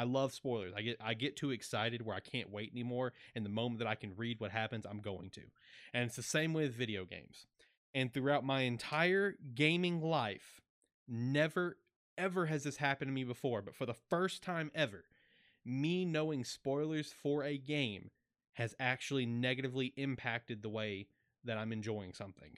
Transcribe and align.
I 0.00 0.04
love 0.04 0.32
spoilers. 0.32 0.72
I 0.74 0.80
get 0.80 0.96
I 0.98 1.12
get 1.12 1.36
too 1.36 1.50
excited 1.50 2.00
where 2.00 2.16
I 2.16 2.20
can't 2.20 2.50
wait 2.50 2.72
anymore. 2.72 3.12
And 3.34 3.44
the 3.44 3.50
moment 3.50 3.80
that 3.80 3.88
I 3.88 3.96
can 3.96 4.16
read 4.16 4.40
what 4.40 4.50
happens, 4.50 4.86
I'm 4.86 5.00
going 5.00 5.28
to. 5.30 5.42
And 5.92 6.06
it's 6.06 6.16
the 6.16 6.22
same 6.22 6.54
with 6.54 6.74
video 6.74 7.04
games. 7.04 7.46
And 7.94 8.10
throughout 8.10 8.42
my 8.42 8.62
entire 8.62 9.34
gaming 9.54 10.00
life, 10.00 10.62
never 11.06 11.76
ever 12.16 12.46
has 12.46 12.64
this 12.64 12.78
happened 12.78 13.10
to 13.10 13.14
me 13.14 13.24
before, 13.24 13.60
but 13.60 13.74
for 13.74 13.84
the 13.84 13.94
first 13.94 14.42
time 14.42 14.70
ever, 14.74 15.04
me 15.66 16.06
knowing 16.06 16.44
spoilers 16.44 17.12
for 17.12 17.44
a 17.44 17.58
game 17.58 18.10
has 18.54 18.74
actually 18.80 19.26
negatively 19.26 19.92
impacted 19.96 20.62
the 20.62 20.68
way 20.70 21.08
that 21.44 21.58
I'm 21.58 21.72
enjoying 21.72 22.14
something. 22.14 22.56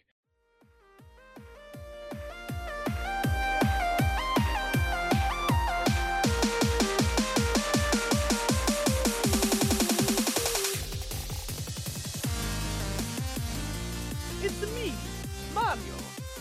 Mario. 15.72 15.94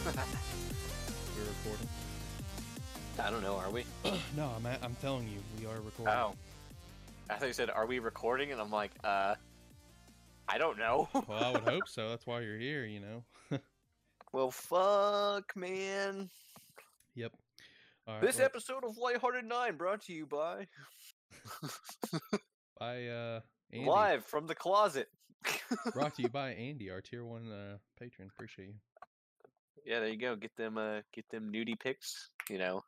We're 0.03 0.11
recording. 1.63 1.87
I 3.17 3.31
don't 3.31 3.41
know. 3.41 3.55
Are 3.55 3.69
we? 3.69 3.85
no, 4.35 4.51
I'm 4.57 4.65
I'm 4.83 4.95
telling 5.01 5.25
you, 5.29 5.37
we 5.57 5.65
are 5.65 5.79
recording. 5.79 6.07
Oh, 6.13 6.33
I 7.29 7.35
thought 7.35 7.47
you 7.47 7.53
said, 7.53 7.69
"Are 7.69 7.85
we 7.85 7.99
recording?" 7.99 8.51
And 8.51 8.59
I'm 8.59 8.71
like, 8.71 8.91
"Uh, 9.05 9.35
I 10.49 10.57
don't 10.57 10.77
know." 10.77 11.07
Well, 11.13 11.41
I 11.41 11.51
would 11.51 11.63
hope 11.63 11.87
so. 11.87 12.09
That's 12.09 12.27
why 12.27 12.41
you're 12.41 12.57
here, 12.57 12.83
you 12.83 12.99
know. 12.99 13.23
well, 14.33 14.51
fuck, 14.51 15.55
man. 15.55 16.29
Yep. 17.15 17.31
All 18.07 18.15
right, 18.15 18.21
This 18.21 18.35
well, 18.35 18.45
episode 18.47 18.83
of 18.83 18.97
Lighthearted 18.97 19.45
Nine 19.45 19.77
brought 19.77 20.01
to 20.07 20.13
you 20.13 20.25
by 20.25 20.67
by 22.81 23.07
uh 23.07 23.39
Andy. 23.71 23.85
live 23.85 24.25
from 24.25 24.45
the 24.45 24.55
closet. 24.55 25.07
Brought 25.93 26.15
to 26.15 26.23
you 26.23 26.29
by 26.29 26.51
Andy, 26.51 26.91
our 26.91 26.99
tier 26.99 27.23
one 27.23 27.49
uh, 27.49 27.77
patron. 27.97 28.29
Appreciate 28.35 28.67
you. 28.67 28.73
Yeah, 29.85 29.99
there 29.99 30.09
you 30.09 30.17
go. 30.17 30.35
Get 30.35 30.55
them, 30.57 30.77
uh, 30.77 31.01
get 31.13 31.25
them 31.31 31.51
nudie 31.53 31.79
pics. 31.79 32.29
You 32.49 32.57
know, 32.57 32.81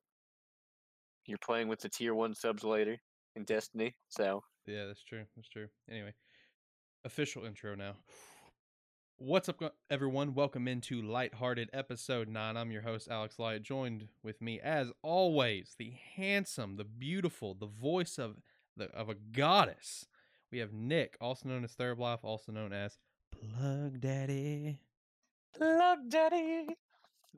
you're 1.26 1.38
playing 1.40 1.68
with 1.68 1.80
the 1.80 1.90
tier 1.90 2.14
one 2.14 2.36
subs 2.36 2.64
later 2.64 2.98
in 3.36 3.44
Destiny, 3.44 3.96
so 4.10 4.44
Yeah, 4.66 4.86
that's 4.86 5.04
true. 5.04 5.24
That's 5.36 5.50
true. 5.50 5.68
Anyway, 5.90 6.14
official 7.06 7.46
intro 7.46 7.76
now. 7.76 7.94
What's 9.18 9.48
up, 9.48 9.62
everyone? 9.90 10.34
Welcome 10.34 10.68
into 10.68 11.02
Lighthearted 11.02 11.70
Episode 11.72 12.28
9. 12.28 12.58
I'm 12.58 12.72
your 12.72 12.82
host, 12.82 13.08
Alex 13.10 13.40
Light, 13.40 13.64
joined 13.64 14.08
with 14.24 14.42
me, 14.42 14.60
as 14.60 14.92
always, 15.02 15.76
the 15.78 15.94
handsome, 16.16 16.76
the 16.76 16.84
beautiful, 16.84 17.54
the 17.54 17.68
voice 17.68 18.18
of 18.18 18.42
the 18.76 18.86
of 18.92 19.10
a 19.10 19.16
goddess. 19.16 20.08
We 20.52 20.60
have 20.60 20.74
Nick, 20.74 21.16
also 21.22 21.48
known 21.48 21.64
as 21.64 21.72
Third 21.72 22.00
Life, 22.00 22.20
also 22.24 22.52
known 22.52 22.74
as 22.74 22.98
Plug 23.32 24.00
Daddy. 24.02 24.80
Plug 25.54 26.10
daddy. 26.10 26.76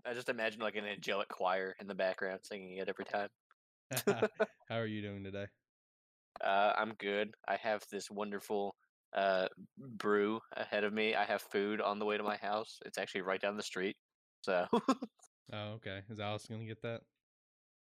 I 0.05 0.13
just 0.13 0.29
imagine 0.29 0.61
like 0.61 0.75
an 0.75 0.85
angelic 0.85 1.29
choir 1.29 1.75
in 1.79 1.87
the 1.87 1.95
background 1.95 2.41
singing 2.43 2.77
it 2.77 2.89
every 2.89 3.05
time. 3.05 3.29
How 4.69 4.77
are 4.77 4.85
you 4.85 5.01
doing 5.01 5.23
today? 5.23 5.47
Uh, 6.43 6.73
I'm 6.77 6.93
good. 6.99 7.33
I 7.47 7.55
have 7.57 7.83
this 7.91 8.09
wonderful 8.11 8.75
uh, 9.15 9.47
brew 9.77 10.39
ahead 10.55 10.83
of 10.83 10.93
me. 10.93 11.15
I 11.15 11.23
have 11.25 11.41
food 11.41 11.81
on 11.81 11.99
the 11.99 12.05
way 12.05 12.17
to 12.17 12.23
my 12.23 12.37
house. 12.37 12.79
It's 12.85 12.97
actually 12.97 13.21
right 13.21 13.41
down 13.41 13.57
the 13.57 13.63
street. 13.63 13.95
So, 14.41 14.65
Oh, 15.53 15.73
okay. 15.75 16.01
Is 16.09 16.19
Alice 16.19 16.45
going 16.47 16.61
to 16.61 16.67
get 16.67 16.81
that? 16.81 17.01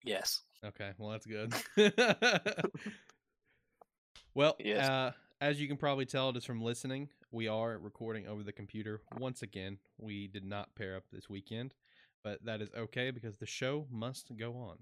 yes. 0.03 0.41
Okay, 0.65 0.91
well 0.97 1.09
that's 1.09 1.25
good. 1.25 1.53
well, 4.33 4.55
Yes. 4.59 4.87
uh, 4.87 5.11
as 5.41 5.59
you 5.59 5.67
can 5.67 5.77
probably 5.77 6.05
tell 6.05 6.31
just 6.31 6.47
from 6.47 6.61
listening, 6.61 7.09
we 7.31 7.47
are 7.47 7.77
recording 7.77 8.27
over 8.27 8.43
the 8.43 8.51
computer 8.53 9.01
once 9.19 9.41
again. 9.41 9.77
We 9.97 10.27
did 10.27 10.45
not 10.45 10.75
pair 10.75 10.95
up 10.95 11.03
this 11.11 11.29
weekend, 11.29 11.73
but 12.23 12.43
that 12.45 12.61
is 12.61 12.69
okay 12.77 13.11
because 13.11 13.37
the 13.37 13.45
show 13.45 13.87
must 13.91 14.35
go 14.37 14.53
on. 14.53 14.77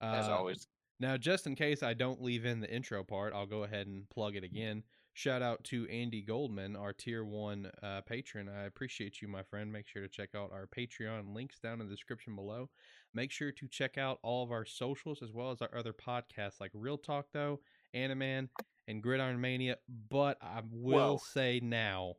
As 0.00 0.28
Uh, 0.28 0.36
always. 0.36 0.66
Now, 0.98 1.16
just 1.16 1.46
in 1.46 1.54
case 1.54 1.82
I 1.82 1.92
don't 1.94 2.22
leave 2.22 2.46
in 2.46 2.60
the 2.60 2.72
intro 2.74 3.04
part, 3.04 3.34
I'll 3.34 3.46
go 3.46 3.64
ahead 3.64 3.86
and 3.86 4.08
plug 4.08 4.34
it 4.34 4.44
again. 4.44 4.82
Shout 5.12 5.40
out 5.40 5.64
to 5.64 5.86
Andy 5.88 6.20
Goldman, 6.22 6.76
our 6.76 6.92
tier 6.92 7.24
one 7.24 7.70
uh, 7.82 8.02
patron. 8.02 8.48
I 8.50 8.64
appreciate 8.64 9.22
you, 9.22 9.28
my 9.28 9.42
friend. 9.42 9.72
Make 9.72 9.86
sure 9.86 10.02
to 10.02 10.08
check 10.08 10.30
out 10.34 10.52
our 10.52 10.66
Patreon 10.66 11.34
links 11.34 11.58
down 11.58 11.80
in 11.80 11.86
the 11.86 11.94
description 11.94 12.34
below. 12.36 12.68
Make 13.14 13.30
sure 13.30 13.50
to 13.50 13.68
check 13.68 13.96
out 13.96 14.18
all 14.22 14.42
of 14.42 14.52
our 14.52 14.66
socials 14.66 15.22
as 15.22 15.32
well 15.32 15.50
as 15.50 15.62
our 15.62 15.74
other 15.74 15.94
podcasts 15.94 16.60
like 16.60 16.70
Real 16.74 16.98
Talk, 16.98 17.28
though, 17.32 17.60
Animan, 17.94 18.48
and 18.88 19.02
Gridiron 19.02 19.40
Mania. 19.40 19.76
But 20.10 20.36
I 20.42 20.60
will 20.70 21.16
Whoa. 21.16 21.20
say 21.32 21.60
now, 21.62 22.16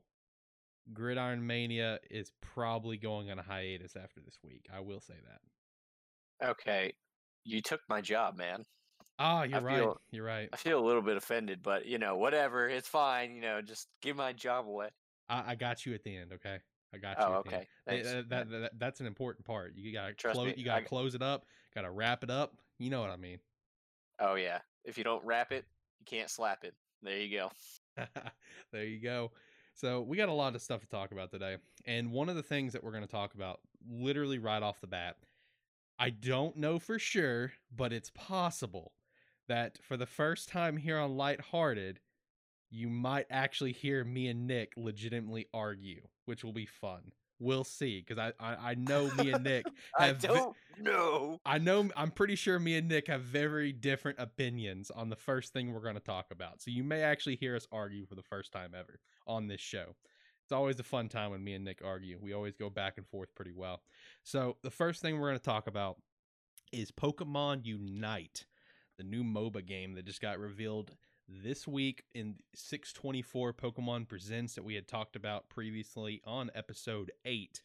Gridiron 0.94 1.46
Mania 1.46 2.00
is 2.10 2.32
probably 2.42 2.98
going 2.98 3.30
on 3.32 3.40
a 3.40 3.44
hiatus 3.44 3.96
after 3.96 4.22
this 4.22 4.38
week. 4.44 4.68
I 4.74 4.80
will 4.80 5.02
say 5.02 5.16
that. 6.40 6.50
Okay. 6.50 6.94
You 7.44 7.62
took 7.62 7.82
my 7.90 8.02
job, 8.02 8.38
man. 8.38 8.64
Ah, 9.20 9.44
you're 9.44 9.62
right. 9.62 9.78
feel- 9.80 10.02
You're 10.12 10.26
right. 10.26 10.50
I 10.54 10.58
feel 10.58 10.80
a 10.80 10.86
little 10.86 11.02
bit 11.02 11.18
offended, 11.18 11.62
but 11.64 11.86
you 11.86 11.98
know, 11.98 12.18
whatever. 12.18 12.68
It's 12.70 12.88
fine. 12.88 13.36
You 13.36 13.42
know, 13.42 13.62
just 13.62 13.88
give 14.02 14.16
my 14.16 14.34
job 14.34 14.68
away. 14.68 14.90
I, 15.30 15.52
I 15.52 15.56
got 15.56 15.86
you 15.86 15.94
at 15.94 16.04
the 16.04 16.16
end. 16.16 16.34
Okay, 16.34 16.58
I 16.94 16.98
got 16.98 17.18
you. 17.18 17.26
Oh, 17.26 17.40
at 17.40 17.46
the 17.46 17.56
end. 17.56 17.66
okay. 17.90 18.02
Uh, 18.20 18.24
that, 18.30 18.50
that 18.50 18.72
that's 18.78 19.00
an 19.00 19.08
important 19.08 19.46
part. 19.46 19.74
You 19.76 19.92
gotta 19.92 20.14
Trust 20.14 20.36
close. 20.36 20.48
me, 20.48 20.54
You 20.58 20.66
gotta 20.66 20.82
I 20.82 20.86
close 20.86 21.16
it 21.16 21.22
up. 21.24 21.46
Gotta 21.74 21.90
wrap 21.90 22.24
it 22.24 22.30
up. 22.30 22.56
You 22.78 22.90
know 22.92 23.02
what 23.02 23.10
I 23.10 23.18
mean. 23.18 23.40
Oh 24.20 24.36
yeah. 24.36 24.60
If 24.86 24.98
you 24.98 25.04
don't 25.04 25.26
wrap 25.26 25.52
it, 25.52 25.66
you 26.00 26.06
can't 26.06 26.30
slap 26.30 26.64
it. 26.64 26.76
There 27.02 27.18
you 27.18 27.36
go. 27.38 27.52
there 28.72 28.86
you 28.86 29.02
go. 29.02 29.32
So 29.78 30.02
we 30.02 30.18
got 30.18 30.28
a 30.28 30.34
lot 30.34 30.56
of 30.56 30.62
stuff 30.64 30.82
to 30.82 30.88
talk 30.88 31.12
about 31.12 31.30
today, 31.30 31.58
and 31.86 32.12
one 32.12 32.30
of 32.30 32.36
the 32.36 32.42
things 32.42 32.74
that 32.74 32.84
we're 32.84 32.92
going 32.92 33.06
to 33.06 33.10
talk 33.10 33.36
about, 33.36 33.60
literally 33.88 34.40
right 34.40 34.64
off 34.64 34.82
the 34.82 34.88
bat, 34.88 35.18
I 36.00 36.10
don't 36.10 36.58
know 36.58 36.80
for 36.80 36.98
sure, 36.98 37.54
but 37.76 37.94
it's 37.94 38.10
possible 38.16 38.94
that 39.48 39.78
for 39.84 39.96
the 39.96 40.08
first 40.08 40.50
time 40.50 40.78
here 40.78 40.98
on 40.98 41.16
Lighthearted, 41.16 42.00
you 42.72 42.90
might 42.90 43.28
actually 43.30 43.72
hear 43.72 44.04
me 44.04 44.28
and 44.30 44.48
Nick 44.48 44.74
legitimately 44.78 45.46
argue, 45.54 46.02
which 46.26 46.44
will 46.44 46.54
be 46.54 46.66
fun. 46.66 47.12
We'll 47.40 47.64
see, 47.64 48.04
because 48.06 48.18
I, 48.18 48.34
I 48.44 48.72
I 48.72 48.76
know 48.76 49.12
me 49.16 49.32
and 49.32 49.44
Nick 49.44 49.66
I 50.00 50.08
have 50.08 50.18
ve- 50.18 50.28
don't 50.28 50.56
know. 50.80 51.40
I 51.46 51.58
know 51.60 51.90
I'm 51.96 52.12
pretty 52.12 52.36
sure 52.36 52.58
me 52.60 52.78
and 52.78 52.88
Nick 52.88 53.08
have 53.08 53.22
very 53.22 53.72
different 53.72 54.20
opinions 54.20 54.90
on 54.90 55.10
the 55.10 55.16
first 55.16 55.54
thing 55.54 55.74
we're 55.74 55.82
going 55.82 55.96
to 55.96 56.00
talk 56.00 56.28
about. 56.32 56.62
So 56.62 56.72
you 56.72 56.84
may 56.84 57.02
actually 57.02 57.36
hear 57.36 57.56
us 57.56 57.68
argue 57.72 58.06
for 58.06 58.16
the 58.16 58.24
first 58.24 58.52
time 58.52 58.72
ever 58.78 59.00
on 59.28 59.48
this 59.48 59.62
show. 59.62 59.96
It's 60.44 60.52
always 60.54 60.80
a 60.80 60.84
fun 60.84 61.10
time 61.10 61.32
when 61.32 61.44
me 61.44 61.54
and 61.54 61.66
Nick 61.66 61.82
argue. 61.84 62.18
We 62.22 62.34
always 62.34 62.56
go 62.56 62.70
back 62.70 62.98
and 62.98 63.06
forth 63.06 63.36
pretty 63.36 63.52
well. 63.52 63.82
So 64.24 64.58
the 64.64 64.72
first 64.72 65.02
thing 65.02 65.20
we're 65.20 65.28
going 65.28 65.40
to 65.40 65.44
talk 65.44 65.68
about 65.68 65.98
is 66.72 66.90
Pokemon 66.90 67.66
Unite, 67.66 68.46
the 68.98 69.04
new 69.04 69.24
MOBA 69.24 69.66
game 69.66 69.94
that 69.94 70.06
just 70.06 70.22
got 70.22 70.40
revealed 70.40 70.96
this 71.28 71.68
week 71.68 72.04
in 72.14 72.36
624 72.56 73.54
Pokemon 73.54 74.08
Presents 74.08 74.56
that 74.56 74.64
we 74.64 74.76
had 74.76 74.88
talked 74.88 75.16
about 75.16 75.50
previously 75.50 76.22
on 76.26 76.50
episode 76.56 77.12
8. 77.26 77.62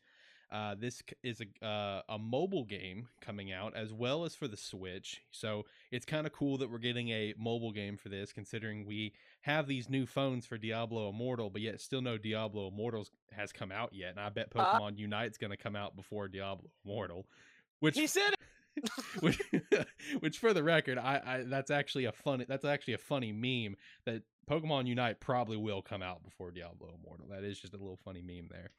Uh, 0.51 0.75
this 0.79 1.03
is 1.23 1.41
a 1.41 1.67
uh, 1.67 2.03
a 2.11 2.19
mobile 2.19 2.65
game 2.65 3.09
coming 3.23 3.51
out 3.51 3.75
as 3.75 3.91
well 3.91 4.25
as 4.27 4.35
for 4.35 4.47
the 4.47 4.57
Switch. 4.57 5.23
So 5.31 5.65
it's 5.91 6.05
kind 6.05 6.27
of 6.27 6.33
cool 6.35 6.59
that 6.59 6.71
we're 6.71 6.77
getting 6.77 7.09
a 7.09 7.33
mobile 7.39 7.73
game 7.73 7.97
for 7.97 8.11
this, 8.11 8.35
considering 8.35 8.85
we 8.85 9.15
have 9.43 9.67
these 9.67 9.89
new 9.89 10.05
phones 10.05 10.45
for 10.45 10.59
Diablo 10.59 11.09
Immortal, 11.09 11.49
but 11.49 11.63
yet 11.63 11.81
still 11.81 12.03
no 12.03 12.19
Diablo 12.19 12.69
Immortals 12.69 13.11
has 13.31 13.51
come 13.51 13.73
out 13.73 13.95
yet. 13.95 14.11
And 14.11 14.21
I 14.21 14.29
bet 14.29 14.53
Uh, 14.55 14.79
Pokemon 14.79 14.99
Unite's 14.99 15.39
going 15.39 15.53
to 15.53 15.57
come 15.57 15.75
out 15.75 15.97
before 15.97 16.29
Diablo 16.29 16.69
Immortal, 16.85 17.27
which 17.81 17.97
He 17.97 18.07
said 18.07 18.35
it. 18.35 18.39
which, 19.21 19.41
which 20.21 20.39
for 20.39 20.53
the 20.53 20.63
record, 20.63 20.99
I, 20.99 21.21
I 21.25 21.45
that's 21.47 21.71
actually 21.71 22.07
a 22.07 22.13
funny 22.13 22.45
that's 22.49 22.65
actually 22.65 22.95
a 22.95 22.99
funny 22.99 23.33
meme 23.33 23.77
that 24.07 24.23
Pokemon 24.51 24.87
Unite 24.87 25.21
probably 25.21 25.57
will 25.57 25.83
come 25.83 26.03
out 26.03 26.23
before 26.23 26.51
Diablo 26.51 26.95
Immortal. 27.01 27.27
That 27.31 27.45
is 27.45 27.59
just 27.59 27.75
a 27.75 27.79
little 27.79 27.99
funny 28.05 28.23
meme 28.23 28.49
there. 28.51 28.71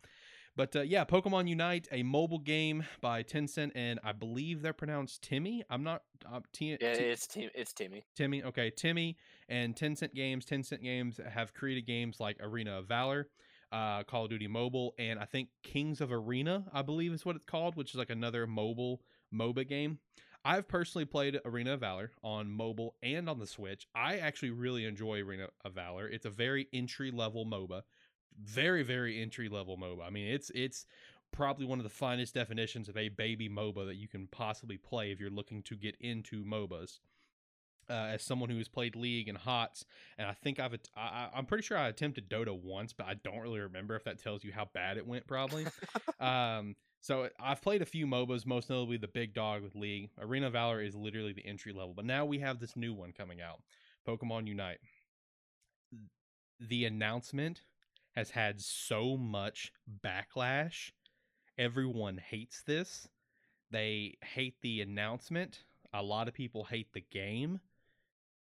But 0.55 0.75
uh, 0.75 0.81
yeah, 0.81 1.03
Pokemon 1.03 1.47
Unite, 1.47 1.87
a 1.91 2.03
mobile 2.03 2.37
game 2.37 2.85
by 3.01 3.23
Tencent, 3.23 3.71
and 3.73 3.99
I 4.03 4.11
believe 4.11 4.61
they're 4.61 4.71
pronounced 4.71 5.23
Timmy. 5.23 5.63
I'm 5.69 5.83
not 5.83 6.03
uh, 6.31 6.41
T- 6.51 6.77
Yeah, 6.79 6.93
T- 6.93 7.03
it's 7.05 7.25
Tim. 7.25 7.49
It's 7.55 7.73
Timmy. 7.73 8.03
Timmy. 8.15 8.43
Okay, 8.43 8.69
Timmy 8.69 9.17
and 9.49 9.75
Tencent 9.75 10.13
Games. 10.13 10.45
Tencent 10.45 10.83
Games 10.83 11.19
have 11.27 11.55
created 11.55 11.87
games 11.87 12.19
like 12.19 12.37
Arena 12.39 12.77
of 12.77 12.87
Valor, 12.87 13.29
uh, 13.71 14.03
Call 14.03 14.25
of 14.25 14.29
Duty 14.29 14.47
Mobile, 14.47 14.93
and 14.99 15.17
I 15.17 15.25
think 15.25 15.49
Kings 15.63 16.01
of 16.01 16.11
Arena, 16.11 16.65
I 16.71 16.83
believe 16.83 17.13
is 17.13 17.25
what 17.25 17.35
it's 17.35 17.45
called, 17.45 17.75
which 17.75 17.91
is 17.91 17.95
like 17.95 18.11
another 18.11 18.45
mobile 18.45 19.01
MOBA 19.33 19.67
game. 19.67 19.99
I've 20.45 20.67
personally 20.67 21.05
played 21.05 21.39
Arena 21.45 21.73
of 21.73 21.79
Valor 21.79 22.11
on 22.21 22.51
mobile 22.51 22.95
and 23.01 23.29
on 23.29 23.39
the 23.39 23.47
Switch. 23.47 23.87
I 23.95 24.17
actually 24.17 24.51
really 24.51 24.85
enjoy 24.85 25.21
Arena 25.21 25.47
of 25.63 25.73
Valor. 25.73 26.07
It's 26.07 26.25
a 26.25 26.29
very 26.29 26.67
entry 26.73 27.11
level 27.11 27.45
MOBA, 27.45 27.83
very 28.37 28.83
very 28.83 29.21
entry 29.21 29.47
level 29.49 29.77
MOBA. 29.77 30.05
I 30.05 30.09
mean, 30.09 30.27
it's 30.27 30.49
it's 30.53 30.85
probably 31.31 31.65
one 31.65 31.79
of 31.79 31.83
the 31.83 31.89
finest 31.89 32.33
definitions 32.35 32.89
of 32.89 32.97
a 32.97 33.09
baby 33.09 33.49
MOBA 33.49 33.85
that 33.87 33.95
you 33.95 34.07
can 34.07 34.27
possibly 34.27 34.77
play 34.77 35.11
if 35.11 35.19
you're 35.19 35.29
looking 35.29 35.63
to 35.63 35.75
get 35.75 35.95
into 36.01 36.43
MOBAs. 36.43 36.99
uh, 37.89 37.93
as 37.93 38.23
someone 38.23 38.49
who 38.49 38.57
has 38.57 38.67
played 38.69 38.95
League 38.95 39.27
and 39.27 39.37
HOTS, 39.37 39.85
and 40.17 40.27
I 40.27 40.33
think 40.33 40.59
I've 40.59 40.73
I, 40.95 41.01
I- 41.01 41.29
I'm 41.35 41.45
pretty 41.45 41.63
sure 41.63 41.77
I 41.77 41.87
attempted 41.89 42.29
Dota 42.29 42.53
once, 42.57 42.93
but 42.93 43.07
I 43.07 43.15
don't 43.15 43.39
really 43.39 43.59
remember 43.61 43.95
if 43.95 44.03
that 44.05 44.21
tells 44.21 44.43
you 44.43 44.51
how 44.53 44.69
bad 44.73 44.97
it 44.97 45.07
went. 45.07 45.25
Probably. 45.27 45.65
um, 46.19 46.75
so 47.03 47.27
I've 47.37 47.61
played 47.61 47.81
a 47.81 47.85
few 47.85 48.07
MOBAs, 48.07 48.45
most 48.45 48.69
notably 48.69 48.95
the 48.95 49.09
Big 49.09 49.33
Dog 49.33 49.61
with 49.61 49.75
League. 49.75 50.09
Arena 50.17 50.49
Valor 50.49 50.81
is 50.81 50.95
literally 50.95 51.33
the 51.33 51.45
entry 51.45 51.73
level, 51.73 51.93
but 51.93 52.05
now 52.05 52.23
we 52.23 52.39
have 52.39 52.61
this 52.61 52.77
new 52.77 52.93
one 52.93 53.11
coming 53.11 53.41
out, 53.41 53.59
Pokemon 54.07 54.47
Unite. 54.47 54.77
The 56.61 56.85
announcement 56.85 57.63
has 58.15 58.29
had 58.29 58.61
so 58.61 59.17
much 59.17 59.73
backlash. 60.01 60.91
Everyone 61.57 62.17
hates 62.17 62.61
this. 62.61 63.09
They 63.69 64.15
hate 64.23 64.55
the 64.61 64.79
announcement. 64.79 65.65
A 65.93 66.01
lot 66.01 66.29
of 66.29 66.33
people 66.33 66.63
hate 66.63 66.93
the 66.93 67.03
game. 67.11 67.59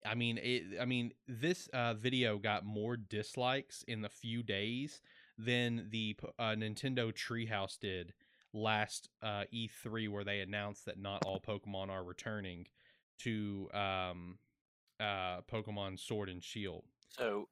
I 0.06 0.14
mean, 0.14 0.38
it, 0.38 0.80
I 0.80 0.86
mean, 0.86 1.14
this 1.28 1.68
uh, 1.74 1.96
video 1.96 2.38
got 2.38 2.64
more 2.64 2.96
dislikes 2.96 3.84
in 3.88 4.04
the 4.04 4.10
few 4.10 4.44
days 4.44 5.02
than 5.36 5.88
the 5.90 6.16
uh, 6.38 6.50
Nintendo 6.50 7.12
Treehouse 7.12 7.80
did 7.80 8.14
last 8.56 9.10
uh, 9.22 9.44
E3, 9.54 10.10
where 10.10 10.24
they 10.24 10.40
announced 10.40 10.86
that 10.86 11.00
not 11.00 11.26
all 11.26 11.40
Pokemon 11.40 11.90
are 11.90 12.04
returning 12.04 12.66
to 13.20 13.70
um, 13.74 14.38
uh, 15.00 15.42
Pokemon 15.52 16.00
Sword 16.00 16.30
and 16.30 16.44
Shield. 16.44 16.84
So, 17.10 17.48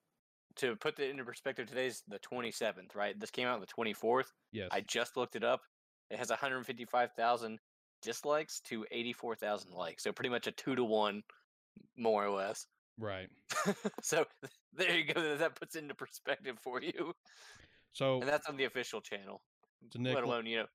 to 0.58 0.76
put 0.76 0.96
that 0.98 1.10
into 1.10 1.24
perspective, 1.24 1.68
today's 1.68 2.04
the 2.08 2.20
27th, 2.20 2.96
right? 2.96 3.20
This 3.20 3.32
came 3.32 3.48
out 3.48 3.60
the 3.60 3.68
24th. 3.68 4.28
Yes, 4.52 4.70
I 4.72 4.82
just 4.82 5.18
looked 5.18 5.36
it 5.36 5.44
up. 5.44 5.62
It 6.10 6.18
has 6.18 6.30
155,000 6.30 7.60
dislikes 8.02 8.60
to 8.62 8.86
84,000 8.92 9.72
likes. 9.72 10.04
So, 10.04 10.12
pretty 10.12 10.30
much 10.30 10.48
a 10.48 10.52
two 10.52 10.76
to 10.76 10.84
one, 10.84 11.22
more 11.98 12.26
or 12.26 12.32
less. 12.32 12.66
right. 12.98 13.30
so, 14.02 14.26
there 14.74 14.98
you 14.98 15.14
go. 15.14 15.38
That 15.38 15.56
puts 15.56 15.76
into 15.76 15.94
perspective 15.94 16.58
for 16.62 16.82
you. 16.82 17.14
So, 17.92 18.20
And 18.20 18.28
that's 18.28 18.48
on 18.50 18.58
the 18.58 18.66
official 18.66 19.02
channel. 19.02 19.42
Nick, 19.96 20.16
let 20.16 20.24
alone, 20.24 20.46
you 20.46 20.58
know, 20.58 20.66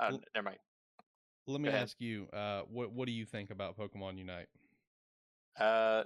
l- 0.00 0.20
never 0.34 0.44
mind. 0.44 0.58
let 1.46 1.60
me 1.60 1.68
ask 1.68 1.96
you, 2.00 2.28
uh, 2.32 2.62
what 2.68 2.92
what 2.92 3.06
do 3.06 3.12
you 3.12 3.24
think 3.24 3.50
about 3.50 3.76
Pokemon 3.76 4.18
Unite? 4.18 4.48
Uh, 5.58 6.04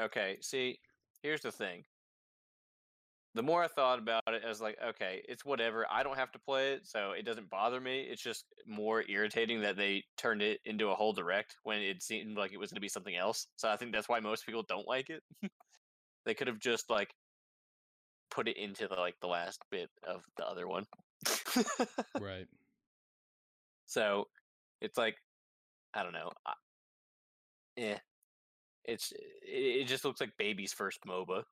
okay. 0.00 0.38
See, 0.40 0.78
here's 1.22 1.42
the 1.42 1.52
thing. 1.52 1.84
The 3.34 3.42
more 3.42 3.64
I 3.64 3.68
thought 3.68 3.98
about 3.98 4.22
it, 4.26 4.42
I 4.44 4.48
was 4.48 4.60
like, 4.60 4.76
okay, 4.90 5.22
it's 5.26 5.42
whatever. 5.42 5.86
I 5.90 6.02
don't 6.02 6.18
have 6.18 6.32
to 6.32 6.38
play 6.38 6.72
it, 6.72 6.86
so 6.86 7.12
it 7.12 7.24
doesn't 7.24 7.48
bother 7.48 7.80
me. 7.80 8.02
It's 8.02 8.22
just 8.22 8.44
more 8.66 9.04
irritating 9.08 9.62
that 9.62 9.76
they 9.76 10.04
turned 10.18 10.42
it 10.42 10.60
into 10.66 10.90
a 10.90 10.94
whole 10.94 11.14
direct 11.14 11.56
when 11.62 11.80
it 11.80 12.02
seemed 12.02 12.36
like 12.36 12.52
it 12.52 12.58
was 12.58 12.70
going 12.70 12.76
to 12.76 12.82
be 12.82 12.90
something 12.90 13.16
else. 13.16 13.46
So 13.56 13.70
I 13.70 13.76
think 13.76 13.92
that's 13.92 14.08
why 14.08 14.20
most 14.20 14.44
people 14.44 14.64
don't 14.68 14.86
like 14.86 15.08
it. 15.08 15.22
they 16.26 16.34
could 16.34 16.46
have 16.46 16.58
just 16.58 16.90
like 16.90 17.08
put 18.30 18.48
it 18.48 18.58
into 18.58 18.86
the, 18.86 18.96
like 18.96 19.14
the 19.22 19.28
last 19.28 19.62
bit 19.70 19.88
of 20.06 20.22
the 20.36 20.44
other 20.44 20.68
one. 20.68 20.84
right. 22.20 22.46
So 23.86 24.26
it's 24.80 24.98
like 24.98 25.16
I 25.94 26.02
don't 26.02 26.12
know. 26.12 26.30
I, 26.46 26.52
yeah, 27.76 27.98
it's 28.84 29.12
it, 29.12 29.82
it 29.82 29.86
just 29.86 30.04
looks 30.04 30.20
like 30.20 30.30
baby's 30.38 30.72
first 30.72 31.00
MOBA. 31.06 31.42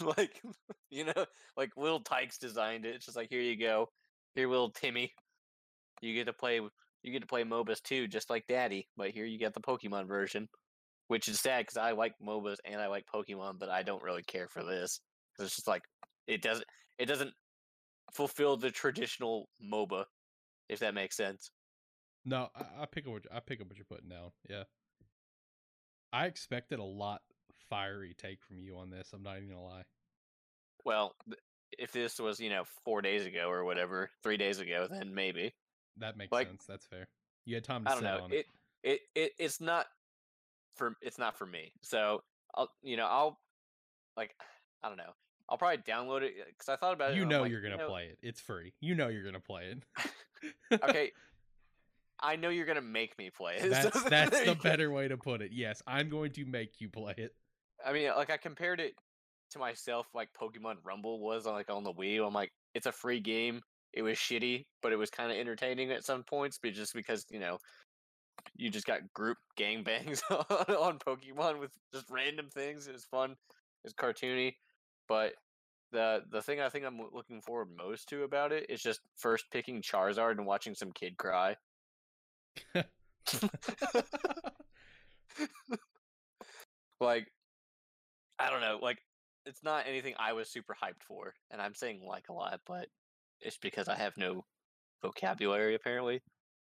like 0.00 0.40
you 0.90 1.04
know, 1.04 1.26
like 1.56 1.70
little 1.76 2.00
Tykes 2.00 2.38
designed 2.38 2.84
it. 2.84 2.94
It's 2.96 3.06
just 3.06 3.16
like 3.16 3.28
here 3.30 3.40
you 3.40 3.58
go, 3.58 3.88
here 4.34 4.48
little 4.48 4.70
Timmy, 4.70 5.12
you 6.00 6.14
get 6.14 6.26
to 6.26 6.32
play 6.32 6.60
you 7.02 7.12
get 7.12 7.20
to 7.20 7.26
play 7.26 7.44
MOBAs 7.44 7.82
too, 7.82 8.08
just 8.08 8.30
like 8.30 8.46
Daddy. 8.48 8.88
But 8.96 9.10
here 9.10 9.24
you 9.24 9.38
get 9.38 9.54
the 9.54 9.60
Pokemon 9.60 10.08
version, 10.08 10.48
which 11.08 11.28
is 11.28 11.40
sad 11.40 11.60
because 11.60 11.76
I 11.76 11.92
like 11.92 12.14
MOBAs 12.22 12.56
and 12.64 12.80
I 12.80 12.88
like 12.88 13.04
Pokemon, 13.12 13.58
but 13.58 13.68
I 13.68 13.82
don't 13.82 14.02
really 14.02 14.22
care 14.24 14.48
for 14.48 14.64
this 14.64 15.00
because 15.32 15.48
it's 15.48 15.56
just 15.56 15.68
like 15.68 15.82
it 16.26 16.42
doesn't 16.42 16.66
it 16.98 17.06
doesn't 17.06 17.32
fulfill 18.12 18.56
the 18.56 18.70
traditional 18.70 19.48
MOBA, 19.62 20.04
if 20.68 20.80
that 20.80 20.94
makes 20.94 21.16
sense. 21.16 21.50
No, 22.24 22.48
I, 22.54 22.82
I 22.82 22.86
pick 22.86 23.06
up 23.06 23.12
what 23.12 23.26
I 23.32 23.40
pick 23.40 23.60
up 23.60 23.68
what 23.68 23.76
you're 23.76 23.84
putting 23.86 24.08
down. 24.08 24.30
Yeah, 24.48 24.64
I 26.12 26.26
expected 26.26 26.78
a 26.78 26.84
lot 26.84 27.20
fiery 27.70 28.14
take 28.16 28.42
from 28.42 28.58
you 28.58 28.76
on 28.78 28.90
this. 28.90 29.10
I'm 29.12 29.22
not 29.22 29.36
even 29.36 29.50
gonna 29.50 29.62
lie. 29.62 29.84
Well, 30.84 31.14
if 31.78 31.92
this 31.92 32.18
was, 32.18 32.40
you 32.40 32.50
know, 32.50 32.64
four 32.84 33.02
days 33.02 33.26
ago 33.26 33.48
or 33.50 33.64
whatever, 33.64 34.10
three 34.22 34.36
days 34.36 34.58
ago, 34.58 34.86
then 34.90 35.14
maybe. 35.14 35.54
That 35.98 36.16
makes 36.16 36.32
Like- 36.32 36.48
sense. 36.48 36.64
That's 36.66 36.86
fair. 36.86 37.08
You 37.44 37.56
had 37.56 37.64
time 37.64 37.84
to 37.84 37.90
I 37.90 37.94
don't 37.94 38.02
sit 38.02 38.06
know. 38.06 38.24
on 38.24 38.32
It, 38.32 38.46
it 38.82 39.00
it 39.14 39.32
it's 39.38 39.60
not 39.60 39.86
for 40.76 40.96
it's 41.00 41.18
not 41.18 41.36
for 41.36 41.46
me. 41.46 41.72
So 41.82 42.22
I'll 42.54 42.70
you 42.82 42.96
know 42.96 43.06
I'll 43.06 43.40
like 44.16 44.34
I 44.82 44.88
don't 44.88 44.98
know. 44.98 45.14
I'll 45.48 45.56
probably 45.56 45.78
download 45.78 46.22
it 46.22 46.34
uh, 46.40 46.44
because 46.46 46.68
I 46.68 46.76
thought 46.76 46.94
about 46.94 47.12
it. 47.12 47.16
You 47.16 47.24
know 47.24 47.42
like, 47.42 47.50
you're 47.50 47.62
gonna 47.62 47.78
know, 47.78 47.88
play 47.88 48.04
it. 48.04 48.18
It's 48.22 48.40
free. 48.40 48.74
You 48.80 48.94
know 48.94 49.08
you're 49.08 49.24
gonna 49.24 49.40
play 49.40 49.72
it. 49.72 49.78
Okay, 50.70 51.10
I 52.20 52.36
know 52.36 52.48
you're 52.48 52.66
gonna 52.66 52.80
make 52.80 53.18
me 53.18 53.28
play 53.30 53.56
it. 53.56 53.70
that's 53.70 54.02
that's 54.04 54.44
the 54.44 54.54
better 54.54 54.90
way 54.92 55.08
to 55.08 55.16
put 55.16 55.42
it. 55.42 55.50
Yes, 55.52 55.82
I'm 55.84 56.08
going 56.08 56.30
to 56.32 56.44
make 56.44 56.80
you 56.80 56.88
play 56.88 57.14
it. 57.16 57.34
I 57.84 57.92
mean, 57.92 58.10
like 58.16 58.30
I 58.30 58.36
compared 58.36 58.78
it 58.78 58.94
to 59.50 59.58
myself, 59.58 60.06
like 60.14 60.28
Pokemon 60.40 60.76
Rumble 60.84 61.20
was 61.20 61.46
on 61.46 61.54
like 61.54 61.70
on 61.70 61.82
the 61.82 61.92
Wii. 61.92 62.24
I'm 62.24 62.34
like, 62.34 62.52
it's 62.74 62.86
a 62.86 62.92
free 62.92 63.18
game. 63.18 63.62
It 63.92 64.02
was 64.02 64.16
shitty, 64.16 64.66
but 64.82 64.92
it 64.92 64.96
was 64.96 65.10
kind 65.10 65.32
of 65.32 65.38
entertaining 65.38 65.90
at 65.90 66.04
some 66.04 66.22
points, 66.22 66.58
but 66.62 66.72
just 66.72 66.94
because 66.94 67.24
you 67.30 67.40
know, 67.40 67.58
you 68.56 68.70
just 68.70 68.86
got 68.86 69.12
group 69.12 69.38
gangbangs 69.58 70.20
on, 70.30 70.76
on 70.76 70.98
Pokemon 70.98 71.58
with 71.58 71.72
just 71.92 72.10
random 72.10 72.48
things. 72.48 72.86
It 72.86 72.92
was 72.92 73.04
fun. 73.04 73.32
It 73.32 73.36
was 73.84 73.94
cartoony, 73.94 74.54
but 75.08 75.34
the 75.90 76.22
the 76.30 76.42
thing 76.42 76.60
I 76.60 76.68
think 76.68 76.84
I'm 76.84 77.00
looking 77.12 77.40
forward 77.40 77.68
most 77.76 78.08
to 78.10 78.24
about 78.24 78.52
it 78.52 78.66
is 78.68 78.82
just 78.82 79.00
first 79.16 79.46
picking 79.50 79.82
Charizard 79.82 80.32
and 80.32 80.46
watching 80.46 80.74
some 80.74 80.92
kid 80.92 81.16
cry. 81.16 81.56
like 87.00 87.26
I 88.38 88.50
don't 88.50 88.60
know, 88.60 88.78
like 88.82 88.98
it's 89.46 89.64
not 89.64 89.86
anything 89.86 90.14
I 90.18 90.34
was 90.34 90.50
super 90.50 90.76
hyped 90.80 91.02
for, 91.06 91.34
and 91.50 91.60
I'm 91.62 91.74
saying 91.74 92.02
like 92.06 92.28
a 92.28 92.34
lot, 92.34 92.60
but 92.66 92.88
it's 93.40 93.56
because 93.56 93.88
I 93.88 93.96
have 93.96 94.16
no 94.16 94.44
vocabulary 95.02 95.74
apparently. 95.74 96.22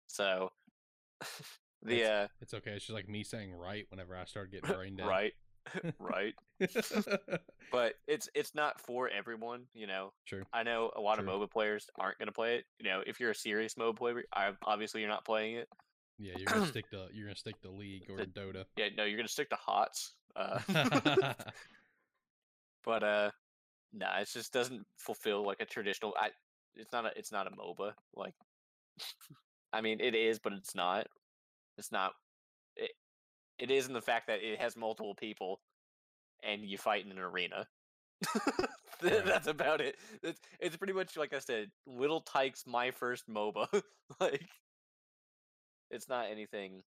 So 0.07 0.51
the 1.81 2.03
uh 2.05 2.27
it's 2.41 2.53
okay. 2.53 2.71
It's 2.71 2.85
just 2.85 2.95
like 2.95 3.09
me 3.09 3.23
saying 3.23 3.51
right 3.51 3.85
whenever 3.89 4.15
I 4.15 4.25
start 4.25 4.51
getting 4.51 4.71
brain 4.73 4.95
dead. 4.95 5.07
right 5.07 5.33
right 5.99 6.33
but 7.71 7.93
it's 8.07 8.29
it's 8.35 8.53
not 8.55 8.79
for 8.81 9.09
everyone 9.09 9.63
you 9.73 9.87
know 9.87 10.11
True. 10.25 10.43
i 10.53 10.63
know 10.63 10.91
a 10.95 11.01
lot 11.01 11.17
True. 11.19 11.29
of 11.31 11.39
moba 11.41 11.49
players 11.51 11.87
aren't 11.99 12.17
going 12.17 12.27
to 12.27 12.33
play 12.33 12.55
it 12.55 12.65
you 12.79 12.89
know 12.89 13.01
if 13.05 13.19
you're 13.19 13.31
a 13.31 13.35
serious 13.35 13.75
moba 13.75 13.95
player 13.97 14.23
obviously 14.65 15.01
you're 15.01 15.09
not 15.09 15.25
playing 15.25 15.55
it 15.55 15.67
Yeah, 16.17 16.33
you're 16.37 16.47
gonna 16.51 16.65
stick 16.75 16.89
to 16.91 17.07
you're 17.13 17.25
gonna 17.27 17.35
stick 17.35 17.59
to 17.61 17.69
League 17.71 18.09
or 18.09 18.17
The- 18.17 18.25
Dota. 18.27 18.63
yeah 18.77 18.87
no 18.97 19.03
you're 19.03 19.17
going 19.17 19.27
to 19.27 19.31
stick 19.31 19.49
to 19.49 19.55
hots 19.57 20.13
uh 20.35 20.59
but 22.83 23.03
uh 23.03 23.31
nah 23.93 24.19
it 24.19 24.29
just 24.31 24.53
doesn't 24.53 24.85
fulfill 24.97 25.45
like 25.45 25.59
a 25.61 25.65
traditional 25.65 26.13
i 26.19 26.29
it's 26.75 26.91
not 26.91 27.05
a 27.05 27.11
it's 27.15 27.31
not 27.31 27.47
a 27.47 27.51
moba 27.51 27.93
like 28.15 28.33
i 29.73 29.81
mean 29.81 29.99
it 29.99 30.15
is 30.15 30.39
but 30.39 30.53
it's 30.53 30.75
not 30.75 31.07
it's 31.77 31.91
not 31.91 32.13
it, 32.75 32.91
it 33.59 33.71
is 33.71 33.87
in 33.87 33.93
the 33.93 34.01
fact 34.01 34.27
that 34.27 34.43
it 34.43 34.59
has 34.59 34.75
multiple 34.75 35.15
people 35.15 35.59
and 36.43 36.63
you 36.63 36.77
fight 36.77 37.05
in 37.05 37.11
an 37.11 37.19
arena. 37.19 37.67
That's 39.01 39.47
about 39.47 39.81
it. 39.81 39.95
It's, 40.23 40.39
it's 40.59 40.75
pretty 40.75 40.93
much 40.93 41.17
like 41.17 41.33
i 41.33 41.39
said 41.39 41.69
little 41.85 42.21
tykes 42.21 42.65
my 42.65 42.91
first 42.91 43.29
moba. 43.29 43.67
Like 44.21 44.47
it's 45.91 46.07
not 46.07 46.31
anything 46.31 46.81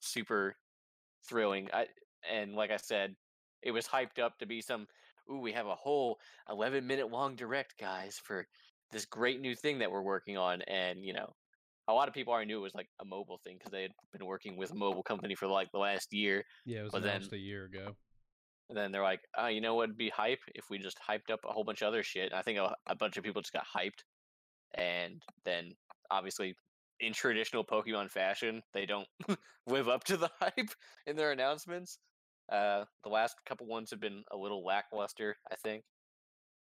super 0.00 0.56
thrilling. 1.28 1.68
I 1.72 1.86
and 2.30 2.54
like 2.54 2.70
i 2.70 2.76
said 2.76 3.14
it 3.62 3.70
was 3.70 3.86
hyped 3.86 4.18
up 4.18 4.38
to 4.38 4.46
be 4.46 4.60
some 4.60 4.86
ooh 5.30 5.38
we 5.38 5.52
have 5.52 5.66
a 5.66 5.74
whole 5.74 6.18
11 6.50 6.86
minute 6.86 7.10
long 7.10 7.36
direct 7.36 7.78
guys 7.78 8.20
for 8.22 8.46
this 8.90 9.04
great 9.04 9.40
new 9.40 9.54
thing 9.54 9.78
that 9.78 9.90
we're 9.90 10.02
working 10.02 10.36
on 10.36 10.62
and 10.62 11.04
you 11.04 11.12
know 11.12 11.32
a 11.88 11.92
lot 11.92 12.08
of 12.08 12.14
people 12.14 12.32
already 12.32 12.48
knew 12.48 12.58
it 12.58 12.62
was 12.62 12.74
like 12.74 12.88
a 13.00 13.04
mobile 13.04 13.38
thing 13.44 13.56
because 13.58 13.70
they 13.72 13.82
had 13.82 13.92
been 14.12 14.26
working 14.26 14.56
with 14.56 14.72
a 14.72 14.74
mobile 14.74 15.02
company 15.02 15.34
for 15.34 15.46
like 15.46 15.70
the 15.72 15.78
last 15.78 16.12
year 16.12 16.44
yeah, 16.64 16.80
it 16.80 16.82
was 16.84 16.92
But 16.92 17.02
then- 17.02 17.10
announced 17.16 17.32
a 17.32 17.38
year 17.38 17.64
ago. 17.64 17.94
and 18.68 18.76
then 18.76 18.90
they're 18.92 19.02
like 19.02 19.20
oh 19.38 19.46
you 19.46 19.60
know 19.60 19.74
what 19.74 19.88
would 19.88 19.96
be 19.96 20.08
hype? 20.10 20.40
If 20.54 20.64
we 20.70 20.78
just 20.78 20.98
hyped 21.08 21.30
up 21.32 21.40
a 21.48 21.52
whole 21.52 21.64
bunch 21.64 21.82
of 21.82 21.88
other 21.88 22.02
shit. 22.02 22.30
And 22.32 22.34
i 22.38 22.42
think 22.42 22.58
a, 22.58 22.74
a 22.88 22.94
bunch 22.96 23.16
of 23.16 23.24
people 23.24 23.40
just 23.42 23.52
got 23.52 23.64
hyped 23.66 24.02
and 24.74 25.22
then 25.44 25.72
obviously 26.10 26.54
in 27.00 27.12
traditional 27.12 27.62
pokemon 27.64 28.10
fashion 28.10 28.62
they 28.74 28.86
don't 28.86 29.08
live 29.66 29.88
up 29.88 30.02
to 30.04 30.16
the 30.16 30.30
hype 30.40 30.70
in 31.06 31.14
their 31.16 31.32
announcements. 31.32 31.98
Uh 32.50 32.84
the 33.04 33.10
last 33.10 33.36
couple 33.48 33.66
ones 33.66 33.90
have 33.90 34.00
been 34.00 34.22
a 34.32 34.36
little 34.36 34.64
lackluster 34.64 35.36
i 35.52 35.56
think. 35.56 35.82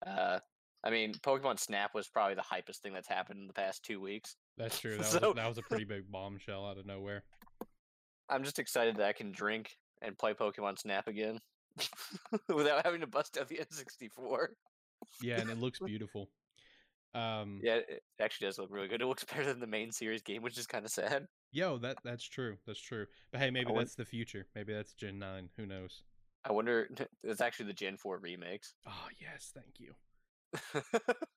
Uh 0.05 0.39
i 0.83 0.89
mean 0.89 1.13
pokemon 1.15 1.59
snap 1.59 1.93
was 1.93 2.07
probably 2.07 2.35
the 2.35 2.41
hypest 2.41 2.77
thing 2.77 2.93
that's 2.93 3.07
happened 3.07 3.39
in 3.39 3.47
the 3.47 3.53
past 3.53 3.83
two 3.83 3.99
weeks 4.01 4.35
That's 4.57 4.79
true. 4.81 4.91
That 4.91 4.99
was 4.99 5.07
So- 5.07 5.31
a, 5.31 5.33
that 5.35 5.47
was 5.47 5.57
a 5.57 5.61
pretty 5.63 5.85
big 5.85 6.11
bombshell 6.11 6.65
out 6.65 6.77
of 6.77 6.85
nowhere. 6.85 7.23
I'm 8.29 8.43
just 8.43 8.59
excited 8.59 8.95
that 8.97 9.07
I 9.07 9.13
can 9.13 9.31
drink 9.31 9.75
and 10.01 10.17
play 10.17 10.33
Pokemon 10.33 10.79
Snap 10.79 11.07
again 11.07 11.39
without 12.47 12.85
having 12.85 13.01
to 13.01 13.07
bust 13.07 13.37
out 13.37 13.47
the 13.49 13.57
N64. 13.57 14.47
Yeah, 15.21 15.39
and 15.41 15.49
it 15.49 15.59
looks 15.59 15.79
beautiful. 15.85 16.29
Um, 17.13 17.59
Yeah, 17.61 17.75
it 17.87 18.03
actually 18.21 18.47
does 18.47 18.57
look 18.57 18.69
really 18.71 18.87
good. 18.87 19.01
It 19.01 19.05
looks 19.07 19.23
better 19.25 19.43
than 19.45 19.59
the 19.59 19.67
main 19.67 19.91
series 19.91 20.21
game, 20.21 20.41
which 20.43 20.57
is 20.57 20.65
kind 20.67 20.85
of 20.85 20.91
sad. 20.91 21.27
Yo, 21.51 21.77
that 21.79 21.97
that's 22.05 22.23
true. 22.23 22.55
That's 22.65 22.79
true. 22.79 23.05
But 23.31 23.41
hey, 23.41 23.51
maybe 23.51 23.73
that's 23.75 23.95
the 23.95 24.05
future. 24.05 24.47
Maybe 24.55 24.73
that's 24.73 24.93
Gen 24.93 25.19
Nine. 25.19 25.49
Who 25.57 25.65
knows? 25.65 26.03
I 26.45 26.53
wonder. 26.53 26.89
It's 27.23 27.41
actually 27.41 27.65
the 27.67 27.73
Gen 27.73 27.97
4 27.97 28.19
remakes. 28.19 28.73
Oh 28.87 29.07
yes, 29.19 29.51
thank 29.53 29.79
you. 29.79 29.93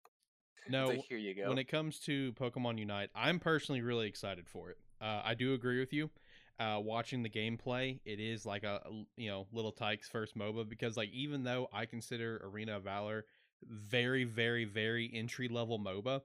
No, 0.66 0.90
here 1.08 1.18
you 1.18 1.34
go. 1.34 1.48
when 1.48 1.58
it 1.58 1.68
comes 1.68 1.98
to 2.00 2.32
Pokemon 2.32 2.78
Unite, 2.78 3.10
I'm 3.14 3.38
personally 3.38 3.82
really 3.82 4.06
excited 4.08 4.48
for 4.48 4.70
it. 4.70 4.78
Uh, 5.00 5.20
I 5.22 5.34
do 5.34 5.52
agree 5.52 5.78
with 5.78 5.92
you. 5.92 6.10
Uh, 6.58 6.80
watching 6.82 7.22
the 7.22 7.28
gameplay, 7.28 8.00
it 8.04 8.20
is 8.20 8.46
like 8.46 8.62
a 8.64 8.80
a, 8.86 8.90
you 9.16 9.28
know 9.28 9.46
little 9.52 9.72
Tyke's 9.72 10.08
first 10.08 10.38
MOBA 10.38 10.68
because 10.68 10.96
like 10.96 11.10
even 11.12 11.44
though 11.44 11.68
I 11.72 11.84
consider 11.84 12.40
Arena 12.44 12.76
of 12.78 12.84
Valor 12.84 13.26
very 13.68 14.24
very 14.24 14.64
very 14.64 15.10
entry 15.12 15.48
level 15.48 15.78
MOBA, 15.78 16.22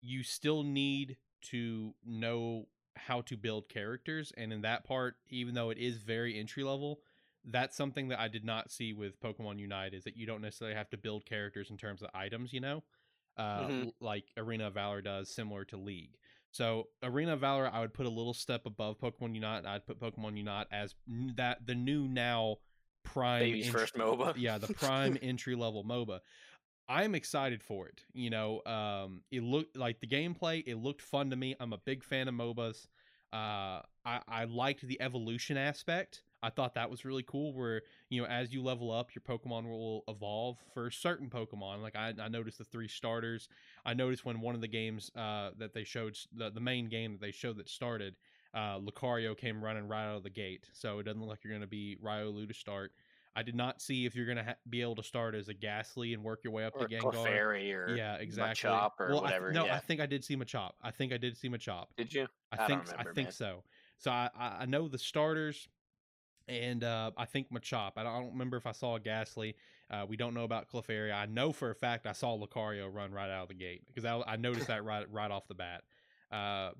you 0.00 0.22
still 0.22 0.62
need 0.64 1.16
to 1.42 1.94
know 2.04 2.66
how 2.96 3.22
to 3.22 3.36
build 3.36 3.68
characters, 3.68 4.32
and 4.36 4.52
in 4.52 4.62
that 4.62 4.84
part, 4.84 5.14
even 5.30 5.54
though 5.54 5.70
it 5.70 5.78
is 5.78 5.96
very 5.98 6.38
entry 6.38 6.62
level, 6.64 7.00
that's 7.44 7.76
something 7.76 8.08
that 8.08 8.20
I 8.20 8.28
did 8.28 8.44
not 8.44 8.70
see 8.70 8.92
with 8.92 9.18
Pokemon 9.20 9.58
Unite 9.58 9.94
is 9.94 10.04
that 10.04 10.16
you 10.16 10.26
don't 10.26 10.42
necessarily 10.42 10.76
have 10.76 10.90
to 10.90 10.96
build 10.96 11.24
characters 11.26 11.70
in 11.70 11.76
terms 11.76 12.02
of 12.02 12.08
items, 12.14 12.52
you 12.52 12.60
know, 12.60 12.82
uh, 13.36 13.66
Mhm. 13.66 13.92
like 14.00 14.24
Arena 14.36 14.68
of 14.68 14.74
Valor 14.74 15.00
does, 15.02 15.28
similar 15.34 15.64
to 15.66 15.76
League. 15.76 16.16
So 16.52 16.88
Arena 17.02 17.32
of 17.32 17.40
Valor, 17.40 17.68
I 17.72 17.80
would 17.80 17.94
put 17.94 18.06
a 18.06 18.10
little 18.10 18.34
step 18.34 18.66
above 18.66 18.98
Pokemon 18.98 19.34
Unite. 19.34 19.64
I'd 19.64 19.86
put 19.86 19.98
Pokemon 19.98 20.36
Unite 20.36 20.66
as 20.70 20.94
n- 21.08 21.32
that 21.36 21.66
the 21.66 21.74
new 21.74 22.06
now 22.06 22.58
prime 23.04 23.40
Baby's 23.40 23.66
entry- 23.66 23.80
first 23.80 23.94
MOBA. 23.94 24.34
yeah, 24.36 24.58
the 24.58 24.72
prime 24.74 25.18
entry 25.22 25.54
level 25.54 25.82
MOBA. 25.82 26.20
I'm 26.88 27.14
excited 27.14 27.62
for 27.62 27.88
it. 27.88 28.04
You 28.12 28.28
know, 28.30 28.62
um, 28.66 29.24
it 29.30 29.42
looked 29.42 29.76
like 29.76 30.00
the 30.00 30.06
gameplay. 30.06 30.62
It 30.66 30.76
looked 30.76 31.00
fun 31.00 31.30
to 31.30 31.36
me. 31.36 31.56
I'm 31.58 31.72
a 31.72 31.78
big 31.78 32.04
fan 32.04 32.28
of 32.28 32.34
MOBAs. 32.34 32.86
Uh, 33.32 33.80
I 34.04 34.20
I 34.28 34.44
liked 34.44 34.82
the 34.82 35.00
evolution 35.00 35.56
aspect. 35.56 36.22
I 36.42 36.50
thought 36.50 36.74
that 36.74 36.90
was 36.90 37.04
really 37.04 37.22
cool. 37.22 37.52
Where 37.52 37.82
you 38.08 38.20
know, 38.20 38.26
as 38.26 38.52
you 38.52 38.62
level 38.62 38.90
up, 38.90 39.10
your 39.14 39.22
Pokemon 39.22 39.68
will 39.68 40.04
evolve 40.08 40.58
for 40.74 40.90
certain 40.90 41.28
Pokemon. 41.30 41.82
Like 41.82 41.96
I, 41.96 42.12
I 42.20 42.28
noticed 42.28 42.58
the 42.58 42.64
three 42.64 42.88
starters. 42.88 43.48
I 43.84 43.94
noticed 43.94 44.24
when 44.24 44.40
one 44.40 44.54
of 44.54 44.60
the 44.60 44.68
games 44.68 45.10
uh, 45.16 45.50
that 45.58 45.74
they 45.74 45.84
showed, 45.84 46.16
the, 46.34 46.50
the 46.50 46.60
main 46.60 46.88
game 46.88 47.12
that 47.12 47.20
they 47.20 47.32
showed 47.32 47.58
that 47.58 47.68
started, 47.68 48.16
uh, 48.54 48.78
Lucario 48.78 49.36
came 49.36 49.62
running 49.62 49.88
right 49.88 50.08
out 50.08 50.16
of 50.16 50.22
the 50.22 50.30
gate. 50.30 50.68
So 50.72 50.98
it 50.98 51.04
doesn't 51.04 51.20
look 51.20 51.30
like 51.30 51.44
you're 51.44 51.52
going 51.52 51.62
to 51.62 51.66
be 51.66 51.96
Riolu 52.02 52.48
to 52.48 52.54
start. 52.54 52.92
I 53.34 53.42
did 53.42 53.54
not 53.54 53.80
see 53.80 54.04
if 54.04 54.14
you're 54.14 54.26
going 54.26 54.36
to 54.36 54.44
ha- 54.44 54.56
be 54.68 54.82
able 54.82 54.96
to 54.96 55.02
start 55.02 55.34
as 55.34 55.48
a 55.48 55.54
Gastly 55.54 56.12
and 56.12 56.22
work 56.22 56.40
your 56.44 56.52
way 56.52 56.64
up 56.64 56.74
or 56.76 56.86
to 56.86 56.94
Gengar. 56.94 57.14
Clefairy 57.14 57.74
or 57.74 57.96
Yeah, 57.96 58.16
exactly. 58.16 58.68
Machop 58.68 58.90
or 58.98 59.08
well, 59.08 59.24
I 59.24 59.30
th- 59.30 59.40
whatever. 59.40 59.52
no, 59.52 59.66
yeah. 59.66 59.76
I 59.76 59.78
think 59.78 60.00
I 60.00 60.06
did 60.06 60.24
see 60.24 60.36
Machop. 60.36 60.72
I 60.82 60.90
think 60.90 61.12
I 61.12 61.16
did 61.16 61.36
see 61.36 61.48
Machop. 61.48 61.86
Did 61.96 62.12
you? 62.12 62.26
I, 62.52 62.64
I 62.64 62.66
think 62.66 62.82
I 62.98 63.04
think 63.04 63.26
man. 63.28 63.32
so. 63.32 63.62
So 63.96 64.10
I 64.10 64.28
I 64.36 64.66
know 64.66 64.88
the 64.88 64.98
starters, 64.98 65.68
and 66.48 66.84
uh, 66.84 67.10
I 67.16 67.24
think 67.24 67.52
Machop. 67.52 67.92
I 67.96 68.02
don't, 68.02 68.12
I 68.12 68.20
don't 68.20 68.32
remember 68.32 68.56
if 68.56 68.66
I 68.66 68.72
saw 68.72 68.96
a 68.96 69.00
Gastly. 69.00 69.56
Uh, 69.90 70.06
we 70.08 70.16
don't 70.16 70.34
know 70.34 70.44
about 70.44 70.70
Clefairy. 70.70 71.12
I 71.12 71.26
know 71.26 71.52
for 71.52 71.70
a 71.70 71.74
fact 71.74 72.06
I 72.06 72.12
saw 72.12 72.38
Lucario 72.38 72.92
run 72.92 73.12
right 73.12 73.30
out 73.30 73.42
of 73.42 73.48
the 73.48 73.54
gate 73.54 73.82
because 73.86 74.04
I, 74.04 74.22
I 74.26 74.36
noticed 74.36 74.68
that 74.68 74.84
right 74.84 75.10
right 75.10 75.30
off 75.30 75.48
the 75.48 75.54
bat. 75.54 75.82
Uh, 76.30 76.70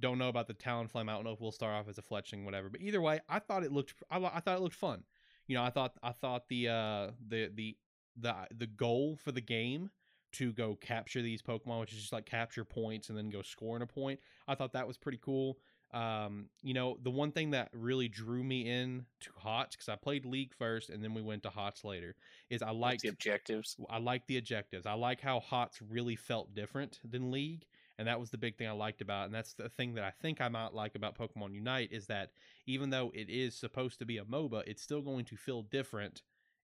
don't 0.00 0.18
know 0.18 0.28
about 0.28 0.48
the 0.48 0.54
Talonflame. 0.54 1.08
I 1.08 1.14
don't 1.14 1.24
know 1.24 1.32
if 1.32 1.40
we'll 1.40 1.52
start 1.52 1.74
off 1.74 1.88
as 1.88 1.98
a 1.98 2.02
Fletchling, 2.02 2.44
whatever. 2.44 2.68
But 2.68 2.80
either 2.80 3.00
way, 3.00 3.20
I 3.28 3.38
thought 3.38 3.62
it 3.62 3.72
looked. 3.72 3.94
I, 4.10 4.18
I 4.18 4.40
thought 4.40 4.58
it 4.58 4.62
looked 4.62 4.74
fun. 4.74 5.04
You 5.46 5.56
know, 5.56 5.62
I 5.62 5.70
thought 5.70 5.92
I 6.02 6.12
thought 6.12 6.48
the 6.48 6.68
uh 6.68 7.10
the 7.28 7.50
the 7.54 7.76
the 8.16 8.34
the 8.56 8.66
goal 8.66 9.16
for 9.22 9.32
the 9.32 9.40
game 9.40 9.90
to 10.32 10.52
go 10.52 10.74
capture 10.74 11.22
these 11.22 11.42
Pokemon, 11.42 11.80
which 11.80 11.92
is 11.92 12.00
just 12.00 12.12
like 12.12 12.26
capture 12.26 12.64
points 12.64 13.08
and 13.08 13.16
then 13.16 13.30
go 13.30 13.42
score 13.42 13.76
in 13.76 13.82
a 13.82 13.86
point. 13.86 14.18
I 14.48 14.54
thought 14.56 14.72
that 14.72 14.88
was 14.88 14.98
pretty 14.98 15.18
cool. 15.22 15.58
Um, 15.94 16.46
you 16.60 16.74
know, 16.74 16.98
the 17.00 17.10
one 17.10 17.30
thing 17.30 17.52
that 17.52 17.68
really 17.72 18.08
drew 18.08 18.42
me 18.42 18.68
in 18.68 19.06
to 19.20 19.30
Hots 19.36 19.76
because 19.76 19.88
I 19.88 19.94
played 19.94 20.26
League 20.26 20.52
first 20.52 20.90
and 20.90 21.04
then 21.04 21.14
we 21.14 21.22
went 21.22 21.44
to 21.44 21.50
Hots 21.50 21.84
later 21.84 22.16
is 22.50 22.62
I 22.62 22.72
liked 22.72 23.02
the 23.02 23.10
objectives. 23.10 23.76
I 23.88 23.98
like 23.98 24.26
the 24.26 24.38
objectives. 24.38 24.86
I 24.86 24.94
like 24.94 25.20
how 25.20 25.38
Hots 25.38 25.78
really 25.80 26.16
felt 26.16 26.52
different 26.52 26.98
than 27.08 27.30
League, 27.30 27.66
and 27.96 28.08
that 28.08 28.18
was 28.18 28.30
the 28.30 28.38
big 28.38 28.58
thing 28.58 28.66
I 28.66 28.72
liked 28.72 29.02
about. 29.02 29.22
it. 29.22 29.24
And 29.26 29.34
that's 29.36 29.54
the 29.54 29.68
thing 29.68 29.94
that 29.94 30.02
I 30.02 30.10
think 30.10 30.40
I 30.40 30.48
might 30.48 30.74
like 30.74 30.96
about 30.96 31.16
Pokemon 31.16 31.54
Unite 31.54 31.90
is 31.92 32.08
that 32.08 32.32
even 32.66 32.90
though 32.90 33.12
it 33.14 33.30
is 33.30 33.54
supposed 33.54 34.00
to 34.00 34.04
be 34.04 34.18
a 34.18 34.24
MOBA, 34.24 34.64
it's 34.66 34.82
still 34.82 35.00
going 35.00 35.24
to 35.26 35.36
feel 35.36 35.62
different. 35.62 36.22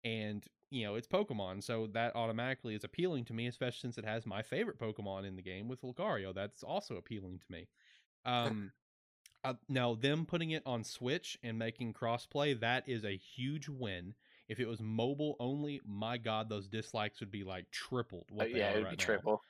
And 0.05 0.47
you 0.71 0.85
know, 0.85 0.95
it's 0.95 1.09
Pokemon, 1.09 1.65
so 1.65 1.89
that 1.95 2.15
automatically 2.15 2.77
is 2.77 2.85
appealing 2.85 3.25
to 3.25 3.33
me, 3.33 3.49
especially 3.49 3.79
since 3.81 3.99
it 3.99 4.05
has 4.05 4.25
my 4.25 4.43
favorite 4.43 4.79
Pokemon 4.79 5.27
in 5.27 5.35
the 5.35 5.43
game 5.43 5.67
with 5.67 5.83
Lucario. 5.83 6.33
That's 6.33 6.63
also 6.63 6.95
appealing 6.95 7.41
to 7.41 7.47
me. 7.51 7.67
Um, 8.27 8.73
uh, 9.47 9.55
now 9.69 9.95
them 9.95 10.27
putting 10.27 10.51
it 10.51 10.63
on 10.67 10.85
Switch 10.85 11.39
and 11.43 11.59
making 11.59 11.95
crossplay, 11.95 12.59
that 12.61 12.89
is 12.89 13.05
a 13.05 13.17
huge 13.17 13.69
win. 13.69 14.15
If 14.49 14.61
it 14.61 14.67
was 14.67 14.81
mobile 14.81 15.37
only, 15.41 15.81
my 15.87 16.19
god, 16.19 16.49
those 16.49 16.69
dislikes 16.69 17.21
would 17.21 17.31
be 17.31 17.45
like 17.45 17.71
tripled. 17.71 18.27
Uh, 18.31 18.35
What 18.37 18.53
they 18.53 18.59
yeah, 18.59 18.71
it 18.71 18.77
would 18.77 18.85
right 18.85 18.91
be 18.93 18.97
now. 18.97 19.05
triple. 19.05 19.43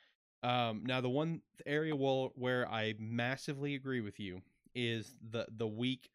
Um, 0.43 0.83
now 0.85 1.00
the 1.00 1.09
one 1.09 1.41
area 1.65 1.97
where, 1.97 2.29
where 2.35 2.69
I 2.69 2.95
massively 2.99 3.75
agree 3.75 4.00
with 4.00 4.21
you 4.21 4.43
is 4.75 5.15
the 5.31 5.47
the 5.57 5.67
week 5.67 6.11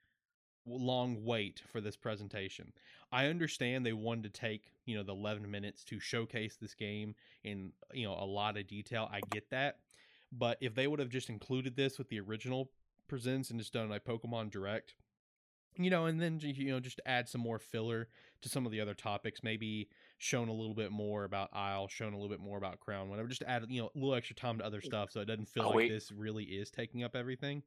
long 0.65 1.23
wait 1.25 1.61
for 1.71 1.81
this 1.81 1.97
presentation. 1.97 2.71
I 3.11 3.25
understand 3.25 3.85
they 3.85 3.93
wanted 3.93 4.23
to 4.33 4.39
take, 4.39 4.71
you 4.85 4.95
know, 4.95 5.03
the 5.03 5.13
11 5.13 5.49
minutes 5.49 5.83
to 5.85 5.99
showcase 5.99 6.55
this 6.55 6.75
game 6.75 7.15
in, 7.43 7.73
you 7.93 8.05
know, 8.05 8.13
a 8.13 8.25
lot 8.25 8.57
of 8.57 8.67
detail. 8.67 9.09
I 9.11 9.21
get 9.31 9.49
that. 9.49 9.79
But 10.31 10.57
if 10.61 10.75
they 10.75 10.87
would 10.87 10.99
have 10.99 11.09
just 11.09 11.29
included 11.29 11.75
this 11.75 11.97
with 11.97 12.09
the 12.09 12.19
original 12.19 12.69
presents 13.11 13.49
and 13.51 13.59
just 13.59 13.73
done 13.73 13.89
like 13.89 14.05
Pokemon 14.05 14.49
Direct, 14.51 14.95
you 15.77 15.89
know, 15.89 16.05
and 16.05 16.19
then 16.21 16.39
you 16.41 16.71
know 16.71 16.79
just 16.79 17.01
add 17.05 17.27
some 17.27 17.41
more 17.41 17.59
filler 17.59 18.07
to 18.41 18.49
some 18.49 18.65
of 18.65 18.71
the 18.71 18.79
other 18.81 18.93
topics, 18.93 19.43
maybe 19.43 19.89
shown 20.17 20.47
a 20.47 20.53
little 20.53 20.73
bit 20.73 20.91
more 20.91 21.25
about 21.25 21.49
Isle, 21.53 21.89
shown 21.89 22.13
a 22.13 22.15
little 22.15 22.29
bit 22.29 22.39
more 22.39 22.57
about 22.57 22.79
Crown, 22.79 23.09
whatever. 23.09 23.27
Just 23.27 23.43
add 23.45 23.65
you 23.69 23.81
know 23.81 23.91
a 23.93 23.97
little 23.99 24.15
extra 24.15 24.35
time 24.35 24.57
to 24.59 24.65
other 24.65 24.79
stuff, 24.81 25.11
so 25.11 25.19
it 25.19 25.25
doesn't 25.25 25.49
feel 25.49 25.63
Oh, 25.63 25.67
like 25.67 25.75
wait. 25.75 25.89
this 25.91 26.09
really 26.11 26.45
is 26.45 26.71
taking 26.71 27.03
up 27.03 27.15
everything. 27.15 27.61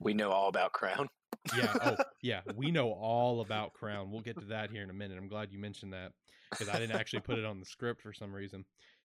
We 0.00 0.14
know 0.14 0.30
all 0.30 0.48
about 0.48 0.72
Crown. 0.72 1.08
Yeah. 1.56 1.72
Oh, 1.82 1.96
yeah. 2.22 2.40
We 2.56 2.70
know 2.70 2.90
all 2.92 3.40
about 3.40 3.72
Crown. 3.72 4.10
We'll 4.10 4.20
get 4.20 4.38
to 4.40 4.46
that 4.46 4.70
here 4.70 4.82
in 4.82 4.90
a 4.90 4.94
minute. 4.94 5.16
I'm 5.18 5.28
glad 5.28 5.52
you 5.52 5.58
mentioned 5.60 5.92
that 5.92 6.12
because 6.50 6.68
I 6.68 6.78
didn't 6.78 6.96
actually 6.98 7.20
put 7.20 7.38
it 7.38 7.44
on 7.44 7.60
the 7.60 7.66
script 7.66 8.02
for 8.02 8.12
some 8.12 8.32
reason. 8.32 8.64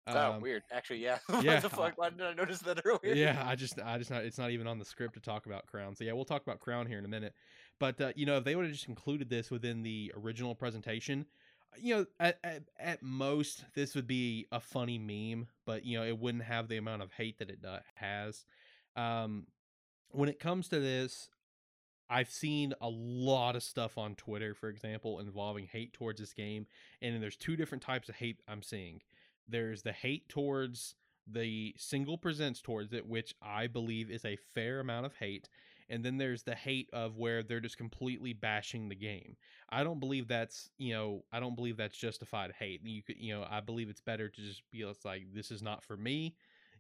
Oh, 0.07 0.33
Um, 0.33 0.41
weird. 0.41 0.63
Actually, 0.71 0.99
yeah. 0.99 1.19
yeah, 1.43 1.55
what 1.55 1.63
the 1.63 1.71
fuck? 1.71 1.93
Why 1.99 2.11
did 2.11 2.23
I 2.23 2.35
notice 2.35 2.61
that 2.61 2.81
earlier? 2.85 3.15
yeah, 3.15 3.43
I 3.47 3.55
just, 3.57 3.81
I 3.85 3.99
just 3.99 4.11
not. 4.11 4.25
It's 4.25 4.39
not 4.39 4.51
even 4.51 4.67
on 4.67 4.79
the 4.79 4.85
script 4.85 5.15
to 5.15 5.21
talk 5.21 5.47
about 5.47 5.67
Crown. 5.67 5.95
So 5.97 6.05
yeah, 6.05 6.13
we'll 6.13 6.25
talk 6.25 6.43
about 6.43 6.61
Crown 6.61 6.87
here 6.87 6.99
in 6.99 7.05
a 7.05 7.09
minute. 7.09 7.35
But 7.79 8.01
uh, 8.01 8.13
you 8.17 8.27
know, 8.27 8.39
if 8.39 8.45
they 8.45 8.57
would 8.57 8.65
have 8.67 8.75
just 8.75 8.89
included 8.89 9.29
this 9.29 9.51
within 9.51 9.83
the 9.83 10.13
original 10.17 10.55
presentation, 10.55 11.27
you 11.79 11.95
know, 11.95 12.07
at, 12.19 12.39
at 12.43 12.63
at 12.79 13.03
most 13.03 13.65
this 13.75 13.95
would 13.95 14.07
be 14.07 14.47
a 14.53 14.61
funny 14.61 14.99
meme, 14.99 15.49
but 15.67 15.85
you 15.85 15.99
know, 15.99 16.05
it 16.05 16.19
wouldn't 16.19 16.45
have 16.45 16.69
the 16.69 16.77
amount 16.77 17.03
of 17.03 17.13
hate 17.13 17.39
that 17.39 17.51
it 17.51 17.59
uh, 17.67 17.79
has. 17.95 18.45
Um, 18.97 19.47
when 20.11 20.29
it 20.29 20.39
comes 20.39 20.69
to 20.69 20.81
this, 20.81 21.29
I've 22.09 22.31
seen 22.31 22.73
a 22.81 22.89
lot 22.89 23.57
of 23.57 23.63
stuff 23.63 23.99
on 23.99 24.15
Twitter, 24.15 24.55
for 24.55 24.69
example, 24.69 25.19
involving 25.19 25.67
hate 25.67 25.93
towards 25.93 26.21
this 26.21 26.33
game, 26.33 26.67
and 27.03 27.23
there's 27.23 27.37
two 27.37 27.57
different 27.57 27.83
types 27.83 28.09
of 28.09 28.17
hate 28.17 28.41
I'm 28.49 28.63
seeing. 28.63 29.03
There's 29.49 29.83
the 29.83 29.93
hate 29.93 30.29
towards 30.29 30.95
the 31.26 31.75
single 31.76 32.19
presents 32.19 32.61
towards 32.61 32.93
it, 32.93 33.07
which 33.07 33.35
I 33.43 33.67
believe 33.67 34.11
is 34.11 34.25
a 34.25 34.38
fair 34.55 34.81
amount 34.81 35.07
of 35.07 35.17
hate, 35.17 35.49
and 35.88 36.05
then 36.05 36.19
there's 36.19 36.43
the 36.43 36.55
hate 36.55 36.88
of 36.93 37.17
where 37.17 37.43
they're 37.43 37.61
just 37.61 37.79
completely 37.79 38.33
bashing 38.33 38.88
the 38.88 38.95
game. 38.95 39.37
I 39.71 39.85
don't 39.85 40.00
believe 40.00 40.29
that's 40.29 40.71
you 40.79 40.95
know 40.95 41.25
I 41.33 41.41
don't 41.41 41.57
believe 41.57 41.76
that's 41.76 41.97
justified 41.97 42.53
hate. 42.59 42.81
You 42.85 43.03
could 43.03 43.17
you 43.19 43.35
know 43.35 43.47
I 43.49 43.61
believe 43.61 43.88
it's 43.88 44.00
better 44.00 44.29
to 44.29 44.41
just 44.41 44.62
be 44.71 44.85
like 45.05 45.26
this 45.33 45.50
is 45.50 45.62
not 45.62 45.85
for 45.85 45.97
me 45.97 46.37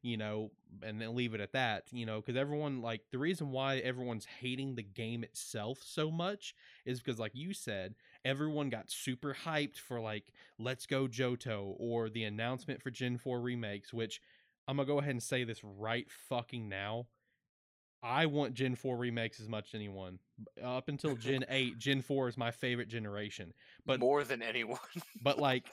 you 0.06 0.16
know, 0.16 0.52
and 0.82 1.00
then 1.00 1.16
leave 1.16 1.34
it 1.34 1.40
at 1.40 1.52
that, 1.52 1.84
you 1.90 2.06
know, 2.06 2.20
because 2.20 2.36
everyone 2.36 2.80
like 2.80 3.00
the 3.10 3.18
reason 3.18 3.50
why 3.50 3.78
everyone's 3.78 4.26
hating 4.40 4.76
the 4.76 4.82
game 4.82 5.24
itself 5.24 5.78
so 5.82 6.12
much 6.12 6.54
is 6.84 7.00
because, 7.00 7.18
like 7.18 7.34
you 7.34 7.52
said, 7.52 7.94
everyone 8.26 8.68
got 8.68 8.90
super 8.90 9.34
hyped 9.44 9.78
for 9.78 10.00
like 10.00 10.32
Let's 10.58 10.84
Go 10.84 11.06
Johto 11.06 11.74
or 11.78 12.10
the 12.10 12.24
announcement 12.24 12.82
for 12.82 12.90
Gen 12.90 13.16
4 13.16 13.40
remakes, 13.40 13.94
which 13.94 14.20
I'm 14.66 14.76
gonna 14.76 14.86
go 14.86 14.98
ahead 14.98 15.12
and 15.12 15.22
say 15.22 15.44
this 15.44 15.62
right 15.62 16.06
fucking 16.28 16.68
now. 16.68 17.06
I 18.02 18.26
want 18.26 18.54
Gen 18.54 18.74
4 18.74 18.96
remakes 18.96 19.40
as 19.40 19.48
much 19.48 19.68
as 19.68 19.74
anyone. 19.74 20.18
Up 20.62 20.88
until 20.88 21.14
Gen 21.14 21.44
8, 21.48 21.78
Gen 21.78 22.02
4 22.02 22.28
is 22.28 22.36
my 22.36 22.50
favorite 22.50 22.88
generation. 22.88 23.54
But 23.86 24.00
More 24.00 24.24
than 24.24 24.42
anyone. 24.42 24.78
but 25.22 25.38
like 25.48 25.66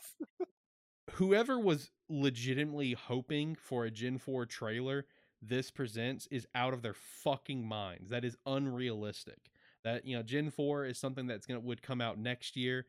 whoever 1.13 1.59
was 1.59 1.91
legitimately 2.07 2.93
hoping 2.93 3.55
for 3.55 3.85
a 3.85 3.91
Gen 3.91 4.17
4 4.19 4.45
trailer 4.45 5.05
this 5.45 5.71
presents 5.71 6.25
is 6.31 6.47
out 6.55 6.73
of 6.73 6.81
their 6.81 6.93
fucking 6.93 7.67
minds. 7.67 8.09
That 8.11 8.23
is 8.23 8.37
unrealistic. 8.45 9.39
That 9.83 10.05
you 10.05 10.15
know, 10.15 10.23
Gen 10.23 10.49
Four 10.49 10.85
is 10.85 10.97
something 10.97 11.27
that's 11.27 11.45
gonna 11.45 11.59
would 11.59 11.81
come 11.81 12.01
out 12.01 12.17
next 12.17 12.55
year. 12.55 12.85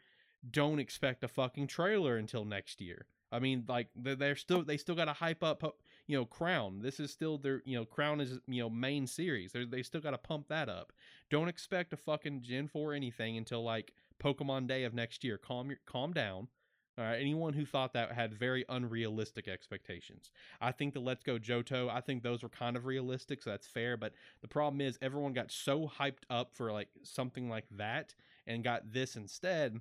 Don't 0.51 0.79
expect 0.79 1.25
a 1.25 1.29
fucking 1.29 1.67
trailer 1.69 2.17
until 2.17 2.45
next 2.45 2.81
year. 2.81 3.07
I 3.33 3.41
mean, 3.41 3.65
like 3.69 3.89
they're, 3.97 4.15
they're 4.15 4.37
still 4.37 4.63
they 4.63 4.77
still 4.77 4.95
got 4.95 5.07
to 5.07 5.13
hype 5.13 5.43
up, 5.43 5.65
uh, 5.65 5.71
you 6.07 6.17
know, 6.17 6.25
Crown. 6.25 6.81
This 6.81 7.01
is 7.01 7.11
still 7.11 7.37
their 7.37 7.63
you 7.65 7.77
know 7.77 7.85
Crown 7.85 8.21
is 8.21 8.39
you 8.47 8.63
know 8.63 8.71
main 8.71 9.07
series. 9.07 9.53
They 9.53 9.65
they 9.65 9.83
still 9.83 10.01
got 10.01 10.13
to 10.13 10.19
pump 10.19 10.49
that 10.49 10.69
up. 10.69 10.93
Don't 11.31 11.49
expect 11.49 11.93
a 11.93 11.97
fucking 11.97 12.43
Gen 12.43 12.69
Four 12.69 12.95
anything 12.95 13.37
until 13.37 13.65
like 13.65 13.93
Pokemon 14.23 14.69
Day 14.69 14.85
of 14.85 14.95
next 14.95 15.25
year. 15.25 15.37
Calm 15.37 15.69
your 15.71 15.81
calm 15.85 16.13
down. 16.13 16.49
All 16.97 17.05
right, 17.05 17.21
anyone 17.21 17.55
who 17.55 17.67
thought 17.67 17.93
that 17.95 18.13
had 18.13 18.33
very 18.33 18.65
unrealistic 18.69 19.49
expectations. 19.49 20.31
I 20.61 20.71
think 20.71 20.95
the 20.95 21.01
Let's 21.01 21.25
Go 21.25 21.39
Johto, 21.39 21.91
I 21.91 22.01
think 22.01 22.23
those 22.23 22.45
were 22.45 22.49
kind 22.49 22.77
of 22.77 22.87
realistic, 22.87 23.43
so 23.43 23.51
that's 23.51 23.67
fair. 23.67 23.97
But 23.97 24.13
the 24.43 24.49
problem 24.49 24.81
is, 24.81 24.97
everyone 25.03 25.33
got 25.33 25.51
so 25.51 25.89
hyped 25.89 26.23
up 26.31 26.55
for 26.55 26.71
like 26.71 26.89
something 27.03 27.49
like 27.49 27.67
that 27.73 28.15
and 28.47 28.63
got 28.63 28.93
this 28.93 29.17
instead 29.17 29.81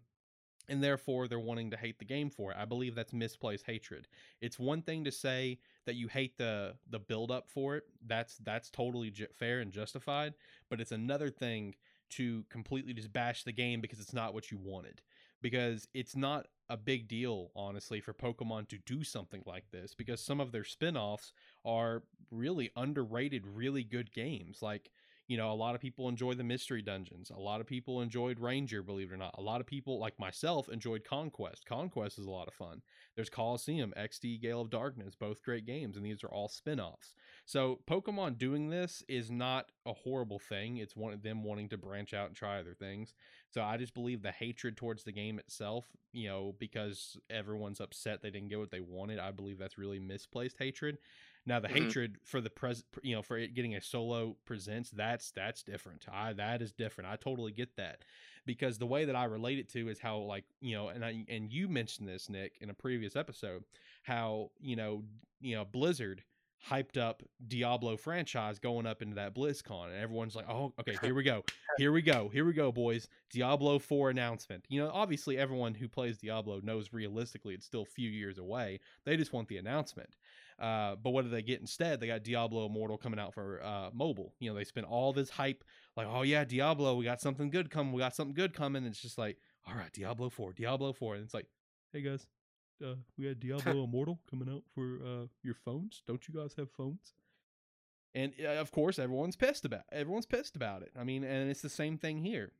and 0.69 0.83
therefore 0.83 1.27
they're 1.27 1.39
wanting 1.39 1.71
to 1.71 1.77
hate 1.77 1.99
the 1.99 2.05
game 2.05 2.29
for 2.29 2.51
it. 2.51 2.57
I 2.57 2.65
believe 2.65 2.95
that's 2.95 3.13
misplaced 3.13 3.65
hatred. 3.65 4.07
It's 4.41 4.57
one 4.57 4.81
thing 4.81 5.03
to 5.03 5.11
say 5.11 5.59
that 5.85 5.95
you 5.95 6.07
hate 6.07 6.37
the 6.37 6.75
the 6.89 6.99
build 6.99 7.31
up 7.31 7.49
for 7.49 7.75
it. 7.75 7.83
That's 8.05 8.37
that's 8.37 8.69
totally 8.69 9.13
fair 9.37 9.59
and 9.59 9.71
justified, 9.71 10.33
but 10.69 10.79
it's 10.79 10.91
another 10.91 11.29
thing 11.29 11.75
to 12.11 12.45
completely 12.49 12.93
just 12.93 13.11
bash 13.11 13.43
the 13.43 13.51
game 13.51 13.81
because 13.81 13.99
it's 13.99 14.13
not 14.13 14.33
what 14.33 14.51
you 14.51 14.57
wanted. 14.57 15.01
Because 15.43 15.87
it's 15.93 16.15
not 16.15 16.47
a 16.69 16.77
big 16.77 17.07
deal 17.07 17.51
honestly 17.55 17.99
for 17.99 18.13
Pokemon 18.13 18.67
to 18.69 18.79
do 18.79 19.03
something 19.03 19.43
like 19.45 19.69
this 19.71 19.93
because 19.93 20.21
some 20.21 20.39
of 20.39 20.51
their 20.51 20.63
spin-offs 20.63 21.33
are 21.65 22.03
really 22.31 22.71
underrated 22.75 23.45
really 23.45 23.83
good 23.83 24.11
games. 24.11 24.61
Like 24.61 24.89
you 25.27 25.37
know, 25.37 25.51
a 25.51 25.55
lot 25.55 25.73
of 25.73 25.81
people 25.81 26.09
enjoy 26.09 26.33
the 26.33 26.43
mystery 26.43 26.81
dungeons. 26.81 27.31
A 27.33 27.39
lot 27.39 27.61
of 27.61 27.67
people 27.67 28.01
enjoyed 28.01 28.39
Ranger, 28.39 28.83
believe 28.83 29.11
it 29.11 29.13
or 29.13 29.17
not. 29.17 29.35
A 29.37 29.41
lot 29.41 29.61
of 29.61 29.67
people, 29.67 29.99
like 29.99 30.19
myself, 30.19 30.67
enjoyed 30.67 31.05
Conquest. 31.05 31.65
Conquest 31.65 32.19
is 32.19 32.25
a 32.25 32.31
lot 32.31 32.47
of 32.47 32.53
fun. 32.53 32.81
There's 33.15 33.29
Coliseum, 33.29 33.93
XD, 33.95 34.37
Gale 34.37 34.61
of 34.61 34.69
Darkness, 34.69 35.15
both 35.15 35.41
great 35.41 35.65
games, 35.65 35.95
and 35.95 36.05
these 36.05 36.23
are 36.23 36.29
all 36.29 36.49
spin 36.49 36.79
offs. 36.79 37.15
So, 37.45 37.79
Pokemon 37.89 38.37
doing 38.37 38.69
this 38.69 39.01
is 39.07 39.31
not 39.31 39.71
a 39.85 39.93
horrible 39.93 40.39
thing. 40.39 40.77
It's 40.77 40.95
one 40.95 41.13
of 41.13 41.23
them 41.23 41.43
wanting 41.43 41.69
to 41.69 41.77
branch 41.77 42.13
out 42.13 42.27
and 42.27 42.35
try 42.35 42.59
other 42.59 42.73
things. 42.73 43.13
So, 43.49 43.61
I 43.61 43.77
just 43.77 43.93
believe 43.93 44.21
the 44.21 44.31
hatred 44.31 44.75
towards 44.75 45.03
the 45.03 45.11
game 45.13 45.39
itself, 45.39 45.85
you 46.11 46.27
know, 46.27 46.55
because 46.59 47.17
everyone's 47.29 47.79
upset 47.79 48.21
they 48.21 48.29
didn't 48.29 48.49
get 48.49 48.59
what 48.59 48.71
they 48.71 48.81
wanted, 48.81 49.19
I 49.19 49.31
believe 49.31 49.57
that's 49.57 49.77
really 49.77 49.99
misplaced 49.99 50.57
hatred. 50.59 50.97
Now 51.45 51.59
the 51.59 51.67
mm-hmm. 51.67 51.85
hatred 51.85 52.17
for 52.23 52.39
the 52.39 52.49
pres, 52.49 52.83
you 53.01 53.15
know, 53.15 53.21
for 53.21 53.37
it 53.37 53.53
getting 53.53 53.75
a 53.75 53.81
solo 53.81 54.37
presents, 54.45 54.91
that's 54.91 55.31
that's 55.31 55.63
different. 55.63 56.05
I 56.11 56.33
that 56.33 56.61
is 56.61 56.71
different. 56.71 57.09
I 57.09 57.17
totally 57.17 57.51
get 57.51 57.75
that 57.75 58.03
because 58.45 58.77
the 58.77 58.85
way 58.85 59.05
that 59.05 59.15
I 59.15 59.25
relate 59.25 59.59
it 59.59 59.69
to 59.73 59.89
is 59.89 59.99
how 59.99 60.19
like 60.19 60.45
you 60.61 60.75
know, 60.75 60.89
and 60.89 61.03
I 61.03 61.25
and 61.27 61.51
you 61.51 61.67
mentioned 61.67 62.07
this 62.07 62.29
Nick 62.29 62.57
in 62.61 62.69
a 62.69 62.73
previous 62.73 63.15
episode, 63.15 63.63
how 64.03 64.51
you 64.59 64.75
know, 64.75 65.03
you 65.41 65.55
know, 65.55 65.65
Blizzard 65.65 66.23
hyped 66.69 66.97
up 66.97 67.21
Diablo 67.45 67.97
franchise 67.97 68.57
going 68.57 68.85
up 68.85 69.01
into 69.01 69.15
that 69.15 69.35
BlizzCon, 69.35 69.87
and 69.87 69.97
everyone's 69.97 70.35
like, 70.35 70.49
"Oh, 70.49 70.73
okay, 70.79 70.97
here 71.01 71.13
we 71.13 71.23
go, 71.23 71.43
here 71.77 71.91
we 71.91 72.01
go, 72.01 72.29
here 72.29 72.45
we 72.45 72.53
go, 72.53 72.71
boys! 72.71 73.07
Diablo 73.31 73.79
Four 73.79 74.09
announcement." 74.09 74.65
You 74.69 74.81
know, 74.81 74.91
obviously, 74.93 75.37
everyone 75.37 75.73
who 75.73 75.87
plays 75.87 76.17
Diablo 76.17 76.61
knows 76.63 76.93
realistically 76.93 77.53
it's 77.53 77.65
still 77.65 77.81
a 77.81 77.85
few 77.85 78.09
years 78.09 78.37
away. 78.37 78.79
They 79.05 79.17
just 79.17 79.33
want 79.33 79.47
the 79.47 79.57
announcement. 79.57 80.15
Uh, 80.59 80.95
but 80.95 81.11
what 81.11 81.23
do 81.23 81.29
they 81.29 81.41
get 81.41 81.59
instead? 81.59 81.99
They 81.99 82.07
got 82.07 82.23
Diablo 82.23 82.65
Immortal 82.65 82.97
coming 82.97 83.19
out 83.19 83.33
for 83.33 83.61
uh, 83.63 83.89
mobile. 83.93 84.33
You 84.39 84.49
know, 84.49 84.55
they 84.55 84.63
spent 84.63 84.87
all 84.87 85.13
this 85.13 85.29
hype, 85.29 85.63
like, 85.97 86.07
oh 86.09 86.21
yeah, 86.21 86.43
Diablo, 86.43 86.95
we 86.95 87.05
got 87.05 87.21
something 87.21 87.49
good 87.49 87.69
coming, 87.69 87.93
we 87.93 87.99
got 87.99 88.15
something 88.15 88.33
good 88.33 88.53
coming. 88.53 88.83
And 88.83 88.91
it's 88.91 89.01
just 89.01 89.17
like, 89.17 89.37
all 89.67 89.75
right, 89.75 89.91
Diablo 89.91 90.29
Four, 90.29 90.53
Diablo 90.53 90.93
Four, 90.93 91.15
and 91.15 91.23
it's 91.23 91.33
like, 91.33 91.47
hey 91.91 92.01
guys, 92.01 92.27
uh, 92.83 92.95
we 93.17 93.25
had 93.25 93.39
Diablo 93.41 93.83
Immortal 93.83 94.19
coming 94.29 94.49
out 94.49 94.63
for 94.73 94.99
uh, 95.05 95.25
your 95.41 95.55
phones. 95.55 96.01
Don't 96.07 96.27
you 96.27 96.39
guys 96.39 96.53
have 96.57 96.71
phones? 96.71 97.13
And 98.15 98.33
uh, 98.43 98.61
of 98.61 98.71
course, 98.71 98.99
everyone's 98.99 99.35
pissed 99.35 99.65
about. 99.65 99.81
Everyone's 99.91 100.27
pissed 100.27 100.55
about 100.55 100.83
it. 100.83 100.91
I 100.99 101.03
mean, 101.03 101.23
and 101.23 101.49
it's 101.49 101.61
the 101.61 101.69
same 101.69 101.97
thing 101.97 102.23
here. 102.23 102.51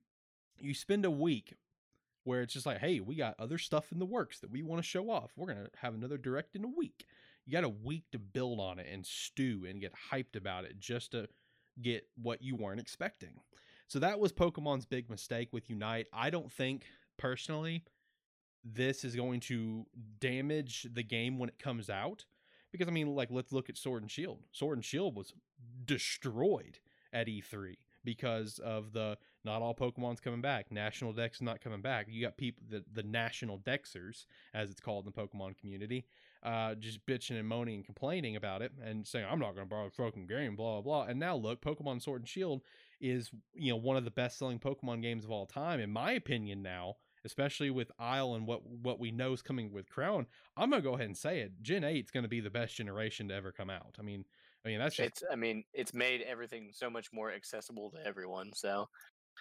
You 0.57 0.73
spend 0.73 1.05
a 1.05 1.11
week 1.11 1.55
where 2.23 2.41
it's 2.41 2.53
just 2.53 2.65
like, 2.65 2.79
hey, 2.79 2.99
we 2.99 3.15
got 3.15 3.35
other 3.37 3.57
stuff 3.57 3.91
in 3.91 3.99
the 3.99 4.05
works 4.05 4.39
that 4.39 4.49
we 4.49 4.63
want 4.63 4.81
to 4.81 4.87
show 4.87 5.09
off. 5.09 5.31
We're 5.35 5.47
gonna 5.47 5.67
have 5.81 5.93
another 5.93 6.17
direct 6.17 6.55
in 6.55 6.63
a 6.63 6.67
week 6.67 7.05
you 7.45 7.51
got 7.51 7.63
a 7.63 7.69
week 7.69 8.03
to 8.11 8.19
build 8.19 8.59
on 8.59 8.79
it 8.79 8.87
and 8.91 9.05
stew 9.05 9.65
and 9.67 9.81
get 9.81 9.93
hyped 10.11 10.35
about 10.35 10.65
it 10.65 10.79
just 10.79 11.11
to 11.11 11.27
get 11.81 12.07
what 12.21 12.41
you 12.41 12.55
weren't 12.55 12.79
expecting. 12.79 13.39
So 13.87 13.99
that 13.99 14.19
was 14.19 14.31
Pokemon's 14.31 14.85
big 14.85 15.09
mistake 15.09 15.49
with 15.51 15.69
Unite. 15.69 16.07
I 16.13 16.29
don't 16.29 16.51
think 16.51 16.85
personally 17.17 17.83
this 18.63 19.03
is 19.03 19.15
going 19.15 19.41
to 19.41 19.85
damage 20.19 20.87
the 20.93 21.03
game 21.03 21.37
when 21.37 21.49
it 21.49 21.59
comes 21.59 21.89
out 21.89 22.25
because 22.71 22.87
I 22.87 22.91
mean 22.91 23.13
like 23.13 23.29
let's 23.29 23.51
look 23.51 23.69
at 23.69 23.77
Sword 23.77 24.03
and 24.03 24.11
Shield. 24.11 24.39
Sword 24.51 24.77
and 24.77 24.85
Shield 24.85 25.15
was 25.15 25.33
destroyed 25.85 26.79
at 27.11 27.27
E3 27.27 27.75
because 28.03 28.59
of 28.59 28.93
the 28.93 29.17
not 29.43 29.61
all 29.61 29.75
Pokemon's 29.75 30.19
coming 30.19 30.41
back. 30.41 30.71
National 30.71 31.13
Dex 31.13 31.41
not 31.41 31.61
coming 31.61 31.81
back. 31.81 32.07
You 32.09 32.21
got 32.21 32.37
people 32.37 32.63
the 32.69 32.83
the 32.91 33.03
national 33.03 33.59
Dexers, 33.59 34.25
as 34.53 34.71
it's 34.71 34.81
called 34.81 35.05
in 35.05 35.11
the 35.13 35.21
Pokemon 35.21 35.57
community, 35.57 36.05
uh, 36.43 36.75
just 36.75 37.05
bitching 37.05 37.39
and 37.39 37.47
moaning 37.47 37.75
and 37.75 37.85
complaining 37.85 38.35
about 38.35 38.61
it 38.61 38.71
and 38.83 39.07
saying, 39.07 39.25
I'm 39.29 39.39
not 39.39 39.55
going 39.55 39.65
to 39.65 39.69
borrow 39.69 39.87
a 39.87 39.89
fucking 39.89 40.27
game, 40.27 40.55
blah, 40.55 40.81
blah, 40.81 40.81
blah. 40.81 41.09
And 41.09 41.19
now 41.19 41.35
look, 41.35 41.61
Pokemon 41.61 42.01
Sword 42.01 42.21
and 42.21 42.29
Shield 42.29 42.61
is, 42.99 43.31
you 43.53 43.71
know, 43.71 43.77
one 43.77 43.97
of 43.97 44.05
the 44.05 44.11
best 44.11 44.37
selling 44.37 44.59
Pokemon 44.59 45.01
games 45.01 45.23
of 45.23 45.31
all 45.31 45.45
time, 45.45 45.79
in 45.79 45.89
my 45.89 46.11
opinion 46.11 46.61
now, 46.61 46.95
especially 47.25 47.69
with 47.69 47.91
Isle 47.97 48.35
and 48.35 48.45
what, 48.45 48.65
what 48.65 48.99
we 48.99 49.11
know 49.11 49.31
is 49.33 49.41
coming 49.41 49.71
with 49.71 49.89
Crown. 49.89 50.27
I'm 50.57 50.69
going 50.69 50.81
to 50.81 50.87
go 50.87 50.95
ahead 50.95 51.07
and 51.07 51.17
say 51.17 51.39
it. 51.39 51.53
Gen 51.61 51.83
8 51.83 52.05
is 52.05 52.11
going 52.11 52.23
to 52.23 52.29
be 52.29 52.41
the 52.41 52.49
best 52.49 52.75
generation 52.75 53.29
to 53.29 53.35
ever 53.35 53.51
come 53.51 53.69
out. 53.69 53.95
I 53.97 54.01
mean, 54.01 54.25
I 54.65 54.69
mean, 54.69 54.79
that's 54.79 54.95
just. 54.95 55.07
It's, 55.07 55.23
I 55.31 55.35
mean, 55.35 55.63
it's 55.73 55.93
made 55.93 56.21
everything 56.21 56.71
so 56.73 56.89
much 56.89 57.11
more 57.11 57.31
accessible 57.31 57.91
to 57.91 58.05
everyone. 58.05 58.51
So, 58.53 58.87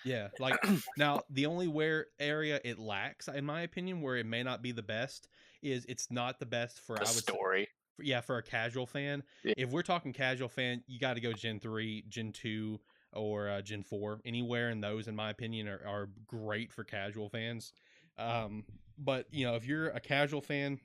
yeah, 0.05 0.28
like 0.38 0.59
now 0.96 1.22
the 1.31 1.46
only 1.46 1.68
where 1.68 2.07
area 2.18 2.61
it 2.64 2.78
lacks, 2.78 3.28
in 3.28 3.44
my 3.44 3.62
opinion, 3.62 4.00
where 4.00 4.16
it 4.16 4.26
may 4.26 4.42
not 4.42 4.62
be 4.62 4.72
the 4.72 4.83
best 4.83 5.28
is 5.62 5.85
it's 5.88 6.11
not 6.11 6.38
the 6.38 6.46
best 6.46 6.81
for 6.81 6.96
the 6.96 7.02
I 7.02 7.07
would 7.07 7.22
story. 7.22 7.64
Say, 7.64 8.07
yeah, 8.07 8.20
for 8.20 8.38
a 8.38 8.42
casual 8.42 8.87
fan. 8.87 9.22
Yeah. 9.44 9.55
If 9.57 9.70
we're 9.70 9.83
talking 9.83 10.12
casual 10.12 10.48
fan, 10.48 10.83
you 10.87 10.98
got 10.98 11.14
to 11.14 11.20
go 11.20 11.33
Gen 11.33 11.61
three, 11.61 12.05
Gen 12.09 12.33
two, 12.33 12.81
or 13.12 13.48
uh, 13.48 13.62
Gen 13.62 13.83
four. 13.83 14.20
Anywhere 14.24 14.70
in 14.70 14.81
those, 14.81 15.09
in 15.09 15.14
my 15.14 15.31
opinion, 15.31 15.68
are, 15.68 15.81
are 15.87 16.09
great 16.26 16.72
for 16.72 16.85
casual 16.85 17.28
fans. 17.28 17.72
Um, 18.18 18.64
but 18.98 19.26
you 19.31 19.44
know, 19.44 19.55
if 19.55 19.66
you're 19.66 19.88
a 19.88 20.00
casual 20.00 20.40
fan 20.40 20.81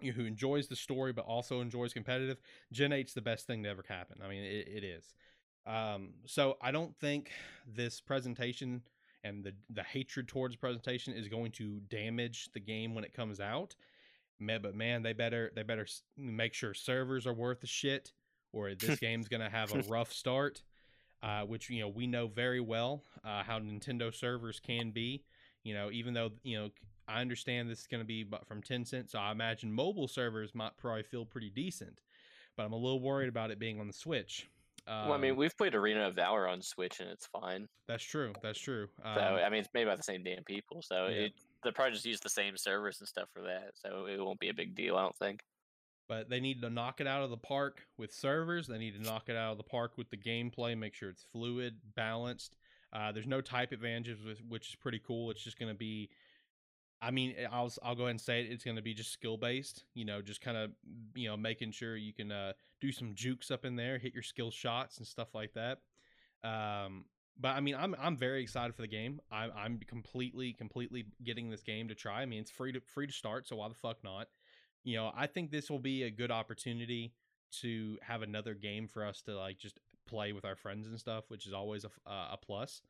who 0.00 0.24
enjoys 0.24 0.66
the 0.66 0.76
story 0.76 1.12
but 1.12 1.24
also 1.24 1.60
enjoys 1.60 1.92
competitive, 1.92 2.38
Gen 2.72 2.90
8's 2.90 3.14
the 3.14 3.22
best 3.22 3.46
thing 3.46 3.62
to 3.62 3.68
ever 3.68 3.84
happen. 3.88 4.18
I 4.24 4.28
mean, 4.28 4.42
it, 4.42 4.68
it 4.68 4.84
is. 4.84 5.14
Um, 5.66 6.10
so 6.26 6.56
I 6.60 6.72
don't 6.72 6.96
think 6.98 7.30
this 7.66 8.00
presentation 8.00 8.82
and 9.24 9.44
the 9.44 9.52
the 9.70 9.82
hatred 9.82 10.28
towards 10.28 10.56
presentation 10.56 11.14
is 11.14 11.28
going 11.28 11.52
to 11.52 11.80
damage 11.88 12.50
the 12.52 12.60
game 12.60 12.94
when 12.94 13.04
it 13.04 13.14
comes 13.14 13.40
out. 13.40 13.74
But 14.40 14.74
man, 14.74 15.02
they 15.02 15.12
better 15.12 15.52
they 15.54 15.62
better 15.62 15.86
make 16.16 16.54
sure 16.54 16.74
servers 16.74 17.26
are 17.26 17.34
worth 17.34 17.60
the 17.60 17.68
shit, 17.68 18.12
or 18.52 18.74
this 18.74 18.98
game's 19.00 19.28
gonna 19.28 19.50
have 19.50 19.72
a 19.72 19.82
rough 19.88 20.12
start. 20.12 20.62
Uh, 21.22 21.42
which 21.42 21.70
you 21.70 21.78
know 21.78 21.88
we 21.88 22.08
know 22.08 22.26
very 22.26 22.58
well 22.58 23.04
uh, 23.24 23.44
how 23.44 23.60
Nintendo 23.60 24.12
servers 24.12 24.58
can 24.58 24.90
be. 24.90 25.22
You 25.62 25.72
know, 25.72 25.92
even 25.92 26.14
though 26.14 26.32
you 26.42 26.58
know 26.58 26.70
I 27.06 27.20
understand 27.20 27.70
this 27.70 27.80
is 27.80 27.86
going 27.86 28.00
to 28.00 28.06
be 28.06 28.24
but 28.24 28.46
from 28.46 28.62
Tencent, 28.62 29.10
so 29.10 29.18
I 29.18 29.30
imagine 29.30 29.72
mobile 29.72 30.08
servers 30.08 30.54
might 30.54 30.76
probably 30.76 31.02
feel 31.02 31.24
pretty 31.24 31.50
decent. 31.50 32.00
But 32.56 32.64
I'm 32.64 32.72
a 32.72 32.76
little 32.76 33.00
worried 33.00 33.28
about 33.28 33.50
it 33.50 33.58
being 33.58 33.80
on 33.80 33.86
the 33.86 33.92
Switch. 33.92 34.48
Um, 34.86 35.08
well, 35.08 35.12
I 35.14 35.20
mean, 35.20 35.32
um 35.32 35.36
we've 35.36 35.56
played 35.56 35.74
Arena 35.74 36.08
of 36.08 36.16
Valor 36.16 36.48
on 36.48 36.60
Switch 36.60 37.00
and 37.00 37.08
it's 37.08 37.26
fine. 37.26 37.68
That's 37.86 38.02
true. 38.02 38.32
That's 38.42 38.58
true. 38.58 38.88
Um, 39.04 39.14
so 39.14 39.20
I 39.20 39.48
mean, 39.48 39.60
it's 39.60 39.68
made 39.74 39.86
by 39.86 39.96
the 39.96 40.02
same 40.02 40.22
damn 40.24 40.44
people, 40.44 40.82
so 40.82 41.06
yeah. 41.06 41.26
it 41.26 41.32
they'll 41.62 41.72
probably 41.72 41.92
just 41.92 42.06
use 42.06 42.20
the 42.20 42.28
same 42.28 42.56
servers 42.56 42.98
and 43.00 43.08
stuff 43.08 43.28
for 43.32 43.42
that, 43.42 43.72
so 43.74 44.06
it 44.06 44.20
won't 44.20 44.40
be 44.40 44.48
a 44.48 44.54
big 44.54 44.74
deal, 44.74 44.96
I 44.96 45.02
don't 45.02 45.16
think. 45.16 45.40
But 46.08 46.28
they 46.28 46.40
need 46.40 46.60
to 46.62 46.70
knock 46.70 47.00
it 47.00 47.06
out 47.06 47.22
of 47.22 47.30
the 47.30 47.36
park 47.36 47.82
with 47.96 48.12
servers. 48.12 48.66
They 48.66 48.78
need 48.78 49.00
to 49.00 49.02
knock 49.02 49.28
it 49.28 49.36
out 49.36 49.52
of 49.52 49.56
the 49.56 49.64
park 49.64 49.92
with 49.96 50.10
the 50.10 50.16
gameplay. 50.16 50.76
Make 50.76 50.94
sure 50.94 51.08
it's 51.08 51.24
fluid, 51.32 51.76
balanced. 51.94 52.56
Uh, 52.92 53.12
there's 53.12 53.26
no 53.26 53.40
type 53.40 53.72
advantages, 53.72 54.18
which 54.48 54.68
is 54.68 54.74
pretty 54.74 55.00
cool. 55.06 55.30
It's 55.30 55.42
just 55.42 55.58
going 55.58 55.72
to 55.72 55.78
be 55.78 56.10
I 57.02 57.10
mean, 57.10 57.34
eh, 57.36 57.46
I'll 57.50 57.70
I'll 57.82 57.96
go 57.96 58.04
ahead 58.04 58.12
and 58.12 58.20
say 58.20 58.40
it. 58.40 58.52
It's 58.52 58.64
going 58.64 58.76
to 58.76 58.82
be 58.82 58.94
just 58.94 59.12
skill 59.12 59.36
based. 59.36 59.84
You 59.94 60.04
know, 60.04 60.22
just 60.22 60.40
kind 60.40 60.56
of 60.56 60.70
you 61.14 61.28
know 61.28 61.36
making 61.36 61.72
sure 61.72 61.96
you 61.96 62.14
can 62.14 62.30
uh, 62.30 62.52
do 62.80 62.92
some 62.92 63.14
jukes 63.14 63.50
up 63.50 63.64
in 63.64 63.76
there, 63.76 63.98
hit 63.98 64.14
your 64.14 64.22
skill 64.22 64.50
shots 64.50 64.98
and 64.98 65.06
stuff 65.06 65.34
like 65.34 65.52
that. 65.54 65.78
Um, 66.44 67.04
but 67.38 67.56
I 67.56 67.60
mean, 67.60 67.74
I'm 67.74 67.96
I'm 68.00 68.16
very 68.16 68.42
excited 68.42 68.74
for 68.74 68.82
the 68.82 68.88
game. 68.88 69.20
I'm 69.30 69.50
I'm 69.56 69.80
completely 69.86 70.52
completely 70.52 71.06
getting 71.24 71.50
this 71.50 71.62
game 71.62 71.88
to 71.88 71.94
try. 71.94 72.22
I 72.22 72.26
mean, 72.26 72.40
it's 72.40 72.50
free 72.50 72.72
to 72.72 72.80
free 72.80 73.06
to 73.06 73.12
start, 73.12 73.48
so 73.48 73.56
why 73.56 73.68
the 73.68 73.74
fuck 73.74 73.98
not? 74.04 74.28
You 74.84 74.96
know, 74.96 75.12
I 75.16 75.26
think 75.26 75.50
this 75.50 75.70
will 75.70 75.78
be 75.80 76.04
a 76.04 76.10
good 76.10 76.30
opportunity 76.30 77.14
to 77.60 77.98
have 78.02 78.22
another 78.22 78.54
game 78.54 78.88
for 78.88 79.04
us 79.04 79.22
to 79.22 79.36
like 79.36 79.58
just 79.58 79.78
play 80.06 80.32
with 80.32 80.44
our 80.44 80.56
friends 80.56 80.86
and 80.86 80.98
stuff, 80.98 81.24
which 81.28 81.46
is 81.46 81.52
always 81.52 81.84
a, 81.84 82.10
a 82.10 82.38
plus. 82.40 82.82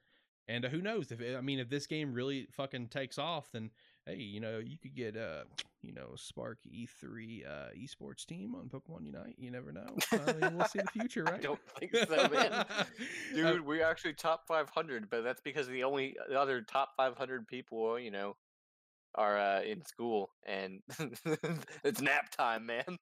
And 0.48 0.64
uh, 0.64 0.68
who 0.68 0.81
knows 0.81 1.12
if 1.12 1.20
I 1.37 1.40
mean 1.40 1.59
if 1.59 1.68
this 1.68 1.87
game 1.87 2.12
really 2.12 2.48
fucking 2.51 2.88
takes 2.88 3.18
off, 3.18 3.51
then 3.53 3.70
hey, 4.07 4.17
you 4.17 4.41
know 4.41 4.59
you 4.59 4.79
could 4.79 4.95
get 4.95 5.17
uh 5.17 5.45
you 5.83 5.93
know 5.93 6.11
Spark 6.17 6.59
E3 6.71 7.47
uh 7.47 7.51
esports 7.77 8.25
team 8.25 8.55
on 8.55 8.69
Pokemon 8.69 9.07
Unite. 9.07 9.35
You 9.38 9.51
never 9.51 9.73
know. 9.73 9.97
I 10.12 10.33
mean, 10.33 10.57
we'll 10.57 10.67
see 10.69 10.81
the 10.81 10.91
future, 10.93 11.25
right? 11.27 11.35
I 11.35 11.38
don't 11.38 11.61
think 11.79 11.97
so, 11.97 12.29
man. 12.29 12.65
Uh, 13.33 13.35
Dude, 13.35 13.67
we're 13.67 13.85
actually 13.85 14.12
top 14.12 14.47
500, 14.47 15.09
but 15.09 15.25
that's 15.25 15.41
because 15.41 15.67
the 15.67 15.85
only 15.85 16.17
the 16.29 16.38
other 16.38 16.61
top 16.61 16.91
500 16.97 17.49
people, 17.49 17.99
you 17.99 18.11
know, 18.11 18.37
are 19.15 19.38
uh, 19.38 19.62
in 19.62 19.85
school, 19.85 20.31
and 20.45 20.81
it's 21.85 22.01
nap 22.01 22.31
time, 22.31 22.67
man. 22.67 22.99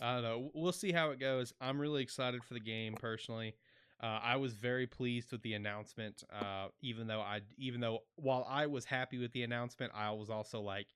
I 0.00 0.14
don't 0.14 0.22
know. 0.22 0.50
We'll 0.54 0.72
see 0.72 0.92
how 0.92 1.10
it 1.10 1.20
goes. 1.20 1.52
I'm 1.60 1.80
really 1.80 2.02
excited 2.02 2.44
for 2.44 2.54
the 2.54 2.60
game 2.60 2.94
personally. 2.94 3.54
Uh, 4.00 4.20
I 4.22 4.36
was 4.36 4.52
very 4.52 4.86
pleased 4.86 5.32
with 5.32 5.42
the 5.42 5.54
announcement. 5.54 6.22
Uh, 6.32 6.68
even 6.80 7.06
though 7.08 7.20
I, 7.20 7.40
even 7.56 7.80
though 7.80 8.00
while 8.16 8.46
I 8.48 8.66
was 8.66 8.84
happy 8.84 9.18
with 9.18 9.32
the 9.32 9.42
announcement, 9.42 9.92
I 9.94 10.12
was 10.12 10.30
also 10.30 10.60
like, 10.60 10.86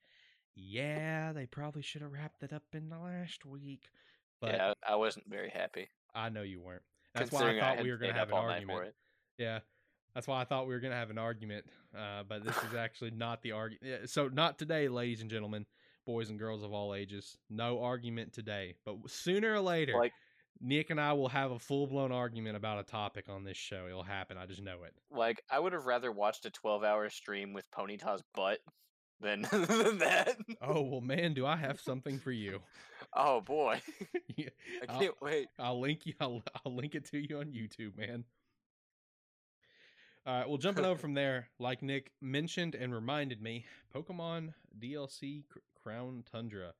yeah, 0.54 1.32
they 1.32 1.46
probably 1.46 1.82
should 1.82 2.02
have 2.02 2.12
wrapped 2.12 2.42
it 2.42 2.52
up 2.52 2.62
in 2.72 2.88
the 2.88 2.98
last 2.98 3.44
week. 3.44 3.90
But 4.40 4.54
yeah, 4.54 4.74
I 4.88 4.96
wasn't 4.96 5.28
very 5.28 5.50
happy. 5.50 5.88
I 6.14 6.28
know 6.28 6.42
you 6.42 6.60
weren't. 6.60 6.82
That's 7.14 7.32
why 7.32 7.50
I 7.50 7.60
thought 7.60 7.76
had 7.76 7.84
we 7.84 7.90
were 7.90 7.98
going 7.98 8.12
to 8.12 8.18
have 8.18 8.28
an 8.28 8.34
argument. 8.34 8.94
Yeah. 9.38 9.60
That's 10.14 10.26
why 10.26 10.40
I 10.40 10.44
thought 10.44 10.66
we 10.66 10.74
were 10.74 10.80
going 10.80 10.90
to 10.90 10.96
have 10.96 11.10
an 11.10 11.18
argument. 11.18 11.64
Uh, 11.96 12.22
but 12.28 12.44
this 12.44 12.56
is 12.56 12.74
actually 12.78 13.12
not 13.12 13.42
the 13.42 13.52
argument. 13.52 14.10
So, 14.10 14.28
not 14.28 14.58
today, 14.58 14.88
ladies 14.88 15.22
and 15.22 15.30
gentlemen, 15.30 15.66
boys 16.06 16.30
and 16.30 16.38
girls 16.38 16.62
of 16.62 16.72
all 16.72 16.94
ages. 16.94 17.36
No 17.48 17.82
argument 17.82 18.32
today. 18.32 18.74
But 18.84 18.96
sooner 19.06 19.54
or 19.54 19.60
later, 19.60 19.94
Like, 19.94 20.12
Nick 20.64 20.90
and 20.90 21.00
I 21.00 21.12
will 21.12 21.28
have 21.28 21.50
a 21.50 21.58
full 21.58 21.86
blown 21.88 22.12
argument 22.12 22.56
about 22.56 22.78
a 22.78 22.84
topic 22.84 23.28
on 23.28 23.42
this 23.44 23.56
show. 23.56 23.86
It'll 23.88 24.02
happen. 24.04 24.36
I 24.38 24.46
just 24.46 24.62
know 24.62 24.84
it. 24.84 24.94
like 25.10 25.42
I 25.50 25.58
would 25.58 25.72
have 25.72 25.86
rather 25.86 26.12
watched 26.12 26.46
a 26.46 26.50
12-hour 26.50 27.10
stream 27.10 27.52
with 27.52 27.68
Ponyta's 27.72 28.22
butt 28.34 28.60
than 29.20 29.42
than 29.50 29.98
that. 29.98 30.36
Oh, 30.60 30.82
well, 30.82 31.00
man, 31.00 31.34
do 31.34 31.44
I 31.46 31.56
have 31.56 31.80
something 31.80 32.18
for 32.18 32.30
you. 32.32 32.60
Oh 33.14 33.40
boy, 33.40 33.80
Yeah, 34.36 34.48
I 34.88 34.92
I'll- 34.92 35.00
can't 35.00 35.14
wait. 35.20 35.48
I'll 35.58 35.80
link 35.80 36.06
you. 36.06 36.14
I'll, 36.20 36.42
I'll 36.64 36.74
link 36.76 36.94
it 36.94 37.04
to 37.10 37.18
you 37.18 37.38
on 37.38 37.46
YouTube, 37.46 37.96
man. 37.98 38.24
All 40.24 40.38
right. 40.38 40.48
Well, 40.48 40.58
jumping 40.58 40.84
over 40.84 40.98
from 41.00 41.14
there, 41.14 41.48
like 41.58 41.82
Nick 41.82 42.12
mentioned 42.20 42.74
and 42.76 42.94
reminded 42.94 43.42
me, 43.42 43.64
Pokemon 43.94 44.54
DLC 44.78 45.42
Cr- 45.48 45.58
Crown 45.82 46.22
Tundra, 46.30 46.74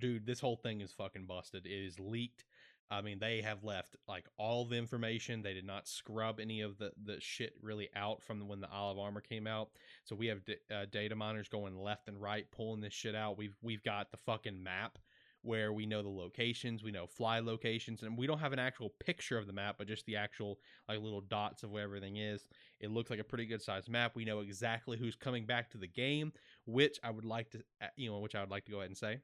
dude, 0.00 0.26
this 0.26 0.40
whole 0.40 0.56
thing 0.56 0.80
is 0.80 0.92
fucking 0.92 1.26
busted. 1.26 1.64
It 1.64 1.70
is 1.70 2.00
leaked. 2.00 2.44
I 2.90 3.02
mean, 3.02 3.18
they 3.18 3.42
have 3.42 3.64
left 3.64 3.96
like 4.06 4.26
all 4.38 4.64
the 4.64 4.76
information. 4.76 5.42
They 5.42 5.54
did 5.54 5.66
not 5.66 5.86
scrub 5.86 6.40
any 6.40 6.62
of 6.62 6.78
the 6.78 6.92
the 7.04 7.20
shit 7.20 7.54
really 7.62 7.88
out 7.94 8.22
from 8.22 8.46
when 8.48 8.60
the 8.60 8.68
of 8.68 8.98
Armor 8.98 9.20
came 9.20 9.46
out. 9.46 9.70
So 10.04 10.16
we 10.16 10.26
have 10.28 10.44
d- 10.44 10.56
uh, 10.70 10.86
data 10.90 11.14
miners 11.14 11.48
going 11.48 11.76
left 11.76 12.08
and 12.08 12.20
right, 12.20 12.50
pulling 12.50 12.80
this 12.80 12.94
shit 12.94 13.14
out. 13.14 13.36
We've 13.36 13.56
we've 13.62 13.82
got 13.82 14.10
the 14.10 14.16
fucking 14.16 14.62
map 14.62 14.98
where 15.42 15.72
we 15.72 15.86
know 15.86 16.02
the 16.02 16.08
locations, 16.08 16.82
we 16.82 16.90
know 16.90 17.06
fly 17.06 17.40
locations, 17.40 18.02
and 18.02 18.18
we 18.18 18.26
don't 18.26 18.40
have 18.40 18.52
an 18.52 18.58
actual 18.58 18.90
picture 19.00 19.38
of 19.38 19.46
the 19.46 19.52
map, 19.52 19.76
but 19.78 19.86
just 19.86 20.04
the 20.06 20.16
actual 20.16 20.58
like 20.88 21.00
little 21.00 21.20
dots 21.20 21.62
of 21.62 21.70
where 21.70 21.84
everything 21.84 22.16
is. 22.16 22.46
It 22.80 22.90
looks 22.90 23.10
like 23.10 23.20
a 23.20 23.24
pretty 23.24 23.46
good 23.46 23.62
sized 23.62 23.88
map. 23.88 24.16
We 24.16 24.24
know 24.24 24.40
exactly 24.40 24.96
who's 24.96 25.14
coming 25.14 25.46
back 25.46 25.70
to 25.70 25.78
the 25.78 25.86
game, 25.86 26.32
which 26.66 26.98
I 27.04 27.10
would 27.10 27.24
like 27.24 27.50
to, 27.50 27.58
uh, 27.82 27.86
you 27.96 28.10
know, 28.10 28.18
which 28.18 28.34
I 28.34 28.40
would 28.40 28.50
like 28.50 28.64
to 28.64 28.72
go 28.72 28.78
ahead 28.78 28.90
and 28.90 28.96
say 28.96 29.18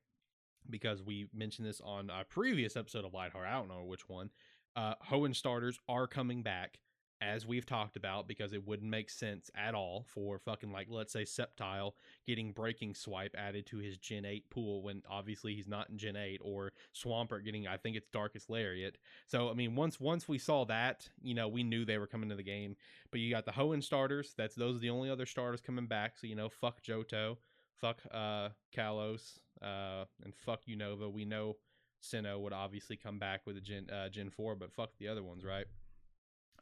because 0.68 1.02
we 1.02 1.28
mentioned 1.32 1.66
this 1.66 1.80
on 1.80 2.10
a 2.10 2.24
previous 2.24 2.76
episode 2.76 3.04
of 3.04 3.14
Lightheart. 3.14 3.46
I 3.46 3.52
don't 3.52 3.68
know 3.68 3.84
which 3.84 4.08
one. 4.08 4.30
Uh, 4.76 4.94
Hoenn 5.10 5.34
starters 5.34 5.78
are 5.88 6.06
coming 6.06 6.42
back, 6.42 6.80
as 7.20 7.46
we've 7.46 7.64
talked 7.64 7.96
about, 7.96 8.26
because 8.26 8.52
it 8.52 8.66
wouldn't 8.66 8.90
make 8.90 9.08
sense 9.08 9.50
at 9.54 9.74
all 9.74 10.04
for 10.12 10.38
fucking 10.38 10.72
like 10.72 10.88
let's 10.90 11.12
say 11.12 11.22
Sceptile 11.22 11.92
getting 12.26 12.50
Breaking 12.52 12.94
Swipe 12.94 13.36
added 13.38 13.66
to 13.66 13.78
his 13.78 13.96
Gen 13.98 14.24
Eight 14.24 14.50
pool 14.50 14.82
when 14.82 15.02
obviously 15.08 15.54
he's 15.54 15.68
not 15.68 15.90
in 15.90 15.96
Gen 15.96 16.16
Eight, 16.16 16.40
or 16.42 16.72
Swampert 16.94 17.44
getting 17.44 17.68
I 17.68 17.76
think 17.76 17.96
it's 17.96 18.08
Darkest 18.08 18.50
Lariat. 18.50 18.98
So 19.26 19.48
I 19.48 19.54
mean, 19.54 19.76
once 19.76 20.00
once 20.00 20.28
we 20.28 20.38
saw 20.38 20.64
that, 20.64 21.08
you 21.22 21.34
know, 21.34 21.46
we 21.46 21.62
knew 21.62 21.84
they 21.84 21.98
were 21.98 22.08
coming 22.08 22.30
to 22.30 22.36
the 22.36 22.42
game. 22.42 22.76
But 23.12 23.20
you 23.20 23.30
got 23.30 23.44
the 23.46 23.52
Hoenn 23.52 23.82
starters. 23.82 24.34
That's 24.36 24.56
those 24.56 24.76
are 24.76 24.80
the 24.80 24.90
only 24.90 25.08
other 25.08 25.26
starters 25.26 25.60
coming 25.60 25.86
back. 25.86 26.18
So 26.18 26.26
you 26.26 26.34
know, 26.34 26.48
fuck 26.48 26.82
Johto, 26.82 27.36
fuck 27.80 28.00
uh 28.12 28.48
Kalos, 28.76 29.38
uh, 29.62 30.04
and 30.24 30.34
fuck 30.34 30.60
Unova. 30.68 31.12
We 31.12 31.24
know 31.24 31.56
Sinnoh 32.02 32.40
would 32.40 32.52
obviously 32.52 32.96
come 32.96 33.18
back 33.18 33.42
with 33.46 33.56
a 33.56 33.60
Gen 33.60 33.88
uh, 33.90 34.08
Gen 34.08 34.30
Four, 34.30 34.54
but 34.56 34.72
fuck 34.72 34.90
the 34.98 35.08
other 35.08 35.22
ones, 35.22 35.44
right? 35.44 35.66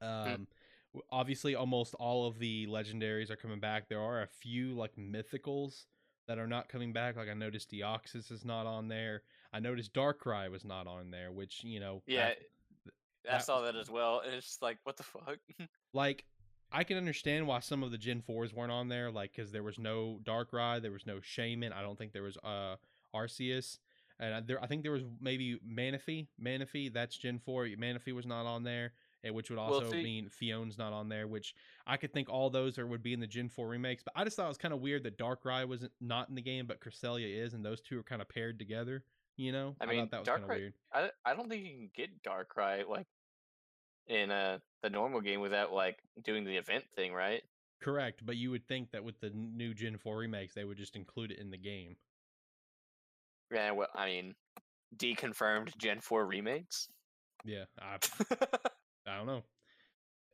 Um, 0.01 0.47
obviously, 1.11 1.55
almost 1.55 1.95
all 1.95 2.27
of 2.27 2.39
the 2.39 2.67
legendaries 2.67 3.31
are 3.31 3.37
coming 3.37 3.61
back. 3.61 3.89
There 3.89 4.01
are 4.01 4.23
a 4.23 4.27
few 4.27 4.75
like 4.75 4.97
mythicals 4.97 5.85
that 6.29 6.39
are 6.39 6.47
not 6.47 6.69
coming 6.69 6.93
back. 6.93 7.17
Like 7.17 7.29
I 7.29 7.35
noticed 7.35 7.71
Deoxys 7.71 8.31
is 8.31 8.45
not 8.45 8.67
on 8.67 8.89
there. 8.89 9.23
I 9.53 9.61
noticed 9.61 9.93
Darkrai 9.93 10.51
was 10.51 10.65
not 10.65 10.87
on 10.87 11.11
there, 11.11 11.31
which 11.33 11.63
you 11.65 11.81
know, 11.81 12.03
Yeah, 12.07 12.29
that- 12.29 13.35
I 13.35 13.39
saw 13.39 13.61
that 13.63 13.77
as 13.77 13.89
well, 13.89 14.21
and 14.25 14.35
it's 14.35 14.47
just 14.47 14.63
like, 14.63 14.79
what 14.83 14.97
the 14.97 15.05
fuck? 15.05 15.39
like 15.93 16.25
I 16.73 16.85
can 16.85 16.97
understand 16.97 17.47
why 17.47 17.61
some 17.61 17.83
of 17.83 17.91
the 17.91 17.99
Gen 17.99 18.23
fours 18.23 18.53
weren't 18.55 18.73
on 18.73 18.89
there, 18.89 19.11
like 19.11 19.33
because 19.35 19.53
there 19.53 19.63
was 19.63 19.79
no 19.79 20.21
Darkrai, 20.25 20.81
there 20.81 20.91
was 20.93 21.07
no 21.07 21.17
Shaymin. 21.19 21.73
I 21.73 21.83
don't 21.83 21.99
think 21.99 22.13
there 22.13 22.23
was 22.23 22.37
uh 22.39 22.77
Arceus, 23.15 23.79
and 24.19 24.35
I- 24.35 24.41
there 24.41 24.63
I 24.63 24.67
think 24.67 24.83
there 24.83 24.93
was 24.93 25.05
maybe 25.21 25.59
Manaphy. 25.59 26.29
Manaphy, 26.43 26.93
that's 26.93 27.17
Gen 27.17 27.39
four. 27.39 27.67
Manaphy 27.67 28.15
was 28.15 28.27
not 28.27 28.47
on 28.47 28.63
there, 28.65 28.93
and 29.23 29.35
which 29.35 29.51
would 29.51 29.59
Well, 29.59 29.75
also 29.75 29.91
see- 29.91 30.03
mean 30.03 30.29
Phione's 30.31 30.79
not 30.79 30.93
on 30.93 31.09
there. 31.09 31.29
Which 31.29 31.55
I 31.87 31.97
could 31.97 32.13
think 32.13 32.29
all 32.31 32.49
those 32.51 32.79
are 32.79 32.87
would 32.87 33.03
be 33.03 33.13
in 33.13 33.21
the 33.21 33.27
Gen 33.27 33.49
four 33.49 33.69
remakes. 33.69 34.03
But 34.03 34.15
I 34.17 34.25
just 34.25 34.37
thought 34.37 34.47
it 34.47 34.49
was 34.49 34.59
kind 34.59 34.73
of 34.75 34.81
weird 34.81 35.03
that 35.05 35.19
Darkrai 35.19 35.67
wasn't 35.69 35.93
not 36.01 36.29
in 36.29 36.35
the 36.35 36.43
game, 36.43 36.67
but 36.67 36.81
Cresselia 36.81 37.29
is, 37.45 37.53
and 37.55 37.65
those 37.65 37.81
two 37.81 37.99
are 37.99 38.03
kind 38.05 38.23
of 38.23 38.29
paired 38.29 38.59
together. 38.59 39.05
You 39.37 39.51
know, 39.51 39.77
I 39.81 39.87
mean, 39.87 40.01
thought 40.09 40.11
that 40.11 40.21
was 40.21 40.29
kind 40.29 40.43
of 40.43 40.49
weird. 40.49 40.75
I 40.93 41.11
I 41.25 41.35
don't 41.35 41.49
think 41.49 41.65
you 41.65 41.73
can 41.73 41.91
get 41.95 42.23
Darkrai 42.23 42.87
like 42.87 43.07
in 44.09 44.31
uh 44.31 44.59
the 44.83 44.91
normal 44.91 45.21
game 45.21 45.41
without 45.41 45.73
like 45.73 45.99
doing 46.25 46.45
the 46.45 46.57
event 46.57 46.85
thing, 46.97 47.13
right? 47.13 47.43
Correct, 47.81 48.25
but 48.25 48.37
you 48.37 48.51
would 48.51 48.67
think 48.67 48.93
that 48.93 49.05
with 49.05 49.21
the 49.21 49.29
new 49.31 49.75
Gen 49.75 49.99
four 49.99 50.17
remakes, 50.17 50.55
they 50.55 50.65
would 50.65 50.79
just 50.79 50.97
include 50.97 51.33
it 51.33 51.39
in 51.39 51.51
the 51.51 51.59
game. 51.59 51.97
Yeah, 53.53 53.71
well, 53.73 53.89
I 53.95 54.07
mean, 54.07 54.35
deconfirmed 54.97 55.77
Gen 55.77 56.01
Four 56.01 56.27
remakes. 56.27 56.89
Yeah, 57.45 57.65
I, 57.81 57.99
I 59.07 59.17
don't 59.17 59.27
know. 59.27 59.43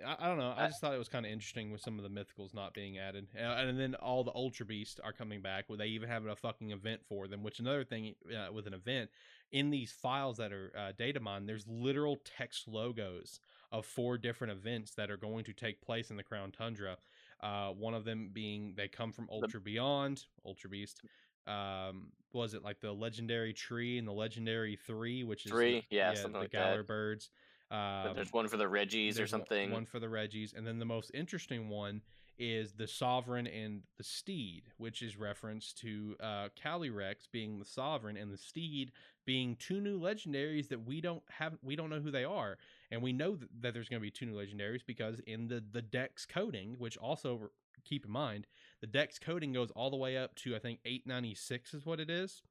I, 0.04 0.16
I 0.20 0.28
don't 0.28 0.38
know. 0.38 0.54
I 0.56 0.64
I- 0.64 0.68
just 0.68 0.80
thought 0.80 0.94
it 0.94 0.98
was 0.98 1.08
kind 1.08 1.26
of 1.26 1.32
interesting 1.32 1.70
with 1.72 1.80
some 1.80 1.98
of 1.98 2.04
the 2.04 2.10
mythicals 2.10 2.54
not 2.54 2.74
being 2.74 2.98
added, 2.98 3.28
uh, 3.36 3.40
and 3.40 3.78
then 3.78 3.94
all 3.96 4.24
the 4.24 4.34
Ultra 4.34 4.66
Beasts 4.66 5.00
are 5.02 5.12
coming 5.12 5.40
back. 5.42 5.68
Where 5.68 5.78
they 5.78 5.86
even 5.88 6.08
have 6.08 6.26
a 6.26 6.36
fucking 6.36 6.70
event 6.70 7.00
for 7.08 7.28
them. 7.28 7.42
Which 7.42 7.60
another 7.60 7.84
thing 7.84 8.14
uh, 8.34 8.52
with 8.52 8.66
an 8.66 8.74
event 8.74 9.10
in 9.52 9.70
these 9.70 9.92
files 9.92 10.36
that 10.38 10.52
are 10.52 10.72
uh, 10.76 10.92
data 10.96 11.20
mined, 11.20 11.48
there's 11.48 11.66
literal 11.66 12.18
text 12.38 12.68
logos 12.68 13.40
of 13.70 13.84
four 13.84 14.18
different 14.18 14.52
events 14.52 14.94
that 14.94 15.10
are 15.10 15.16
going 15.16 15.44
to 15.44 15.52
take 15.52 15.80
place 15.80 16.10
in 16.10 16.16
the 16.16 16.22
Crown 16.22 16.50
Tundra. 16.50 16.96
Uh, 17.40 17.68
one 17.68 17.94
of 17.94 18.04
them 18.04 18.30
being 18.32 18.74
they 18.76 18.88
come 18.88 19.12
from 19.12 19.28
Ultra 19.30 19.60
Beyond, 19.60 20.24
Ultra 20.44 20.70
Beast. 20.70 21.02
Um, 21.46 22.08
was 22.32 22.54
it 22.54 22.62
like 22.62 22.80
the 22.80 22.92
legendary 22.92 23.52
tree 23.52 23.98
and 23.98 24.06
the 24.06 24.12
legendary 24.12 24.76
three, 24.76 25.24
which 25.24 25.46
is 25.46 25.50
the- 25.50 25.56
Three, 25.56 25.86
yeah, 25.90 26.14
something 26.14 26.32
the 26.32 26.38
like 26.40 26.52
that. 26.52 26.86
Birds. 26.86 27.30
Um, 27.70 28.14
there's 28.14 28.32
one 28.32 28.48
for 28.48 28.56
the 28.56 28.68
Regis 28.68 29.20
or 29.20 29.26
something. 29.26 29.70
One 29.70 29.84
for 29.84 29.98
the 29.98 30.08
Regis, 30.08 30.54
and 30.54 30.66
then 30.66 30.78
the 30.78 30.86
most 30.86 31.10
interesting 31.12 31.68
one 31.68 32.00
is 32.38 32.72
the 32.72 32.86
Sovereign 32.86 33.46
and 33.46 33.82
the 33.96 34.04
Steed, 34.04 34.62
which 34.76 35.02
is 35.02 35.16
reference 35.16 35.72
to 35.74 36.16
uh, 36.20 36.48
Calyrex 36.62 37.28
being 37.30 37.58
the 37.58 37.64
Sovereign 37.64 38.16
and 38.16 38.32
the 38.32 38.38
Steed 38.38 38.92
being 39.26 39.56
two 39.56 39.80
new 39.80 40.00
legendaries 40.00 40.68
that 40.68 40.86
we 40.86 41.00
don't 41.00 41.22
have. 41.28 41.58
We 41.62 41.76
don't 41.76 41.90
know 41.90 42.00
who 42.00 42.10
they 42.10 42.24
are, 42.24 42.56
and 42.90 43.02
we 43.02 43.12
know 43.12 43.36
that, 43.36 43.48
that 43.60 43.74
there's 43.74 43.88
going 43.88 44.00
to 44.00 44.06
be 44.06 44.10
two 44.10 44.26
new 44.26 44.34
legendaries 44.34 44.84
because 44.86 45.20
in 45.26 45.48
the 45.48 45.62
the 45.72 45.82
Dex 45.82 46.26
coding, 46.26 46.76
which 46.78 46.96
also 46.96 47.50
keep 47.84 48.04
in 48.04 48.10
mind, 48.10 48.46
the 48.80 48.86
Dex 48.86 49.18
coding 49.18 49.52
goes 49.52 49.70
all 49.72 49.90
the 49.90 49.96
way 49.96 50.16
up 50.16 50.34
to 50.36 50.56
I 50.56 50.58
think 50.58 50.80
896 50.84 51.74
is 51.74 51.86
what 51.86 52.00
it 52.00 52.10
is. 52.10 52.42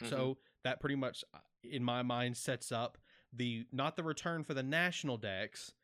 Mhm. 0.00 0.10
So 0.10 0.38
that 0.64 0.80
pretty 0.80 0.96
much, 0.96 1.24
uh, 1.34 1.38
in 1.62 1.82
my 1.82 2.02
mind, 2.02 2.36
sets 2.36 2.70
up 2.72 2.98
the 3.32 3.66
not 3.72 3.96
the 3.96 4.02
return 4.02 4.44
for 4.44 4.54
the 4.54 4.62
national 4.62 5.16
dex, 5.16 5.74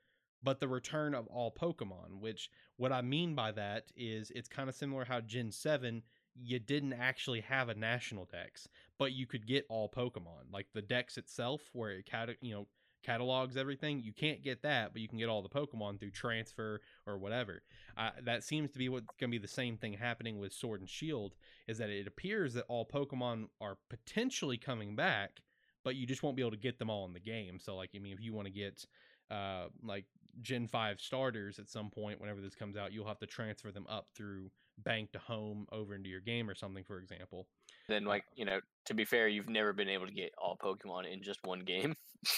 but 0.42 0.60
the 0.60 0.68
return 0.68 1.14
of 1.14 1.26
all 1.26 1.50
Pokemon. 1.52 2.20
Which 2.20 2.50
what 2.76 2.92
I 2.92 3.02
mean 3.02 3.34
by 3.34 3.52
that 3.52 3.90
is 3.96 4.30
it's 4.30 4.48
kind 4.48 4.68
of 4.68 4.74
similar 4.74 5.04
how 5.04 5.20
Gen 5.20 5.50
Seven 5.50 6.02
you 6.36 6.58
didn't 6.58 6.92
actually 6.94 7.40
have 7.40 7.68
a 7.68 7.74
national 7.74 8.24
dex, 8.24 8.68
but 8.98 9.12
you 9.12 9.26
could 9.26 9.46
get 9.46 9.66
all 9.68 9.88
Pokemon. 9.88 10.50
Like 10.52 10.66
the 10.72 10.82
dex 10.82 11.16
itself, 11.16 11.70
where 11.72 11.92
it 11.92 12.08
you 12.40 12.54
know 12.54 12.68
catalogs 13.04 13.56
everything, 13.56 14.02
you 14.02 14.12
can't 14.12 14.42
get 14.42 14.62
that, 14.62 14.92
but 14.92 15.02
you 15.02 15.08
can 15.08 15.18
get 15.18 15.28
all 15.28 15.42
the 15.42 15.48
Pokemon 15.48 16.00
through 16.00 16.10
transfer 16.10 16.80
or 17.06 17.18
whatever. 17.18 17.62
Uh, 17.96 18.10
that 18.24 18.42
seems 18.42 18.70
to 18.72 18.78
be 18.78 18.88
what's 18.88 19.06
going 19.20 19.30
to 19.30 19.38
be 19.38 19.42
the 19.42 19.48
same 19.48 19.76
thing 19.76 19.92
happening 19.92 20.38
with 20.38 20.52
Sword 20.52 20.80
and 20.80 20.88
Shield 20.88 21.34
is 21.68 21.78
that 21.78 21.90
it 21.90 22.06
appears 22.06 22.54
that 22.54 22.64
all 22.68 22.86
Pokemon 22.86 23.48
are 23.60 23.76
potentially 23.88 24.56
coming 24.56 24.96
back, 24.96 25.42
but 25.84 25.96
you 25.96 26.06
just 26.06 26.22
won't 26.22 26.36
be 26.36 26.42
able 26.42 26.52
to 26.52 26.56
get 26.56 26.78
them 26.78 26.90
all 26.90 27.04
in 27.04 27.12
the 27.12 27.20
game. 27.20 27.58
So, 27.60 27.76
like, 27.76 27.90
I 27.94 27.98
mean, 27.98 28.12
if 28.12 28.20
you 28.20 28.32
want 28.32 28.46
to 28.46 28.52
get 28.52 28.86
uh, 29.30 29.66
like 29.82 30.06
Gen 30.40 30.66
5 30.66 31.00
starters 31.00 31.58
at 31.58 31.68
some 31.68 31.90
point 31.90 32.20
whenever 32.20 32.40
this 32.40 32.54
comes 32.54 32.76
out, 32.76 32.92
you'll 32.92 33.06
have 33.06 33.20
to 33.20 33.26
transfer 33.26 33.70
them 33.70 33.86
up 33.88 34.08
through 34.14 34.50
bank 34.78 35.12
to 35.12 35.18
home 35.18 35.66
over 35.70 35.94
into 35.94 36.08
your 36.08 36.20
game 36.20 36.48
or 36.48 36.54
something, 36.54 36.84
for 36.84 36.98
example. 36.98 37.46
Then, 37.88 38.04
like 38.04 38.24
you 38.34 38.44
know, 38.44 38.60
to 38.86 38.94
be 38.94 39.04
fair, 39.04 39.28
you've 39.28 39.48
never 39.48 39.72
been 39.72 39.88
able 39.88 40.06
to 40.06 40.12
get 40.12 40.32
all 40.38 40.56
Pokemon 40.56 41.12
in 41.12 41.22
just 41.22 41.40
one 41.44 41.60
game. 41.60 41.94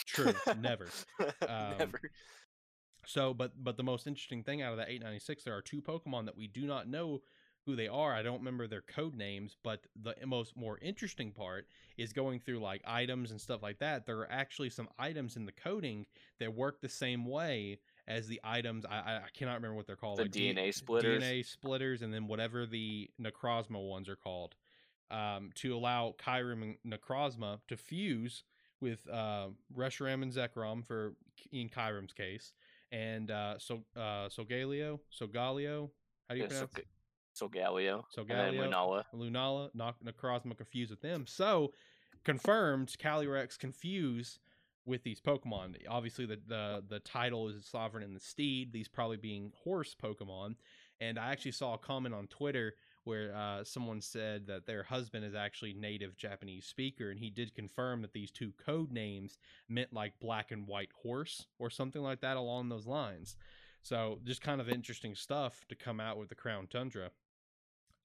True, 0.07 0.35
never. 0.59 0.89
Um, 1.49 1.75
never. 1.79 2.01
So, 3.07 3.33
but 3.33 3.53
but 3.63 3.77
the 3.77 3.83
most 3.83 4.07
interesting 4.07 4.43
thing 4.43 4.63
out 4.63 4.73
of 4.73 4.79
that 4.79 4.89
896, 4.89 5.45
there 5.45 5.57
are 5.57 5.63
two 5.63 5.81
Pokemon 5.81 6.27
that 6.27 6.37
we 6.37 6.49
do 6.49 6.67
not 6.67 6.89
know 6.89 7.21
who 7.67 7.75
they 7.75 7.89
are. 7.89 8.15
I 8.15 8.23
don't 8.23 8.39
remember 8.39 8.69
their 8.69 8.83
code 8.83 9.17
names, 9.17 9.57
but 9.63 9.81
the 10.01 10.15
most 10.25 10.57
more 10.57 10.79
interesting 10.81 11.33
part 11.33 11.67
is 11.99 12.13
going 12.13 12.41
through 12.41 12.61
like 12.61 12.81
items 12.87 13.33
and 13.33 13.41
stuff 13.41 13.63
like 13.63 13.79
that. 13.81 14.07
There 14.07 14.19
are 14.21 14.31
actually 14.31 14.71
some 14.71 14.89
items 14.99 15.37
in 15.37 15.47
the 15.47 15.53
coding 15.53 16.07
that 16.39 16.55
work 16.55 16.81
the 16.81 16.89
same 16.89 17.25
way 17.27 17.81
as 18.07 18.29
the 18.29 18.41
items. 18.45 18.85
I 18.87 18.97
I 18.97 19.29
cannot 19.35 19.55
remember 19.55 19.75
what 19.75 19.87
they're 19.87 19.97
called. 19.97 20.19
The 20.19 20.23
like 20.23 20.31
D- 20.33 20.55
DNA 20.55 20.73
splitters. 20.73 21.23
DNA 21.23 21.45
splitters, 21.45 22.03
and 22.03 22.15
then 22.15 22.29
whatever 22.29 22.67
the 22.67 23.11
Necrozma 23.21 23.85
ones 23.85 24.09
are 24.09 24.17
called, 24.17 24.55
um, 25.11 25.51
to 25.57 25.75
allow 25.75 26.15
Kyurem 26.19 26.63
and 26.63 26.77
Necrozma 26.87 27.59
to 27.69 27.77
fuse 27.77 28.43
with 28.81 29.01
uh, 29.11 29.49
Reshiram 29.77 30.23
and 30.23 30.33
Zekrom 30.33 30.85
for 30.87 31.15
in 31.53 31.69
Kyurem's 31.69 32.13
case, 32.13 32.53
and 32.93 33.31
uh, 33.31 33.59
so 33.59 33.85
uh, 33.97 34.29
Solgaleo, 34.29 35.01
Solgaleo. 35.13 35.91
How 36.29 36.35
do 36.35 36.37
you 36.37 36.43
Yeah, 36.43 36.49
pronounce 36.49 36.71
Sol- 37.33 37.49
Solgaleo. 37.49 38.03
And 38.19 38.29
Solgaleo? 38.29 38.71
Lunala. 38.71 39.05
Lunala, 39.15 39.71
Noc- 39.77 39.95
Necrozma 40.05 40.57
confused 40.57 40.91
with 40.91 41.01
them. 41.03 41.25
So 41.27 41.73
confirmed, 42.25 42.95
Calyrex 42.99 43.59
confuse 43.59 44.39
with 44.85 45.03
these 45.05 45.21
Pokemon. 45.21 45.77
Obviously, 45.89 46.27
the, 46.27 46.41
the 46.47 46.83
the 46.89 46.99
title 47.01 47.49
is 47.49 47.67
Sovereign 47.67 48.03
and 48.05 48.15
the 48.15 48.21
Steed. 48.21 48.73
These 48.73 48.89
probably 48.89 49.17
being 49.17 49.53
horse 49.65 49.95
Pokemon. 50.01 50.57
And 51.01 51.19
I 51.19 51.31
actually 51.31 51.53
saw 51.53 51.75
a 51.75 51.79
comment 51.79 52.15
on 52.15 52.27
Twitter 52.27 52.75
where 53.07 53.35
uh, 53.35 53.65
someone 53.65 54.01
said 54.01 54.47
that 54.47 54.67
their 54.67 54.83
husband 54.83 55.25
is 55.25 55.35
actually 55.35 55.73
native 55.73 56.17
Japanese 56.17 56.67
speaker, 56.67 57.11
and 57.11 57.21
he 57.21 57.31
did 57.31 57.55
confirm 57.55 58.03
that 58.03 58.13
these 58.13 58.31
two 58.31 58.53
code 58.65 58.93
names 58.93 59.39
meant 59.69 59.93
like 59.93 60.19
black 60.21 60.51
and 60.51 60.67
white 60.67 60.91
horse 61.03 61.47
or 61.59 61.71
something 61.71 62.03
like 62.03 62.21
that 62.21 62.37
along 62.37 62.69
those 62.69 62.87
lines. 62.87 63.37
So 63.83 64.19
just 64.25 64.43
kind 64.43 64.61
of 64.61 64.69
interesting 64.69 65.15
stuff 65.15 65.65
to 65.69 65.77
come 65.77 66.01
out 66.01 66.19
with 66.19 66.29
the 66.29 66.35
Crown 66.35 66.67
Tundra. 66.67 67.11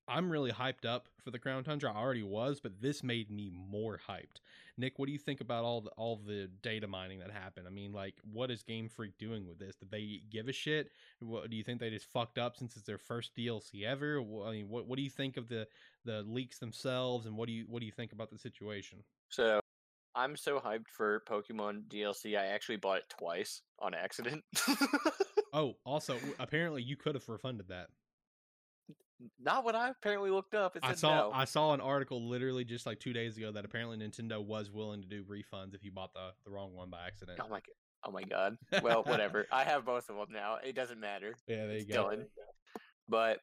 I'm 0.07 0.29
really 0.29 0.51
hyped 0.51 0.85
up 0.85 1.07
for 1.23 1.31
the 1.31 1.39
Crown 1.39 1.63
Tundra. 1.63 1.91
I 1.91 1.97
already 1.97 2.23
was, 2.23 2.59
but 2.59 2.81
this 2.81 3.03
made 3.03 3.31
me 3.31 3.51
more 3.69 3.99
hyped. 4.09 4.41
Nick, 4.77 4.97
what 4.97 5.05
do 5.05 5.11
you 5.11 5.17
think 5.17 5.41
about 5.41 5.63
all 5.63 5.81
the 5.81 5.89
all 5.91 6.17
the 6.17 6.49
data 6.61 6.87
mining 6.87 7.19
that 7.19 7.31
happened? 7.31 7.67
I 7.67 7.69
mean, 7.69 7.93
like, 7.93 8.15
what 8.31 8.51
is 8.51 8.63
Game 8.63 8.89
Freak 8.89 9.17
doing 9.17 9.47
with 9.47 9.59
this? 9.59 9.75
Did 9.75 9.91
they 9.91 10.21
give 10.29 10.47
a 10.47 10.51
shit? 10.51 10.89
What 11.19 11.49
do 11.49 11.55
you 11.55 11.63
think 11.63 11.79
they 11.79 11.89
just 11.89 12.11
fucked 12.11 12.37
up 12.37 12.57
since 12.57 12.75
it's 12.75 12.85
their 12.85 12.97
first 12.97 13.35
DLC 13.35 13.85
ever? 13.85 14.19
I 14.45 14.51
mean, 14.51 14.69
what 14.69 14.87
what 14.87 14.97
do 14.97 15.03
you 15.03 15.09
think 15.09 15.37
of 15.37 15.47
the 15.47 15.67
the 16.03 16.23
leaks 16.23 16.57
themselves, 16.57 17.25
and 17.25 17.37
what 17.37 17.47
do 17.47 17.53
you 17.53 17.65
what 17.67 17.79
do 17.79 17.85
you 17.85 17.91
think 17.91 18.11
about 18.11 18.31
the 18.31 18.37
situation? 18.37 18.99
So 19.29 19.59
I'm 20.15 20.35
so 20.35 20.59
hyped 20.59 20.89
for 20.89 21.23
Pokemon 21.29 21.83
DLC. 21.87 22.37
I 22.37 22.47
actually 22.47 22.77
bought 22.77 22.97
it 22.99 23.09
twice 23.09 23.61
on 23.79 23.93
accident. 23.93 24.43
Oh, 25.53 25.75
also, 25.85 26.17
apparently 26.39 26.81
you 26.81 26.95
could 26.95 27.15
have 27.15 27.27
refunded 27.27 27.67
that. 27.69 27.87
Not 29.39 29.63
what 29.63 29.75
I 29.75 29.89
apparently 29.89 30.29
looked 30.31 30.53
up. 30.55 30.75
It 30.75 30.83
I 30.83 30.93
saw 30.93 31.15
no. 31.15 31.31
I 31.33 31.45
saw 31.45 31.73
an 31.73 31.81
article 31.81 32.27
literally 32.27 32.63
just 32.63 32.85
like 32.85 32.99
two 32.99 33.13
days 33.13 33.37
ago 33.37 33.51
that 33.51 33.65
apparently 33.65 33.97
Nintendo 33.97 34.43
was 34.43 34.71
willing 34.71 35.01
to 35.01 35.07
do 35.07 35.23
refunds 35.23 35.73
if 35.75 35.83
you 35.83 35.91
bought 35.91 36.13
the 36.13 36.31
the 36.45 36.51
wrong 36.51 36.73
one 36.73 36.89
by 36.89 37.05
accident. 37.05 37.39
Oh 37.41 37.47
my 37.49 37.57
god. 37.59 37.75
Oh 38.03 38.11
my 38.11 38.23
god. 38.23 38.57
Well, 38.81 39.03
whatever. 39.03 39.45
I 39.51 39.63
have 39.63 39.85
both 39.85 40.09
of 40.09 40.15
them 40.15 40.27
now. 40.31 40.57
It 40.63 40.73
doesn't 40.75 40.99
matter. 40.99 41.35
Yeah, 41.47 41.67
there 41.67 41.77
you 41.77 41.85
go. 41.85 42.09
done. 42.09 42.25
But 43.07 43.39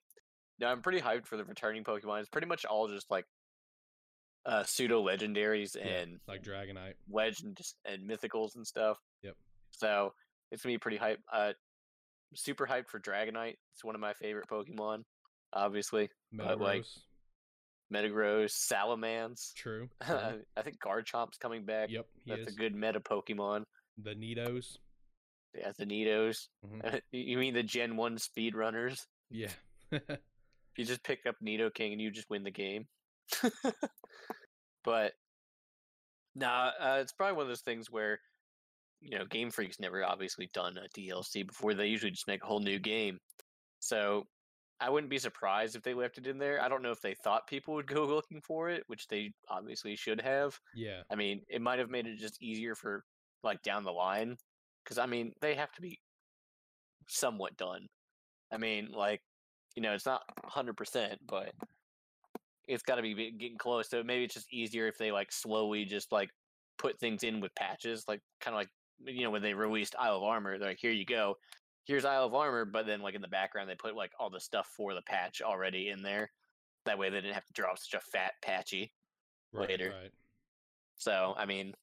no, 0.58 0.66
I'm 0.66 0.82
pretty 0.82 1.00
hyped 1.00 1.26
for 1.26 1.36
the 1.36 1.44
returning 1.44 1.84
Pokemon. 1.84 2.20
It's 2.20 2.28
pretty 2.28 2.48
much 2.48 2.64
all 2.64 2.88
just 2.88 3.08
like 3.10 3.24
uh 4.46 4.64
pseudo 4.64 5.04
legendaries 5.04 5.76
Yeah, 5.76 5.82
and 5.86 6.18
like 6.26 6.42
Dragonite. 6.42 6.94
legends 7.10 7.74
and 7.84 8.08
mythicals 8.08 8.56
and 8.56 8.66
stuff. 8.66 8.98
Yep. 9.22 9.36
So 9.70 10.12
it's 10.50 10.62
gonna 10.62 10.74
be 10.74 10.78
pretty 10.78 10.96
hype. 10.96 11.20
Uh, 11.32 11.52
super 12.34 12.66
hyped 12.66 12.88
for 12.88 12.98
Dragonite. 12.98 13.56
It's 13.74 13.84
one 13.84 13.94
of 13.94 14.00
my 14.00 14.14
favorite 14.14 14.48
Pokemon. 14.50 15.04
Obviously, 15.52 16.08
But, 16.32 16.60
like, 16.60 16.82
Metagross. 16.82 16.98
Metagross, 17.92 18.72
Salamence. 18.72 19.52
True. 19.54 19.88
true. 20.04 20.42
I 20.56 20.62
think 20.62 20.78
Garchomp's 20.80 21.38
coming 21.38 21.64
back. 21.64 21.90
yep, 21.90 22.06
he 22.24 22.30
That's 22.30 22.48
is. 22.48 22.54
a 22.54 22.58
good 22.58 22.74
meta 22.74 23.00
Pokemon. 23.00 23.64
the 24.02 24.14
Nidos. 24.14 24.76
Yeah, 25.54 25.72
the 25.78 25.86
Nidos. 25.86 26.48
Mhm. 26.66 27.00
you 27.12 27.38
mean 27.38 27.54
the 27.54 27.62
Gen 27.62 27.96
One 27.96 28.16
speedrunners? 28.16 29.06
Yeah. 29.30 29.50
You 30.76 30.84
just 30.84 31.02
pick 31.02 31.26
up 31.26 31.34
Nidoking 31.44 31.90
and 31.90 32.00
you 32.00 32.08
just 32.12 32.30
win 32.30 32.44
the 32.44 32.52
game. 32.52 32.86
but 34.84 35.12
nah, 36.34 36.70
uh, 36.80 36.98
it's 37.00 37.12
probably 37.12 37.36
one 37.36 37.42
of 37.42 37.48
those 37.48 37.62
things 37.62 37.90
where 37.90 38.20
you 39.00 39.18
know 39.18 39.24
Game 39.26 39.50
Freak's 39.50 39.80
never 39.80 40.04
obviously 40.04 40.48
done 40.54 40.76
a 40.78 40.88
DLC 40.98 41.44
before. 41.46 41.74
They 41.74 41.86
usually 41.88 42.12
just 42.12 42.28
make 42.28 42.44
a 42.44 42.46
whole 42.46 42.60
new 42.60 42.78
game. 42.78 43.18
So 43.80 44.24
I 44.80 44.90
wouldn't 44.90 45.10
be 45.10 45.18
surprised 45.18 45.74
if 45.74 45.82
they 45.82 45.94
left 45.94 46.18
it 46.18 46.26
in 46.26 46.38
there. 46.38 46.62
I 46.62 46.68
don't 46.68 46.82
know 46.82 46.92
if 46.92 47.00
they 47.00 47.14
thought 47.14 47.46
people 47.48 47.74
would 47.74 47.86
go 47.86 48.04
looking 48.06 48.40
for 48.40 48.68
it, 48.68 48.84
which 48.86 49.08
they 49.08 49.32
obviously 49.48 49.96
should 49.96 50.20
have. 50.20 50.58
yeah. 50.74 51.02
I 51.10 51.16
mean, 51.16 51.42
it 51.48 51.60
might 51.60 51.78
have 51.78 51.90
made 51.90 52.06
it 52.06 52.18
just 52.18 52.42
easier 52.42 52.74
for 52.74 53.04
like 53.42 53.62
down 53.62 53.84
the 53.84 53.92
line 53.92 54.36
because 54.84 54.98
I 54.98 55.06
mean 55.06 55.32
they 55.40 55.54
have 55.54 55.72
to 55.72 55.80
be 55.80 55.98
somewhat 57.08 57.56
done. 57.56 57.86
I 58.52 58.58
mean, 58.58 58.90
like 58.92 59.20
you 59.76 59.82
know, 59.82 59.92
it's 59.92 60.06
not 60.06 60.22
hundred 60.44 60.76
percent, 60.76 61.20
but 61.26 61.52
it's 62.66 62.82
got 62.82 62.96
to 62.96 63.02
be 63.02 63.14
be- 63.14 63.32
getting 63.32 63.58
close. 63.58 63.88
So 63.88 64.02
maybe 64.02 64.24
it's 64.24 64.34
just 64.34 64.52
easier 64.52 64.86
if 64.88 64.98
they 64.98 65.12
like 65.12 65.32
slowly 65.32 65.84
just 65.84 66.12
like 66.12 66.30
put 66.78 66.98
things 66.98 67.22
in 67.22 67.40
with 67.40 67.54
patches, 67.54 68.04
like 68.08 68.20
kind 68.40 68.54
of 68.54 68.58
like 68.58 68.68
you 69.06 69.22
know 69.22 69.30
when 69.30 69.42
they 69.42 69.54
released 69.54 69.96
Isle 69.98 70.16
of 70.16 70.22
Armor. 70.22 70.58
They're 70.58 70.70
like, 70.70 70.78
here 70.80 70.92
you 70.92 71.04
go, 71.04 71.34
here's 71.88 72.04
Isle 72.04 72.26
of 72.26 72.34
Armor, 72.34 72.66
but 72.66 72.86
then 72.86 73.00
like 73.00 73.14
in 73.14 73.22
the 73.22 73.28
background 73.28 73.68
they 73.68 73.74
put 73.74 73.96
like 73.96 74.12
all 74.20 74.30
the 74.30 74.38
stuff 74.38 74.68
for 74.76 74.94
the 74.94 75.02
patch 75.02 75.42
already 75.42 75.88
in 75.88 76.02
there. 76.02 76.30
That 76.84 76.98
way 76.98 77.10
they 77.10 77.20
didn't 77.20 77.34
have 77.34 77.46
to 77.46 77.52
draw 77.54 77.74
such 77.74 78.00
a 78.00 78.10
fat 78.12 78.32
patchy. 78.42 78.92
Right, 79.52 79.68
later. 79.68 79.94
Right. 80.00 80.12
So, 80.98 81.34
I 81.36 81.46
mean, 81.46 81.74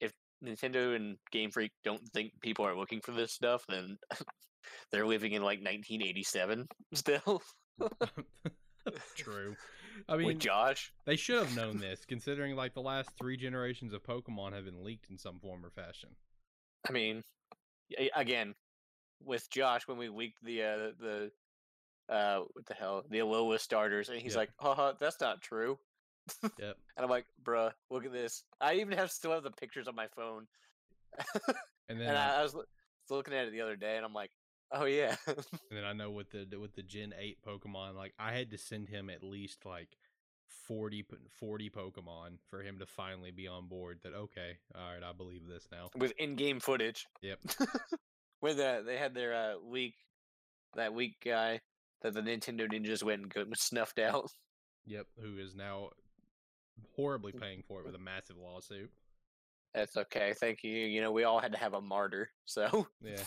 if 0.00 0.12
Nintendo 0.44 0.96
and 0.96 1.16
Game 1.30 1.50
Freak 1.50 1.70
don't 1.84 2.02
think 2.12 2.32
people 2.40 2.66
are 2.66 2.76
looking 2.76 3.00
for 3.00 3.12
this 3.12 3.32
stuff, 3.32 3.64
then 3.68 3.96
they're 4.92 5.06
living 5.06 5.32
in 5.32 5.42
like 5.42 5.60
1987 5.60 6.66
still 6.94 7.40
True. 9.16 9.56
I 10.08 10.16
mean, 10.16 10.26
with 10.26 10.38
Josh. 10.38 10.92
they 11.04 11.16
should 11.16 11.38
have 11.38 11.54
known 11.54 11.78
this, 11.78 12.04
considering 12.06 12.56
like 12.56 12.74
the 12.74 12.80
last 12.80 13.10
three 13.18 13.36
generations 13.36 13.92
of 13.92 14.02
Pokemon 14.02 14.52
have 14.54 14.64
been 14.64 14.82
leaked 14.82 15.10
in 15.10 15.18
some 15.18 15.38
form 15.38 15.64
or 15.64 15.70
fashion. 15.70 16.10
I 16.88 16.92
mean, 16.92 17.22
again, 18.14 18.54
with 19.24 19.48
Josh 19.50 19.86
when 19.86 19.98
we 19.98 20.08
leaked 20.08 20.42
the 20.42 20.62
uh, 20.62 20.76
the 20.98 21.30
uh 22.08 22.40
what 22.52 22.66
the 22.66 22.74
hell 22.74 23.04
the 23.10 23.18
Alola 23.18 23.58
starters, 23.60 24.08
and 24.08 24.20
he's 24.20 24.32
Yeah. 24.32 24.38
like, 24.38 24.50
"Haha, 24.58 24.92
that's 24.98 25.20
not 25.20 25.40
true." 25.42 25.78
Yep. 26.58 26.76
And 26.96 27.04
I'm 27.04 27.10
like, 27.10 27.26
"Bruh, 27.42 27.72
look 27.90 28.04
at 28.04 28.12
this." 28.12 28.44
I 28.60 28.74
even 28.74 28.96
have 28.98 29.10
still 29.10 29.32
have 29.32 29.42
the 29.42 29.50
pictures 29.50 29.88
on 29.88 29.94
my 29.94 30.06
phone, 30.08 30.46
And 31.88 32.00
then, 32.00 32.08
and 32.08 32.18
I, 32.18 32.40
I, 32.40 32.42
was, 32.42 32.54
looking 33.10 33.34
at 33.34 33.46
it 33.46 33.52
the 33.52 33.60
other 33.62 33.76
day, 33.76 33.96
and 33.96 34.04
I'm 34.04 34.12
like, 34.12 34.30
"Oh 34.70 34.84
yeah." 34.84 35.16
and 35.26 35.36
then 35.70 35.84
I 35.84 35.92
know 35.92 36.10
with 36.10 36.30
the 36.30 36.46
with 36.58 36.74
the 36.74 36.82
Gen 36.82 37.12
Eight 37.18 37.38
Pokemon, 37.46 37.96
like 37.96 38.14
I 38.18 38.32
had 38.32 38.50
to 38.50 38.58
send 38.58 38.88
him 38.88 39.10
at 39.10 39.22
least 39.24 39.66
like 39.66 39.96
40, 40.66 41.04
40 41.28 41.70
Pokemon 41.70 42.38
for 42.48 42.62
him 42.62 42.78
to 42.78 42.86
finally 42.86 43.32
be 43.32 43.48
on 43.48 43.66
board. 43.66 44.00
That 44.04 44.14
okay, 44.14 44.58
all 44.74 44.94
right, 44.94 45.02
I 45.02 45.12
believe 45.12 45.46
this 45.48 45.68
now. 45.72 45.90
with 45.96 46.12
in-game 46.18 46.60
footage. 46.60 47.06
Yep. 47.22 47.40
Where 48.40 48.54
the 48.54 48.82
they 48.84 48.96
had 48.96 49.14
their 49.14 49.34
uh, 49.34 49.54
leak, 49.62 49.94
that 50.74 50.94
weak 50.94 51.16
guy 51.24 51.60
that 52.02 52.14
the 52.14 52.22
Nintendo 52.22 52.70
ninjas 52.70 53.02
went 53.02 53.34
and 53.36 53.52
snuffed 53.56 53.98
out. 53.98 54.30
Yep, 54.86 55.06
who 55.20 55.38
is 55.38 55.54
now 55.54 55.90
horribly 56.96 57.32
paying 57.32 57.62
for 57.68 57.80
it 57.80 57.86
with 57.86 57.94
a 57.96 57.98
massive 57.98 58.36
lawsuit. 58.38 58.90
That's 59.74 59.96
okay, 59.96 60.32
thank 60.40 60.64
you. 60.64 60.72
You 60.72 61.00
know, 61.00 61.12
we 61.12 61.24
all 61.24 61.38
had 61.38 61.52
to 61.52 61.58
have 61.58 61.74
a 61.74 61.80
martyr, 61.80 62.30
so 62.46 62.86
Yeah. 63.02 63.22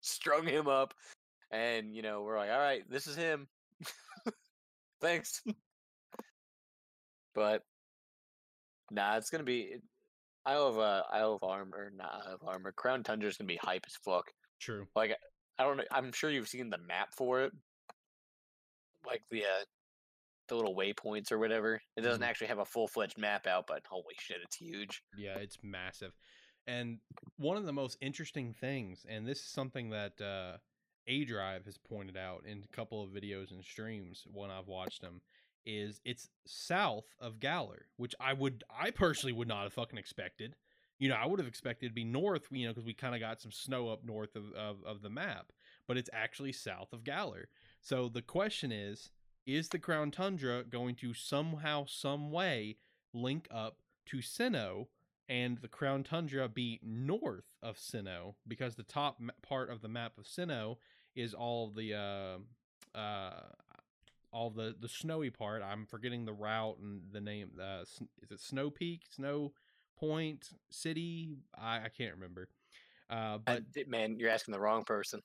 strung 0.00 0.46
him 0.46 0.68
up, 0.68 0.94
and 1.50 1.94
you 1.96 2.02
know, 2.02 2.22
we're 2.22 2.38
like, 2.38 2.50
all 2.50 2.58
right, 2.58 2.88
this 2.90 3.06
is 3.06 3.16
him. 3.16 3.48
Thanks. 5.00 5.42
but 7.34 7.62
nah, 8.90 9.16
it's 9.16 9.30
gonna 9.30 9.44
be. 9.44 9.76
Isle 10.46 10.66
of 10.66 10.78
uh, 10.78 11.02
Isle 11.12 11.34
of 11.34 11.42
Armor, 11.42 11.92
not 11.94 12.22
Isle 12.26 12.34
of 12.40 12.48
Armor. 12.48 12.72
Crown 12.72 13.02
Tundra 13.02 13.28
is 13.28 13.36
gonna 13.36 13.46
be 13.46 13.58
hype 13.62 13.84
as 13.86 13.94
fuck. 14.04 14.30
True. 14.60 14.86
Like 14.94 15.16
I 15.58 15.64
don't 15.64 15.76
know. 15.76 15.84
I'm 15.90 16.12
sure 16.12 16.30
you've 16.30 16.48
seen 16.48 16.70
the 16.70 16.78
map 16.78 17.08
for 17.14 17.42
it, 17.42 17.52
like 19.06 19.22
the 19.30 19.44
uh, 19.44 19.64
the 20.48 20.54
little 20.56 20.74
waypoints 20.74 21.30
or 21.30 21.38
whatever. 21.38 21.80
It 21.96 22.00
doesn't 22.00 22.22
Mhm. 22.22 22.26
actually 22.26 22.46
have 22.48 22.58
a 22.58 22.64
full 22.64 22.88
fledged 22.88 23.18
map 23.18 23.46
out, 23.46 23.66
but 23.66 23.86
holy 23.88 24.14
shit, 24.18 24.38
it's 24.42 24.56
huge. 24.56 25.02
Yeah, 25.16 25.36
it's 25.38 25.58
massive. 25.62 26.12
And 26.66 26.98
one 27.36 27.56
of 27.56 27.64
the 27.66 27.72
most 27.72 27.96
interesting 28.00 28.52
things, 28.54 29.06
and 29.08 29.26
this 29.26 29.38
is 29.40 29.46
something 29.46 29.90
that 29.90 30.20
uh, 30.20 30.58
aDrive 31.08 31.64
has 31.66 31.78
pointed 31.78 32.16
out 32.16 32.44
in 32.46 32.62
a 32.62 32.76
couple 32.76 33.02
of 33.02 33.10
videos 33.10 33.50
and 33.50 33.64
streams 33.64 34.26
when 34.32 34.50
I've 34.50 34.66
watched 34.68 35.00
them, 35.02 35.20
is 35.66 36.00
it's 36.04 36.28
south 36.46 37.04
of 37.20 37.40
Galar, 37.40 37.86
which 37.96 38.14
I 38.20 38.32
would, 38.32 38.64
I 38.70 38.90
personally 38.90 39.32
would 39.32 39.48
not 39.48 39.64
have 39.64 39.72
fucking 39.72 39.98
expected. 39.98 40.56
You 40.98 41.08
know, 41.08 41.16
I 41.16 41.26
would 41.26 41.38
have 41.38 41.48
expected 41.48 41.88
to 41.88 41.94
be 41.94 42.04
north, 42.04 42.42
you 42.50 42.66
know, 42.66 42.72
because 42.72 42.84
we 42.84 42.92
kind 42.92 43.14
of 43.14 43.20
got 43.20 43.40
some 43.40 43.52
snow 43.52 43.88
up 43.88 44.04
north 44.04 44.36
of, 44.36 44.52
of, 44.52 44.76
of 44.84 45.02
the 45.02 45.08
map, 45.08 45.52
but 45.86 45.96
it's 45.96 46.10
actually 46.12 46.52
south 46.52 46.92
of 46.92 47.04
Galar. 47.04 47.48
So 47.80 48.08
the 48.08 48.22
question 48.22 48.70
is, 48.70 49.10
is 49.46 49.68
the 49.68 49.78
Crown 49.78 50.10
Tundra 50.10 50.62
going 50.64 50.94
to 50.96 51.14
somehow, 51.14 51.86
some 51.86 52.30
way 52.30 52.76
link 53.12 53.48
up 53.50 53.78
to 54.06 54.18
Sinnoh 54.18 54.86
and 55.28 55.58
the 55.58 55.68
Crown 55.68 56.02
Tundra 56.02 56.48
be 56.48 56.80
north 56.82 57.44
of 57.62 57.76
Sinnoh 57.76 58.34
because 58.46 58.74
the 58.74 58.82
top 58.82 59.20
part 59.42 59.70
of 59.70 59.80
the 59.80 59.88
map 59.88 60.18
of 60.18 60.24
Sinnoh 60.24 60.76
is 61.14 61.34
all 61.34 61.70
the 61.70 61.94
uh, 61.94 62.98
uh, 62.98 63.42
all 64.32 64.50
the 64.50 64.74
the 64.78 64.88
snowy 64.88 65.30
part. 65.30 65.62
I'm 65.62 65.86
forgetting 65.86 66.24
the 66.24 66.32
route 66.32 66.78
and 66.80 67.02
the 67.12 67.20
name. 67.20 67.50
Uh, 67.60 67.82
is 68.22 68.30
it 68.30 68.40
Snow 68.40 68.70
Peak, 68.70 69.02
Snow 69.14 69.52
Point 69.98 70.48
City? 70.70 71.36
I, 71.58 71.76
I 71.84 71.88
can't 71.88 72.14
remember. 72.14 72.48
Uh, 73.08 73.38
but 73.38 73.72
di- 73.72 73.84
man, 73.84 74.16
you're 74.18 74.30
asking 74.30 74.52
the 74.52 74.60
wrong 74.60 74.84
person. 74.84 75.20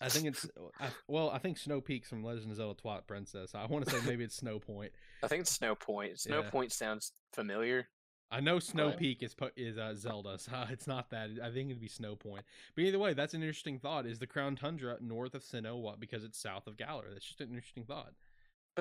I 0.00 0.08
think 0.08 0.26
it's 0.26 0.46
I, 0.78 0.88
well, 1.08 1.30
I 1.30 1.38
think 1.38 1.56
Snow 1.56 1.80
Peak's 1.80 2.08
from 2.08 2.22
Legend 2.24 2.50
of 2.50 2.56
Zelda 2.56 2.74
Twilight 2.80 3.06
Princess. 3.06 3.54
I 3.54 3.64
want 3.66 3.86
to 3.86 3.90
say 3.90 4.04
maybe 4.06 4.24
it's 4.24 4.36
Snow 4.36 4.58
Point. 4.58 4.92
I 5.22 5.28
think 5.28 5.42
it's 5.42 5.52
Snow 5.52 5.74
Point. 5.74 6.20
Snow 6.20 6.40
Yeah. 6.42 6.50
Point 6.50 6.72
sounds 6.72 7.12
familiar. 7.32 7.88
I 8.32 8.40
know 8.40 8.58
Snow 8.60 8.88
Right. 8.88 8.96
Peak 8.98 9.22
is 9.22 9.34
is 9.56 9.78
uh, 9.78 9.94
Zelda, 9.96 10.38
so 10.38 10.52
it's 10.70 10.86
not 10.86 11.10
that. 11.10 11.30
I 11.42 11.50
think 11.50 11.70
it'd 11.70 11.80
be 11.80 11.88
Snow 11.88 12.14
Point. 12.14 12.44
But 12.76 12.82
either 12.84 12.98
way, 12.98 13.14
that's 13.14 13.34
an 13.34 13.42
interesting 13.42 13.78
thought. 13.78 14.06
Is 14.06 14.18
the 14.18 14.26
Crown 14.26 14.54
Tundra 14.54 14.98
north 15.00 15.34
of 15.34 15.42
Sinnoh? 15.42 15.80
What? 15.80 15.98
Because 15.98 16.24
it's 16.24 16.38
south 16.38 16.66
of 16.66 16.76
Galar. 16.76 17.06
That's 17.12 17.24
just 17.26 17.40
an 17.40 17.48
interesting 17.48 17.84
thought. 17.84 18.12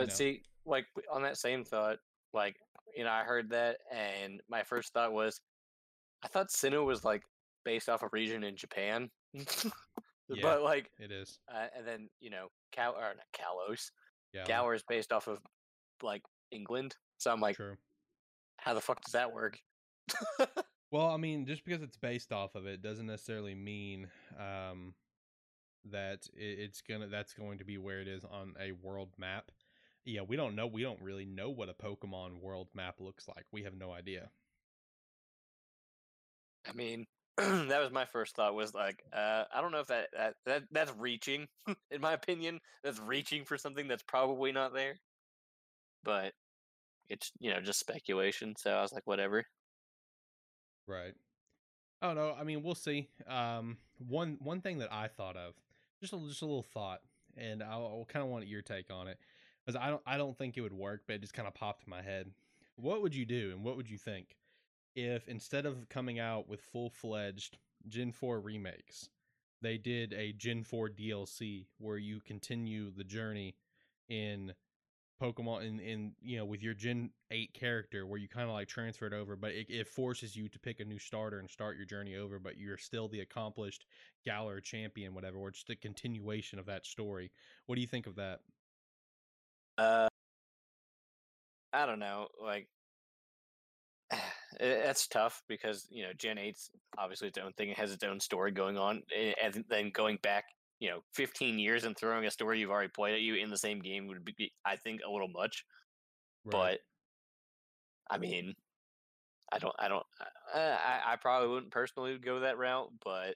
But 0.07 0.15
see, 0.15 0.41
like 0.65 0.85
on 1.11 1.21
that 1.23 1.37
same 1.37 1.63
thought, 1.63 1.97
like 2.33 2.57
you 2.95 3.03
know, 3.03 3.11
I 3.11 3.23
heard 3.23 3.49
that, 3.51 3.77
and 3.91 4.41
my 4.49 4.63
first 4.63 4.93
thought 4.93 5.13
was, 5.13 5.39
I 6.23 6.27
thought 6.27 6.49
Sinnoh 6.49 6.85
was 6.85 7.03
like 7.03 7.23
based 7.65 7.89
off 7.89 8.03
a 8.03 8.09
region 8.11 8.43
in 8.43 8.55
Japan. 8.55 9.09
Yeah. 10.31 10.43
But 10.43 10.61
like, 10.61 10.91
It 10.99 11.11
is. 11.11 11.39
uh, 11.51 11.65
and 11.75 11.87
then 11.87 12.07
you 12.19 12.29
know, 12.29 12.49
Cal 12.71 12.93
or 12.93 13.01
not 13.01 13.25
Kalos, 13.35 13.89
Yeah. 14.31 14.43
Galar 14.45 14.75
is 14.75 14.83
based 14.87 15.11
off 15.11 15.27
of 15.27 15.39
like 16.03 16.21
England. 16.51 16.95
So 17.17 17.31
I'm 17.31 17.41
like, 17.41 17.55
True. 17.55 17.77
how 18.57 18.75
the 18.75 18.79
fuck 18.81 19.01
does 19.03 19.13
that 19.13 19.33
work? 19.33 19.57
Well, 20.91 21.07
I 21.07 21.17
mean, 21.17 21.45
just 21.45 21.65
because 21.65 21.81
it's 21.81 21.97
based 21.97 22.31
off 22.31 22.55
of 22.55 22.65
it 22.65 22.81
doesn't 22.81 23.05
necessarily 23.07 23.55
mean 23.55 24.07
um, 24.39 24.93
that 25.85 26.27
it, 26.35 26.59
it's 26.59 26.81
gonna 26.81 27.07
that's 27.07 27.33
going 27.33 27.57
to 27.59 27.65
be 27.65 27.77
where 27.77 27.99
it 27.99 28.07
is 28.07 28.23
on 28.23 28.53
a 28.59 28.71
world 28.71 29.09
map. 29.17 29.51
Yeah, 30.05 30.21
we 30.27 30.35
don't 30.35 30.55
know. 30.55 30.67
We 30.67 30.81
don't 30.81 31.01
really 31.01 31.25
know 31.25 31.49
what 31.49 31.69
a 31.69 31.73
Pokemon 31.73 32.41
world 32.41 32.69
map 32.73 32.95
looks 32.99 33.27
like. 33.27 33.45
We 33.51 33.63
have 33.63 33.75
no 33.75 33.91
idea. 33.91 34.29
I 36.67 36.73
mean, 36.73 37.05
that 37.37 37.81
was 37.81 37.91
my 37.91 38.05
first 38.05 38.35
thought. 38.35 38.55
Was 38.55 38.73
like, 38.73 39.03
uh, 39.13 39.43
I 39.53 39.61
don't 39.61 39.71
know 39.71 39.79
if 39.79 39.87
that, 39.87 40.07
that 40.13 40.35
that 40.45 40.63
that's 40.71 40.93
reaching, 40.97 41.47
in 41.91 42.01
my 42.01 42.13
opinion. 42.13 42.59
That's 42.83 42.99
reaching 42.99 43.45
for 43.45 43.57
something 43.57 43.87
that's 43.87 44.03
probably 44.03 44.51
not 44.51 44.73
there. 44.73 44.99
But 46.03 46.33
it's 47.09 47.31
you 47.39 47.51
know 47.51 47.59
just 47.59 47.79
speculation. 47.79 48.55
So 48.57 48.71
I 48.71 48.81
was 48.81 48.93
like, 48.93 49.05
whatever. 49.05 49.45
Right. 50.87 51.13
Oh 52.01 52.13
no, 52.13 52.35
I 52.39 52.43
mean 52.43 52.63
we'll 52.63 52.75
see. 52.75 53.09
Um, 53.27 53.77
one 53.97 54.37
one 54.41 54.61
thing 54.61 54.79
that 54.79 54.91
I 54.91 55.07
thought 55.07 55.35
of, 55.35 55.53
just 56.01 56.13
a, 56.13 56.19
just 56.27 56.41
a 56.41 56.45
little 56.45 56.63
thought, 56.63 57.01
and 57.37 57.61
I, 57.61 57.77
I 57.77 58.03
kind 58.07 58.23
of 58.23 58.29
want 58.29 58.47
your 58.47 58.61
take 58.61 58.91
on 58.91 59.07
it, 59.07 59.17
because 59.69 59.85
I 59.85 59.89
don't 59.91 60.01
I 60.07 60.17
don't 60.17 60.35
think 60.35 60.57
it 60.57 60.61
would 60.61 60.73
work, 60.73 61.03
but 61.05 61.13
it 61.13 61.21
just 61.21 61.33
kind 61.35 61.47
of 61.47 61.53
popped 61.53 61.83
in 61.85 61.91
my 61.91 62.01
head. 62.01 62.31
What 62.75 63.03
would 63.03 63.13
you 63.13 63.25
do, 63.25 63.51
and 63.53 63.63
what 63.63 63.77
would 63.77 63.89
you 63.89 63.97
think, 63.99 64.35
if 64.95 65.27
instead 65.27 65.65
of 65.67 65.89
coming 65.89 66.17
out 66.17 66.49
with 66.49 66.61
full 66.61 66.89
fledged 66.89 67.59
Gen 67.87 68.11
Four 68.11 68.39
remakes, 68.39 69.09
they 69.61 69.77
did 69.77 70.13
a 70.13 70.33
Gen 70.33 70.63
Four 70.63 70.89
DLC 70.89 71.67
where 71.77 71.97
you 71.97 72.19
continue 72.19 72.89
the 72.89 73.03
journey 73.03 73.57
in 74.07 74.53
Pokemon 75.21 75.67
in 75.67 75.79
in 75.79 76.13
you 76.19 76.37
know 76.37 76.45
with 76.45 76.63
your 76.63 76.73
Gen 76.73 77.11
Eight 77.29 77.53
character 77.53 78.07
where 78.07 78.17
you 78.17 78.27
kind 78.27 78.49
of 78.49 78.55
like 78.55 78.69
transfer 78.69 79.05
it 79.05 79.13
over, 79.13 79.35
but 79.35 79.51
it, 79.51 79.67
it 79.69 79.87
forces 79.87 80.35
you 80.35 80.49
to 80.49 80.57
pick 80.57 80.79
a 80.79 80.85
new 80.85 80.97
starter 80.97 81.37
and 81.37 81.47
start 81.47 81.77
your 81.77 81.85
journey 81.85 82.15
over, 82.15 82.39
but 82.39 82.57
you're 82.57 82.77
still 82.77 83.07
the 83.07 83.21
accomplished 83.21 83.85
Galar 84.25 84.61
champion, 84.61 85.13
whatever, 85.13 85.37
or 85.37 85.51
just 85.51 85.69
a 85.69 85.75
continuation 85.75 86.57
of 86.57 86.65
that 86.65 86.87
story. 86.87 87.29
What 87.67 87.75
do 87.75 87.81
you 87.81 87.87
think 87.87 88.07
of 88.07 88.15
that? 88.15 88.39
Uh, 89.79 90.09
I 91.71 91.85
don't 91.85 91.99
know. 91.99 92.27
Like, 92.43 92.67
that's 94.59 95.07
tough 95.07 95.41
because 95.47 95.87
you 95.89 96.03
know 96.03 96.11
Gen 96.17 96.37
8's 96.37 96.69
obviously 96.97 97.29
its 97.29 97.37
own 97.37 97.53
thing. 97.53 97.69
It 97.69 97.77
has 97.77 97.93
its 97.93 98.03
own 98.03 98.19
story 98.19 98.51
going 98.51 98.77
on, 98.77 99.03
and 99.41 99.63
then 99.69 99.91
going 99.91 100.17
back, 100.21 100.45
you 100.79 100.89
know, 100.89 100.99
15 101.13 101.59
years 101.59 101.85
and 101.85 101.95
throwing 101.97 102.25
a 102.25 102.31
story 102.31 102.59
you've 102.59 102.71
already 102.71 102.89
played 102.89 103.13
at 103.15 103.21
you 103.21 103.35
in 103.35 103.49
the 103.49 103.57
same 103.57 103.79
game 103.79 104.07
would 104.07 104.25
be, 104.25 104.51
I 104.65 104.75
think, 104.75 105.01
a 105.07 105.11
little 105.11 105.29
much. 105.29 105.63
But 106.45 106.79
I 108.09 108.17
mean, 108.17 108.55
I 109.51 109.59
don't, 109.59 109.75
I 109.79 109.87
don't, 109.87 110.05
I, 110.53 111.01
I 111.07 111.15
probably 111.17 111.49
wouldn't 111.49 111.71
personally 111.71 112.17
go 112.17 112.41
that 112.41 112.57
route, 112.57 112.89
but 113.03 113.35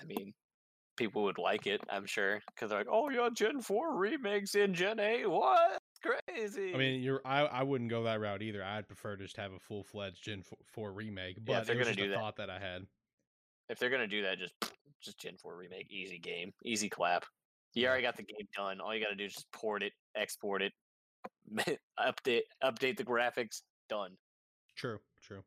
I 0.00 0.04
mean, 0.04 0.34
people 0.98 1.22
would 1.22 1.38
like 1.38 1.66
it, 1.66 1.80
I'm 1.88 2.04
sure, 2.04 2.42
because 2.54 2.68
they're 2.70 2.80
like, 2.80 2.88
oh 2.90 3.08
yeah, 3.08 3.30
Gen 3.32 3.62
Four 3.62 3.96
remakes 3.96 4.54
in 4.54 4.74
Gen 4.74 5.00
Eight, 5.00 5.26
what? 5.30 5.80
Crazy. 6.02 6.74
I 6.74 6.78
mean, 6.78 7.02
you're 7.02 7.22
I, 7.24 7.40
I 7.42 7.62
wouldn't 7.62 7.88
go 7.90 8.02
that 8.04 8.20
route 8.20 8.42
either. 8.42 8.62
I'd 8.62 8.86
prefer 8.86 9.16
to 9.16 9.24
just 9.24 9.36
have 9.38 9.52
a 9.52 9.58
full 9.58 9.82
fledged 9.84 10.22
Gen 10.22 10.40
f- 10.40 10.58
Four 10.66 10.92
remake. 10.92 11.36
But 11.44 11.52
Yeah, 11.52 11.60
they're 11.60 11.74
gonna 11.76 11.86
just 11.86 11.98
do 11.98 12.04
a 12.04 12.08
that. 12.08 12.14
thought 12.16 12.36
that 12.36 12.50
I 12.50 12.58
had. 12.58 12.86
if 13.70 13.78
they're 13.78 13.90
gonna 13.90 14.06
do 14.06 14.22
that, 14.22 14.38
just 14.38 14.54
just 15.00 15.18
Gen 15.18 15.36
Four 15.38 15.56
remake, 15.56 15.90
easy 15.90 16.18
game, 16.18 16.52
easy 16.64 16.88
clap. 16.88 17.24
You 17.74 17.82
Yeah. 17.82 17.88
already 17.88 18.02
got 18.02 18.16
the 18.16 18.22
game 18.24 18.48
done. 18.56 18.80
All 18.80 18.94
you 18.94 19.00
got 19.02 19.10
to 19.10 19.14
do 19.14 19.24
is 19.24 19.34
just 19.34 19.50
port 19.52 19.82
it, 19.82 19.92
export 20.16 20.62
it, 20.62 20.72
update 22.00 22.42
update 22.64 22.96
the 22.96 23.04
graphics, 23.04 23.62
done. 23.88 24.16
True, 24.74 24.98
true. 25.20 25.42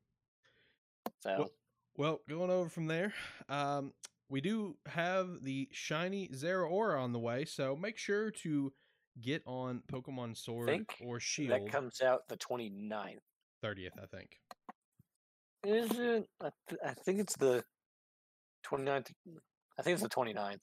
So 1.24 1.50
Well, 1.98 2.20
going 2.30 2.50
over 2.50 2.70
from 2.70 2.88
there, 2.88 3.14
um, 3.50 3.94
we 4.32 4.40
do 4.42 4.78
have 4.88 5.44
the 5.44 5.68
shiny 5.74 6.30
Zeraora 6.30 7.00
on 7.00 7.12
the 7.12 7.20
way, 7.20 7.44
so 7.46 7.76
make 7.76 7.98
sure 7.98 8.32
to 8.32 8.72
get 9.20 9.44
on 9.46 9.84
Pokemon 9.92 10.38
Sword 10.38 10.86
or 11.06 11.20
Shield. 11.20 11.52
that 11.52 11.70
comes 11.70 12.02
out 12.02 12.22
the 12.30 12.38
29th. 12.38 13.18
30th, 13.64 13.90
I 14.02 14.06
think. 14.08 14.40
Is 15.64 15.92
it? 16.00 16.28
I, 16.42 16.50
th- 16.70 16.82
I 16.84 16.94
think 16.94 17.20
it's 17.20 17.36
the 17.36 17.64
29th. 18.66 19.12
I 19.78 19.82
think 19.84 19.94
it's 19.96 20.02
the 20.02 20.10
29th. 20.10 20.62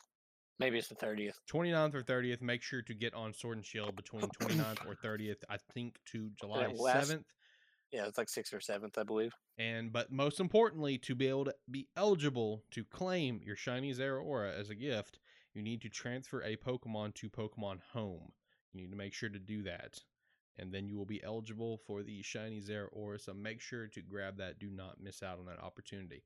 Maybe 0.58 0.78
it's 0.78 0.88
the 0.88 0.96
30th. 0.96 1.34
29th 1.52 1.94
or 1.94 2.02
30th, 2.02 2.40
make 2.40 2.62
sure 2.62 2.82
to 2.82 2.94
get 2.94 3.14
on 3.14 3.32
Sword 3.32 3.58
and 3.58 3.66
Shield 3.66 3.94
between 3.94 4.22
29th 4.40 4.86
or 4.86 4.96
30th, 5.04 5.36
I 5.48 5.58
think 5.74 5.96
to 6.12 6.30
July 6.40 6.66
last- 6.74 7.10
7th. 7.12 7.24
Yeah, 7.92 8.06
it's 8.06 8.18
like 8.18 8.28
sixth 8.28 8.52
or 8.52 8.60
seventh, 8.60 8.98
I 8.98 9.02
believe. 9.02 9.34
And 9.56 9.92
but 9.92 10.12
most 10.12 10.40
importantly, 10.40 10.98
to 10.98 11.14
be 11.14 11.28
able 11.28 11.46
to 11.46 11.54
be 11.70 11.88
eligible 11.96 12.64
to 12.72 12.84
claim 12.84 13.40
your 13.42 13.56
shiny 13.56 13.92
Zeraora 13.94 14.58
as 14.58 14.68
a 14.68 14.74
gift, 14.74 15.18
you 15.54 15.62
need 15.62 15.80
to 15.82 15.88
transfer 15.88 16.42
a 16.42 16.56
Pokemon 16.56 17.14
to 17.14 17.30
Pokemon 17.30 17.80
Home. 17.92 18.32
You 18.72 18.82
need 18.82 18.90
to 18.90 18.96
make 18.96 19.14
sure 19.14 19.30
to 19.30 19.38
do 19.38 19.62
that. 19.62 20.00
And 20.58 20.72
then 20.72 20.86
you 20.86 20.98
will 20.98 21.06
be 21.06 21.22
eligible 21.22 21.78
for 21.86 22.02
the 22.02 22.20
shiny 22.22 22.60
Zeraora. 22.60 23.20
So 23.20 23.32
make 23.32 23.60
sure 23.60 23.86
to 23.86 24.02
grab 24.02 24.36
that. 24.38 24.58
Do 24.58 24.70
not 24.70 25.00
miss 25.00 25.22
out 25.22 25.38
on 25.38 25.46
that 25.46 25.62
opportunity. 25.62 26.24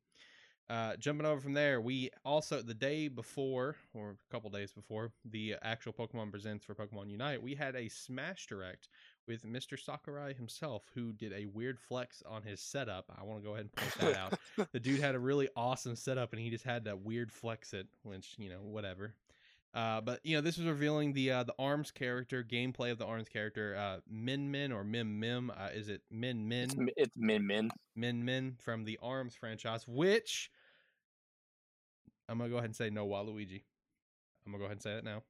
Uh, 0.70 0.96
jumping 0.96 1.26
over 1.26 1.40
from 1.40 1.52
there, 1.52 1.80
we 1.80 2.10
also 2.24 2.62
the 2.62 2.72
day 2.72 3.08
before, 3.08 3.76
or 3.92 4.10
a 4.10 4.32
couple 4.32 4.48
days 4.48 4.72
before, 4.72 5.12
the 5.24 5.54
actual 5.62 5.92
Pokemon 5.92 6.30
Presents 6.30 6.64
for 6.64 6.74
Pokemon 6.74 7.10
Unite, 7.10 7.42
we 7.42 7.54
had 7.54 7.76
a 7.76 7.88
Smash 7.88 8.46
Direct 8.46 8.88
with 9.26 9.44
Mr. 9.44 9.78
Sakurai 9.78 10.34
himself, 10.34 10.84
who 10.94 11.12
did 11.12 11.32
a 11.32 11.46
weird 11.46 11.78
flex 11.78 12.22
on 12.28 12.42
his 12.42 12.60
setup. 12.60 13.06
I 13.18 13.22
want 13.24 13.40
to 13.42 13.46
go 13.46 13.54
ahead 13.54 13.68
and 13.68 13.74
point 13.74 14.14
that 14.14 14.20
out. 14.20 14.38
The 14.72 14.80
dude 14.80 15.00
had 15.00 15.14
a 15.14 15.18
really 15.18 15.48
awesome 15.56 15.96
setup, 15.96 16.32
and 16.32 16.40
he 16.40 16.50
just 16.50 16.64
had 16.64 16.84
to 16.84 16.96
weird 16.96 17.32
flex 17.32 17.72
it, 17.72 17.86
which 18.02 18.34
you 18.38 18.48
know, 18.50 18.60
whatever. 18.62 19.14
Uh, 19.74 20.02
but 20.02 20.20
you 20.22 20.36
know, 20.36 20.42
this 20.42 20.58
was 20.58 20.66
revealing 20.66 21.12
the 21.12 21.30
uh, 21.30 21.42
the 21.44 21.54
Arms 21.58 21.90
character 21.90 22.44
gameplay 22.44 22.90
of 22.90 22.98
the 22.98 23.06
Arms 23.06 23.28
character, 23.28 23.74
uh, 23.76 24.00
Min 24.10 24.50
Min 24.50 24.70
or 24.70 24.84
Mim 24.84 25.18
Mim. 25.18 25.50
Uh, 25.50 25.68
is 25.72 25.88
it 25.88 26.02
Min 26.10 26.46
Min? 26.46 26.64
It's, 26.64 26.94
it's 26.96 27.16
Min 27.16 27.46
Min. 27.46 27.70
Min 27.96 28.24
Min 28.24 28.56
from 28.58 28.84
the 28.84 28.98
Arms 29.02 29.34
franchise, 29.34 29.88
which 29.88 30.50
I'm 32.28 32.36
gonna 32.38 32.50
go 32.50 32.56
ahead 32.56 32.66
and 32.66 32.76
say 32.76 32.90
no 32.90 33.06
Waluigi. 33.06 33.62
I'm 34.44 34.52
gonna 34.52 34.58
go 34.58 34.64
ahead 34.64 34.76
and 34.76 34.82
say 34.82 34.94
that 34.94 35.04
now, 35.04 35.22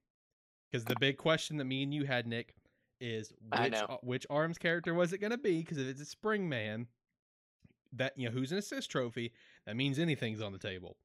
because 0.70 0.84
the 0.84 0.96
big 0.98 1.18
question 1.18 1.56
that 1.58 1.64
me 1.64 1.84
and 1.84 1.94
you 1.94 2.04
had, 2.04 2.26
Nick, 2.26 2.54
is 3.02 3.32
which 3.58 3.74
which 4.02 4.26
Arms 4.30 4.58
character 4.58 4.94
was 4.94 5.12
it 5.12 5.18
gonna 5.18 5.36
be? 5.36 5.58
Because 5.58 5.78
if 5.78 5.86
it's 5.86 6.00
a 6.00 6.06
Spring 6.06 6.48
Man, 6.48 6.86
that 7.92 8.16
you 8.16 8.26
know 8.28 8.32
who's 8.32 8.52
an 8.52 8.58
assist 8.58 8.90
trophy, 8.90 9.32
that 9.66 9.76
means 9.76 9.98
anything's 9.98 10.40
on 10.40 10.52
the 10.52 10.58
table. 10.58 10.96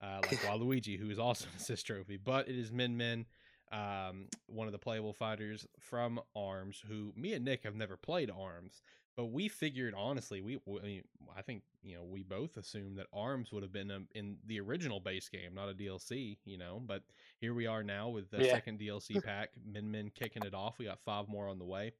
Uh, 0.00 0.20
like 0.22 0.40
Waluigi, 0.42 0.98
who 0.98 1.10
is 1.10 1.18
also 1.18 1.46
an 1.46 1.56
assist 1.56 1.86
trophy, 1.86 2.16
but 2.16 2.48
it 2.48 2.56
is 2.56 2.70
Min 2.70 2.96
Min, 2.96 3.26
um, 3.72 4.26
one 4.46 4.68
of 4.68 4.72
the 4.72 4.78
playable 4.78 5.12
fighters 5.12 5.66
from 5.80 6.20
Arms, 6.36 6.82
who 6.86 7.12
me 7.16 7.32
and 7.32 7.44
Nick 7.44 7.64
have 7.64 7.74
never 7.74 7.96
played 7.96 8.30
Arms, 8.30 8.82
but 9.18 9.32
we 9.32 9.48
figured 9.48 9.94
honestly, 9.96 10.40
we 10.40 10.60
I, 10.68 10.84
mean, 10.84 11.02
I 11.36 11.42
think 11.42 11.64
you 11.82 11.96
know 11.96 12.04
we 12.04 12.22
both 12.22 12.56
assumed 12.56 12.98
that 12.98 13.08
Arms 13.12 13.50
would 13.50 13.64
have 13.64 13.72
been 13.72 13.90
um, 13.90 14.06
in 14.14 14.36
the 14.46 14.60
original 14.60 15.00
base 15.00 15.28
game, 15.28 15.54
not 15.54 15.68
a 15.68 15.74
DLC, 15.74 16.38
you 16.44 16.56
know. 16.56 16.80
But 16.80 17.02
here 17.40 17.52
we 17.52 17.66
are 17.66 17.82
now 17.82 18.10
with 18.10 18.30
the 18.30 18.44
Yeah. 18.44 18.52
second 18.52 18.78
DLC 18.78 19.20
pack, 19.24 19.50
Min 19.66 19.90
Min 19.90 20.10
kicking 20.10 20.44
it 20.44 20.54
off. 20.54 20.78
We 20.78 20.84
got 20.84 21.00
five 21.00 21.26
more 21.28 21.48
on 21.48 21.58
the 21.58 21.64
way. 21.64 21.94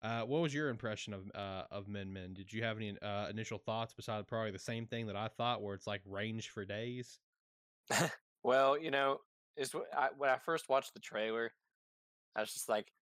Uh, 0.00 0.22
what 0.22 0.40
was 0.40 0.54
your 0.54 0.70
impression 0.70 1.12
of 1.12 1.30
uh, 1.34 1.64
of 1.70 1.88
Min 1.88 2.10
Min? 2.10 2.32
Did 2.32 2.50
you 2.50 2.64
have 2.64 2.78
any 2.78 2.98
uh, 3.02 3.28
initial 3.28 3.58
thoughts 3.58 3.92
besides 3.92 4.24
probably 4.26 4.50
the 4.50 4.58
same 4.58 4.86
thing 4.86 5.08
that 5.08 5.16
I 5.16 5.28
thought, 5.28 5.60
where 5.60 5.74
it's 5.74 5.86
like 5.86 6.00
range 6.06 6.48
for 6.48 6.64
days? 6.64 7.20
Well, 8.44 8.76
you 8.76 8.90
know, 8.90 9.18
is 9.56 9.72
I, 9.96 10.08
when 10.16 10.28
I 10.28 10.36
first 10.38 10.68
watched 10.68 10.94
the 10.94 11.00
trailer, 11.00 11.52
I 12.34 12.40
was 12.40 12.52
just 12.52 12.68
like, 12.68 12.92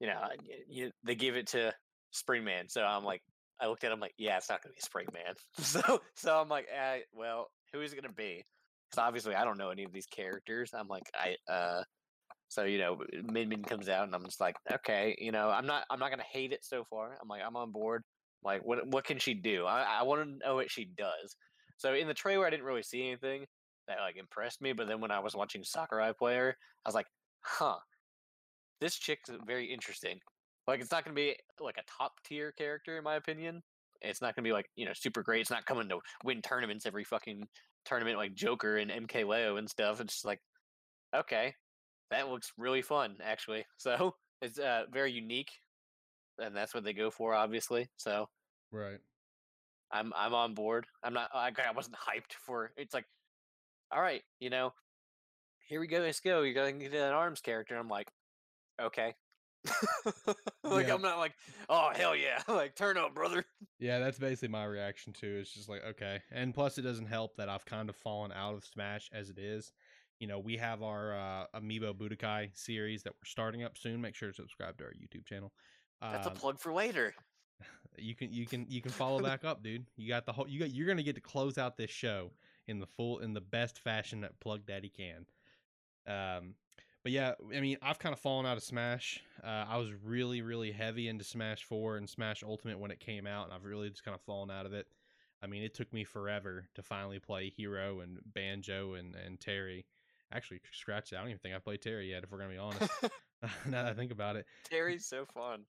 you 0.00 0.06
know, 0.06 0.28
you, 0.66 0.92
they 1.04 1.14
give 1.14 1.36
it 1.36 1.48
to 1.48 1.74
Springman, 2.16 2.70
so 2.70 2.82
I'm 2.82 3.04
like, 3.04 3.22
I 3.60 3.68
looked 3.68 3.84
at 3.84 3.92
him 3.92 4.00
like, 4.00 4.14
yeah, 4.18 4.36
it's 4.36 4.48
not 4.48 4.60
gonna 4.62 4.74
be 4.74 4.80
Springman. 4.80 5.34
so, 5.64 6.00
so 6.14 6.40
I'm 6.40 6.48
like, 6.48 6.66
eh, 6.74 7.00
well, 7.12 7.48
who 7.72 7.80
is 7.80 7.92
it 7.92 8.00
gonna 8.00 8.12
be? 8.12 8.42
Because 8.90 9.02
obviously, 9.02 9.34
I 9.34 9.44
don't 9.44 9.58
know 9.58 9.70
any 9.70 9.84
of 9.84 9.92
these 9.92 10.06
characters. 10.06 10.70
I'm 10.74 10.88
like, 10.88 11.04
I, 11.14 11.36
uh, 11.52 11.82
so 12.48 12.64
you 12.64 12.78
know, 12.78 12.98
Min 13.24 13.48
Min 13.48 13.62
comes 13.62 13.88
out, 13.88 14.04
and 14.04 14.14
I'm 14.14 14.24
just 14.24 14.40
like, 14.40 14.56
okay, 14.72 15.16
you 15.18 15.32
know, 15.32 15.48
I'm 15.48 15.66
not, 15.66 15.84
I'm 15.90 15.98
not 15.98 16.10
gonna 16.10 16.22
hate 16.30 16.52
it 16.52 16.64
so 16.64 16.84
far. 16.88 17.16
I'm 17.20 17.28
like, 17.28 17.42
I'm 17.46 17.56
on 17.56 17.72
board. 17.72 18.02
Like, 18.44 18.64
what, 18.64 18.86
what 18.86 19.04
can 19.04 19.18
she 19.18 19.34
do? 19.34 19.64
I, 19.66 20.00
I 20.00 20.02
want 20.04 20.22
to 20.22 20.46
know 20.46 20.54
what 20.54 20.70
she 20.70 20.88
does. 20.96 21.36
So 21.78 21.94
in 21.94 22.06
the 22.06 22.14
trailer, 22.14 22.46
I 22.46 22.50
didn't 22.50 22.64
really 22.64 22.82
see 22.82 23.06
anything 23.06 23.44
that 23.88 23.98
like 24.00 24.16
impressed 24.16 24.62
me. 24.62 24.72
But 24.72 24.88
then 24.88 25.00
when 25.00 25.10
I 25.10 25.18
was 25.18 25.34
watching 25.34 25.64
Sakurai 25.64 26.12
player, 26.16 26.54
I 26.84 26.88
was 26.88 26.94
like, 26.94 27.06
huh, 27.42 27.76
this 28.80 28.96
chick's 28.96 29.30
very 29.46 29.72
interesting. 29.72 30.18
Like 30.66 30.80
it's 30.80 30.90
not 30.90 31.04
gonna 31.04 31.14
be 31.14 31.36
like 31.60 31.78
a 31.78 31.82
top 31.98 32.14
tier 32.24 32.52
character 32.52 32.98
in 32.98 33.04
my 33.04 33.16
opinion. 33.16 33.62
It's 34.02 34.20
not 34.20 34.34
gonna 34.34 34.44
be 34.44 34.52
like, 34.52 34.70
you 34.76 34.84
know, 34.86 34.92
super 34.94 35.22
great. 35.22 35.40
It's 35.40 35.50
not 35.50 35.66
coming 35.66 35.88
to 35.88 35.98
win 36.24 36.42
tournaments 36.42 36.86
every 36.86 37.04
fucking 37.04 37.46
tournament 37.84 38.18
like 38.18 38.34
Joker 38.34 38.76
and 38.76 38.90
MK 38.90 39.26
Leo 39.26 39.56
and 39.56 39.68
stuff. 39.68 40.00
It's 40.00 40.14
just 40.14 40.24
like, 40.24 40.40
okay, 41.14 41.54
that 42.10 42.28
looks 42.28 42.52
really 42.58 42.82
fun, 42.82 43.16
actually. 43.22 43.64
So 43.78 44.14
it's 44.42 44.58
uh 44.58 44.84
very 44.92 45.12
unique. 45.12 45.50
And 46.38 46.54
that's 46.54 46.74
what 46.74 46.84
they 46.84 46.92
go 46.92 47.10
for, 47.10 47.34
obviously. 47.34 47.88
So 47.96 48.28
Right. 48.70 48.98
I'm 49.92 50.12
I'm 50.16 50.34
on 50.34 50.54
board. 50.54 50.86
I'm 51.02 51.14
not. 51.14 51.30
I, 51.32 51.48
I 51.48 51.72
wasn't 51.72 51.96
hyped 51.96 52.34
for. 52.44 52.72
It's 52.76 52.92
like, 52.92 53.06
all 53.90 54.02
right, 54.02 54.22
you 54.40 54.50
know, 54.50 54.72
here 55.60 55.80
we 55.80 55.86
go. 55.86 56.00
Let's 56.00 56.20
go. 56.20 56.42
You're 56.42 56.54
going 56.54 56.78
to 56.78 56.88
get 56.88 56.94
an 56.94 57.12
arms 57.12 57.40
character. 57.40 57.76
I'm 57.76 57.88
like, 57.88 58.08
okay. 58.80 59.14
like 60.64 60.86
Yeah. 60.86 60.94
I'm 60.94 61.02
not 61.02 61.18
like, 61.18 61.34
oh 61.68 61.90
hell 61.94 62.14
yeah, 62.16 62.42
like 62.48 62.74
turn 62.74 62.96
up, 62.96 63.14
brother. 63.14 63.44
Yeah, 63.78 63.98
that's 63.98 64.18
basically 64.18 64.48
my 64.48 64.64
reaction 64.64 65.12
too. 65.12 65.38
It's 65.40 65.52
just 65.52 65.68
like 65.68 65.82
okay, 65.84 66.20
and 66.30 66.54
plus 66.54 66.78
it 66.78 66.82
doesn't 66.82 67.06
help 67.06 67.36
that 67.36 67.48
I've 67.48 67.64
kind 67.64 67.88
of 67.88 67.96
fallen 67.96 68.32
out 68.32 68.54
of 68.54 68.64
Smash 68.64 69.10
as 69.12 69.30
it 69.30 69.38
is. 69.38 69.72
You 70.18 70.26
know, 70.26 70.38
we 70.38 70.56
have 70.56 70.82
our 70.82 71.14
uh, 71.14 71.46
Amiibo 71.54 71.94
Budokai 71.94 72.56
series 72.56 73.02
that 73.02 73.12
we're 73.12 73.26
starting 73.26 73.64
up 73.64 73.76
soon. 73.76 74.00
Make 74.00 74.14
sure 74.14 74.30
to 74.30 74.34
subscribe 74.34 74.78
to 74.78 74.84
our 74.84 74.92
YouTube 74.92 75.26
channel. 75.26 75.52
That's 76.00 76.26
Um, 76.26 76.32
a 76.32 76.36
plug 76.36 76.58
for 76.58 76.72
later. 76.72 77.14
you 77.98 78.14
can 78.14 78.32
you 78.32 78.46
can 78.46 78.66
you 78.68 78.80
can 78.80 78.92
follow 78.92 79.20
back 79.22 79.44
up, 79.44 79.62
dude. 79.62 79.86
You 79.96 80.08
got 80.08 80.24
the 80.26 80.32
whole 80.32 80.48
you 80.48 80.58
got 80.58 80.70
you're 80.70 80.86
gonna 80.86 81.02
get 81.02 81.14
to 81.16 81.20
close 81.20 81.58
out 81.58 81.76
this 81.76 81.90
show 81.90 82.32
in 82.66 82.78
the 82.80 82.86
full 82.86 83.18
in 83.18 83.34
the 83.34 83.40
best 83.40 83.78
fashion 83.78 84.22
that 84.22 84.38
Plug 84.40 84.64
Daddy 84.66 84.88
can. 84.90 85.26
Um, 86.06 86.54
but 87.06 87.12
yeah, 87.12 87.34
I 87.54 87.60
mean, 87.60 87.76
I've 87.82 88.00
kind 88.00 88.12
of 88.12 88.18
fallen 88.18 88.46
out 88.46 88.56
of 88.56 88.64
Smash. 88.64 89.22
Uh, 89.40 89.64
I 89.68 89.76
was 89.76 89.90
really 90.04 90.42
really 90.42 90.72
heavy 90.72 91.06
into 91.06 91.22
Smash 91.22 91.62
Four 91.62 91.98
and 91.98 92.10
Smash 92.10 92.42
Ultimate 92.42 92.80
when 92.80 92.90
it 92.90 92.98
came 92.98 93.28
out, 93.28 93.44
and 93.44 93.54
I've 93.54 93.62
really 93.62 93.88
just 93.90 94.04
kind 94.04 94.16
of 94.16 94.20
fallen 94.22 94.50
out 94.50 94.66
of 94.66 94.72
it. 94.72 94.88
I 95.40 95.46
mean, 95.46 95.62
it 95.62 95.72
took 95.72 95.92
me 95.92 96.02
forever 96.02 96.66
to 96.74 96.82
finally 96.82 97.20
play 97.20 97.48
Hero 97.48 98.00
and 98.00 98.18
Banjo 98.34 98.94
and 98.94 99.14
and 99.14 99.38
Terry. 99.38 99.86
Actually, 100.32 100.58
scratch 100.72 101.10
that. 101.10 101.18
I 101.18 101.20
don't 101.20 101.28
even 101.28 101.38
think 101.38 101.54
I've 101.54 101.62
played 101.62 101.80
Terry 101.80 102.10
yet. 102.10 102.24
If 102.24 102.32
we're 102.32 102.38
gonna 102.38 102.50
be 102.50 102.58
honest, 102.58 102.90
now 103.66 103.84
that 103.84 103.86
I 103.86 103.94
think 103.94 104.10
about 104.10 104.34
it. 104.34 104.44
Terry's 104.68 105.06
so 105.06 105.26
fun. 105.26 105.60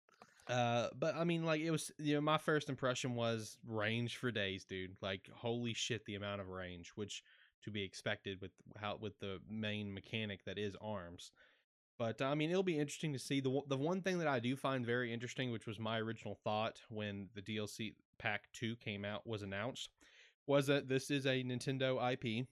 Uh, 0.48 0.88
but 0.98 1.14
I 1.16 1.24
mean, 1.24 1.46
like 1.46 1.62
it 1.62 1.70
was, 1.70 1.92
you 2.00 2.16
know, 2.16 2.22
my 2.22 2.40
first 2.40 2.68
impression 2.68 3.14
was 3.14 3.60
range 3.68 4.18
for 4.18 4.32
days, 4.32 4.66
dude. 4.66 4.98
Like, 5.04 5.30
holy 5.32 5.76
shit, 5.76 6.04
the 6.06 6.16
amount 6.16 6.42
of 6.42 6.50
range, 6.50 6.94
which 6.96 7.22
to 7.68 7.72
be 7.72 7.84
expected 7.84 8.40
with 8.42 8.52
how 8.78 8.98
with 9.00 9.20
the 9.20 9.40
main 9.50 9.94
mechanic 9.94 10.46
that 10.46 10.58
is 10.58 10.74
arms. 10.82 11.32
But 12.00 12.22
I 12.22 12.34
mean, 12.34 12.50
it'll 12.50 12.64
be 12.64 12.80
interesting 12.80 13.12
to 13.12 13.20
see 13.20 13.42
the 13.42 13.62
the 13.68 13.78
one 13.78 14.02
thing 14.02 14.20
that 14.20 14.28
I 14.28 14.40
do 14.40 14.56
find 14.56 14.86
very 14.86 15.14
interesting, 15.14 15.52
which 15.52 15.68
was 15.68 15.78
my 15.78 16.00
original 16.00 16.40
thought 16.46 16.80
when 16.90 17.28
the 17.36 17.42
DLC 17.42 17.94
Pack 18.20 18.44
Two 18.54 18.78
came 18.78 19.04
out 19.04 19.28
was 19.28 19.42
announced, 19.42 19.90
was 20.48 20.68
that 20.68 20.88
this 20.88 21.12
is 21.12 21.26
a 21.26 21.44
Nintendo 21.44 22.00
IP. 22.14 22.48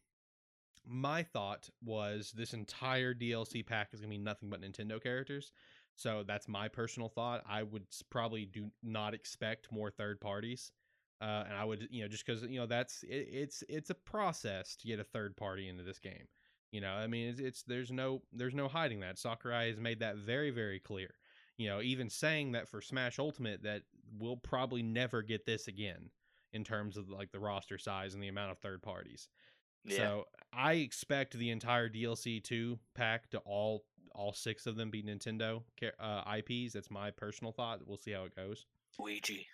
My 0.85 1.23
thought 1.23 1.69
was 1.83 2.33
this 2.35 2.53
entire 2.53 3.13
DLC 3.13 3.65
pack 3.65 3.89
is 3.93 4.01
gonna 4.01 4.09
be 4.09 4.17
nothing 4.17 4.49
but 4.49 4.61
Nintendo 4.61 5.01
characters. 5.01 5.53
So 5.95 6.23
that's 6.27 6.49
my 6.49 6.67
personal 6.67 7.07
thought. 7.07 7.41
I 7.47 7.63
would 7.63 7.85
probably 8.09 8.45
do 8.45 8.69
not 8.83 9.13
expect 9.13 9.71
more 9.71 9.89
third 9.89 10.19
parties, 10.19 10.73
uh, 11.21 11.43
and 11.47 11.53
I 11.53 11.63
would, 11.63 11.87
you 11.89 12.01
know, 12.01 12.07
just 12.07 12.25
because 12.25 12.43
you 12.43 12.59
know 12.59 12.65
that's 12.65 13.03
it, 13.03 13.27
it's 13.31 13.63
it's 13.69 13.89
a 13.89 13.95
process 13.95 14.75
to 14.77 14.87
get 14.87 14.99
a 14.99 15.03
third 15.03 15.37
party 15.37 15.69
into 15.69 15.83
this 15.83 15.99
game. 15.99 16.27
You 16.71 16.81
know, 16.81 16.91
I 16.91 17.07
mean, 17.07 17.29
it's, 17.29 17.39
it's 17.39 17.63
there's 17.63 17.91
no 17.91 18.21
there's 18.33 18.55
no 18.55 18.67
hiding 18.67 18.99
that. 19.01 19.17
Sakurai 19.17 19.69
has 19.69 19.79
made 19.79 19.99
that 19.99 20.17
very 20.17 20.51
very 20.51 20.79
clear. 20.79 21.15
You 21.57 21.69
know, 21.69 21.81
even 21.81 22.09
saying 22.09 22.51
that 22.51 22.67
for 22.67 22.81
Smash 22.81 23.17
Ultimate 23.17 23.63
that 23.63 23.83
we'll 24.17 24.37
probably 24.37 24.83
never 24.83 25.21
get 25.21 25.45
this 25.45 25.67
again 25.67 26.09
in 26.51 26.63
terms 26.63 26.97
of 26.97 27.09
like 27.09 27.31
the 27.31 27.39
roster 27.39 27.77
size 27.77 28.13
and 28.13 28.21
the 28.21 28.27
amount 28.27 28.51
of 28.51 28.57
third 28.59 28.81
parties. 28.81 29.29
Yeah. 29.85 29.97
So 29.97 30.23
I 30.51 30.73
expect 30.73 31.37
the 31.37 31.51
entire 31.51 31.89
DLC 31.89 32.43
two 32.43 32.79
pack 32.93 33.29
to 33.31 33.39
all 33.39 33.85
all 34.13 34.33
six 34.33 34.65
of 34.65 34.75
them 34.75 34.89
be 34.89 35.03
Nintendo 35.03 35.61
uh, 35.99 36.23
IPs. 36.37 36.73
That's 36.73 36.89
my 36.89 37.11
personal 37.11 37.51
thought. 37.51 37.81
We'll 37.85 37.97
see 37.97 38.11
how 38.11 38.23
it 38.23 38.35
goes, 38.35 38.65
Luigi. 38.97 39.47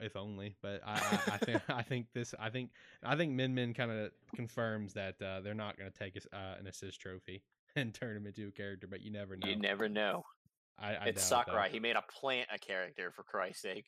If 0.00 0.16
only. 0.16 0.56
But 0.62 0.82
I, 0.86 0.92
I, 0.94 1.34
I 1.34 1.38
think 1.38 1.62
I 1.68 1.82
think 1.82 2.06
this 2.14 2.34
I 2.38 2.50
think 2.50 2.70
I 3.02 3.16
think 3.16 3.32
Min 3.32 3.54
Min 3.54 3.74
kind 3.74 3.90
of 3.90 4.10
confirms 4.34 4.92
that 4.94 5.20
uh, 5.22 5.40
they're 5.40 5.54
not 5.54 5.78
going 5.78 5.90
to 5.90 5.98
take 5.98 6.16
us 6.16 6.26
uh, 6.32 6.58
an 6.58 6.66
assist 6.66 7.00
trophy 7.00 7.42
and 7.76 7.94
turn 7.94 8.16
him 8.16 8.26
into 8.26 8.48
a 8.48 8.52
character. 8.52 8.86
But 8.86 9.02
you 9.02 9.10
never 9.10 9.36
know. 9.36 9.48
You 9.48 9.56
never 9.56 9.88
know. 9.88 10.24
I, 10.78 10.94
I 10.94 11.04
it's 11.06 11.22
it. 11.22 11.26
Sakurai. 11.26 11.68
He 11.70 11.80
made 11.80 11.96
a 11.96 12.02
plant 12.02 12.48
a 12.52 12.58
character 12.58 13.10
for 13.10 13.22
Christ's 13.22 13.62
sake. 13.62 13.86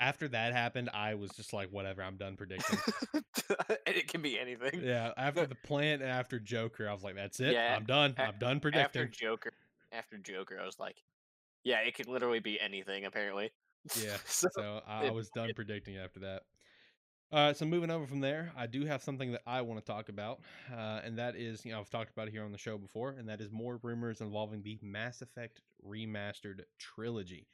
After 0.00 0.28
that 0.28 0.52
happened, 0.52 0.90
I 0.94 1.14
was 1.14 1.32
just 1.32 1.52
like, 1.52 1.70
whatever. 1.70 2.04
I'm 2.04 2.16
done 2.16 2.36
predicting. 2.36 2.78
and 3.14 3.96
it 3.96 4.06
can 4.06 4.22
be 4.22 4.38
anything. 4.38 4.80
yeah. 4.82 5.10
After 5.16 5.44
the 5.44 5.56
plant 5.56 6.02
and 6.02 6.10
after 6.10 6.38
Joker, 6.38 6.88
I 6.88 6.92
was 6.92 7.02
like, 7.02 7.16
that's 7.16 7.40
it. 7.40 7.52
Yeah, 7.52 7.74
I'm 7.74 7.84
done. 7.84 8.14
a- 8.16 8.22
I'm 8.22 8.38
done 8.38 8.60
predicting. 8.60 9.02
After. 9.02 9.06
Joker, 9.06 9.50
after 9.90 10.16
Joker, 10.18 10.58
I 10.62 10.66
was 10.66 10.78
like, 10.78 11.02
yeah, 11.64 11.80
it 11.80 11.96
could 11.96 12.06
literally 12.06 12.38
be 12.38 12.60
anything. 12.60 13.06
Apparently. 13.06 13.50
Yeah. 13.94 14.18
so, 14.26 14.48
So 14.48 14.82
I, 14.86 15.06
I 15.06 15.10
it- 15.10 15.12
was 15.12 15.30
done 15.30 15.54
predicting 15.54 15.96
after 15.96 16.20
that. 16.20 16.42
All 17.32 17.46
right, 17.48 17.56
so 17.56 17.64
moving 17.66 17.90
over 17.90 18.06
from 18.06 18.20
there, 18.20 18.52
I 18.56 18.66
do 18.66 18.84
have 18.86 19.02
something 19.02 19.32
that 19.32 19.42
I 19.46 19.60
want 19.62 19.84
to 19.84 19.92
talk 19.92 20.08
about, 20.08 20.40
uh, 20.72 21.00
and 21.04 21.18
that 21.18 21.36
is, 21.36 21.64
you 21.64 21.72
know, 21.72 21.80
I've 21.80 21.90
talked 21.90 22.10
about 22.10 22.28
it 22.28 22.30
here 22.30 22.44
on 22.44 22.52
the 22.52 22.58
show 22.58 22.78
before, 22.78 23.10
and 23.10 23.28
that 23.28 23.40
is 23.40 23.50
more 23.52 23.78
rumors 23.82 24.20
involving 24.20 24.62
the 24.62 24.78
Mass 24.82 25.20
Effect 25.20 25.60
remastered 25.86 26.60
trilogy. 26.78 27.46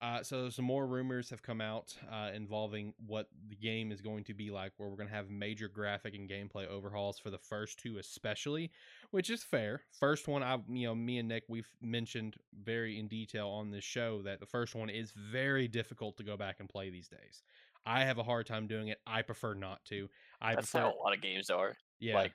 Uh, 0.00 0.22
so 0.22 0.48
some 0.48 0.64
more 0.64 0.86
rumors 0.86 1.28
have 1.28 1.42
come 1.42 1.60
out 1.60 1.94
uh, 2.12 2.30
involving 2.32 2.94
what 3.04 3.26
the 3.48 3.56
game 3.56 3.90
is 3.90 4.00
going 4.00 4.22
to 4.22 4.32
be 4.32 4.48
like, 4.48 4.72
where 4.76 4.88
we're 4.88 4.96
going 4.96 5.08
to 5.08 5.14
have 5.14 5.28
major 5.28 5.66
graphic 5.66 6.14
and 6.14 6.30
gameplay 6.30 6.68
overhauls 6.68 7.18
for 7.18 7.30
the 7.30 7.38
first 7.38 7.80
two, 7.80 7.98
especially, 7.98 8.70
which 9.10 9.28
is 9.28 9.42
fair. 9.42 9.82
First 9.98 10.28
one, 10.28 10.42
I, 10.44 10.58
you 10.68 10.86
know, 10.86 10.94
me 10.94 11.18
and 11.18 11.28
Nick, 11.28 11.44
we've 11.48 11.68
mentioned 11.82 12.36
very 12.62 12.98
in 12.98 13.08
detail 13.08 13.48
on 13.48 13.72
this 13.72 13.82
show 13.82 14.22
that 14.22 14.38
the 14.38 14.46
first 14.46 14.76
one 14.76 14.88
is 14.88 15.12
very 15.12 15.66
difficult 15.66 16.16
to 16.18 16.22
go 16.22 16.36
back 16.36 16.60
and 16.60 16.68
play 16.68 16.90
these 16.90 17.08
days. 17.08 17.42
I 17.84 18.04
have 18.04 18.18
a 18.18 18.22
hard 18.22 18.46
time 18.46 18.68
doing 18.68 18.88
it. 18.88 18.98
I 19.04 19.22
prefer 19.22 19.54
not 19.54 19.84
to. 19.86 20.08
I 20.40 20.54
that's 20.54 20.70
prefer, 20.70 20.86
how 20.86 20.94
a 20.94 21.02
lot 21.02 21.14
of 21.14 21.20
games 21.20 21.50
are. 21.50 21.76
yeah, 21.98 22.14
like, 22.14 22.32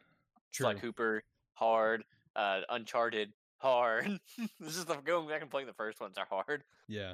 true. 0.51 0.65
Sly 0.65 0.73
Cooper, 0.73 1.23
hard. 1.53 2.03
Uh, 2.35 2.61
Uncharted, 2.69 3.31
hard. 3.57 4.19
this 4.59 4.75
is 4.75 4.83
the 4.83 4.95
going 4.95 5.29
back 5.29 5.41
and 5.41 5.49
playing 5.49 5.67
the 5.67 5.73
first 5.73 6.01
ones 6.01 6.17
are 6.17 6.27
hard. 6.29 6.63
Yeah. 6.87 7.13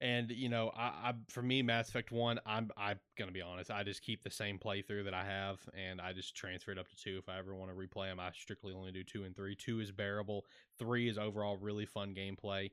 And 0.00 0.30
you 0.30 0.48
know, 0.48 0.70
I, 0.76 0.86
I 0.86 1.14
for 1.28 1.42
me, 1.42 1.62
Mass 1.62 1.88
Effect 1.88 2.12
One, 2.12 2.38
I'm 2.44 2.70
I'm 2.76 2.98
gonna 3.18 3.32
be 3.32 3.40
honest. 3.40 3.70
I 3.70 3.82
just 3.82 4.02
keep 4.02 4.22
the 4.22 4.30
same 4.30 4.58
playthrough 4.58 5.04
that 5.04 5.14
I 5.14 5.24
have, 5.24 5.58
and 5.74 6.00
I 6.00 6.12
just 6.12 6.36
transfer 6.36 6.70
it 6.70 6.78
up 6.78 6.88
to 6.88 6.96
two. 6.96 7.16
If 7.18 7.28
I 7.28 7.38
ever 7.38 7.54
want 7.54 7.70
to 7.70 7.76
replay 7.76 8.08
them, 8.08 8.20
I 8.20 8.30
strictly 8.32 8.74
only 8.74 8.92
do 8.92 9.02
two 9.02 9.24
and 9.24 9.34
three. 9.34 9.54
Two 9.54 9.80
is 9.80 9.90
bearable. 9.90 10.44
Three 10.78 11.08
is 11.08 11.16
overall 11.16 11.56
really 11.56 11.86
fun 11.86 12.14
gameplay. 12.14 12.70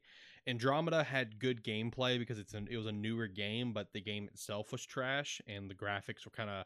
Andromeda 0.47 1.03
had 1.03 1.39
good 1.39 1.63
gameplay 1.63 2.19
because 2.19 2.39
it's 2.39 2.53
an, 2.53 2.67
it 2.69 2.75
was 2.75 2.87
a 2.87 2.91
newer 2.91 3.27
game, 3.27 3.71
but 3.71 3.93
the 3.93 4.01
game 4.01 4.27
itself 4.27 4.73
was 4.73 4.85
trash, 4.85 5.41
and 5.47 5.69
the 5.69 5.75
graphics 5.75 6.25
were 6.25 6.31
kind 6.35 6.49
of 6.49 6.65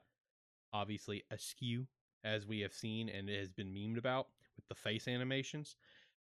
obviously 0.73 1.23
askew, 1.29 1.85
as 2.23 2.45
we 2.45 2.59
have 2.59 2.73
seen 2.73 3.09
and 3.09 3.29
it 3.29 3.39
has 3.39 3.51
been 3.51 3.73
memed 3.73 3.97
about 3.97 4.27
with 4.55 4.67
the 4.67 4.75
face 4.75 5.07
animations. 5.07 5.75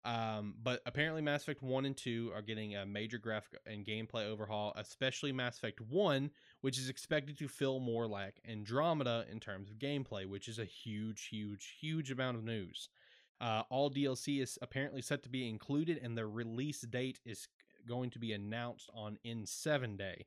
Um, 0.06 0.56
but 0.62 0.82
apparently, 0.86 1.22
Mass 1.22 1.43
Effect 1.43 1.62
1 1.62 1.86
and 1.86 1.95
2 1.95 2.32
are 2.36 2.41
getting 2.41 2.76
a 2.76 2.86
major 2.86 3.18
graphic 3.18 3.60
and 3.66 3.86
gameplay 3.86 4.26
overhaul, 4.30 4.74
especially 4.76 5.32
Mass 5.32 5.58
Effect 5.58 5.80
1, 5.80 6.30
which 6.62 6.78
is 6.78 6.89
expected 6.89 7.38
to 7.38 7.47
feel 7.47 7.80
more 7.80 8.06
like 8.06 8.41
Andromeda 8.47 9.26
in 9.32 9.39
terms 9.39 9.70
of 9.70 9.80
gameplay, 9.80 10.26
which 10.26 10.49
is 10.49 10.60
a 10.60 10.66
huge, 10.66 11.28
huge, 11.28 11.78
huge 11.80 12.12
amount 12.12 12.38
of 12.38 12.43
news. 12.43 12.89
Uh, 13.39 13.64
all 13.70 13.89
DLC 13.89 14.41
is 14.41 14.60
apparently 14.62 15.01
set 15.01 15.24
to 15.24 15.30
be 15.30 15.47
included, 15.47 15.99
and 16.04 16.18
the 16.18 16.26
release 16.26 16.82
date 16.82 17.20
is 17.26 17.47
going 17.88 18.10
to 18.10 18.20
be 18.20 18.34
announced 18.34 18.89
on 18.93 19.18
N7 19.26 19.97
Day, 19.97 20.26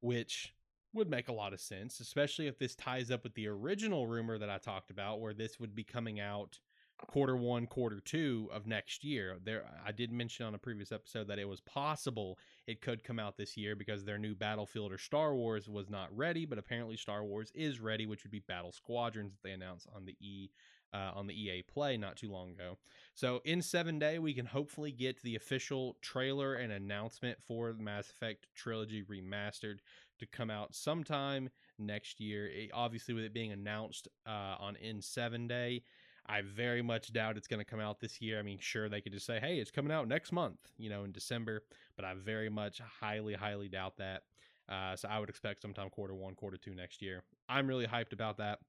which 0.00 0.54
would 0.92 1.10
make 1.10 1.28
a 1.28 1.32
lot 1.32 1.52
of 1.52 1.60
sense, 1.60 2.00
especially 2.00 2.46
if 2.46 2.58
this 2.58 2.74
ties 2.74 3.10
up 3.10 3.22
with 3.22 3.34
the 3.34 3.46
original 3.46 4.06
rumor 4.06 4.38
that 4.38 4.50
I 4.50 4.58
talked 4.58 4.90
about, 4.90 5.20
where 5.20 5.34
this 5.34 5.60
would 5.60 5.74
be 5.74 5.84
coming 5.84 6.18
out 6.18 6.58
quarter 7.06 7.36
one, 7.36 7.66
quarter 7.66 8.00
two 8.00 8.48
of 8.52 8.66
next 8.66 9.04
year. 9.04 9.36
There, 9.44 9.64
I 9.84 9.92
did 9.92 10.12
mention 10.12 10.46
on 10.46 10.54
a 10.54 10.58
previous 10.58 10.92
episode 10.92 11.28
that 11.28 11.38
it 11.38 11.48
was 11.48 11.60
possible 11.60 12.38
it 12.66 12.80
could 12.80 13.04
come 13.04 13.18
out 13.18 13.36
this 13.36 13.56
year 13.56 13.74
because 13.74 14.04
their 14.04 14.18
new 14.18 14.34
Battlefield 14.34 14.92
or 14.92 14.98
Star 14.98 15.34
Wars 15.34 15.68
was 15.68 15.90
not 15.90 16.16
ready, 16.16 16.46
but 16.46 16.58
apparently 16.58 16.96
Star 16.96 17.24
Wars 17.24 17.52
is 17.54 17.80
ready, 17.80 18.06
which 18.06 18.24
would 18.24 18.30
be 18.30 18.40
Battle 18.40 18.72
Squadrons 18.72 19.32
that 19.32 19.42
they 19.42 19.52
announced 19.52 19.88
on 19.94 20.04
the 20.04 20.16
E. 20.20 20.50
Uh, 20.92 21.12
on 21.14 21.28
the 21.28 21.40
EA 21.40 21.62
Play 21.62 21.96
not 21.96 22.16
too 22.16 22.28
long 22.32 22.50
ago. 22.50 22.76
So 23.14 23.42
N7 23.46 24.00
Day, 24.00 24.18
we 24.18 24.34
can 24.34 24.46
hopefully 24.46 24.90
get 24.90 25.22
the 25.22 25.36
official 25.36 25.96
trailer 26.02 26.54
and 26.54 26.72
announcement 26.72 27.40
for 27.40 27.72
the 27.72 27.80
Mass 27.80 28.10
Effect 28.10 28.48
trilogy 28.56 29.04
remastered 29.04 29.78
to 30.18 30.26
come 30.26 30.50
out 30.50 30.74
sometime 30.74 31.48
next 31.78 32.20
year. 32.20 32.46
It, 32.46 32.70
obviously, 32.74 33.14
with 33.14 33.22
it 33.22 33.32
being 33.32 33.52
announced 33.52 34.08
uh, 34.26 34.56
on 34.58 34.76
N7 34.84 35.48
Day, 35.48 35.82
I 36.30 36.42
very 36.42 36.80
much 36.80 37.12
doubt 37.12 37.36
it's 37.36 37.48
going 37.48 37.58
to 37.58 37.64
come 37.64 37.80
out 37.80 37.98
this 37.98 38.20
year. 38.20 38.38
I 38.38 38.42
mean, 38.42 38.58
sure, 38.60 38.88
they 38.88 39.00
could 39.00 39.12
just 39.12 39.26
say, 39.26 39.40
hey, 39.40 39.58
it's 39.58 39.72
coming 39.72 39.90
out 39.90 40.06
next 40.06 40.30
month, 40.30 40.58
you 40.78 40.88
know, 40.88 41.02
in 41.02 41.10
December, 41.10 41.64
but 41.96 42.04
I 42.04 42.14
very 42.14 42.48
much 42.48 42.80
highly, 43.00 43.34
highly 43.34 43.68
doubt 43.68 43.96
that. 43.96 44.22
Uh, 44.68 44.94
so 44.94 45.08
I 45.08 45.18
would 45.18 45.28
expect 45.28 45.60
sometime 45.60 45.90
quarter 45.90 46.14
one, 46.14 46.36
quarter 46.36 46.56
two 46.56 46.72
next 46.72 47.02
year. 47.02 47.24
I'm 47.48 47.66
really 47.66 47.84
hyped 47.84 48.12
about 48.12 48.36
that. 48.36 48.60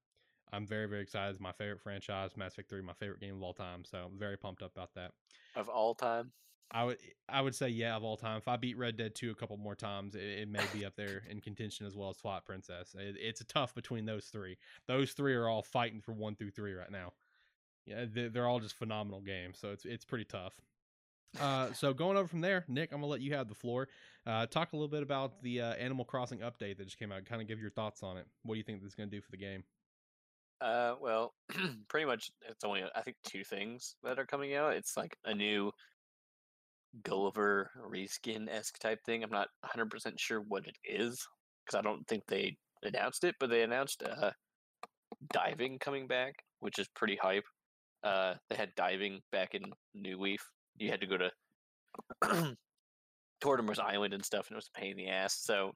I'm 0.51 0.65
very, 0.65 0.87
very 0.87 1.03
excited. 1.03 1.29
It's 1.29 1.39
my 1.39 1.51
favorite 1.51 1.81
franchise, 1.81 2.31
Mass 2.35 2.53
Effect 2.53 2.71
3, 2.71 2.81
my 2.81 2.93
favorite 2.93 3.21
game 3.21 3.35
of 3.35 3.43
all 3.43 3.53
time. 3.53 3.85
So 3.85 4.09
I'm 4.11 4.17
very 4.17 4.37
pumped 4.37 4.63
up 4.63 4.71
about 4.75 4.95
that. 4.95 5.11
Of 5.55 5.69
all 5.69 5.93
time? 5.93 6.31
I 6.73 6.85
would 6.85 6.97
I 7.27 7.41
would 7.41 7.53
say 7.53 7.67
yeah 7.67 7.95
of 7.95 8.03
all 8.03 8.17
time. 8.17 8.37
If 8.37 8.47
I 8.47 8.55
beat 8.55 8.77
Red 8.77 8.95
Dead 8.95 9.13
2 9.13 9.29
a 9.29 9.35
couple 9.35 9.57
more 9.57 9.75
times, 9.75 10.15
it, 10.15 10.23
it 10.23 10.49
may 10.49 10.63
be 10.73 10.85
up 10.85 10.95
there 10.95 11.21
in 11.29 11.41
contention 11.41 11.85
as 11.85 11.95
well 11.95 12.09
as 12.09 12.17
Twilight 12.17 12.45
Princess. 12.45 12.95
It, 12.97 13.17
it's 13.19 13.41
a 13.41 13.45
tough 13.45 13.75
between 13.75 14.05
those 14.05 14.25
three. 14.25 14.57
Those 14.87 15.11
three 15.11 15.35
are 15.35 15.47
all 15.47 15.61
fighting 15.61 16.01
for 16.01 16.13
one 16.13 16.35
through 16.35 16.51
three 16.51 16.73
right 16.73 16.91
now 16.91 17.11
yeah, 17.85 18.05
they're 18.13 18.47
all 18.47 18.59
just 18.59 18.75
phenomenal 18.75 19.21
games. 19.21 19.57
So 19.59 19.71
it's 19.71 19.85
it's 19.85 20.05
pretty 20.05 20.25
tough. 20.25 20.53
Uh, 21.39 21.71
so 21.73 21.93
going 21.93 22.17
over 22.17 22.27
from 22.27 22.41
there, 22.41 22.65
Nick, 22.67 22.91
I'm 22.91 22.99
gonna 22.99 23.11
let 23.11 23.21
you 23.21 23.33
have 23.35 23.47
the 23.47 23.55
floor. 23.55 23.87
Uh, 24.27 24.45
talk 24.45 24.73
a 24.73 24.75
little 24.75 24.89
bit 24.89 25.01
about 25.01 25.41
the 25.41 25.61
uh, 25.61 25.73
Animal 25.73 26.05
Crossing 26.05 26.39
update 26.39 26.77
that 26.77 26.85
just 26.85 26.99
came 26.99 27.11
out. 27.11 27.25
Kind 27.25 27.41
of 27.41 27.47
give 27.47 27.59
your 27.59 27.71
thoughts 27.71 28.03
on 28.03 28.17
it. 28.17 28.25
What 28.43 28.55
do 28.55 28.57
you 28.57 28.63
think 28.63 28.81
this 28.81 28.89
is 28.89 28.95
gonna 28.95 29.09
do 29.09 29.21
for 29.21 29.31
the 29.31 29.37
game? 29.37 29.63
Uh, 30.59 30.95
well, 31.01 31.33
pretty 31.87 32.05
much 32.05 32.31
it's 32.47 32.63
only 32.63 32.83
I 32.95 33.01
think 33.01 33.17
two 33.23 33.43
things 33.43 33.95
that 34.03 34.19
are 34.19 34.25
coming 34.25 34.55
out. 34.55 34.75
It's 34.75 34.97
like 34.97 35.17
a 35.25 35.33
new 35.33 35.71
Gulliver 37.03 37.71
reskin 37.89 38.49
esque 38.49 38.77
type 38.79 38.99
thing. 39.05 39.23
I'm 39.23 39.31
not 39.31 39.47
100 39.61 39.89
percent 39.89 40.19
sure 40.19 40.41
what 40.41 40.67
it 40.67 40.75
is 40.83 41.25
because 41.65 41.79
I 41.79 41.81
don't 41.81 42.05
think 42.07 42.23
they 42.27 42.57
announced 42.83 43.23
it, 43.23 43.35
but 43.39 43.49
they 43.49 43.63
announced 43.63 44.03
uh, 44.03 44.31
diving 45.31 45.79
coming 45.79 46.07
back, 46.07 46.35
which 46.59 46.77
is 46.77 46.87
pretty 46.89 47.17
hype. 47.21 47.45
Uh, 48.03 48.33
they 48.49 48.55
had 48.55 48.73
diving 48.75 49.21
back 49.31 49.53
in 49.53 49.63
New 49.93 50.19
Leaf. 50.19 50.43
You 50.77 50.89
had 50.89 51.01
to 51.01 51.07
go 51.07 51.17
to 51.17 51.31
Tortimer's 53.43 53.79
Island 53.79 54.13
and 54.13 54.25
stuff, 54.25 54.47
and 54.47 54.55
it 54.55 54.57
was 54.57 54.69
a 54.75 54.79
pain 54.79 54.91
in 54.91 54.97
the 54.97 55.09
ass. 55.09 55.37
So 55.41 55.71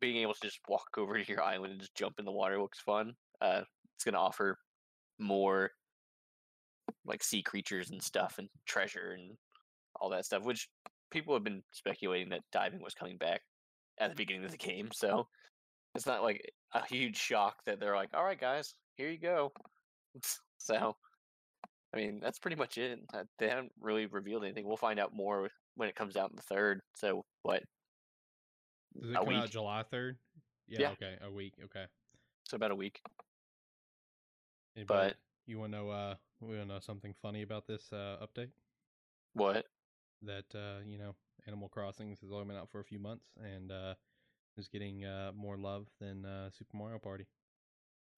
being 0.00 0.16
able 0.18 0.34
to 0.34 0.40
just 0.40 0.60
walk 0.68 0.88
over 0.96 1.18
to 1.22 1.28
your 1.28 1.42
island 1.42 1.72
and 1.72 1.80
just 1.80 1.94
jump 1.94 2.14
in 2.18 2.24
the 2.24 2.32
water 2.32 2.60
looks 2.60 2.80
fun. 2.80 3.14
Uh, 3.40 3.62
it's 3.94 4.04
going 4.04 4.14
to 4.14 4.18
offer 4.18 4.58
more 5.18 5.70
like 7.04 7.22
sea 7.22 7.42
creatures 7.42 7.90
and 7.90 8.02
stuff 8.02 8.36
and 8.38 8.48
treasure 8.66 9.16
and 9.18 9.36
all 9.96 10.10
that 10.10 10.24
stuff, 10.24 10.44
which 10.44 10.68
people 11.10 11.34
have 11.34 11.44
been 11.44 11.62
speculating 11.72 12.30
that 12.30 12.40
diving 12.52 12.82
was 12.82 12.94
coming 12.94 13.16
back 13.18 13.42
at 13.98 14.10
the 14.10 14.16
beginning 14.16 14.44
of 14.44 14.50
the 14.50 14.56
game. 14.56 14.88
So 14.92 15.26
it's 15.94 16.06
not 16.06 16.22
like 16.22 16.50
a 16.74 16.84
huge 16.86 17.16
shock 17.16 17.56
that 17.66 17.78
they're 17.78 17.96
like, 17.96 18.10
all 18.14 18.24
right, 18.24 18.40
guys, 18.40 18.74
here 18.96 19.10
you 19.10 19.18
go. 19.18 19.52
so 20.58 20.96
I 21.94 21.98
mean, 21.98 22.20
that's 22.20 22.38
pretty 22.38 22.56
much 22.56 22.78
it. 22.78 22.98
They 23.38 23.48
haven't 23.48 23.72
really 23.80 24.06
revealed 24.06 24.44
anything. 24.44 24.66
We'll 24.66 24.76
find 24.76 24.98
out 24.98 25.14
more 25.14 25.50
when 25.76 25.88
it 25.88 25.94
comes 25.94 26.16
out 26.16 26.30
in 26.30 26.36
the 26.36 26.42
third. 26.42 26.80
So 26.96 27.24
what? 27.42 27.62
Does 29.00 29.10
it 29.10 29.14
a 29.14 29.18
come 29.18 29.28
week? 29.28 29.38
out 29.38 29.50
July 29.50 29.82
third? 29.82 30.16
Yeah, 30.68 30.80
yeah, 30.80 30.90
Okay. 30.90 31.16
A 31.22 31.30
week. 31.30 31.54
Okay. 31.64 31.84
So 32.48 32.56
about 32.56 32.70
a 32.70 32.76
week. 32.76 33.00
Anybody, 34.76 35.08
but 35.08 35.16
you 35.46 35.58
want 35.58 35.72
to 35.72 35.78
know? 35.78 35.90
Uh, 35.90 36.14
we 36.40 36.56
want 36.56 36.68
to 36.68 36.74
know 36.74 36.80
something 36.80 37.14
funny 37.20 37.42
about 37.42 37.66
this 37.66 37.92
uh, 37.92 38.16
update? 38.22 38.50
What? 39.34 39.66
That 40.22 40.44
uh, 40.54 40.82
you 40.86 40.98
know, 40.98 41.14
Animal 41.46 41.68
Crossing 41.68 42.16
has 42.20 42.32
only 42.32 42.46
been 42.46 42.56
out 42.56 42.70
for 42.70 42.80
a 42.80 42.84
few 42.84 42.98
months 42.98 43.26
and 43.42 43.70
uh, 43.70 43.94
is 44.56 44.68
getting 44.68 45.04
uh, 45.04 45.32
more 45.34 45.56
love 45.56 45.88
than 46.00 46.24
uh, 46.24 46.50
Super 46.50 46.76
Mario 46.76 46.98
Party. 46.98 47.26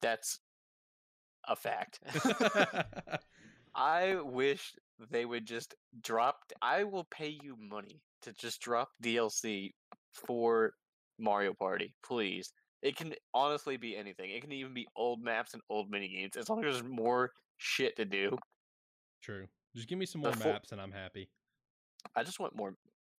That's 0.01 0.39
a 1.49 1.57
fact. 1.57 2.01
I 3.75 4.17
wish 4.23 4.73
they 5.11 5.25
would 5.25 5.47
just 5.47 5.75
drop. 6.03 6.37
I 6.63 6.85
will 6.85 7.07
pay 7.11 7.37
you 7.43 7.57
money 7.59 8.01
to 8.23 8.33
just 8.33 8.61
drop 8.61 8.89
DLC 9.03 9.73
for 10.13 10.73
Mario 11.19 11.53
Party, 11.55 11.95
please. 12.05 12.53
It 12.83 12.97
can 12.97 13.15
honestly 13.33 13.77
be 13.77 13.97
anything. 13.97 14.31
It 14.31 14.43
can 14.43 14.53
even 14.53 14.75
be 14.75 14.87
old 14.97 15.23
maps 15.23 15.55
and 15.55 15.63
old 15.71 15.91
mini 15.91 16.09
games 16.09 16.37
as 16.37 16.49
long 16.49 16.65
as 16.65 16.75
there's 16.75 16.89
more 16.89 17.33
shit 17.57 17.97
to 17.97 18.05
do. 18.05 18.37
True. 19.23 19.47
Just 19.75 19.89
give 19.89 19.99
me 19.99 20.07
some 20.07 20.21
more 20.21 20.35
maps 20.45 20.71
and 20.71 20.81
I'm 20.81 20.93
happy. 20.93 21.29
I 22.15 22.23
just 22.23 22.39
want 22.39 22.55
more. 22.55 22.75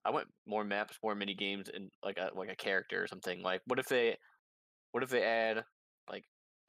I 0.05 0.11
want 0.11 0.27
more 0.47 0.65
maps, 0.65 0.99
more 1.03 1.15
mini 1.15 1.35
games, 1.35 1.71
and 1.75 1.91
like 2.05 2.19
a 2.19 2.31
like 2.37 2.51
a 2.51 2.57
character 2.57 3.03
or 3.03 3.07
something. 3.07 3.43
Like, 3.43 3.63
what 3.67 3.79
if 3.79 3.87
they, 3.87 4.19
what 4.93 5.03
if 5.03 5.09
they 5.09 5.23
add 5.23 5.65
like 6.11 6.25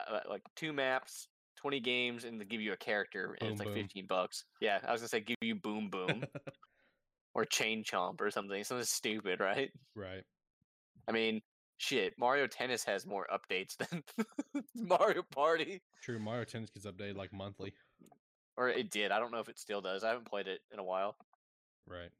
uh, 0.09 0.19
like 0.29 0.41
two 0.55 0.71
maps 0.71 1.27
20 1.65 1.79
games 1.79 2.25
and 2.25 2.39
they 2.39 2.45
give 2.45 2.61
you 2.61 2.73
a 2.73 2.77
character 2.77 3.35
and 3.39 3.39
boom, 3.39 3.49
it's 3.49 3.59
like 3.59 3.69
boom. 3.69 3.81
15 3.81 4.05
bucks. 4.07 4.43
Yeah, 4.61 4.77
I 4.87 4.91
was 4.91 5.01
gonna 5.01 5.09
say 5.09 5.21
give 5.21 5.37
you 5.41 5.55
Boom 5.55 5.89
Boom 5.89 6.23
or 7.33 7.43
Chain 7.43 7.83
Chomp 7.83 8.21
or 8.21 8.29
something. 8.29 8.63
Something 8.63 8.85
stupid, 8.85 9.39
right? 9.39 9.71
Right. 9.95 10.21
I 11.07 11.11
mean, 11.11 11.41
shit, 11.77 12.13
Mario 12.19 12.45
Tennis 12.45 12.83
has 12.83 13.07
more 13.07 13.25
updates 13.33 13.77
than 13.89 14.03
Mario 14.75 15.23
Party. 15.23 15.81
True, 16.03 16.19
Mario 16.19 16.43
Tennis 16.43 16.69
gets 16.69 16.85
updated 16.85 17.15
like 17.15 17.33
monthly. 17.33 17.73
Or 18.57 18.69
it 18.69 18.91
did. 18.91 19.11
I 19.11 19.17
don't 19.17 19.31
know 19.31 19.39
if 19.39 19.49
it 19.49 19.57
still 19.57 19.81
does. 19.81 20.03
I 20.03 20.09
haven't 20.09 20.29
played 20.29 20.47
it 20.47 20.59
in 20.71 20.77
a 20.77 20.83
while. 20.83 21.15
Right. 21.87 22.11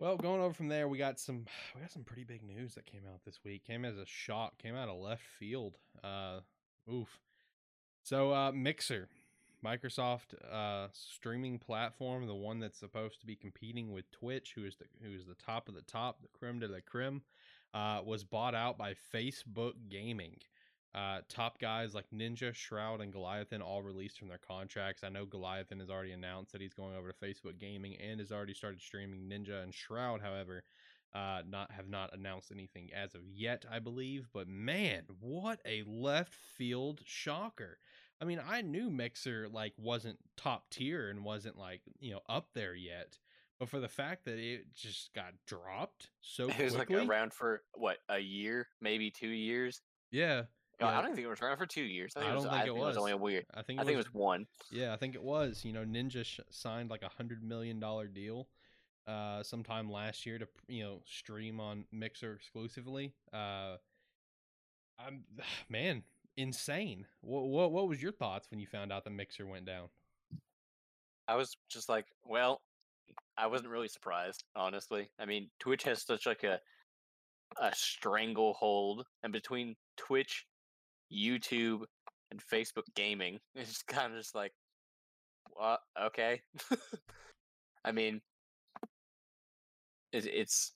Well, 0.00 0.16
going 0.16 0.40
over 0.40 0.52
from 0.52 0.66
there, 0.66 0.88
we 0.88 0.98
got 0.98 1.20
some 1.20 1.44
we 1.76 1.80
got 1.80 1.92
some 1.92 2.02
pretty 2.02 2.24
big 2.24 2.42
news 2.42 2.74
that 2.74 2.86
came 2.86 3.02
out 3.06 3.20
this 3.24 3.38
week. 3.44 3.64
Came 3.64 3.84
as 3.84 3.98
a 3.98 4.04
shock, 4.04 4.58
came 4.58 4.74
out 4.74 4.88
of 4.88 4.98
left 4.98 5.22
field. 5.38 5.76
Uh 6.02 6.40
oof. 6.92 7.20
So, 8.04 8.34
uh, 8.34 8.52
Mixer, 8.52 9.08
Microsoft 9.64 10.34
uh, 10.52 10.88
streaming 10.92 11.58
platform, 11.58 12.26
the 12.26 12.34
one 12.34 12.60
that's 12.60 12.78
supposed 12.78 13.18
to 13.20 13.26
be 13.26 13.34
competing 13.34 13.92
with 13.92 14.10
Twitch, 14.10 14.52
who 14.54 14.66
is 14.66 14.76
the 14.76 14.84
who 15.02 15.14
is 15.14 15.24
the 15.24 15.34
top 15.34 15.70
of 15.70 15.74
the 15.74 15.80
top, 15.80 16.20
the 16.20 16.28
creme 16.28 16.60
de 16.60 16.68
la 16.68 16.80
creme, 16.84 17.22
uh, 17.72 18.02
was 18.04 18.22
bought 18.22 18.54
out 18.54 18.76
by 18.76 18.94
Facebook 19.14 19.72
Gaming. 19.88 20.36
Uh, 20.94 21.20
top 21.30 21.58
guys 21.58 21.94
like 21.94 22.04
Ninja, 22.14 22.54
Shroud, 22.54 23.00
and 23.00 23.12
Gothalion 23.12 23.62
all 23.62 23.82
released 23.82 24.18
from 24.18 24.28
their 24.28 24.36
contracts. 24.36 25.02
I 25.02 25.08
know 25.08 25.24
Gothalion 25.24 25.80
has 25.80 25.88
already 25.88 26.12
announced 26.12 26.52
that 26.52 26.60
he's 26.60 26.74
going 26.74 26.94
over 26.94 27.10
to 27.10 27.26
Facebook 27.26 27.58
Gaming 27.58 27.96
and 27.96 28.20
has 28.20 28.30
already 28.30 28.52
started 28.52 28.82
streaming. 28.82 29.30
Ninja 29.30 29.62
and 29.62 29.72
Shroud, 29.72 30.20
however, 30.20 30.62
uh, 31.14 31.42
not 31.48 31.70
have 31.72 31.88
not 31.88 32.12
announced 32.14 32.50
anything 32.52 32.90
as 32.92 33.14
of 33.14 33.22
yet, 33.26 33.64
I 33.70 33.78
believe. 33.78 34.28
But 34.32 34.48
man, 34.48 35.04
what 35.20 35.60
a 35.64 35.82
left 35.86 36.34
field 36.34 37.00
shocker! 37.04 37.78
I 38.20 38.24
mean, 38.24 38.40
I 38.46 38.62
knew 38.62 38.90
Mixer 38.90 39.48
like 39.48 39.74
wasn't 39.78 40.18
top 40.36 40.70
tier 40.70 41.10
and 41.10 41.24
wasn't 41.24 41.58
like 41.58 41.82
you 42.00 42.12
know 42.12 42.20
up 42.28 42.48
there 42.54 42.74
yet, 42.74 43.18
But 43.58 43.68
for 43.68 43.80
the 43.80 43.88
fact 43.88 44.24
that 44.24 44.38
it 44.38 44.74
just 44.74 45.12
got 45.14 45.34
dropped 45.46 46.10
so 46.20 46.48
It 46.48 46.58
was 46.58 46.74
quickly, 46.74 46.96
like 46.96 47.08
around 47.08 47.32
for 47.32 47.62
what 47.74 47.98
a 48.08 48.18
year, 48.18 48.68
maybe 48.80 49.10
two 49.10 49.28
years. 49.28 49.82
yeah, 50.10 50.42
No, 50.80 50.88
yeah, 50.88 50.98
I 50.98 51.02
don't 51.02 51.14
think 51.14 51.26
it 51.26 51.30
was 51.30 51.40
around 51.40 51.56
for 51.58 51.66
two 51.66 51.82
years. 51.82 52.12
I, 52.16 52.20
think 52.20 52.30
I 52.30 52.32
it 52.32 52.34
was, 52.36 52.44
don't 52.44 52.52
think 52.52 52.60
I 52.60 52.62
it 52.62 52.66
think 52.66 52.76
it 52.76 52.80
was 52.80 52.96
only 52.96 53.12
a 53.12 53.16
was. 53.16 53.22
weird. 53.22 53.46
I 53.54 53.62
think 53.62 53.78
I 53.78 53.82
it 53.82 53.86
think 53.86 53.94
it 53.94 53.98
was, 53.98 54.06
was 54.06 54.14
one. 54.14 54.46
yeah, 54.70 54.92
I 54.92 54.96
think 54.96 55.14
it 55.14 55.22
was. 55.22 55.64
You 55.64 55.72
know, 55.72 55.84
Ninja 55.84 56.24
sh- 56.24 56.40
signed 56.50 56.90
like 56.90 57.02
a 57.02 57.08
hundred 57.08 57.42
million 57.44 57.78
dollar 57.80 58.06
deal, 58.08 58.48
uh, 59.06 59.42
sometime 59.42 59.90
last 59.90 60.26
year 60.26 60.38
to 60.38 60.46
you 60.68 60.82
know 60.82 61.00
stream 61.04 61.60
on 61.60 61.84
Mixer 61.92 62.32
exclusively. 62.34 63.12
Uh, 63.32 63.76
I'm 64.98 65.24
man, 65.68 66.02
insane. 66.36 67.06
What 67.20 67.44
what 67.44 67.72
what 67.72 67.88
was 67.88 68.02
your 68.02 68.12
thoughts 68.12 68.50
when 68.50 68.60
you 68.60 68.66
found 68.66 68.92
out 68.92 69.04
the 69.04 69.10
Mixer 69.10 69.46
went 69.46 69.66
down? 69.66 69.88
I 71.26 71.36
was 71.36 71.56
just 71.70 71.88
like, 71.88 72.06
well, 72.26 72.60
I 73.36 73.46
wasn't 73.46 73.70
really 73.70 73.88
surprised, 73.88 74.44
honestly. 74.54 75.08
I 75.18 75.24
mean, 75.24 75.48
Twitch 75.58 75.84
has 75.84 76.02
such 76.02 76.26
like 76.26 76.44
a 76.44 76.60
a 77.60 77.74
stranglehold, 77.74 79.04
and 79.22 79.32
between 79.32 79.76
Twitch, 79.96 80.46
YouTube, 81.12 81.84
and 82.30 82.40
Facebook 82.40 82.84
gaming, 82.94 83.38
it's 83.54 83.82
kind 83.82 84.12
of 84.12 84.18
just 84.18 84.34
like, 84.34 84.52
what? 85.52 85.80
Okay. 86.00 86.42
I 87.84 87.92
mean, 87.92 88.20
it, 90.14 90.26
it's 90.26 90.72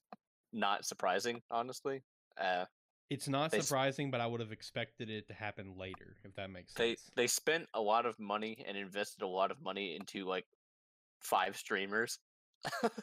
not 0.53 0.85
surprising, 0.85 1.43
honestly. 1.51 2.03
Uh, 2.41 2.67
It's 3.11 3.29
not 3.29 3.51
They 3.51 3.61
surprising, 3.61 4.11
but 4.11 4.21
I 4.21 4.27
would 4.27 4.41
have 4.41 4.53
expected 4.53 5.09
it 5.11 5.29
to 5.29 5.35
happen 5.35 5.77
later, 5.79 6.17
if 6.25 6.35
that 6.35 6.51
makes 6.51 6.75
they 6.75 6.97
sense. 6.97 7.11
they 7.17 7.27
spent 7.27 7.67
a 7.75 7.81
lot 7.81 8.07
of 8.07 8.19
money 8.19 8.65
and 8.67 8.77
invested 8.77 9.23
a 9.23 9.29
lot 9.29 9.51
of 9.51 9.61
money 9.63 9.97
into 9.97 10.25
like 10.27 10.47
five 11.21 11.57
streamers. 11.57 12.19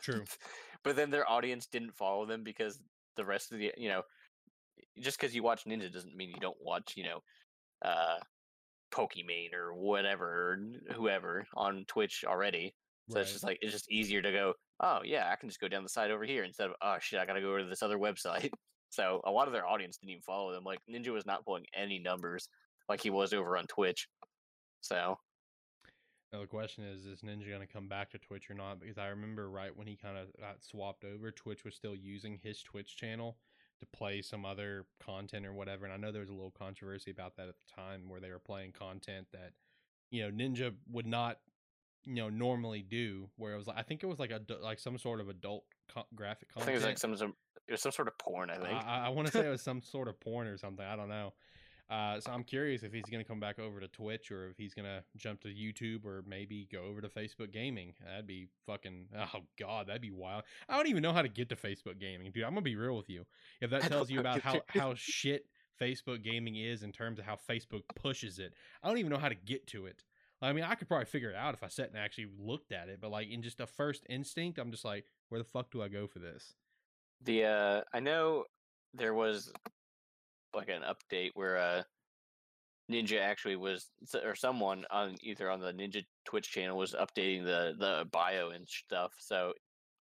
True. 0.02 0.26
but 0.84 0.96
then 0.96 1.10
their 1.10 1.30
audience 1.30 1.68
didn't 1.68 1.96
follow 1.96 2.26
them 2.26 2.44
because 2.44 2.80
the 3.16 3.26
rest 3.26 3.52
of 3.52 3.60
the 3.60 3.74
you 3.78 3.90
know 3.90 4.04
just 5.00 5.18
because 5.20 5.34
you 5.34 5.42
watch 5.44 5.64
Ninja 5.66 5.92
doesn't 5.92 6.16
mean 6.16 6.30
you 6.30 6.40
don't 6.40 6.58
watch 6.62 6.94
you 6.98 7.06
know 7.06 7.20
uh 7.82 8.18
Pokimane 8.92 9.54
or 9.54 9.74
whatever 9.74 10.26
or 10.28 10.94
whoever 10.94 11.48
on 11.54 11.86
Twitch 11.88 12.24
already. 12.28 12.76
So 13.10 13.20
it's 13.20 13.32
just 13.32 13.44
like 13.44 13.60
it's 13.62 13.72
just 13.72 13.92
easier 13.92 14.22
to 14.22 14.32
go. 14.32 14.54
Oh 14.80 15.02
yeah, 15.04 15.30
I 15.32 15.36
can 15.36 15.50
just 15.50 15.62
go 15.62 15.68
down 15.68 15.84
the 15.84 15.90
side 15.90 16.10
over 16.12 16.24
here 16.24 16.44
instead 16.44 16.68
of 16.70 16.76
oh 16.82 16.98
shit, 17.00 17.20
I 17.20 17.26
gotta 17.26 17.42
go 17.42 17.58
to 17.58 17.66
this 17.66 17.84
other 17.84 17.98
website. 17.98 18.50
So 18.90 19.20
a 19.26 19.32
lot 19.32 19.48
of 19.48 19.54
their 19.54 19.68
audience 19.68 19.98
didn't 19.98 20.12
even 20.12 20.22
follow 20.22 20.54
them. 20.54 20.64
Like 20.64 20.80
Ninja 20.90 21.10
was 21.10 21.26
not 21.26 21.44
pulling 21.44 21.66
any 21.76 22.00
numbers 22.00 22.48
like 22.88 23.02
he 23.02 23.10
was 23.10 23.34
over 23.34 23.58
on 23.58 23.66
Twitch. 23.68 24.08
So 24.80 25.18
Now 26.32 26.40
the 26.40 26.48
question 26.48 26.86
is, 26.86 27.06
is 27.06 27.20
Ninja 27.20 27.50
going 27.50 27.60
to 27.60 27.68
come 27.68 27.90
back 27.90 28.10
to 28.12 28.20
Twitch 28.20 28.50
or 28.50 28.54
not? 28.54 28.80
Because 28.80 28.98
I 28.98 29.08
remember 29.08 29.50
right 29.50 29.76
when 29.76 29.88
he 29.88 29.98
kind 29.98 30.18
of 30.18 30.28
got 30.40 30.64
swapped 30.64 31.04
over, 31.04 31.30
Twitch 31.32 31.66
was 31.66 31.76
still 31.76 31.96
using 31.96 32.40
his 32.42 32.62
Twitch 32.64 32.96
channel 32.96 33.36
to 33.80 33.86
play 33.88 34.22
some 34.22 34.46
other 34.46 34.86
content 35.06 35.46
or 35.46 35.52
whatever. 35.52 35.84
And 35.84 35.94
I 35.94 35.98
know 35.98 36.12
there 36.14 36.22
was 36.22 36.30
a 36.30 36.34
little 36.34 36.54
controversy 36.58 37.12
about 37.12 37.36
that 37.36 37.50
at 37.50 37.56
the 37.56 37.74
time 37.82 38.08
where 38.08 38.22
they 38.22 38.30
were 38.30 38.40
playing 38.40 38.72
content 38.72 39.28
that, 39.34 39.52
you 40.10 40.24
know, 40.24 40.32
Ninja 40.32 40.74
would 40.90 41.08
not, 41.08 41.40
you 42.06 42.16
know, 42.16 42.30
normally 42.30 42.82
do. 42.82 43.30
Where 43.38 43.54
it 43.54 43.58
was 43.58 43.68
like, 43.68 43.78
I 43.78 43.82
think 43.84 44.04
it 44.04 44.08
was 44.08 44.20
like 44.20 44.32
a 44.32 44.42
like 44.62 44.80
some 44.80 44.98
sort 44.98 45.20
of 45.20 45.30
adult 45.30 45.64
co- 45.94 46.08
graphic 46.16 46.50
I 46.56 46.60
think 46.62 46.72
it 46.72 46.76
was 46.76 46.84
like 46.86 46.98
some 46.98 47.16
some 47.18 47.34
it 47.68 47.72
was 47.74 47.82
some 47.82 47.92
sort 47.92 48.08
of 48.08 48.18
porn. 48.18 48.50
I 48.50 48.56
think. 48.56 48.86
I, 48.86 49.06
I 49.08 49.10
want 49.10 49.28
to 49.28 49.34
say 49.34 49.46
it 49.46 49.50
was 49.50 49.62
some 49.64 49.82
sort 49.82 50.08
of 50.08 50.20
porn 50.20 50.48
or 50.48 50.58
something. 50.58 50.86
I 50.86 50.96
don't 50.96 51.10
know. 51.10 51.34
Uh, 51.90 52.20
so 52.20 52.32
I'm 52.32 52.44
curious 52.44 52.82
if 52.82 52.92
he's 52.92 53.06
going 53.06 53.24
to 53.24 53.28
come 53.28 53.40
back 53.40 53.60
over 53.60 53.80
to 53.80 53.88
Twitch 53.88 54.32
or 54.32 54.50
if 54.50 54.58
he's 54.58 54.74
going 54.74 54.86
to 54.86 55.04
jump 55.18 55.42
to 55.42 55.50
YouTube 55.50 56.04
or 56.04 56.24
maybe 56.28 56.68
go 56.72 56.84
over 56.84 57.00
to 57.00 57.08
Facebook 57.08 57.52
Gaming. 57.52 57.94
That'd 58.04 58.26
be 58.26 58.48
fucking 58.66 59.08
oh 59.16 59.42
god, 59.60 59.88
that'd 59.88 60.02
be 60.02 60.12
wild. 60.12 60.44
I 60.68 60.78
don't 60.78 60.88
even 60.88 61.04
know 61.04 61.14
how 61.14 61.22
to 61.22 61.30
get 61.30 61.50
to 61.50 61.56
Facebook 61.56 62.00
Gaming, 62.00 62.32
dude. 62.32 62.44
I'm 62.44 62.52
gonna 62.52 62.62
be 62.62 62.76
real 62.76 62.98
with 62.98 63.10
you. 63.10 63.26
If 63.62 63.70
that 63.70 63.84
tells 63.84 64.10
you 64.10 64.20
about 64.20 64.42
how 64.42 64.62
how 64.68 64.94
shit 64.98 65.46
Facebook 65.80 66.24
Gaming 66.24 66.56
is 66.56 66.82
in 66.82 66.92
terms 66.92 67.20
of 67.20 67.26
how 67.26 67.38
Facebook 67.48 67.84
pushes 67.96 68.40
it, 68.40 68.54
I 68.82 68.88
don't 68.88 68.98
even 68.98 69.12
know 69.12 69.20
how 69.20 69.30
to 69.30 69.36
get 69.36 69.68
to 69.68 69.86
it. 69.86 70.04
I 70.46 70.54
mean, 70.54 70.64
I 70.64 70.76
could 70.76 70.88
probably 70.88 71.06
figure 71.06 71.30
it 71.30 71.36
out 71.36 71.54
if 71.54 71.64
I 71.64 71.68
sat 71.68 71.90
and 71.90 71.98
actually 71.98 72.28
looked 72.40 72.72
at 72.72 72.90
it, 72.90 73.00
but 73.02 73.12
like 73.12 73.30
in 73.30 73.42
just 73.42 73.60
a 73.60 73.68
first 73.68 74.06
instinct, 74.10 74.60
I'm 74.60 74.72
just 74.72 74.86
like, 74.86 75.06
where 75.30 75.40
the 75.40 75.46
fuck 75.46 75.72
do 75.72 75.82
I 75.82 75.88
go 75.88 76.08
for 76.08 76.20
this? 76.20 76.54
The 77.24 77.46
uh 77.46 77.82
I 77.94 78.00
know 78.00 78.46
there 78.94 79.14
was 79.14 79.52
like 80.54 80.70
an 80.70 80.84
update 80.84 81.32
where 81.34 81.58
uh 81.58 81.84
Ninja 82.92 83.20
actually 83.20 83.56
was 83.56 83.90
or 84.24 84.36
someone 84.36 84.86
on 84.92 85.16
either 85.22 85.50
on 85.50 85.60
the 85.60 85.72
Ninja 85.72 86.04
Twitch 86.26 86.52
channel 86.52 86.78
was 86.78 86.94
updating 86.94 87.44
the 87.44 87.76
the 87.80 88.06
bio 88.12 88.50
and 88.50 88.68
stuff. 88.68 89.14
So 89.18 89.54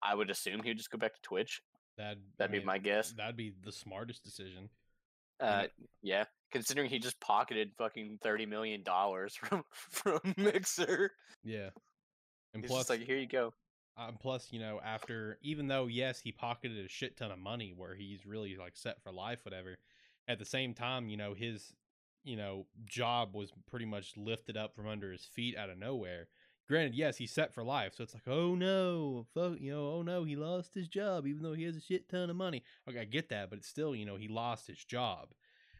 I 0.01 0.15
would 0.15 0.29
assume 0.29 0.61
he'd 0.63 0.77
just 0.77 0.91
go 0.91 0.97
back 0.97 1.13
to 1.13 1.21
Twitch. 1.21 1.61
That'd 1.97 2.19
That'd 2.37 2.51
be 2.51 2.65
my 2.65 2.77
guess. 2.77 3.13
That'd 3.13 3.37
be 3.37 3.53
the 3.63 3.71
smartest 3.71 4.23
decision. 4.23 4.69
Uh 5.39 5.67
yeah, 6.01 6.25
considering 6.53 6.89
he 6.89 6.99
just 6.99 7.19
pocketed 7.21 7.73
fucking 7.77 8.19
30 8.23 8.45
million 8.47 8.83
dollars 8.83 9.35
from 9.43 9.65
from 9.91 10.21
Mixer. 10.37 11.11
Yeah. 11.43 11.71
And 12.53 12.63
He's 12.63 12.71
plus, 12.71 12.89
like 12.89 13.01
here 13.01 13.17
you 13.17 13.27
go. 13.27 13.53
um, 13.97 14.17
plus, 14.19 14.49
you 14.51 14.59
know, 14.59 14.79
after 14.83 15.39
even 15.43 15.67
though 15.67 15.87
yes, 15.87 16.19
he 16.21 16.31
pocketed 16.31 16.85
a 16.85 16.89
shit 16.89 17.17
ton 17.17 17.31
of 17.31 17.39
money 17.39 17.73
where 17.75 17.95
he's 17.95 18.25
really 18.25 18.55
like 18.57 18.77
set 18.77 19.01
for 19.03 19.11
life, 19.11 19.45
whatever. 19.45 19.77
At 20.27 20.39
the 20.39 20.45
same 20.45 20.73
time, 20.73 21.09
you 21.09 21.17
know, 21.17 21.33
his 21.35 21.73
you 22.23 22.37
know 22.37 22.67
job 22.85 23.35
was 23.35 23.51
pretty 23.69 23.85
much 23.85 24.15
lifted 24.17 24.57
up 24.57 24.75
from 24.75 24.87
under 24.87 25.11
his 25.11 25.25
feet 25.25 25.57
out 25.57 25.69
of 25.69 25.77
nowhere. 25.79 26.27
Granted, 26.69 26.95
yes, 26.95 27.17
he's 27.17 27.33
set 27.33 27.53
for 27.53 27.63
life, 27.63 27.93
so 27.95 28.03
it's 28.03 28.13
like, 28.13 28.27
oh 28.27 28.55
no, 28.55 29.25
fuck, 29.33 29.59
you 29.59 29.71
know, 29.73 29.95
oh 29.95 30.01
no, 30.01 30.23
he 30.23 30.37
lost 30.37 30.73
his 30.73 30.87
job, 30.87 31.27
even 31.27 31.43
though 31.43 31.53
he 31.53 31.63
has 31.65 31.75
a 31.75 31.81
shit 31.81 32.07
ton 32.07 32.29
of 32.29 32.37
money. 32.37 32.63
Okay, 32.89 33.01
I 33.01 33.05
get 33.05 33.27
that, 33.29 33.49
but 33.49 33.59
it's 33.59 33.67
still, 33.67 33.93
you 33.93 34.05
know, 34.05 34.15
he 34.15 34.29
lost 34.29 34.67
his 34.67 34.83
job. 34.85 35.33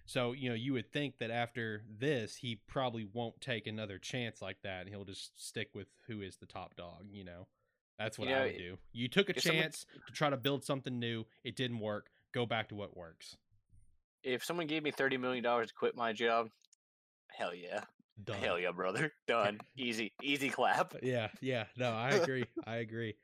So, 0.05 0.33
you 0.33 0.49
know, 0.49 0.55
you 0.55 0.73
would 0.73 0.91
think 0.91 1.17
that 1.19 1.31
after 1.31 1.83
this, 1.89 2.35
he 2.35 2.59
probably 2.67 3.07
won't 3.13 3.39
take 3.39 3.67
another 3.67 3.97
chance 3.97 4.41
like 4.41 4.57
that. 4.63 4.81
And 4.81 4.89
he'll 4.89 5.05
just 5.05 5.45
stick 5.47 5.69
with 5.73 5.87
who 6.07 6.21
is 6.21 6.35
the 6.37 6.45
top 6.45 6.75
dog, 6.75 7.05
you 7.09 7.23
know? 7.23 7.47
That's 7.97 8.19
what 8.19 8.27
You 8.27 8.35
I 8.35 8.41
would 8.45 8.57
do. 8.57 8.77
You 8.91 9.07
took 9.07 9.29
a 9.29 9.35
if 9.37 9.43
someone- 9.43 9.61
chance 9.63 9.85
to 10.07 10.13
try 10.13 10.29
to 10.29 10.37
build 10.37 10.65
something 10.65 10.99
new. 10.99 11.25
It 11.43 11.55
didn't 11.55 11.79
work. 11.79 12.09
Go 12.33 12.45
back 12.45 12.69
to 12.69 12.75
what 12.75 12.97
works. 12.97 13.37
If 14.23 14.43
someone 14.43 14.67
gave 14.67 14.83
me 14.83 14.91
30 14.91 15.17
million 15.17 15.43
dollars 15.43 15.67
to 15.67 15.73
quit 15.73 15.95
my 15.95 16.11
job, 16.13 16.49
hell 17.31 17.53
yeah. 17.53 17.83
Done. 18.23 18.37
Hell 18.37 18.59
yeah, 18.59 18.71
brother. 18.71 19.11
Done. 19.27 19.59
Easy. 19.77 20.11
Easy 20.21 20.49
clap. 20.49 20.95
Yeah, 21.01 21.29
yeah. 21.41 21.65
No, 21.77 21.91
I 21.91 22.09
agree. 22.21 22.45
I 22.65 22.77
agree. 22.77 23.15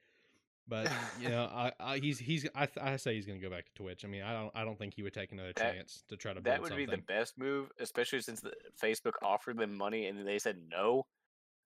But 0.70 0.92
you 1.20 1.30
know, 1.30 1.46
I, 1.46 1.72
I 1.80 1.98
he's 1.98 2.20
he's 2.20 2.48
I, 2.56 2.68
th- 2.68 2.78
I 2.86 2.96
say 2.98 3.16
he's 3.16 3.26
going 3.26 3.40
to 3.40 3.46
go 3.46 3.54
back 3.54 3.66
to 3.66 3.74
Twitch. 3.74 4.06
I 4.06 4.08
mean, 4.08 4.22
I 4.22 4.34
don't 4.34 4.52
I 4.56 4.64
don't 4.64 4.78
think 4.78 4.94
he 4.94 5.02
would 5.04 5.14
take 5.14 5.32
another 5.32 5.52
That- 5.56 5.74
chance 5.74 6.04
to 6.10 6.16
try 6.16 6.34
to 6.34 6.42
build 6.42 6.54
That 6.54 6.62
would 6.62 6.70
something. 6.70 6.86
be 6.86 6.96
the 6.96 7.02
best 7.02 7.38
move, 7.38 7.72
especially 7.80 8.22
since 8.22 8.40
the 8.42 8.54
Facebook 8.82 9.14
offered 9.24 9.58
them 9.58 9.76
money 9.76 10.06
and 10.08 10.26
they 10.28 10.38
said 10.40 10.58
no. 10.70 11.06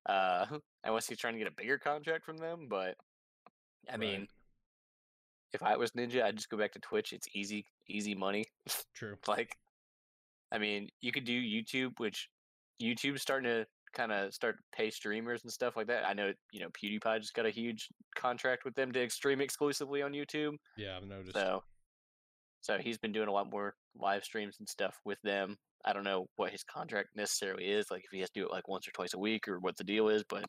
Uh, 0.07 0.45
unless 0.83 1.07
he's 1.07 1.17
trying 1.17 1.33
to 1.33 1.39
get 1.39 1.47
a 1.47 1.55
bigger 1.55 1.77
contract 1.77 2.25
from 2.25 2.37
them. 2.37 2.67
But 2.69 2.95
I 3.89 3.91
Right. 3.91 3.99
mean, 3.99 4.27
if 5.53 5.61
I 5.61 5.77
was 5.77 5.91
Ninja, 5.91 6.23
I'd 6.23 6.35
just 6.37 6.49
go 6.49 6.57
back 6.57 6.71
to 6.73 6.79
Twitch. 6.79 7.13
It's 7.13 7.27
easy, 7.35 7.65
easy 7.87 8.15
money. 8.15 8.45
True. 8.95 9.17
like, 9.27 9.55
I 10.51 10.57
mean, 10.57 10.89
you 11.01 11.11
could 11.11 11.25
do 11.25 11.39
YouTube, 11.41 11.99
which 11.99 12.29
YouTube's 12.81 13.21
starting 13.21 13.49
to 13.49 13.65
kind 13.93 14.11
of 14.11 14.33
start 14.33 14.57
to 14.57 14.77
pay 14.77 14.89
streamers 14.89 15.43
and 15.43 15.51
stuff 15.51 15.75
like 15.75 15.87
that. 15.87 16.05
I 16.07 16.13
know, 16.13 16.31
you 16.51 16.59
know, 16.59 16.69
PewDiePie 16.69 17.21
just 17.21 17.33
got 17.33 17.45
a 17.45 17.51
huge 17.51 17.87
contract 18.15 18.65
with 18.65 18.75
them 18.75 18.91
to 18.91 19.09
stream 19.09 19.41
exclusively 19.41 20.01
on 20.01 20.11
YouTube. 20.11 20.55
Yeah, 20.77 20.97
I've 20.97 21.07
noticed. 21.07 21.33
So, 21.35 21.63
so 22.61 22.77
he's 22.77 22.97
been 22.97 23.11
doing 23.11 23.27
a 23.27 23.31
lot 23.31 23.51
more 23.51 23.75
live 23.95 24.23
streams 24.23 24.57
and 24.59 24.67
stuff 24.67 24.95
with 25.05 25.21
them. 25.23 25.57
I 25.85 25.93
don't 25.93 26.05
know 26.05 26.27
what 26.37 26.51
his 26.51 26.63
contract 26.63 27.09
necessarily 27.15 27.65
is, 27.65 27.91
like 27.91 28.03
if 28.05 28.11
he 28.11 28.19
has 28.21 28.29
to 28.31 28.39
do 28.39 28.45
it 28.45 28.51
like 28.51 28.67
once 28.67 28.87
or 28.87 28.91
twice 28.91 29.13
a 29.13 29.19
week 29.19 29.47
or 29.47 29.59
what 29.59 29.75
the 29.77 29.83
deal 29.83 30.09
is, 30.09 30.23
but 30.27 30.45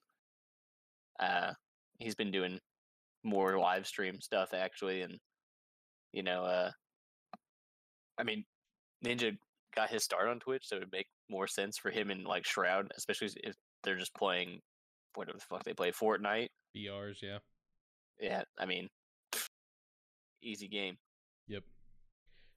uh, 1.20 1.52
he's 1.98 2.14
been 2.14 2.30
doing 2.30 2.58
more 3.24 3.58
live 3.58 3.86
stream 3.86 4.20
stuff 4.20 4.50
actually, 4.54 5.02
and 5.02 5.18
you 6.12 6.22
know, 6.22 6.44
uh, 6.44 6.70
I 8.18 8.22
mean, 8.22 8.44
Ninja 9.04 9.36
got 9.74 9.90
his 9.90 10.04
start 10.04 10.28
on 10.28 10.40
Twitch, 10.40 10.66
so 10.66 10.76
it 10.76 10.80
would 10.80 10.92
make 10.92 11.08
more 11.30 11.46
sense 11.46 11.78
for 11.78 11.90
him 11.90 12.10
and 12.10 12.24
like 12.24 12.46
Shroud, 12.46 12.90
especially 12.96 13.30
if 13.42 13.54
they're 13.82 13.98
just 13.98 14.14
playing 14.14 14.60
whatever 15.14 15.38
the 15.38 15.44
fuck 15.44 15.64
they 15.64 15.74
play, 15.74 15.90
Fortnite. 15.92 16.48
BRs, 16.76 17.22
yeah. 17.22 17.38
Yeah, 18.20 18.42
I 18.58 18.66
mean, 18.66 18.88
easy 20.42 20.68
game, 20.68 20.96
Yep. 21.48 21.64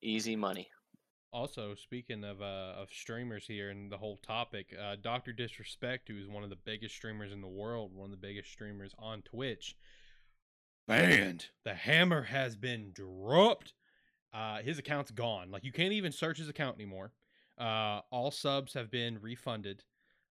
easy 0.02 0.36
money. 0.36 0.68
Also, 1.34 1.76
speaking 1.76 2.24
of 2.24 2.42
uh, 2.42 2.74
of 2.78 2.88
streamers 2.90 3.46
here 3.46 3.70
and 3.70 3.92
the 3.92 3.98
whole 3.98 4.18
topic, 4.26 4.74
uh, 4.82 4.96
Doctor 5.02 5.34
Disrespect, 5.34 6.08
who 6.08 6.18
is 6.18 6.28
one 6.30 6.44
of 6.44 6.50
the 6.50 6.56
biggest 6.56 6.96
streamers 6.96 7.32
in 7.34 7.42
the 7.42 7.48
world, 7.48 7.92
one 7.94 8.06
of 8.06 8.12
the 8.12 8.28
biggest 8.28 8.50
streamers 8.50 8.94
on 8.98 9.22
Twitch, 9.24 9.76
banned. 10.88 11.48
The 11.66 11.74
hammer 11.76 12.24
has 12.24 12.56
been 12.56 12.92
dropped. 12.94 13.74
Uh, 14.38 14.62
his 14.62 14.78
account's 14.78 15.10
gone. 15.10 15.50
Like 15.50 15.64
you 15.64 15.72
can't 15.72 15.94
even 15.94 16.12
search 16.12 16.38
his 16.38 16.48
account 16.48 16.76
anymore. 16.76 17.12
Uh, 17.60 18.02
all 18.12 18.30
subs 18.30 18.74
have 18.74 18.92
been 18.92 19.20
refunded. 19.20 19.84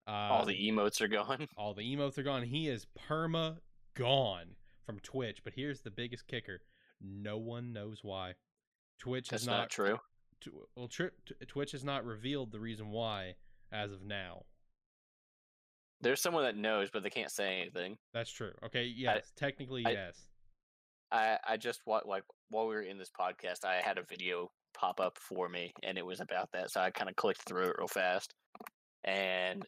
Uh, 0.08 0.12
All 0.12 0.46
the 0.46 0.54
emotes 0.54 1.02
are 1.02 1.08
gone. 1.08 1.48
all 1.58 1.74
the 1.74 1.82
emotes 1.82 2.20
are 2.20 2.24
gone. 2.24 2.44
He 2.44 2.70
is 2.70 2.86
perma 3.10 3.58
gone 3.96 4.56
from 4.86 5.00
Twitch. 5.00 5.44
But 5.44 5.54
here's 5.54 5.82
the 5.82 5.90
biggest 5.90 6.28
kicker: 6.28 6.62
no 7.02 7.38
one 7.38 7.74
knows 7.74 8.02
why. 8.04 8.36
Twitch 9.00 9.30
That's 9.30 9.44
has 9.44 9.48
not, 9.48 9.58
not, 9.58 9.70
true. 9.72 9.98
Tw- 10.42 10.50
well, 10.76 10.88
t- 10.88 11.10
Twitch 11.48 11.72
has 11.72 11.84
not 11.84 12.06
revealed 12.06 12.52
the 12.52 12.60
reason 12.60 12.92
why 12.92 13.34
as 13.72 13.92
of 13.92 14.04
now. 14.04 14.44
There's 16.02 16.22
someone 16.22 16.44
that 16.44 16.56
knows, 16.56 16.92
but 16.92 17.02
they 17.02 17.10
can't 17.10 17.32
say 17.32 17.62
anything. 17.62 17.98
That's 18.14 18.30
true. 18.30 18.52
Okay, 18.66 18.84
yes, 18.84 19.32
technically 19.36 19.84
I- 19.84 19.92
yes. 19.92 20.20
I 21.16 21.38
I 21.48 21.58
just 21.58 21.82
like 21.86 22.24
while 22.50 22.68
we 22.68 22.76
were 22.76 22.82
in 22.82 22.98
this 22.98 23.12
podcast, 23.18 23.66
I 23.66 23.82
had 23.82 23.98
a 23.98 24.04
video 24.04 24.52
pop 24.74 25.00
up 25.00 25.18
for 25.18 25.48
me, 25.48 25.74
and 25.84 25.98
it 25.98 26.06
was 26.06 26.20
about 26.20 26.50
that. 26.54 26.72
So 26.72 26.82
I 26.82 26.92
kind 26.92 27.10
of 27.10 27.16
clicked 27.16 27.48
through 27.48 27.70
it 27.70 27.76
real 27.78 27.88
fast, 27.88 28.34
and 29.04 29.66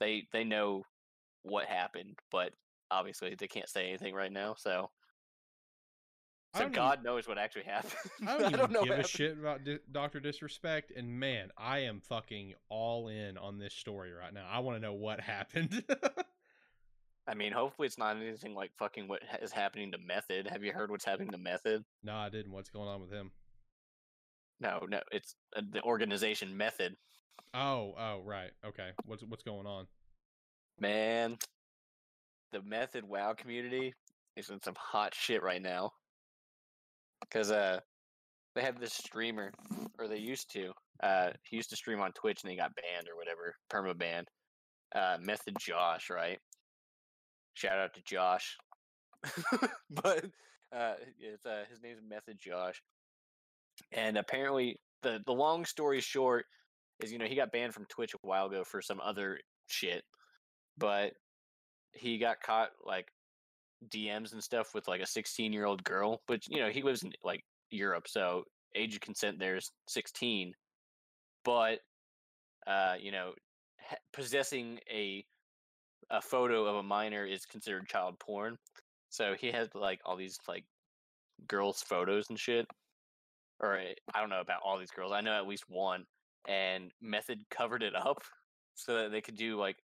they 0.00 0.28
they 0.32 0.44
know 0.44 0.82
what 1.42 1.66
happened, 1.66 2.18
but 2.30 2.52
obviously 2.90 3.34
they 3.38 3.48
can't 3.48 3.68
say 3.68 3.88
anything 3.88 4.14
right 4.14 4.32
now. 4.32 4.54
So 4.56 4.90
I 6.54 6.58
so 6.58 6.64
don't 6.64 6.74
God 6.74 7.04
knows 7.04 7.26
what 7.26 7.38
actually 7.38 7.64
happened. 7.66 7.94
I 8.26 8.38
don't, 8.38 8.54
even 8.54 8.72
know 8.72 8.84
give 8.84 8.98
a 8.98 9.06
shit 9.06 9.38
about 9.38 9.64
Di- 9.64 9.80
Doctor 9.90 10.20
Disrespect, 10.20 10.92
and 10.96 11.18
man, 11.18 11.50
I 11.56 11.80
am 11.80 12.00
fucking 12.00 12.54
all 12.68 13.08
in 13.08 13.36
on 13.36 13.58
this 13.58 13.74
story 13.74 14.12
right 14.12 14.32
now. 14.32 14.46
I 14.50 14.60
want 14.60 14.76
to 14.76 14.80
know 14.80 14.94
what 14.94 15.20
happened. 15.20 15.84
I 17.28 17.34
mean, 17.34 17.52
hopefully 17.52 17.86
it's 17.86 17.98
not 17.98 18.16
anything 18.16 18.54
like 18.54 18.70
fucking 18.78 19.06
what 19.06 19.20
is 19.42 19.52
happening 19.52 19.92
to 19.92 19.98
Method. 19.98 20.48
Have 20.50 20.64
you 20.64 20.72
heard 20.72 20.90
what's 20.90 21.04
happening 21.04 21.30
to 21.32 21.38
Method? 21.38 21.84
no, 22.02 22.14
I 22.16 22.30
didn't. 22.30 22.52
What's 22.52 22.70
going 22.70 22.88
on 22.88 23.02
with 23.02 23.12
him? 23.12 23.30
No, 24.60 24.86
no, 24.88 25.00
it's 25.12 25.36
uh, 25.54 25.62
the 25.70 25.82
organization 25.82 26.56
Method. 26.56 26.96
Oh, 27.54 27.94
oh, 27.98 28.22
right. 28.24 28.50
Okay, 28.66 28.90
what's 29.04 29.22
what's 29.24 29.42
going 29.42 29.66
on? 29.66 29.86
Man, 30.80 31.36
the 32.52 32.62
Method 32.62 33.04
WoW 33.04 33.34
community 33.34 33.94
is 34.36 34.48
in 34.48 34.60
some 34.62 34.74
hot 34.78 35.14
shit 35.14 35.42
right 35.42 35.62
now. 35.62 35.92
Cause 37.30 37.50
uh, 37.50 37.80
they 38.54 38.62
have 38.62 38.80
this 38.80 38.94
streamer, 38.94 39.52
or 39.98 40.08
they 40.08 40.18
used 40.18 40.50
to. 40.52 40.72
Uh, 41.02 41.30
he 41.44 41.56
used 41.56 41.70
to 41.70 41.76
stream 41.76 42.00
on 42.00 42.12
Twitch 42.12 42.42
and 42.42 42.50
he 42.50 42.56
got 42.56 42.72
banned 42.74 43.06
or 43.08 43.16
whatever, 43.16 43.54
perma 43.70 43.96
banned. 43.96 44.28
Uh, 44.94 45.18
Method 45.20 45.54
Josh, 45.60 46.10
right? 46.10 46.38
Shout 47.58 47.76
out 47.76 47.92
to 47.94 48.02
Josh. 48.04 48.56
but 49.90 50.24
uh, 50.72 50.94
it's 51.18 51.44
uh, 51.44 51.64
his 51.68 51.82
name's 51.82 51.98
Method 52.08 52.38
Josh, 52.38 52.80
and 53.90 54.16
apparently 54.16 54.78
the 55.02 55.18
the 55.26 55.32
long 55.32 55.64
story 55.64 56.00
short 56.00 56.44
is 57.02 57.10
you 57.10 57.18
know 57.18 57.24
he 57.24 57.34
got 57.34 57.50
banned 57.50 57.74
from 57.74 57.84
Twitch 57.86 58.14
a 58.14 58.18
while 58.22 58.46
ago 58.46 58.62
for 58.62 58.80
some 58.80 59.00
other 59.00 59.40
shit, 59.66 60.04
but 60.76 61.14
he 61.90 62.16
got 62.16 62.40
caught 62.40 62.68
like 62.86 63.08
DMs 63.88 64.34
and 64.34 64.44
stuff 64.44 64.68
with 64.72 64.86
like 64.86 65.00
a 65.00 65.06
16 65.06 65.52
year 65.52 65.64
old 65.64 65.82
girl, 65.82 66.22
But, 66.28 66.46
you 66.48 66.60
know 66.60 66.68
he 66.68 66.82
lives 66.82 67.02
in 67.02 67.10
like 67.24 67.42
Europe, 67.72 68.06
so 68.06 68.44
age 68.76 68.94
of 68.94 69.00
consent 69.00 69.40
there 69.40 69.56
is 69.56 69.72
16, 69.88 70.52
but 71.44 71.80
uh, 72.68 72.94
you 73.00 73.10
know 73.10 73.32
possessing 74.12 74.78
a 74.88 75.24
a 76.10 76.20
photo 76.20 76.64
of 76.64 76.76
a 76.76 76.82
minor 76.82 77.24
is 77.24 77.44
considered 77.44 77.88
child 77.88 78.18
porn. 78.18 78.56
So 79.10 79.34
he 79.38 79.50
has 79.52 79.68
like 79.74 80.00
all 80.04 80.16
these 80.16 80.38
like 80.46 80.64
girls' 81.46 81.82
photos 81.82 82.26
and 82.30 82.38
shit. 82.38 82.66
Or 83.60 83.76
eh, 83.76 83.94
I 84.14 84.20
don't 84.20 84.30
know 84.30 84.40
about 84.40 84.60
all 84.64 84.78
these 84.78 84.90
girls. 84.90 85.12
I 85.12 85.20
know 85.20 85.32
at 85.32 85.46
least 85.48 85.64
one. 85.68 86.04
And 86.46 86.90
Method 87.02 87.40
covered 87.50 87.82
it 87.82 87.94
up 87.94 88.22
so 88.74 88.94
that 88.96 89.12
they 89.12 89.20
could 89.20 89.36
do 89.36 89.58
like, 89.58 89.76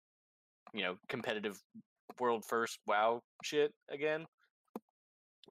you 0.73 0.83
know, 0.83 0.97
competitive 1.09 1.61
world 2.21 2.45
first 2.45 2.79
WoW 2.87 3.21
shit 3.43 3.73
again. 3.91 4.27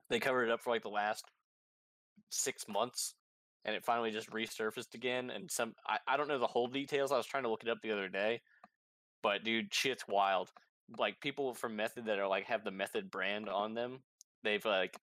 They 0.09 0.19
covered 0.19 0.45
it 0.45 0.51
up 0.51 0.61
for 0.61 0.71
like 0.71 0.83
the 0.83 0.89
last 0.89 1.23
six 2.29 2.67
months, 2.67 3.15
and 3.65 3.75
it 3.75 3.85
finally 3.85 4.11
just 4.11 4.29
resurfaced 4.31 4.93
again. 4.93 5.29
And 5.29 5.49
some 5.49 5.73
I, 5.87 5.97
I 6.07 6.17
don't 6.17 6.27
know 6.27 6.39
the 6.39 6.47
whole 6.47 6.67
details. 6.67 7.11
I 7.11 7.17
was 7.17 7.25
trying 7.25 7.43
to 7.43 7.49
look 7.49 7.63
it 7.63 7.69
up 7.69 7.79
the 7.81 7.91
other 7.91 8.09
day, 8.09 8.41
but 9.23 9.43
dude, 9.43 9.73
shit's 9.73 10.03
wild. 10.07 10.49
Like 10.97 11.21
people 11.21 11.53
from 11.53 11.75
Method 11.75 12.05
that 12.05 12.19
are 12.19 12.27
like 12.27 12.45
have 12.45 12.63
the 12.63 12.71
Method 12.71 13.09
brand 13.11 13.47
on 13.49 13.73
them, 13.73 13.99
they've 14.43 14.63
like 14.65 14.95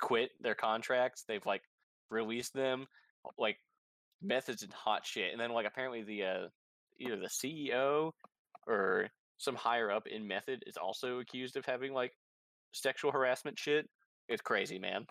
quit 0.00 0.30
their 0.40 0.54
contracts. 0.54 1.24
They've 1.28 1.44
like 1.44 1.62
released 2.10 2.54
them. 2.54 2.86
Like 3.38 3.58
Method's 4.22 4.62
in 4.62 4.70
hot 4.70 5.06
shit, 5.06 5.32
and 5.32 5.40
then 5.40 5.52
like 5.52 5.66
apparently 5.66 6.02
the 6.02 6.24
uh 6.24 6.48
either 6.98 7.16
the 7.16 7.28
CEO 7.28 8.12
or 8.66 9.08
some 9.38 9.54
higher 9.54 9.90
up 9.90 10.06
in 10.06 10.26
Method 10.26 10.62
is 10.66 10.76
also 10.76 11.18
accused 11.18 11.56
of 11.56 11.64
having 11.64 11.92
like 11.92 12.12
sexual 12.72 13.10
harassment 13.12 13.58
shit. 13.58 13.88
It's 14.28 14.42
crazy, 14.42 14.78
man. 14.78 15.06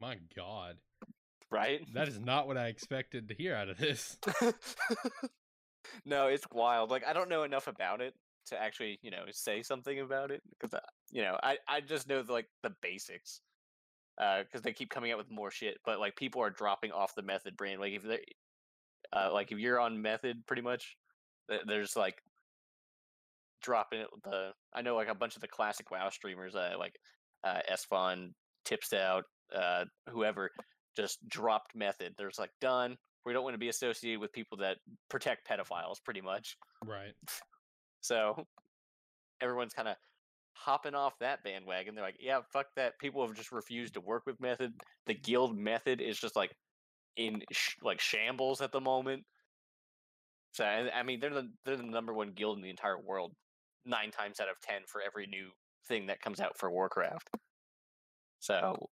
My 0.00 0.16
God, 0.36 0.76
Right? 1.50 1.80
that 1.94 2.08
is 2.08 2.20
not 2.20 2.46
what 2.46 2.58
I 2.58 2.66
expected 2.66 3.28
to 3.28 3.34
hear 3.34 3.54
out 3.54 3.68
of 3.70 3.78
this. 3.78 4.18
no, 6.04 6.28
it's 6.28 6.46
wild. 6.52 6.90
Like 6.90 7.04
I 7.06 7.12
don't 7.12 7.28
know 7.28 7.42
enough 7.44 7.66
about 7.66 8.00
it 8.00 8.14
to 8.46 8.60
actually, 8.60 8.98
you 9.02 9.10
know, 9.10 9.24
say 9.30 9.62
something 9.62 10.00
about 10.00 10.30
it 10.30 10.42
because 10.50 10.78
you 11.10 11.22
know, 11.22 11.38
I 11.42 11.58
I 11.68 11.80
just 11.80 12.08
know 12.08 12.22
like 12.28 12.46
the 12.62 12.72
basics. 12.82 13.40
Uh, 14.18 14.42
because 14.44 14.62
they 14.62 14.72
keep 14.72 14.88
coming 14.88 15.12
out 15.12 15.18
with 15.18 15.30
more 15.30 15.50
shit, 15.50 15.76
but 15.84 16.00
like 16.00 16.16
people 16.16 16.40
are 16.40 16.48
dropping 16.48 16.90
off 16.90 17.14
the 17.14 17.22
method 17.22 17.54
brand. 17.54 17.82
Like 17.82 17.92
if 17.92 18.02
they, 18.02 18.20
uh, 19.12 19.28
like 19.30 19.52
if 19.52 19.58
you're 19.58 19.78
on 19.78 20.00
method, 20.00 20.38
pretty 20.46 20.62
much, 20.62 20.96
there's 21.66 21.94
like 21.96 22.16
dropping 23.62 24.00
it. 24.00 24.06
The 24.24 24.52
I 24.74 24.80
know 24.80 24.96
like 24.96 25.08
a 25.08 25.14
bunch 25.14 25.34
of 25.36 25.42
the 25.42 25.48
classic 25.48 25.90
WoW 25.90 26.08
streamers, 26.08 26.54
uh, 26.54 26.76
like 26.78 26.94
uh, 27.44 27.60
Esfand, 27.70 28.30
Tips 28.64 28.92
Out, 28.94 29.24
uh, 29.54 29.84
whoever, 30.08 30.50
just 30.96 31.18
dropped 31.28 31.74
method. 31.74 32.14
There's 32.16 32.38
like 32.38 32.52
done. 32.60 32.96
We 33.26 33.32
don't 33.32 33.42
want 33.42 33.54
to 33.54 33.58
be 33.58 33.68
associated 33.68 34.20
with 34.20 34.32
people 34.32 34.56
that 34.58 34.78
protect 35.10 35.46
pedophiles, 35.46 35.96
pretty 36.02 36.22
much. 36.22 36.56
Right. 36.84 37.12
So 38.02 38.46
everyone's 39.40 39.72
kind 39.72 39.88
of 39.88 39.96
hopping 40.52 40.94
off 40.94 41.18
that 41.18 41.42
bandwagon. 41.42 41.96
They're 41.96 42.04
like, 42.04 42.18
yeah, 42.20 42.38
fuck 42.52 42.66
that. 42.76 42.98
People 43.00 43.26
have 43.26 43.36
just 43.36 43.50
refused 43.50 43.94
to 43.94 44.00
work 44.00 44.26
with 44.26 44.40
method. 44.40 44.72
The 45.06 45.14
guild 45.14 45.58
method 45.58 46.00
is 46.00 46.16
just 46.16 46.36
like 46.36 46.52
in 47.16 47.42
sh- 47.52 47.76
like 47.82 48.00
shambles 48.00 48.60
at 48.60 48.70
the 48.70 48.80
moment. 48.80 49.24
So 50.52 50.64
I 50.64 50.88
I 50.94 51.02
mean, 51.02 51.20
they're 51.20 51.34
the 51.34 51.50
they're 51.64 51.76
the 51.76 51.82
number 51.82 52.14
one 52.14 52.30
guild 52.30 52.58
in 52.58 52.62
the 52.62 52.70
entire 52.70 52.98
world, 52.98 53.32
nine 53.84 54.10
times 54.10 54.38
out 54.38 54.48
of 54.48 54.60
ten 54.60 54.82
for 54.86 55.02
every 55.02 55.26
new 55.26 55.48
thing 55.88 56.06
that 56.06 56.20
comes 56.20 56.40
out 56.40 56.56
for 56.58 56.70
Warcraft. 56.70 57.28
So 58.38 58.88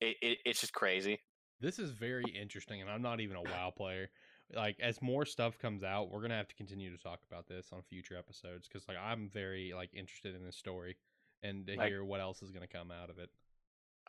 it, 0.00 0.16
it 0.22 0.38
it's 0.44 0.60
just 0.60 0.72
crazy. 0.72 1.20
This 1.60 1.78
is 1.78 1.90
very 1.90 2.24
interesting, 2.24 2.80
and 2.80 2.90
I'm 2.90 3.02
not 3.02 3.20
even 3.20 3.36
a 3.36 3.42
WoW 3.42 3.72
player. 3.76 4.08
Like, 4.54 4.78
as 4.80 5.02
more 5.02 5.24
stuff 5.26 5.58
comes 5.58 5.82
out, 5.82 6.10
we're 6.10 6.22
gonna 6.22 6.36
have 6.36 6.48
to 6.48 6.54
continue 6.54 6.90
to 6.96 7.02
talk 7.02 7.20
about 7.30 7.46
this 7.48 7.68
on 7.72 7.82
future 7.82 8.16
episodes 8.16 8.66
because, 8.68 8.86
like, 8.88 8.96
I'm 8.96 9.28
very 9.28 9.72
like 9.74 9.92
interested 9.92 10.34
in 10.34 10.44
this 10.44 10.56
story 10.56 10.96
and 11.42 11.66
to 11.66 11.76
Like- 11.76 11.88
hear 11.88 12.04
what 12.04 12.20
else 12.20 12.42
is 12.42 12.50
gonna 12.50 12.66
come 12.68 12.90
out 12.90 13.10
of 13.10 13.18
it. 13.18 13.30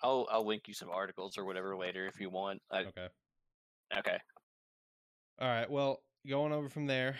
I'll 0.01 0.27
I'll 0.31 0.45
link 0.45 0.67
you 0.67 0.73
some 0.73 0.89
articles 0.89 1.37
or 1.37 1.43
whatever 1.43 1.75
later 1.75 2.07
if 2.07 2.19
you 2.21 2.29
want. 2.29 2.61
I, 2.71 2.85
Okay. 2.85 3.09
okay. 3.97 4.17
All 5.39 5.47
right. 5.47 5.69
Well, 5.69 6.03
going 6.27 6.53
over 6.53 6.69
from 6.69 6.85
there, 6.85 7.17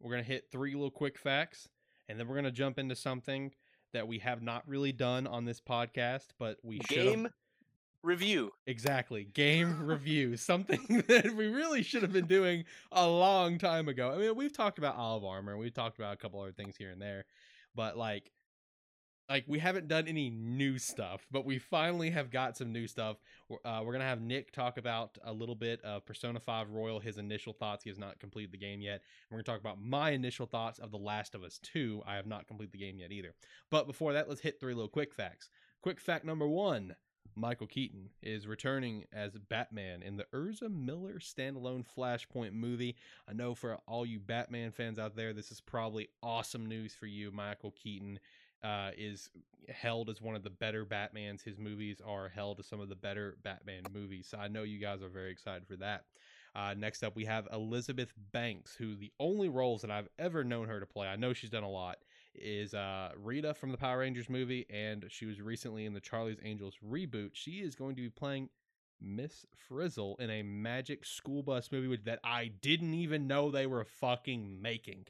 we're 0.00 0.12
gonna 0.12 0.22
hit 0.22 0.50
three 0.50 0.72
little 0.74 0.90
quick 0.90 1.18
facts, 1.18 1.68
and 2.08 2.18
then 2.18 2.26
we're 2.28 2.36
gonna 2.36 2.50
jump 2.50 2.78
into 2.78 2.96
something 2.96 3.54
that 3.92 4.08
we 4.08 4.18
have 4.20 4.42
not 4.42 4.66
really 4.66 4.92
done 4.92 5.26
on 5.26 5.44
this 5.44 5.60
podcast, 5.60 6.28
but 6.38 6.58
we 6.62 6.78
should 6.88 6.88
Game 6.88 7.28
review. 8.06 8.52
Exactly. 8.66 9.24
Game 9.24 9.86
review. 9.86 10.36
Something 10.36 11.04
that 11.08 11.34
we 11.34 11.48
really 11.48 11.82
should 11.82 12.02
have 12.02 12.12
been 12.12 12.26
doing 12.26 12.64
a 12.92 13.06
long 13.06 13.58
time 13.58 13.88
ago. 13.88 14.12
I 14.12 14.18
mean, 14.18 14.36
we've 14.36 14.52
talked 14.52 14.78
about 14.78 14.96
Olive 14.96 15.24
Armor 15.24 15.58
we've 15.58 15.74
talked 15.74 15.98
about 15.98 16.14
a 16.14 16.16
couple 16.16 16.40
other 16.40 16.52
things 16.52 16.76
here 16.76 16.90
and 16.90 17.02
there, 17.02 17.24
but 17.74 17.98
like 17.98 18.30
like 19.28 19.44
we 19.48 19.58
haven't 19.58 19.88
done 19.88 20.06
any 20.06 20.30
new 20.30 20.78
stuff, 20.78 21.26
but 21.32 21.44
we 21.44 21.58
finally 21.58 22.10
have 22.10 22.30
got 22.30 22.56
some 22.56 22.72
new 22.72 22.86
stuff. 22.86 23.16
Uh, 23.64 23.82
we're 23.84 23.92
gonna 23.92 24.04
have 24.04 24.20
Nick 24.20 24.52
talk 24.52 24.78
about 24.78 25.18
a 25.24 25.32
little 25.32 25.56
bit 25.56 25.82
of 25.82 26.06
Persona 26.06 26.38
5 26.38 26.70
Royal, 26.70 27.00
his 27.00 27.18
initial 27.18 27.52
thoughts. 27.52 27.82
He 27.82 27.90
has 27.90 27.98
not 27.98 28.20
completed 28.20 28.52
the 28.52 28.58
game 28.58 28.80
yet. 28.80 29.02
We're 29.30 29.38
gonna 29.38 29.44
talk 29.44 29.60
about 29.60 29.82
my 29.82 30.10
initial 30.10 30.46
thoughts 30.46 30.78
of 30.78 30.92
The 30.92 30.98
Last 30.98 31.34
of 31.34 31.42
Us 31.42 31.58
2. 31.64 32.02
I 32.06 32.14
have 32.14 32.26
not 32.26 32.46
completed 32.46 32.72
the 32.72 32.78
game 32.78 32.98
yet 32.98 33.10
either. 33.10 33.34
But 33.70 33.88
before 33.88 34.12
that, 34.12 34.28
let's 34.28 34.40
hit 34.40 34.60
three 34.60 34.74
little 34.74 34.88
quick 34.88 35.12
facts. 35.12 35.50
Quick 35.82 36.00
fact 36.00 36.24
number 36.24 36.46
one. 36.46 36.94
Michael 37.34 37.66
Keaton 37.66 38.10
is 38.22 38.46
returning 38.46 39.04
as 39.12 39.36
Batman 39.48 40.02
in 40.02 40.16
the 40.16 40.26
Ezra 40.34 40.68
Miller 40.68 41.18
standalone 41.18 41.84
Flashpoint 41.86 42.52
movie. 42.52 42.96
I 43.28 43.32
know 43.32 43.54
for 43.54 43.78
all 43.86 44.06
you 44.06 44.18
Batman 44.20 44.72
fans 44.72 44.98
out 44.98 45.16
there, 45.16 45.32
this 45.32 45.50
is 45.50 45.60
probably 45.60 46.08
awesome 46.22 46.66
news 46.66 46.94
for 46.94 47.06
you. 47.06 47.30
Michael 47.30 47.72
Keaton 47.72 48.18
uh, 48.62 48.90
is 48.96 49.30
held 49.68 50.08
as 50.08 50.20
one 50.20 50.34
of 50.34 50.42
the 50.42 50.50
better 50.50 50.84
Batmans. 50.84 51.42
His 51.42 51.58
movies 51.58 52.00
are 52.04 52.28
held 52.28 52.60
as 52.60 52.66
some 52.66 52.80
of 52.80 52.88
the 52.88 52.94
better 52.94 53.36
Batman 53.42 53.82
movies. 53.92 54.28
So 54.30 54.38
I 54.38 54.48
know 54.48 54.62
you 54.62 54.78
guys 54.78 55.02
are 55.02 55.08
very 55.08 55.30
excited 55.30 55.66
for 55.66 55.76
that. 55.76 56.04
Uh, 56.54 56.74
next 56.74 57.02
up, 57.02 57.14
we 57.14 57.26
have 57.26 57.46
Elizabeth 57.52 58.14
Banks, 58.32 58.74
who 58.74 58.96
the 58.96 59.12
only 59.20 59.50
roles 59.50 59.82
that 59.82 59.90
I've 59.90 60.08
ever 60.18 60.42
known 60.42 60.68
her 60.68 60.80
to 60.80 60.86
play, 60.86 61.06
I 61.06 61.16
know 61.16 61.34
she's 61.34 61.50
done 61.50 61.64
a 61.64 61.70
lot, 61.70 61.98
is 62.40 62.74
uh, 62.74 63.10
Rita 63.16 63.54
from 63.54 63.70
the 63.72 63.78
Power 63.78 63.98
Rangers 63.98 64.28
movie, 64.28 64.66
and 64.70 65.04
she 65.08 65.26
was 65.26 65.40
recently 65.40 65.84
in 65.84 65.94
the 65.94 66.00
Charlie's 66.00 66.38
Angels 66.44 66.74
reboot. 66.86 67.30
She 67.32 67.60
is 67.60 67.74
going 67.74 67.96
to 67.96 68.02
be 68.02 68.10
playing 68.10 68.48
Miss 69.00 69.44
Frizzle 69.68 70.16
in 70.18 70.30
a 70.30 70.42
Magic 70.42 71.04
School 71.04 71.42
Bus 71.42 71.70
movie 71.70 72.00
that 72.04 72.20
I 72.24 72.52
didn't 72.62 72.94
even 72.94 73.26
know 73.26 73.50
they 73.50 73.66
were 73.66 73.84
fucking 73.84 74.60
making. 74.62 75.06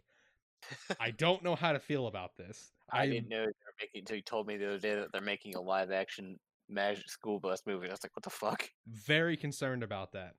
I 0.98 1.10
don't 1.16 1.42
know 1.42 1.54
how 1.54 1.72
to 1.72 1.78
feel 1.78 2.06
about 2.06 2.36
this. 2.36 2.72
I 2.90 3.00
I'm- 3.02 3.10
didn't 3.10 3.28
know 3.28 3.38
they 3.38 3.44
were 3.46 3.74
making 3.80 4.00
until 4.00 4.16
you 4.16 4.22
told 4.22 4.46
me 4.46 4.56
the 4.56 4.66
other 4.68 4.78
day 4.78 4.94
that 4.94 5.12
they're 5.12 5.20
making 5.20 5.54
a 5.54 5.60
live 5.60 5.90
action 5.90 6.38
Magic 6.68 7.08
School 7.08 7.38
Bus 7.38 7.62
movie. 7.66 7.86
I 7.88 7.92
was 7.92 8.02
like, 8.02 8.16
what 8.16 8.24
the 8.24 8.30
fuck? 8.30 8.68
very 8.88 9.36
concerned 9.36 9.82
about 9.82 10.12
that. 10.12 10.34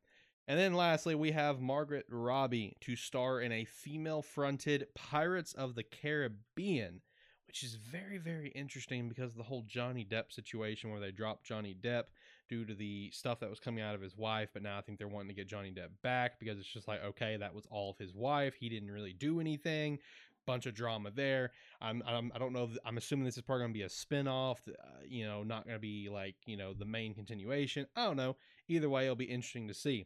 And 0.48 0.58
then 0.58 0.74
lastly, 0.74 1.14
we 1.14 1.32
have 1.32 1.60
Margaret 1.60 2.06
Robbie 2.10 2.78
to 2.82 2.96
star 2.96 3.42
in 3.42 3.52
a 3.52 3.66
female 3.66 4.22
fronted 4.22 4.88
Pirates 4.96 5.54
of 5.54 5.76
the 5.76 5.84
Caribbean, 5.84 7.02
which 7.48 7.64
is 7.64 7.76
very, 7.76 8.18
very 8.18 8.50
interesting 8.50 9.10
because 9.10 9.32
of 9.32 9.38
the 9.38 9.44
whole 9.44 9.66
Johnny 9.68 10.06
Depp 10.10 10.32
situation 10.32 10.90
where 10.90 11.02
they 11.02 11.12
dropped 11.12 11.46
Johnny 11.46 11.76
Depp 11.76 12.04
due 12.48 12.64
to 12.64 12.74
the 12.74 13.12
stuff 13.12 13.42
that 13.42 13.50
was 13.50 13.60
coming 13.60 13.84
out 13.84 13.94
of 13.94 14.02
his 14.02 14.16
wife. 14.16 14.48
But 14.54 14.64
now 14.64 14.78
I 14.78 14.82
think 14.82 15.00
they're 15.00 15.10
wanting 15.10 15.28
to 15.28 15.34
get 15.34 15.50
Johnny 15.50 15.72
Depp 15.72 15.90
back 16.02 16.40
because 16.40 16.58
it's 16.58 16.72
just 16.72 16.88
like, 16.88 17.04
okay, 17.04 17.36
that 17.36 17.54
was 17.54 17.66
all 17.70 17.90
of 17.90 17.98
his 17.98 18.14
wife. 18.14 18.56
He 18.58 18.70
didn't 18.70 18.92
really 18.92 19.14
do 19.14 19.42
anything. 19.42 20.00
Bunch 20.46 20.66
of 20.66 20.74
drama 20.74 21.12
there. 21.12 21.52
I'm, 21.82 22.02
I'm 22.08 22.32
I 22.34 22.38
don't 22.38 22.54
know. 22.54 22.70
If, 22.72 22.78
I'm 22.86 22.96
assuming 22.96 23.26
this 23.26 23.36
is 23.36 23.44
probably 23.44 23.64
gonna 23.64 23.74
be 23.74 23.82
a 23.82 23.90
spin-off. 23.90 24.62
Uh, 24.66 24.88
you 25.06 25.26
know, 25.26 25.44
not 25.44 25.66
gonna 25.66 25.78
be 25.78 26.08
like 26.10 26.36
you 26.46 26.56
know 26.56 26.74
the 26.74 26.86
main 26.86 27.14
continuation. 27.14 27.86
I 27.98 28.06
don't 28.06 28.16
know. 28.16 28.38
Either 28.70 28.90
way, 28.90 29.04
it'll 29.04 29.18
be 29.18 29.26
interesting 29.26 29.68
to 29.68 29.74
see. 29.74 30.06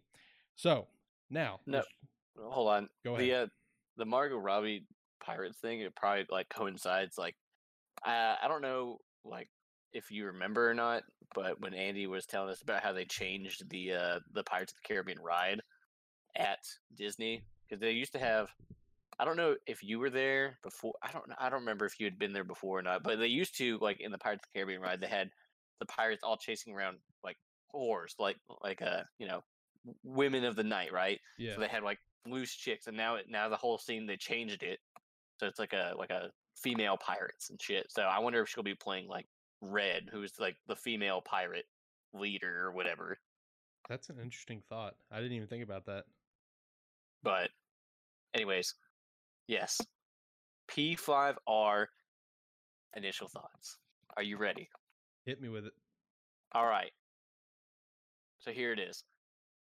So 0.62 0.86
now, 1.32 1.60
No. 1.66 1.82
Hold 2.38 2.70
on. 2.70 2.90
Go 3.04 3.16
ahead. 3.16 3.26
The 3.26 3.34
uh, 3.34 3.48
the 3.98 4.06
Margot 4.06 4.38
Robbie 4.38 4.86
Pirates 5.20 5.58
thing, 5.58 5.80
it 5.80 5.96
probably 5.96 6.28
like 6.30 6.50
coincides. 6.50 7.18
Like, 7.18 7.36
I 8.06 8.36
I 8.44 8.48
don't 8.48 8.62
know, 8.62 9.00
like 9.26 9.50
if 9.92 10.12
you 10.12 10.28
remember 10.28 10.70
or 10.70 10.76
not, 10.76 11.02
but 11.34 11.60
when 11.62 11.74
Andy 11.74 12.06
was 12.06 12.28
telling 12.28 12.52
us 12.52 12.62
about 12.62 12.84
how 12.84 12.94
they 12.94 13.06
changed 13.06 13.72
the 13.72 13.94
uh 13.94 14.20
the 14.34 14.44
Pirates 14.44 14.72
of 14.72 14.78
the 14.84 14.88
Caribbean 14.88 15.20
ride 15.20 15.62
at 16.38 16.60
Disney, 16.96 17.42
because 17.68 17.82
they 17.82 17.92
used 17.92 18.14
to 18.14 18.20
have. 18.20 18.50
I 19.20 19.26
don't 19.26 19.38
know 19.38 19.56
if 19.66 19.84
you 19.84 19.98
were 19.98 20.12
there 20.12 20.60
before. 20.62 20.94
I 21.02 21.12
don't. 21.12 21.26
I 21.40 21.50
don't 21.50 21.62
remember 21.62 21.86
if 21.86 22.00
you 22.00 22.06
had 22.06 22.20
been 22.20 22.34
there 22.34 22.44
before 22.44 22.78
or 22.78 22.84
not. 22.84 23.02
But 23.02 23.18
they 23.18 23.26
used 23.26 23.58
to 23.58 23.80
like 23.82 24.00
in 24.00 24.12
the 24.12 24.20
Pirates 24.20 24.44
of 24.44 24.54
the 24.54 24.60
Caribbean 24.60 24.82
ride, 24.82 25.02
they 25.02 25.08
had 25.08 25.32
the 25.80 25.88
pirates 25.88 26.22
all 26.24 26.38
chasing 26.38 26.76
around 26.76 26.98
like 27.24 27.38
whores, 27.74 28.14
like 28.20 28.38
like 28.64 28.84
uh 28.84 29.02
you 29.18 29.28
know 29.28 29.42
women 30.04 30.44
of 30.46 30.56
the 30.56 30.64
night, 30.64 30.92
right? 30.94 31.20
yeah, 31.38 31.56
So 31.56 31.62
they 31.62 31.68
had 31.68 31.84
like 31.84 32.00
loose 32.28 32.54
chicks, 32.56 32.88
and 32.88 32.96
now 32.98 33.16
it 33.16 33.26
now 33.30 33.50
the 33.50 33.58
whole 33.58 33.78
scene 33.78 34.06
they 34.06 34.18
changed 34.18 34.64
it, 34.64 34.80
so 35.40 35.48
it's 35.48 35.60
like 35.60 35.74
a 35.74 35.94
like 35.98 36.12
a 36.12 36.30
female 36.58 36.98
pirates 36.98 37.50
and 37.50 37.62
shit. 37.62 37.88
So 37.90 38.04
I 38.04 38.20
wonder 38.20 38.42
if 38.42 38.50
she'll 38.50 38.64
be 38.64 38.76
playing 38.76 39.08
like 39.08 39.26
Red, 39.62 40.10
who's 40.12 40.34
like 40.40 40.56
the 40.68 40.76
female 40.76 41.22
pirate 41.22 41.66
leader 42.14 42.66
or 42.68 42.72
whatever. 42.72 43.18
that's 43.90 44.10
an 44.10 44.18
interesting 44.22 44.62
thought. 44.70 44.96
I 45.12 45.18
didn't 45.18 45.34
even 45.34 45.48
think 45.48 45.64
about 45.64 45.86
that. 45.86 46.04
But 47.24 47.50
anyways, 48.34 48.74
yes, 49.48 49.80
P5R. 50.70 51.86
Initial 52.98 53.30
thoughts. 53.30 53.78
Are 54.18 54.24
you 54.24 54.38
ready? 54.38 54.70
Hit 55.26 55.42
me 55.42 55.48
with 55.48 55.66
it. 55.66 55.74
All 56.54 56.66
right. 56.66 56.92
So 58.40 58.52
here 58.52 58.74
it 58.74 58.80
is. 58.80 59.04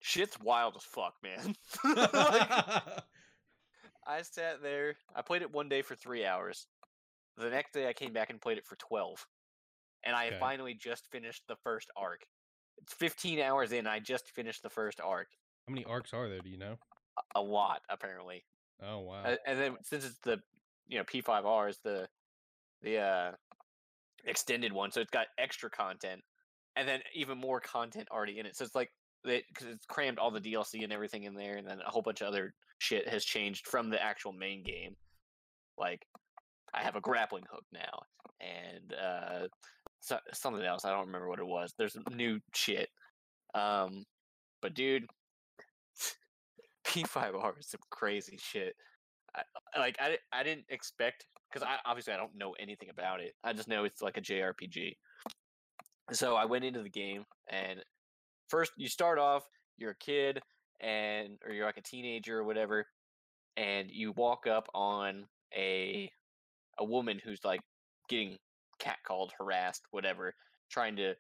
Shit's 0.06 0.40
wild 0.40 0.76
as 0.76 0.84
fuck, 0.84 1.16
man. 1.24 1.56
Like, 1.84 2.48
I 4.08 4.22
sat 4.22 4.62
there. 4.62 4.98
I 5.16 5.24
played 5.24 5.42
it 5.42 5.52
one 5.52 5.68
day 5.68 5.82
for 5.82 5.96
three 5.96 6.24
hours. 6.24 6.68
The 7.38 7.50
next 7.50 7.74
day, 7.74 7.88
I 7.90 7.94
came 7.94 8.14
back 8.14 8.30
and 8.30 8.40
played 8.40 8.60
it 8.60 8.68
for 8.68 8.76
twelve, 8.76 9.26
and 10.04 10.16
I 10.16 10.28
Okay. 10.28 10.38
finally 10.40 10.76
just 10.76 11.08
finished 11.12 11.42
the 11.48 11.56
first 11.64 11.90
arc. 11.98 12.22
It's 12.78 12.94
fifteen 12.94 13.40
hours 13.40 13.72
in. 13.72 13.88
I 13.88 14.00
just 14.00 14.30
finished 14.30 14.62
the 14.62 14.70
first 14.70 15.02
arc. 15.02 15.30
How 15.68 15.74
many 15.74 15.86
arcs 15.86 16.14
are 16.14 16.30
there? 16.30 16.40
Do 16.40 16.50
you 16.50 16.60
know? 16.60 16.78
A 17.34 17.42
lot, 17.42 17.82
apparently. 17.90 18.44
Oh 18.84 19.00
wow. 19.00 19.24
A- 19.26 19.50
and 19.50 19.60
then 19.60 19.76
since 19.82 20.06
it's 20.06 20.20
the 20.20 20.38
you 20.88 21.00
know 21.00 21.04
P5R 21.04 21.68
is 21.70 21.80
the 21.84 22.08
the 22.84 23.00
uh 23.00 23.32
extended 24.24 24.72
one, 24.72 24.92
so 24.92 25.02
it's 25.02 25.10
got 25.10 25.28
extra 25.40 25.72
content, 25.72 26.22
and 26.76 26.88
then 26.88 27.02
even 27.16 27.40
more 27.40 27.60
content 27.60 28.08
already 28.12 28.38
in 28.38 28.46
it. 28.46 28.56
So 28.56 28.64
it's 28.66 28.76
like 28.76 28.92
because 29.26 29.68
it's 29.68 29.86
crammed 29.86 30.20
all 30.20 30.32
the 30.32 30.40
DLC 30.40 30.84
and 30.84 30.94
everything 30.94 31.24
in 31.24 31.34
there, 31.34 31.58
and 31.58 31.68
then 31.68 31.80
a 31.86 31.90
whole 31.90 32.02
bunch 32.02 32.22
of 32.22 32.28
other 32.28 32.54
shit 32.80 33.08
has 33.08 33.26
changed 33.26 33.68
from 33.68 33.90
the 33.90 34.02
actual 34.02 34.34
main 34.34 34.64
game. 34.64 34.96
Like 35.78 36.06
I 36.74 36.84
have 36.84 36.96
a 36.96 37.02
grappling 37.02 37.46
hook 37.52 37.66
now, 37.74 38.02
and 38.40 38.94
uh 38.94 39.48
so, 40.06 40.20
something 40.34 40.64
else. 40.64 40.86
I 40.86 40.92
don't 40.92 41.08
remember 41.08 41.28
what 41.28 41.40
it 41.40 41.48
was. 41.48 41.74
There's 41.78 41.98
new 42.12 42.40
shit. 42.54 42.90
Um, 43.56 44.04
but 44.62 44.76
dude, 44.76 45.08
P5R 46.88 47.60
is 47.60 47.70
some 47.70 47.80
crazy 47.90 48.38
shit. 48.40 48.76
I, 49.36 49.80
like 49.80 49.96
I, 50.00 50.18
I 50.32 50.44
didn't 50.44 50.66
expect 50.70 51.26
because 51.52 51.68
I 51.68 51.78
obviously 51.90 52.14
I 52.14 52.18
don't 52.18 52.36
know 52.36 52.54
anything 52.60 52.90
about 52.90 53.20
it. 53.20 53.34
I 53.44 53.54
just 53.54 53.68
know 53.68 53.84
it's 53.84 54.02
like 54.02 54.18
a 54.18 54.22
JRPG. 54.22 54.96
So 56.12 56.36
I 56.36 56.46
went 56.46 56.66
into 56.66 56.84
the 56.84 56.90
game 56.90 57.26
and 57.50 57.84
first 58.48 58.72
you 58.78 58.88
start 58.88 59.20
off 59.20 59.44
you're 59.78 59.92
a 59.92 59.96
kid 59.96 60.42
and 60.82 61.38
or 61.46 61.54
you're 61.54 61.66
like 61.66 61.78
a 61.78 61.82
teenager 61.82 62.40
or 62.40 62.44
whatever 62.44 62.86
and 63.58 63.90
you 63.92 64.12
walk 64.14 64.48
up 64.48 64.68
on 64.74 65.26
a 65.56 66.10
a 66.78 66.84
woman 66.84 67.20
who's 67.24 67.44
like 67.44 67.62
getting 68.10 68.38
catcalled, 68.80 69.30
harassed, 69.38 69.84
whatever, 69.92 70.34
trying 70.70 70.96
to 70.98 71.14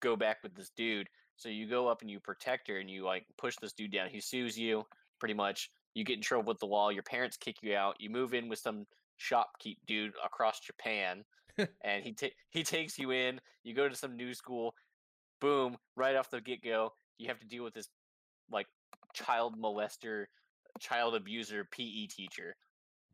go 0.00 0.16
back 0.16 0.38
with 0.42 0.54
this 0.54 0.70
dude. 0.76 1.08
So 1.36 1.48
you 1.48 1.68
go 1.68 1.88
up 1.88 2.02
and 2.02 2.10
you 2.10 2.18
protect 2.18 2.68
her 2.68 2.78
and 2.78 2.90
you 2.90 3.04
like 3.04 3.24
push 3.36 3.54
this 3.60 3.72
dude 3.72 3.92
down. 3.92 4.08
He 4.08 4.20
sues 4.20 4.58
you 4.58 4.84
pretty 5.20 5.34
much. 5.34 5.70
You 5.94 6.04
get 6.04 6.16
in 6.16 6.22
trouble 6.22 6.48
with 6.48 6.58
the 6.58 6.66
law. 6.66 6.90
Your 6.90 7.02
parents 7.02 7.36
kick 7.36 7.56
you 7.62 7.76
out. 7.76 7.96
You 7.98 8.10
move 8.10 8.34
in 8.34 8.48
with 8.48 8.58
some 8.58 8.86
shopkeep 9.20 9.78
dude 9.86 10.12
across 10.24 10.60
Japan, 10.60 11.24
and 11.84 12.04
he 12.04 12.12
ta- 12.12 12.34
he 12.50 12.62
takes 12.62 12.98
you 12.98 13.10
in. 13.10 13.40
You 13.64 13.74
go 13.74 13.88
to 13.88 13.94
some 13.96 14.16
new 14.16 14.34
school. 14.34 14.74
Boom! 15.40 15.76
Right 15.96 16.16
off 16.16 16.30
the 16.30 16.40
get 16.40 16.62
go, 16.62 16.92
you 17.18 17.28
have 17.28 17.38
to 17.40 17.46
deal 17.46 17.64
with 17.64 17.74
this 17.74 17.88
like 18.50 18.66
child 19.14 19.60
molester, 19.60 20.26
child 20.80 21.14
abuser 21.14 21.66
PE 21.70 22.06
teacher, 22.06 22.56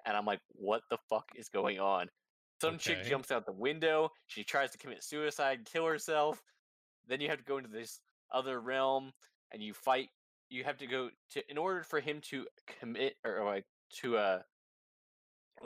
and 0.07 0.17
I'm 0.17 0.27
like, 0.27 0.41
what 0.49 0.83
the 0.91 0.99
fuck 1.09 1.27
is 1.37 1.49
going 1.49 1.81
on? 1.81 2.09
Some 2.61 2.79
chick 2.79 3.05
jumps 3.05 3.31
out 3.31 3.47
the 3.47 3.53
window. 3.53 4.11
She 4.27 4.45
tries 4.45 4.71
to 4.71 4.79
commit 4.79 5.05
suicide, 5.05 5.69
kill 5.71 5.87
herself. 5.87 6.43
Then 7.09 7.21
you 7.21 7.29
have 7.29 7.39
to 7.39 7.45
go 7.45 7.59
into 7.59 7.69
this 7.69 8.01
other 8.33 8.61
realm 8.61 9.13
and 9.53 9.63
you 9.63 9.75
fight. 9.75 10.09
You 10.49 10.65
have 10.65 10.79
to 10.79 10.87
go 10.87 11.11
to 11.33 11.51
in 11.51 11.59
order 11.59 11.83
for 11.83 12.01
him 12.01 12.21
to 12.31 12.47
commit 12.81 13.17
or, 13.25 13.39
or 13.39 13.45
like 13.45 13.65
to 14.01 14.17
uh 14.17 14.39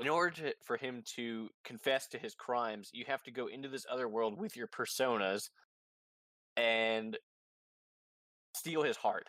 in 0.01 0.09
order 0.09 0.31
to, 0.43 0.55
for 0.65 0.77
him 0.77 1.03
to 1.17 1.49
confess 1.65 2.09
to 2.09 2.19
his 2.19 2.35
crimes, 2.35 2.91
you 2.93 3.05
have 3.07 3.23
to 3.25 3.31
go 3.31 3.47
into 3.47 3.69
this 3.69 3.87
other 3.91 4.09
world 4.09 4.39
with 4.39 4.57
your 4.57 4.69
personas 4.69 5.49
and 6.59 7.17
steal 8.55 8.83
his 8.83 8.97
heart. 8.97 9.27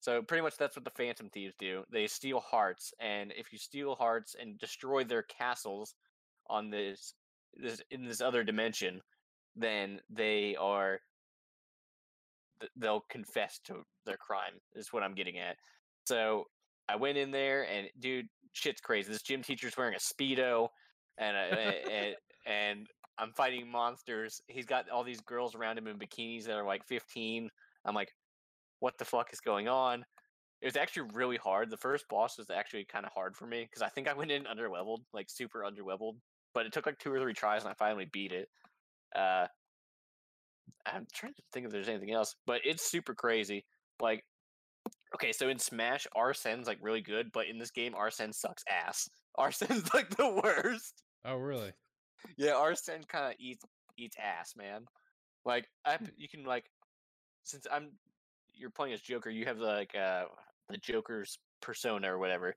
So 0.00 0.22
pretty 0.22 0.42
much 0.42 0.56
that's 0.56 0.76
what 0.76 0.84
the 0.84 0.90
Phantom 0.90 1.28
Thieves 1.28 1.54
do. 1.58 1.82
They 1.92 2.06
steal 2.06 2.40
hearts, 2.40 2.94
and 3.00 3.32
if 3.36 3.52
you 3.52 3.58
steal 3.58 3.94
hearts 3.96 4.34
and 4.40 4.58
destroy 4.58 5.04
their 5.04 5.24
castles 5.24 5.94
on 6.48 6.70
this 6.70 7.12
this 7.54 7.82
in 7.90 8.06
this 8.06 8.22
other 8.22 8.42
dimension, 8.42 9.00
then 9.56 10.00
they 10.08 10.56
are 10.58 11.00
they'll 12.76 13.04
confess 13.10 13.58
to 13.64 13.82
their 14.06 14.16
crime. 14.16 14.54
Is 14.74 14.92
what 14.92 15.02
I'm 15.02 15.14
getting 15.14 15.38
at. 15.38 15.56
So 16.06 16.44
I 16.88 16.96
went 16.96 17.18
in 17.18 17.30
there, 17.30 17.64
and 17.68 17.88
dude, 17.98 18.28
shit's 18.52 18.80
crazy. 18.80 19.12
This 19.12 19.22
gym 19.22 19.42
teacher's 19.42 19.76
wearing 19.76 19.94
a 19.94 19.98
speedo, 19.98 20.68
and 21.18 21.36
a, 21.36 21.92
and, 21.92 22.14
and 22.46 22.86
I'm 23.20 23.32
fighting 23.32 23.70
monsters. 23.70 24.40
He's 24.48 24.66
got 24.66 24.88
all 24.88 25.04
these 25.04 25.20
girls 25.20 25.54
around 25.54 25.76
him 25.76 25.86
in 25.86 25.98
bikinis 25.98 26.44
that 26.44 26.56
are 26.56 26.64
like 26.64 26.86
15. 26.86 27.50
I'm 27.84 27.94
like, 27.94 28.14
what 28.80 28.96
the 28.98 29.04
fuck 29.04 29.32
is 29.32 29.40
going 29.40 29.68
on? 29.68 30.04
It 30.62 30.66
was 30.66 30.76
actually 30.76 31.10
really 31.12 31.36
hard. 31.36 31.70
The 31.70 31.76
first 31.76 32.06
boss 32.08 32.38
was 32.38 32.50
actually 32.50 32.84
kind 32.84 33.04
of 33.04 33.12
hard 33.12 33.36
for 33.36 33.46
me 33.46 33.62
because 33.62 33.82
I 33.82 33.88
think 33.88 34.08
I 34.08 34.14
went 34.14 34.30
in 34.30 34.44
underleveled, 34.44 35.00
like 35.12 35.28
super 35.28 35.60
underleveled. 35.60 36.16
But 36.54 36.66
it 36.66 36.72
took 36.72 36.86
like 36.86 36.98
two 36.98 37.12
or 37.12 37.20
three 37.20 37.34
tries, 37.34 37.62
and 37.62 37.70
I 37.70 37.74
finally 37.74 38.08
beat 38.10 38.32
it. 38.32 38.48
Uh, 39.14 39.46
I'm 40.86 41.06
trying 41.12 41.34
to 41.34 41.42
think 41.52 41.66
if 41.66 41.72
there's 41.72 41.88
anything 41.88 42.12
else, 42.12 42.34
but 42.46 42.60
it's 42.64 42.90
super 42.90 43.14
crazy. 43.14 43.64
Like, 44.00 44.24
okay, 45.14 45.32
so 45.32 45.48
in 45.48 45.58
Smash, 45.58 46.06
Arsene's 46.16 46.66
like 46.66 46.78
really 46.80 47.02
good, 47.02 47.30
but 47.32 47.46
in 47.46 47.58
this 47.58 47.70
game, 47.70 47.94
Arsene 47.94 48.32
sucks 48.32 48.64
ass. 48.68 49.08
Arsene's 49.38 49.92
like 49.94 50.16
the 50.16 50.40
worst. 50.42 51.02
oh 51.24 51.36
really? 51.36 51.72
Yeah, 52.36 52.52
Arsene 52.52 53.04
kind 53.04 53.32
of 53.32 53.40
eats 53.40 53.64
eats 53.96 54.16
ass, 54.18 54.54
man. 54.56 54.86
Like 55.44 55.68
I, 55.84 55.96
Hmm. 55.96 56.06
you 56.16 56.28
can 56.28 56.44
like, 56.44 56.70
since 57.44 57.66
I'm, 57.70 57.98
you're 58.52 58.70
playing 58.70 58.94
as 58.94 59.00
Joker, 59.00 59.30
you 59.30 59.44
have 59.46 59.58
like 59.58 59.94
uh 59.94 60.26
the 60.68 60.78
Joker's 60.78 61.38
persona 61.60 62.12
or 62.12 62.18
whatever, 62.18 62.54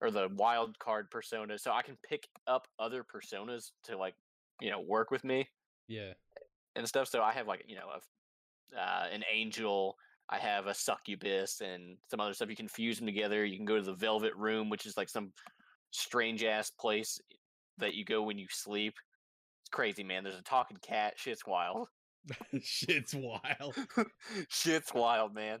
or 0.00 0.10
the 0.10 0.28
wild 0.34 0.78
card 0.78 1.10
persona, 1.10 1.58
so 1.58 1.72
I 1.72 1.82
can 1.82 1.96
pick 2.08 2.28
up 2.46 2.66
other 2.78 3.04
personas 3.04 3.72
to 3.84 3.96
like 3.96 4.14
you 4.60 4.70
know 4.70 4.80
work 4.80 5.10
with 5.10 5.24
me 5.24 5.48
Yeah. 5.88 6.14
and 6.76 6.86
stuff. 6.86 7.08
So 7.08 7.22
I 7.22 7.32
have 7.32 7.46
like 7.46 7.64
you 7.66 7.76
know 7.76 7.88
a, 7.90 8.78
uh, 8.78 9.08
an 9.10 9.24
angel. 9.30 9.96
I 10.28 10.38
have 10.38 10.66
a 10.66 10.74
succubus 10.74 11.60
and 11.60 11.98
some 12.10 12.20
other 12.20 12.32
stuff. 12.32 12.48
You 12.48 12.56
can 12.56 12.68
fuse 12.68 12.98
them 12.98 13.06
together. 13.06 13.44
You 13.44 13.56
can 13.56 13.66
go 13.66 13.76
to 13.76 13.82
the 13.82 13.94
Velvet 13.94 14.34
Room, 14.36 14.70
which 14.70 14.86
is 14.86 14.96
like 14.96 15.08
some 15.10 15.32
strange 15.90 16.42
ass 16.42 16.70
place 16.70 17.20
that 17.78 17.94
you 17.94 18.04
go 18.04 18.22
when 18.22 18.38
you 18.38 18.46
sleep. 18.50 18.94
It's 19.62 19.70
crazy, 19.70 20.02
man. 20.02 20.24
There's 20.24 20.38
a 20.38 20.42
talking 20.42 20.78
cat. 20.82 21.14
Shit's 21.16 21.46
wild. 21.46 21.88
Shit's 22.62 23.14
wild. 23.14 23.76
Shit's 24.48 24.92
wild, 24.94 25.34
man. 25.34 25.60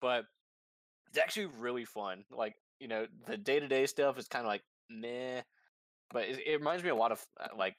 But 0.00 0.24
it's 1.08 1.18
actually 1.18 1.46
really 1.58 1.84
fun. 1.84 2.24
Like 2.30 2.54
you 2.78 2.88
know, 2.88 3.06
the 3.26 3.36
day 3.36 3.60
to 3.60 3.68
day 3.68 3.86
stuff 3.86 4.18
is 4.18 4.28
kind 4.28 4.44
of 4.44 4.48
like 4.48 4.62
meh, 4.88 5.42
but 6.12 6.24
it, 6.24 6.40
it 6.46 6.58
reminds 6.58 6.82
me 6.82 6.90
a 6.90 6.94
lot 6.94 7.12
of 7.12 7.24
uh, 7.40 7.48
like. 7.56 7.74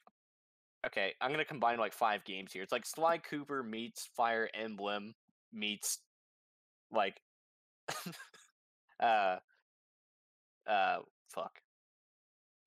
Okay, 0.84 1.12
I'm 1.20 1.30
gonna 1.30 1.44
combine 1.44 1.78
like 1.78 1.92
five 1.92 2.24
games 2.24 2.52
here. 2.52 2.64
It's 2.64 2.72
like 2.72 2.84
Sly 2.84 3.18
Cooper 3.18 3.62
meets 3.62 4.08
Fire 4.16 4.48
Emblem 4.52 5.14
meets 5.52 5.98
like 6.90 7.20
uh 9.00 9.36
uh 10.66 10.98
fuck 11.28 11.61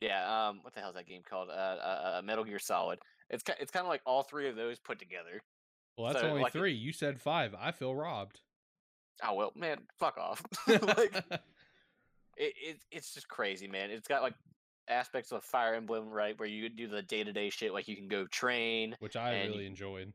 yeah 0.02 0.50
um 0.50 0.60
what 0.62 0.74
the 0.74 0.80
hell 0.80 0.90
is 0.90 0.96
that 0.96 1.08
game 1.08 1.22
called 1.28 1.50
uh, 1.50 1.52
uh, 1.52 2.18
uh 2.18 2.22
Metal 2.24 2.44
Gear 2.44 2.60
Solid. 2.60 3.00
It's 3.30 3.44
ki- 3.44 3.54
it's 3.60 3.72
kind 3.72 3.86
of 3.86 3.90
like 3.90 4.02
all 4.06 4.24
three 4.24 4.48
of 4.50 4.56
those 4.56 4.80
put 4.80 5.00
together. 5.00 5.42
Well, 5.98 6.12
that's 6.12 6.22
So, 6.22 6.30
only 6.30 6.44
like, 6.44 6.54
three. 6.54 6.74
You 6.74 6.92
said 6.92 7.20
five. 7.22 7.56
I 7.60 7.72
feel 7.72 7.96
robbed. 7.96 8.42
Oh 9.24 9.34
well, 9.34 9.52
man, 9.56 9.80
fuck 9.98 10.18
off. 10.18 10.44
like 10.68 11.16
it, 12.38 12.54
it 12.62 12.78
it's 12.92 13.14
just 13.14 13.28
crazy, 13.28 13.68
man. 13.68 13.90
It's 13.92 14.08
got 14.08 14.22
like 14.22 14.34
aspects 14.88 15.32
of 15.32 15.44
Fire 15.44 15.74
Emblem, 15.74 16.10
right, 16.10 16.38
where 16.38 16.48
you 16.48 16.70
do 16.70 16.88
the 16.88 17.02
day 17.02 17.24
to 17.24 17.34
day 17.34 17.50
shit, 17.50 17.74
like 17.74 17.88
you 17.88 17.96
can 17.96 18.08
go 18.08 18.26
train 18.28 18.96
Which 19.00 19.16
I 19.16 19.44
really 19.46 19.66
enjoyed. 19.66 20.14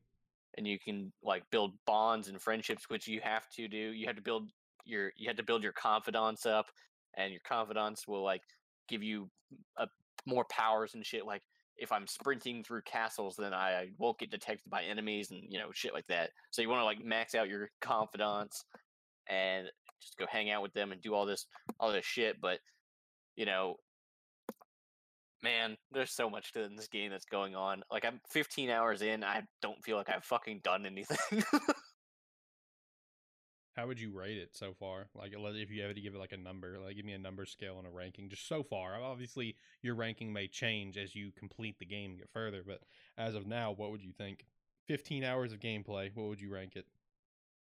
and 0.57 0.67
you 0.67 0.79
can 0.79 1.13
like 1.23 1.43
build 1.51 1.73
bonds 1.87 2.29
and 2.29 2.41
friendships, 2.41 2.89
which 2.89 3.09
you 3.09 3.21
have 3.23 3.49
to 3.57 3.69
do. 3.69 3.77
You 3.77 4.07
have 4.07 4.17
to 4.17 4.23
build 4.23 4.51
your 4.85 5.13
you 5.17 5.29
have 5.29 5.37
to 5.37 5.43
build 5.43 5.63
your 5.63 5.73
confidants 5.73 6.47
up, 6.47 6.67
and 7.17 7.33
your 7.33 7.43
confidants 7.45 8.07
will 8.07 8.23
like 8.23 8.43
give 8.91 9.03
you 9.03 9.31
a, 9.79 9.87
more 10.27 10.45
powers 10.51 10.95
and 10.95 11.07
shit. 11.07 11.25
Like 11.25 11.43
if 11.79 11.93
I'm 11.93 12.07
sprinting 12.07 12.63
through 12.63 12.83
castles, 12.83 13.37
then 13.39 13.55
I, 13.55 13.89
won't 13.99 14.19
get 14.19 14.31
detected 14.31 14.71
by 14.71 14.83
enemies 14.83 15.31
and 15.31 15.43
you 15.49 15.59
know 15.59 15.71
shit 15.73 15.95
like 15.95 16.07
that. 16.09 16.31
So 16.51 16.63
you 16.63 16.69
want 16.69 16.81
to 16.81 16.85
like 16.85 17.05
max 17.05 17.35
out 17.35 17.49
your 17.49 17.71
confidants 17.81 18.65
and 19.29 19.67
just 20.01 20.17
go 20.19 20.27
hang 20.29 20.51
out 20.51 20.63
with 20.63 20.73
them 20.75 20.93
and 20.93 21.01
do 21.01 21.15
all 21.15 21.27
this 21.27 21.47
all 21.79 21.93
this 21.93 22.05
shit. 22.05 22.41
But 22.41 22.59
you 23.37 23.47
know, 23.47 23.77
man, 25.43 25.77
there's 25.93 26.13
so 26.13 26.29
much 26.29 26.53
in 26.55 26.77
this 26.77 26.89
game 26.89 27.11
that's 27.11 27.25
going 27.25 27.55
on. 27.55 27.83
Like 27.91 28.05
I'm 28.05 28.21
15 28.31 28.71
hours 28.71 29.03
in, 29.03 29.25
I 29.25 29.43
don't 29.63 29.83
feel 29.83 29.97
like 29.97 30.11
I've 30.11 30.25
fucking 30.25 30.61
done 30.63 30.87
anything. 30.87 31.43
How 33.81 33.87
would 33.87 33.99
you 33.99 34.13
rate 34.13 34.37
it 34.37 34.51
so 34.53 34.75
far? 34.75 35.09
Like, 35.15 35.33
if 35.35 35.71
you 35.71 35.83
had 35.83 35.95
to 35.95 36.01
give 36.03 36.15
it 36.15 36.19
like 36.19 36.33
a 36.33 36.37
number, 36.37 36.79
like 36.85 36.97
give 36.97 37.07
me 37.07 37.15
a 37.15 37.19
number 37.19 37.47
scale 37.47 37.79
and 37.79 37.87
a 37.87 37.91
ranking, 37.91 38.29
just 38.29 38.47
so 38.47 38.63
far. 38.63 39.01
Obviously, 39.03 39.57
your 39.81 39.95
ranking 39.95 40.31
may 40.31 40.49
change 40.49 40.99
as 40.99 41.15
you 41.15 41.33
complete 41.33 41.79
the 41.79 41.87
game 41.87 42.11
and 42.11 42.19
get 42.19 42.29
further, 42.31 42.63
but 42.67 42.81
as 43.17 43.35
of 43.35 43.47
now, 43.47 43.73
what 43.73 43.91
would 43.91 44.03
you 44.03 44.13
think? 44.13 44.45
15 44.89 45.25
hours 45.25 45.55
of 45.55 45.61
gameplay, 45.61 46.11
what 46.15 46.29
would 46.29 46.43
you 46.43 46.53
rank 46.53 46.77
it? 46.77 46.85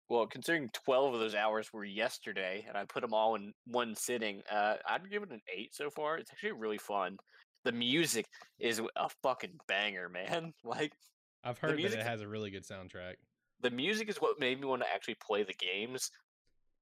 well, 0.08 0.26
considering 0.26 0.68
12 0.74 1.14
of 1.14 1.20
those 1.20 1.34
hours 1.34 1.72
were 1.72 1.84
yesterday, 1.84 2.66
and 2.68 2.76
I 2.76 2.84
put 2.84 3.00
them 3.00 3.14
all 3.14 3.36
in 3.36 3.52
one 3.66 3.94
sitting, 3.94 4.42
uh, 4.50 4.74
I'd 4.86 5.08
give 5.08 5.22
it 5.22 5.30
an 5.30 5.40
eight 5.56 5.74
so 5.74 5.88
far. 5.88 6.18
It's 6.18 6.30
actually 6.30 6.52
really 6.52 6.76
fun. 6.76 7.16
The 7.64 7.72
music 7.72 8.26
is 8.58 8.82
a 8.96 9.08
fucking 9.22 9.58
banger, 9.68 10.08
man. 10.08 10.52
Like 10.64 10.92
I've 11.44 11.58
heard 11.58 11.78
that 11.78 11.92
it 11.92 12.02
has 12.02 12.20
a 12.20 12.28
really 12.28 12.50
good 12.50 12.64
soundtrack. 12.64 13.14
The 13.62 13.70
music 13.70 14.08
is 14.08 14.18
what 14.18 14.38
made 14.40 14.60
me 14.60 14.66
want 14.66 14.82
to 14.82 14.92
actually 14.92 15.16
play 15.26 15.42
the 15.42 15.54
games. 15.54 16.10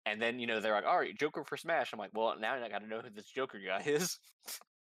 And 0.06 0.20
then 0.20 0.38
you 0.38 0.46
know 0.46 0.60
they're 0.60 0.72
like, 0.72 0.86
"All 0.86 0.98
right, 0.98 1.16
Joker 1.18 1.44
for 1.44 1.56
Smash." 1.56 1.92
I'm 1.92 1.98
like, 1.98 2.10
"Well, 2.14 2.34
now 2.40 2.54
I 2.54 2.68
got 2.68 2.78
to 2.80 2.86
know 2.88 3.00
who 3.00 3.10
this 3.10 3.26
Joker 3.26 3.58
guy 3.58 3.82
is." 3.86 4.18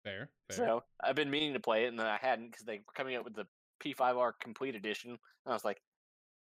Fair, 0.05 0.31
fair. 0.49 0.57
So 0.57 0.83
I've 1.03 1.17
been 1.17 1.31
meaning 1.31 1.55
to 1.55 1.61
play 1.61 1.85
it, 1.85 1.89
and 1.89 1.99
then 1.99 2.07
I 2.07 2.19
hadn't 2.21 2.51
because 2.51 2.65
they 2.67 2.79
were 2.79 2.93
coming 2.95 3.17
up 3.17 3.25
with 3.25 3.35
the 3.35 3.47
P5R 3.83 4.33
Complete 4.41 4.75
Edition. 4.75 5.11
And 5.13 5.19
I 5.47 5.53
was 5.53 5.65
like, 5.65 5.81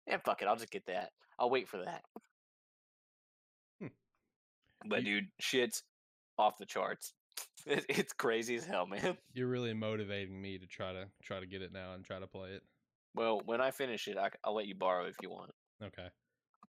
"Yeah, 0.06 0.18
fuck 0.24 0.42
it, 0.42 0.48
I'll 0.48 0.56
just 0.56 0.70
get 0.70 0.86
that. 0.86 1.10
I'll 1.38 1.50
wait 1.50 1.68
for 1.68 1.78
that." 1.78 2.02
Hmm. 3.80 3.86
But 4.86 5.02
You- 5.04 5.22
dude, 5.22 5.30
shit's 5.40 5.82
off 6.38 6.58
the 6.58 6.66
charts. 6.66 7.14
It, 7.66 7.84
it's 7.88 8.12
crazy 8.12 8.56
as 8.56 8.64
hell, 8.66 8.86
man. 8.86 9.16
You're 9.32 9.48
really 9.48 9.72
motivating 9.74 10.40
me 10.40 10.58
to 10.58 10.66
try 10.66 10.92
to 10.92 11.06
try 11.22 11.40
to 11.40 11.46
get 11.46 11.62
it 11.62 11.72
now 11.72 11.94
and 11.94 12.04
try 12.04 12.18
to 12.18 12.26
play 12.26 12.50
it. 12.50 12.62
Well, 13.18 13.42
when 13.44 13.60
I 13.60 13.70
finish 13.70 14.06
it, 14.08 14.16
I, 14.16 14.30
will 14.46 14.54
let 14.54 14.66
you 14.66 14.74
borrow 14.74 15.06
if 15.06 15.16
you 15.22 15.30
want. 15.30 15.50
Okay, 15.82 16.06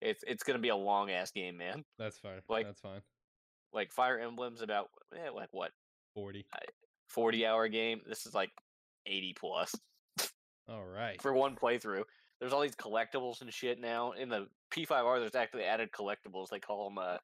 It's 0.02 0.24
it's 0.28 0.44
gonna 0.44 0.60
be 0.60 0.70
a 0.70 0.76
long 0.76 1.12
ass 1.12 1.32
game, 1.32 1.58
man. 1.58 1.84
that's 2.00 2.18
fine. 2.18 2.40
Like- 2.50 2.66
that's 2.66 2.82
fine. 2.82 3.02
Like 3.74 3.92
Fire 3.92 4.18
Emblem's 4.18 4.62
about 4.62 4.88
eh, 5.14 5.30
like 5.30 5.50
what 5.52 5.72
40. 6.16 6.46
40 7.10 7.46
hour 7.46 7.68
game. 7.68 8.02
This 8.08 8.26
is 8.26 8.34
like 8.34 8.50
80 9.06 9.36
plus 9.40 9.76
All 10.70 10.86
right. 10.86 11.22
for 11.22 11.34
one 11.34 11.56
playthrough. 11.56 12.04
There's 12.40 12.54
all 12.54 12.62
these 12.62 12.76
collectibles 12.76 13.42
and 13.42 13.52
shit 13.54 13.80
now. 13.80 14.12
In 14.12 14.30
the 14.30 14.48
P5R, 14.74 15.20
there's 15.20 15.36
actually 15.36 15.64
added 15.64 15.90
collectibles. 15.92 16.48
They 16.50 16.60
call 16.60 16.90
them, 16.90 16.98
uh, 16.98 17.18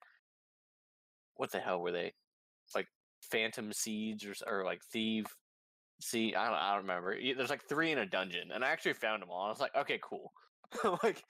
what 1.36 1.52
the 1.52 1.60
hell 1.60 1.82
were 1.82 1.92
they? 1.92 2.14
Like 2.76 2.88
Phantom 3.32 3.72
Seeds 3.72 4.26
or, 4.26 4.34
or 4.48 4.66
like 4.66 4.82
Thief 4.92 5.26
See, 6.04 6.36
I 6.36 6.48
don't, 6.48 6.56
I 6.56 6.74
don't 6.74 6.82
remember. 6.82 7.16
There's 7.18 7.50
like 7.50 7.64
three 7.70 7.94
in 7.94 7.98
a 7.98 8.06
dungeon, 8.06 8.50
and 8.54 8.62
I 8.62 8.72
actually 8.72 8.94
found 8.94 9.22
them 9.22 9.30
all. 9.32 9.46
I 9.46 9.50
was 9.50 9.62
like, 9.62 9.74
okay, 9.74 10.02
cool. 10.04 10.34
like, 11.02 11.24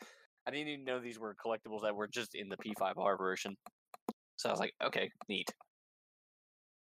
I 0.47 0.51
didn't 0.51 0.67
even 0.67 0.83
know 0.83 0.99
these 0.99 1.19
were 1.19 1.35
collectibles 1.35 1.83
that 1.83 1.95
were 1.95 2.07
just 2.07 2.33
in 2.33 2.49
the 2.49 2.57
P5R 2.57 3.15
version. 3.19 3.55
So 4.35 4.49
I 4.49 4.51
was 4.51 4.59
like, 4.59 4.73
okay, 4.83 5.11
neat. 5.29 5.47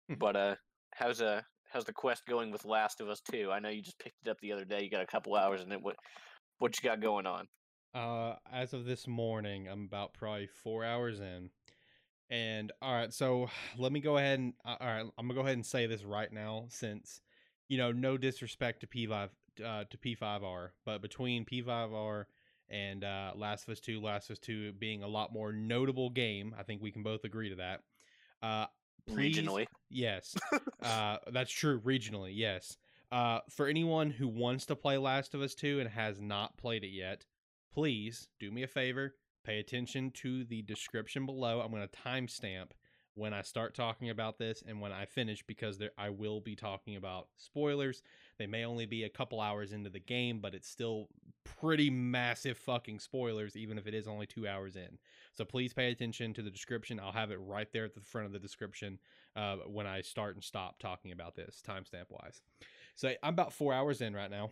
Hmm. 0.08 0.16
but 0.20 0.36
uh, 0.36 0.56
how's 0.94 1.20
uh, 1.20 1.42
how's 1.74 1.84
the 1.84 1.94
quest 1.94 2.28
going 2.28 2.52
with 2.52 2.64
Last 2.64 3.02
of 3.02 3.10
Us 3.10 3.22
Two? 3.22 3.50
I 3.52 3.58
know 3.58 3.70
you 3.70 3.82
just 3.82 3.98
picked 3.98 4.18
it 4.24 4.30
up 4.30 4.38
the 4.40 4.52
other 4.52 4.66
day. 4.66 4.84
You 4.84 4.92
got 4.92 5.02
a 5.02 5.08
couple 5.08 5.36
hours 5.36 5.64
in 5.64 5.72
it. 5.72 5.82
What 5.82 5.96
what 6.60 6.78
you 6.78 6.88
got 6.88 7.02
going 7.02 7.26
on? 7.26 7.48
Uh, 7.96 8.36
as 8.54 8.74
of 8.74 8.86
this 8.86 9.08
morning, 9.08 9.68
I'm 9.68 9.86
about 9.86 10.14
probably 10.14 10.48
four 10.64 10.86
hours 10.86 11.20
in. 11.22 11.50
And 12.30 12.72
all 12.84 12.94
right, 12.94 13.12
so 13.12 13.50
let 13.80 13.92
me 13.92 14.00
go 14.00 14.18
ahead 14.18 14.38
and 14.38 14.54
uh, 14.64 14.76
all 14.80 14.88
right, 14.88 15.06
I'm 15.18 15.28
gonna 15.28 15.34
go 15.34 15.42
ahead 15.42 15.56
and 15.56 15.66
say 15.66 15.88
this 15.88 16.04
right 16.04 16.32
now, 16.32 16.66
since 16.70 17.22
you 17.70 17.78
know, 17.78 17.92
no 17.94 18.18
disrespect 18.18 18.82
to 18.82 18.88
P5 18.88 19.30
uh, 19.66 19.84
to 19.90 19.98
P5R, 19.98 20.70
but 20.86 21.02
between 21.02 21.46
P5R 21.46 22.26
and 22.70 23.04
uh, 23.04 23.32
Last 23.36 23.64
of 23.68 23.72
Us 23.72 23.80
Two, 23.80 24.02
Last 24.02 24.30
of 24.30 24.34
Us 24.34 24.40
Two 24.40 24.74
being 24.74 25.04
a 25.04 25.08
lot 25.08 25.32
more 25.32 25.52
notable 25.54 26.10
game, 26.10 26.54
I 26.60 26.64
think 26.64 26.82
we 26.82 26.92
can 26.92 27.04
both 27.04 27.24
agree 27.24 27.50
to 27.50 27.56
that. 27.56 27.82
Uh, 28.42 28.66
please- 29.08 29.38
Regionally, 29.38 29.66
Yes. 29.90 30.36
uh, 30.84 31.18
that's 31.32 31.52
true 31.52 31.80
regionally. 31.82 32.32
Yes. 32.34 32.78
Uh, 33.12 33.40
for 33.50 33.66
anyone 33.68 34.12
who 34.12 34.28
wants 34.28 34.66
to 34.68 34.76
play 34.76 34.98
Last 34.98 35.34
of 35.34 35.42
Us 35.42 35.56
2 35.56 35.80
and 35.80 35.90
has 35.90 36.20
not 36.22 36.58
played 36.58 36.84
it 36.84 36.90
yet, 36.92 37.26
please 37.74 38.30
do 38.40 38.52
me 38.52 38.62
a 38.64 38.68
favor. 38.68 39.16
Pay 39.44 39.60
attention 39.60 40.12
to 40.12 40.44
the 40.44 40.62
description 40.62 41.26
below. 41.26 41.60
I'm 41.60 41.72
going 41.72 41.88
to 41.88 41.98
timestamp 42.08 42.70
when 43.20 43.34
I 43.34 43.42
start 43.42 43.76
talking 43.76 44.10
about 44.10 44.40
this 44.40 44.64
and 44.66 44.80
when 44.80 44.94
I 44.94 45.06
finish 45.06 45.44
because 45.46 45.78
there 45.78 45.92
I 45.98 46.10
will 46.10 46.40
be 46.40 46.56
talking 46.56 46.96
about 46.96 47.28
spoilers. 47.36 48.02
They 48.38 48.48
may 48.48 48.64
only 48.64 48.86
be 48.86 49.04
a 49.04 49.10
couple 49.10 49.42
hours 49.42 49.74
into 49.74 49.90
the 49.90 50.00
game, 50.00 50.40
but 50.40 50.56
it's 50.56 50.70
still 50.70 51.10
pretty 51.44 51.90
massive 51.90 52.58
fucking 52.58 53.00
spoilers, 53.00 53.58
even 53.58 53.78
if 53.78 53.88
it 53.88 53.94
is 53.94 54.08
only 54.08 54.26
two 54.26 54.48
hours 54.48 54.78
in. 54.78 54.98
So 55.34 55.44
please 55.44 55.74
pay 55.74 55.92
attention 55.92 56.34
to 56.36 56.42
the 56.42 56.50
description. 56.50 56.98
I'll 56.98 57.12
have 57.12 57.32
it 57.32 57.40
right 57.42 57.68
there 57.74 57.84
at 57.84 57.94
the 57.94 58.00
front 58.00 58.28
of 58.28 58.32
the 58.32 58.40
description 58.40 59.00
uh, 59.36 59.58
when 59.68 59.86
I 59.86 60.00
start 60.02 60.36
and 60.36 60.44
stop 60.44 60.80
talking 60.80 61.12
about 61.12 61.36
this 61.36 61.62
timestamp 61.68 62.10
wise. 62.10 62.42
So 62.96 63.14
I'm 63.22 63.34
about 63.34 63.52
four 63.52 63.74
hours 63.74 64.00
in 64.00 64.14
right 64.14 64.32
now, 64.32 64.50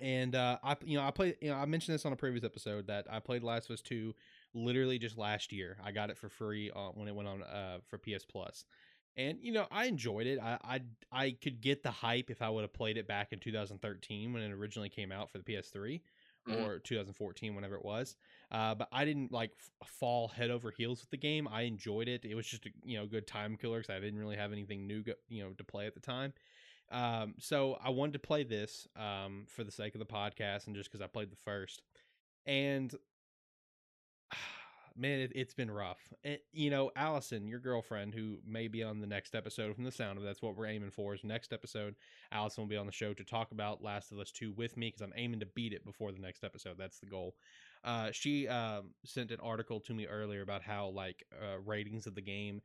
and 0.00 0.34
uh, 0.36 0.58
I 0.62 0.76
you 0.84 0.96
know 0.96 1.04
I 1.04 1.10
played 1.10 1.36
you 1.40 1.50
know 1.50 1.56
I 1.56 1.64
mentioned 1.66 1.94
this 1.94 2.06
on 2.06 2.12
a 2.12 2.16
previous 2.16 2.44
episode 2.44 2.86
that 2.86 3.06
I 3.10 3.20
played 3.20 3.42
Last 3.42 3.70
of 3.70 3.74
Us 3.74 3.80
Two 3.80 4.14
literally 4.56 4.98
just 4.98 5.18
last 5.18 5.52
year. 5.52 5.78
I 5.84 5.92
got 5.92 6.10
it 6.10 6.18
for 6.18 6.28
free 6.28 6.70
uh, 6.74 6.90
when 6.94 7.08
it 7.08 7.14
went 7.14 7.28
on 7.28 7.42
uh, 7.42 7.78
for 7.88 7.98
PS 7.98 8.26
And 9.16 9.38
you 9.40 9.52
know 9.52 9.66
I 9.70 9.86
enjoyed 9.86 10.26
it. 10.26 10.38
I, 10.40 10.58
I 10.64 10.80
I 11.12 11.36
could 11.42 11.60
get 11.60 11.82
the 11.82 11.90
hype 11.90 12.30
if 12.30 12.42
I 12.42 12.50
would 12.50 12.62
have 12.62 12.72
played 12.74 12.96
it 12.98 13.06
back 13.06 13.32
in 13.32 13.38
2013 13.38 14.32
when 14.32 14.42
it 14.42 14.52
originally 14.52 14.88
came 14.90 15.12
out 15.12 15.30
for 15.30 15.38
the 15.38 15.44
PS3 15.44 16.02
Mhm. 16.48 16.62
or 16.62 16.78
2014 16.80 17.54
whenever 17.54 17.76
it 17.76 17.84
was. 17.84 18.16
Uh, 18.50 18.74
but 18.74 18.88
I 18.92 19.04
didn't 19.04 19.32
like 19.32 19.52
f- 19.82 19.88
fall 19.88 20.28
head 20.28 20.50
over 20.50 20.70
heels 20.70 21.00
with 21.00 21.10
the 21.10 21.16
game. 21.16 21.48
I 21.48 21.62
enjoyed 21.62 22.08
it. 22.08 22.24
It 22.24 22.34
was 22.34 22.46
just 22.46 22.66
a 22.66 22.70
you 22.84 22.98
know 22.98 23.06
good 23.06 23.26
time 23.26 23.56
killer 23.56 23.78
because 23.80 23.94
I 23.94 24.00
didn't 24.00 24.18
really 24.18 24.36
have 24.36 24.52
anything 24.52 24.86
new 24.86 25.02
go, 25.02 25.12
you 25.28 25.42
know 25.44 25.50
to 25.52 25.64
play 25.64 25.86
at 25.86 25.94
the 25.94 26.00
time. 26.00 26.32
Um, 26.90 27.34
so 27.38 27.78
I 27.82 27.90
wanted 27.90 28.12
to 28.14 28.18
play 28.20 28.44
this 28.44 28.86
um, 28.96 29.46
for 29.48 29.64
the 29.64 29.72
sake 29.72 29.94
of 29.94 29.98
the 29.98 30.06
podcast 30.06 30.66
and 30.66 30.76
just 30.76 30.90
because 30.90 31.02
I 31.02 31.08
played 31.08 31.30
the 31.30 31.36
first. 31.36 31.82
And 32.46 32.94
man, 34.96 35.20
it, 35.20 35.32
it's 35.34 35.54
been 35.54 35.70
rough. 35.70 36.00
And, 36.24 36.38
you 36.52 36.70
know, 36.70 36.90
Allison, 36.96 37.46
your 37.46 37.58
girlfriend, 37.58 38.14
who 38.14 38.38
may 38.46 38.68
be 38.68 38.82
on 38.82 39.00
the 39.00 39.06
next 39.06 39.34
episode 39.34 39.74
from 39.74 39.84
the 39.84 39.92
sound 39.92 40.18
of 40.18 40.24
it, 40.24 40.26
that's 40.26 40.42
what 40.42 40.56
we're 40.56 40.66
aiming 40.66 40.90
for. 40.90 41.14
Is 41.14 41.24
next 41.24 41.52
episode, 41.52 41.94
Allison 42.32 42.62
will 42.62 42.68
be 42.68 42.76
on 42.76 42.86
the 42.86 42.92
show 42.92 43.14
to 43.14 43.24
talk 43.24 43.52
about 43.52 43.82
Last 43.82 44.12
of 44.12 44.18
Us 44.18 44.30
Two 44.30 44.52
with 44.52 44.76
me 44.76 44.88
because 44.88 45.02
I'm 45.02 45.12
aiming 45.16 45.40
to 45.40 45.46
beat 45.46 45.72
it 45.72 45.84
before 45.84 46.12
the 46.12 46.20
next 46.20 46.44
episode. 46.44 46.76
That's 46.78 46.98
the 46.98 47.06
goal. 47.06 47.34
Uh, 47.84 48.10
she 48.12 48.48
um, 48.48 48.90
sent 49.04 49.30
an 49.30 49.38
article 49.42 49.80
to 49.80 49.94
me 49.94 50.06
earlier 50.06 50.42
about 50.42 50.62
how 50.62 50.88
like 50.88 51.24
uh, 51.40 51.60
ratings 51.64 52.06
of 52.06 52.14
the 52.14 52.22
game 52.22 52.62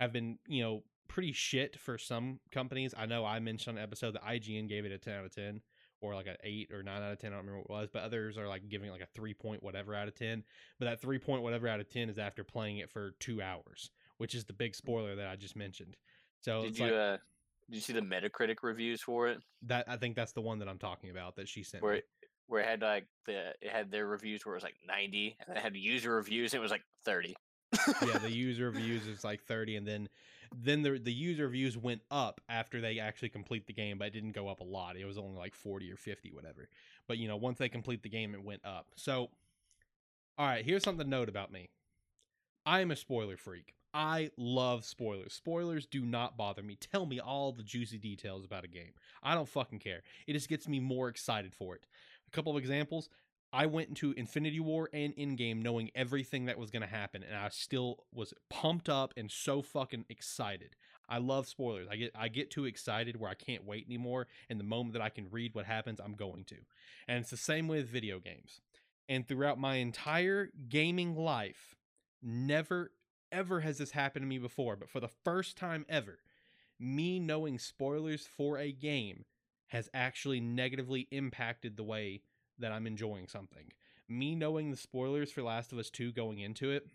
have 0.00 0.12
been, 0.12 0.38
you 0.48 0.62
know, 0.62 0.82
pretty 1.06 1.32
shit 1.32 1.78
for 1.78 1.98
some 1.98 2.40
companies. 2.50 2.94
I 2.96 3.06
know 3.06 3.24
I 3.24 3.38
mentioned 3.38 3.76
on 3.76 3.78
an 3.78 3.84
episode 3.84 4.14
that 4.14 4.24
IGN 4.24 4.68
gave 4.68 4.84
it 4.84 4.92
a 4.92 4.98
10 4.98 5.14
out 5.14 5.24
of 5.26 5.34
10 5.34 5.60
or 6.04 6.14
like 6.14 6.26
an 6.26 6.36
8 6.44 6.70
or 6.72 6.82
9 6.82 7.02
out 7.02 7.12
of 7.12 7.18
10. 7.18 7.32
I 7.32 7.36
don't 7.36 7.46
remember 7.46 7.64
what 7.66 7.78
it 7.78 7.80
was, 7.80 7.88
but 7.92 8.02
others 8.02 8.36
are 8.36 8.46
like 8.46 8.68
giving 8.68 8.90
like 8.90 9.00
a 9.00 9.06
3 9.14 9.32
point 9.34 9.62
whatever 9.62 9.94
out 9.94 10.06
of 10.06 10.14
10. 10.14 10.44
But 10.78 10.84
that 10.86 11.00
3 11.00 11.18
point 11.18 11.42
whatever 11.42 11.66
out 11.66 11.80
of 11.80 11.88
10 11.88 12.10
is 12.10 12.18
after 12.18 12.44
playing 12.44 12.78
it 12.78 12.90
for 12.90 13.12
2 13.20 13.40
hours, 13.40 13.90
which 14.18 14.34
is 14.34 14.44
the 14.44 14.52
big 14.52 14.74
spoiler 14.74 15.16
that 15.16 15.28
I 15.28 15.36
just 15.36 15.56
mentioned. 15.56 15.96
So 16.40 16.62
Did 16.62 16.78
you 16.78 16.84
like, 16.84 16.92
uh 16.92 17.16
did 17.70 17.76
you 17.76 17.80
see 17.80 17.94
the 17.94 18.02
Metacritic 18.02 18.56
reviews 18.62 19.00
for 19.00 19.28
it? 19.28 19.38
that 19.62 19.86
I 19.88 19.96
think 19.96 20.16
that's 20.16 20.32
the 20.32 20.42
one 20.42 20.58
that 20.58 20.68
I'm 20.68 20.78
talking 20.78 21.08
about 21.10 21.36
that 21.36 21.48
she 21.48 21.62
sent 21.62 21.82
Where 21.82 21.92
me. 21.94 21.98
it, 22.00 22.04
where 22.46 22.60
it 22.60 22.66
had 22.68 22.82
like 22.82 23.06
the 23.24 23.54
it 23.62 23.70
had 23.70 23.90
their 23.90 24.06
reviews 24.06 24.44
where 24.44 24.54
it 24.54 24.58
was 24.58 24.64
like 24.64 24.76
90 24.86 25.38
and 25.46 25.56
it 25.56 25.60
had 25.62 25.74
user 25.74 26.14
reviews 26.14 26.52
it 26.52 26.60
was 26.60 26.70
like 26.70 26.82
30. 27.06 27.34
yeah, 28.06 28.18
the 28.18 28.30
user 28.30 28.66
reviews 28.66 29.06
is 29.06 29.24
like 29.24 29.42
30 29.44 29.76
and 29.76 29.86
then 29.88 30.08
then 30.56 30.82
the 30.82 30.98
the 30.98 31.12
user 31.12 31.48
views 31.48 31.76
went 31.76 32.02
up 32.10 32.40
after 32.48 32.80
they 32.80 32.98
actually 32.98 33.28
complete 33.28 33.66
the 33.66 33.72
game, 33.72 33.98
but 33.98 34.08
it 34.08 34.12
didn't 34.12 34.32
go 34.32 34.48
up 34.48 34.60
a 34.60 34.64
lot. 34.64 34.96
It 34.96 35.04
was 35.04 35.18
only 35.18 35.38
like 35.38 35.54
40 35.54 35.90
or 35.90 35.96
50 35.96 36.32
whatever. 36.32 36.68
But 37.06 37.18
you 37.18 37.28
know, 37.28 37.36
once 37.36 37.58
they 37.58 37.68
complete 37.68 38.02
the 38.02 38.08
game 38.08 38.34
it 38.34 38.44
went 38.44 38.64
up. 38.64 38.88
So 38.96 39.30
all 40.36 40.46
right, 40.46 40.64
here's 40.64 40.82
something 40.82 41.04
to 41.04 41.10
note 41.10 41.28
about 41.28 41.52
me. 41.52 41.68
I 42.66 42.80
am 42.80 42.90
a 42.90 42.96
spoiler 42.96 43.36
freak. 43.36 43.74
I 43.92 44.32
love 44.36 44.84
spoilers. 44.84 45.34
Spoilers 45.34 45.86
do 45.86 46.04
not 46.04 46.36
bother 46.36 46.62
me. 46.62 46.76
Tell 46.76 47.06
me 47.06 47.20
all 47.20 47.52
the 47.52 47.62
juicy 47.62 47.98
details 47.98 48.44
about 48.44 48.64
a 48.64 48.68
game. 48.68 48.92
I 49.22 49.34
don't 49.34 49.48
fucking 49.48 49.78
care. 49.78 50.02
It 50.26 50.32
just 50.32 50.48
gets 50.48 50.66
me 50.66 50.80
more 50.80 51.08
excited 51.08 51.54
for 51.54 51.76
it. 51.76 51.86
A 52.26 52.30
couple 52.32 52.50
of 52.50 52.58
examples. 52.58 53.08
I 53.54 53.66
went 53.66 53.88
into 53.88 54.10
Infinity 54.16 54.58
War 54.58 54.90
and 54.92 55.14
Endgame 55.14 55.62
knowing 55.62 55.92
everything 55.94 56.46
that 56.46 56.58
was 56.58 56.72
going 56.72 56.82
to 56.82 56.88
happen, 56.88 57.22
and 57.22 57.36
I 57.36 57.48
still 57.50 57.98
was 58.12 58.34
pumped 58.50 58.88
up 58.88 59.14
and 59.16 59.30
so 59.30 59.62
fucking 59.62 60.06
excited. 60.08 60.74
I 61.08 61.18
love 61.18 61.46
spoilers. 61.46 61.86
I 61.88 61.94
get 61.94 62.10
I 62.16 62.26
get 62.26 62.50
too 62.50 62.64
excited 62.64 63.16
where 63.16 63.30
I 63.30 63.34
can't 63.34 63.64
wait 63.64 63.86
anymore, 63.86 64.26
and 64.50 64.58
the 64.58 64.64
moment 64.64 64.94
that 64.94 65.02
I 65.02 65.08
can 65.08 65.30
read 65.30 65.54
what 65.54 65.66
happens, 65.66 66.00
I'm 66.00 66.14
going 66.14 66.44
to. 66.46 66.56
And 67.06 67.20
it's 67.20 67.30
the 67.30 67.36
same 67.36 67.68
with 67.68 67.88
video 67.88 68.18
games. 68.18 68.60
And 69.08 69.28
throughout 69.28 69.60
my 69.60 69.76
entire 69.76 70.50
gaming 70.68 71.14
life, 71.14 71.76
never 72.20 72.90
ever 73.30 73.60
has 73.60 73.78
this 73.78 73.92
happened 73.92 74.24
to 74.24 74.28
me 74.28 74.38
before, 74.38 74.74
but 74.74 74.90
for 74.90 74.98
the 74.98 75.10
first 75.24 75.56
time 75.56 75.86
ever, 75.88 76.18
me 76.80 77.20
knowing 77.20 77.60
spoilers 77.60 78.26
for 78.26 78.58
a 78.58 78.72
game 78.72 79.26
has 79.68 79.88
actually 79.94 80.40
negatively 80.40 81.06
impacted 81.12 81.76
the 81.76 81.84
way 81.84 82.22
that 82.58 82.72
I'm 82.72 82.86
enjoying 82.86 83.28
something. 83.28 83.72
Me 84.08 84.34
knowing 84.34 84.70
the 84.70 84.76
spoilers 84.76 85.30
for 85.30 85.42
Last 85.42 85.72
of 85.72 85.78
Us 85.78 85.90
2 85.90 86.12
going 86.12 86.38
into 86.38 86.70
it, 86.70 86.86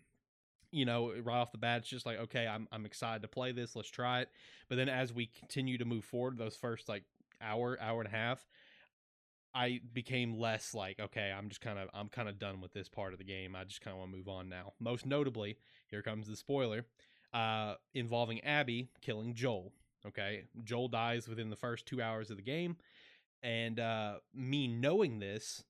you 0.72 0.84
know, 0.84 1.12
right 1.22 1.36
off 1.36 1.52
the 1.52 1.58
bat, 1.58 1.78
it's 1.78 1.88
just 1.88 2.06
like, 2.06 2.18
okay, 2.18 2.46
I'm, 2.46 2.68
I'm 2.70 2.86
excited 2.86 3.22
to 3.22 3.28
play 3.28 3.52
this. 3.52 3.74
Let's 3.74 3.90
try 3.90 4.20
it. 4.20 4.28
But 4.68 4.76
then 4.76 4.88
as 4.88 5.12
we 5.12 5.26
continue 5.26 5.78
to 5.78 5.84
move 5.84 6.04
forward, 6.04 6.38
those 6.38 6.56
first 6.56 6.88
like 6.88 7.02
hour, 7.42 7.76
hour 7.80 8.00
and 8.00 8.08
a 8.08 8.16
half, 8.16 8.46
I 9.52 9.80
became 9.92 10.38
less 10.38 10.74
like, 10.74 11.00
okay, 11.00 11.34
I'm 11.36 11.48
just 11.48 11.60
kind 11.60 11.78
of, 11.78 11.88
I'm 11.92 12.08
kind 12.08 12.28
of 12.28 12.38
done 12.38 12.60
with 12.60 12.72
this 12.72 12.88
part 12.88 13.12
of 13.12 13.18
the 13.18 13.24
game. 13.24 13.56
I 13.56 13.64
just 13.64 13.80
kind 13.80 13.94
of 13.94 13.98
want 13.98 14.12
to 14.12 14.16
move 14.16 14.28
on 14.28 14.48
now. 14.48 14.74
Most 14.78 15.06
notably, 15.06 15.56
here 15.88 16.02
comes 16.02 16.28
the 16.28 16.36
spoiler, 16.36 16.84
uh, 17.34 17.74
involving 17.94 18.40
Abby 18.42 18.88
killing 19.00 19.34
Joel. 19.34 19.72
Okay, 20.06 20.44
Joel 20.64 20.88
dies 20.88 21.28
within 21.28 21.50
the 21.50 21.56
first 21.56 21.84
two 21.84 22.00
hours 22.00 22.30
of 22.30 22.36
the 22.36 22.42
game, 22.42 22.76
and 23.42 23.78
uh, 23.78 24.14
me 24.34 24.66
knowing 24.66 25.18
this, 25.18 25.64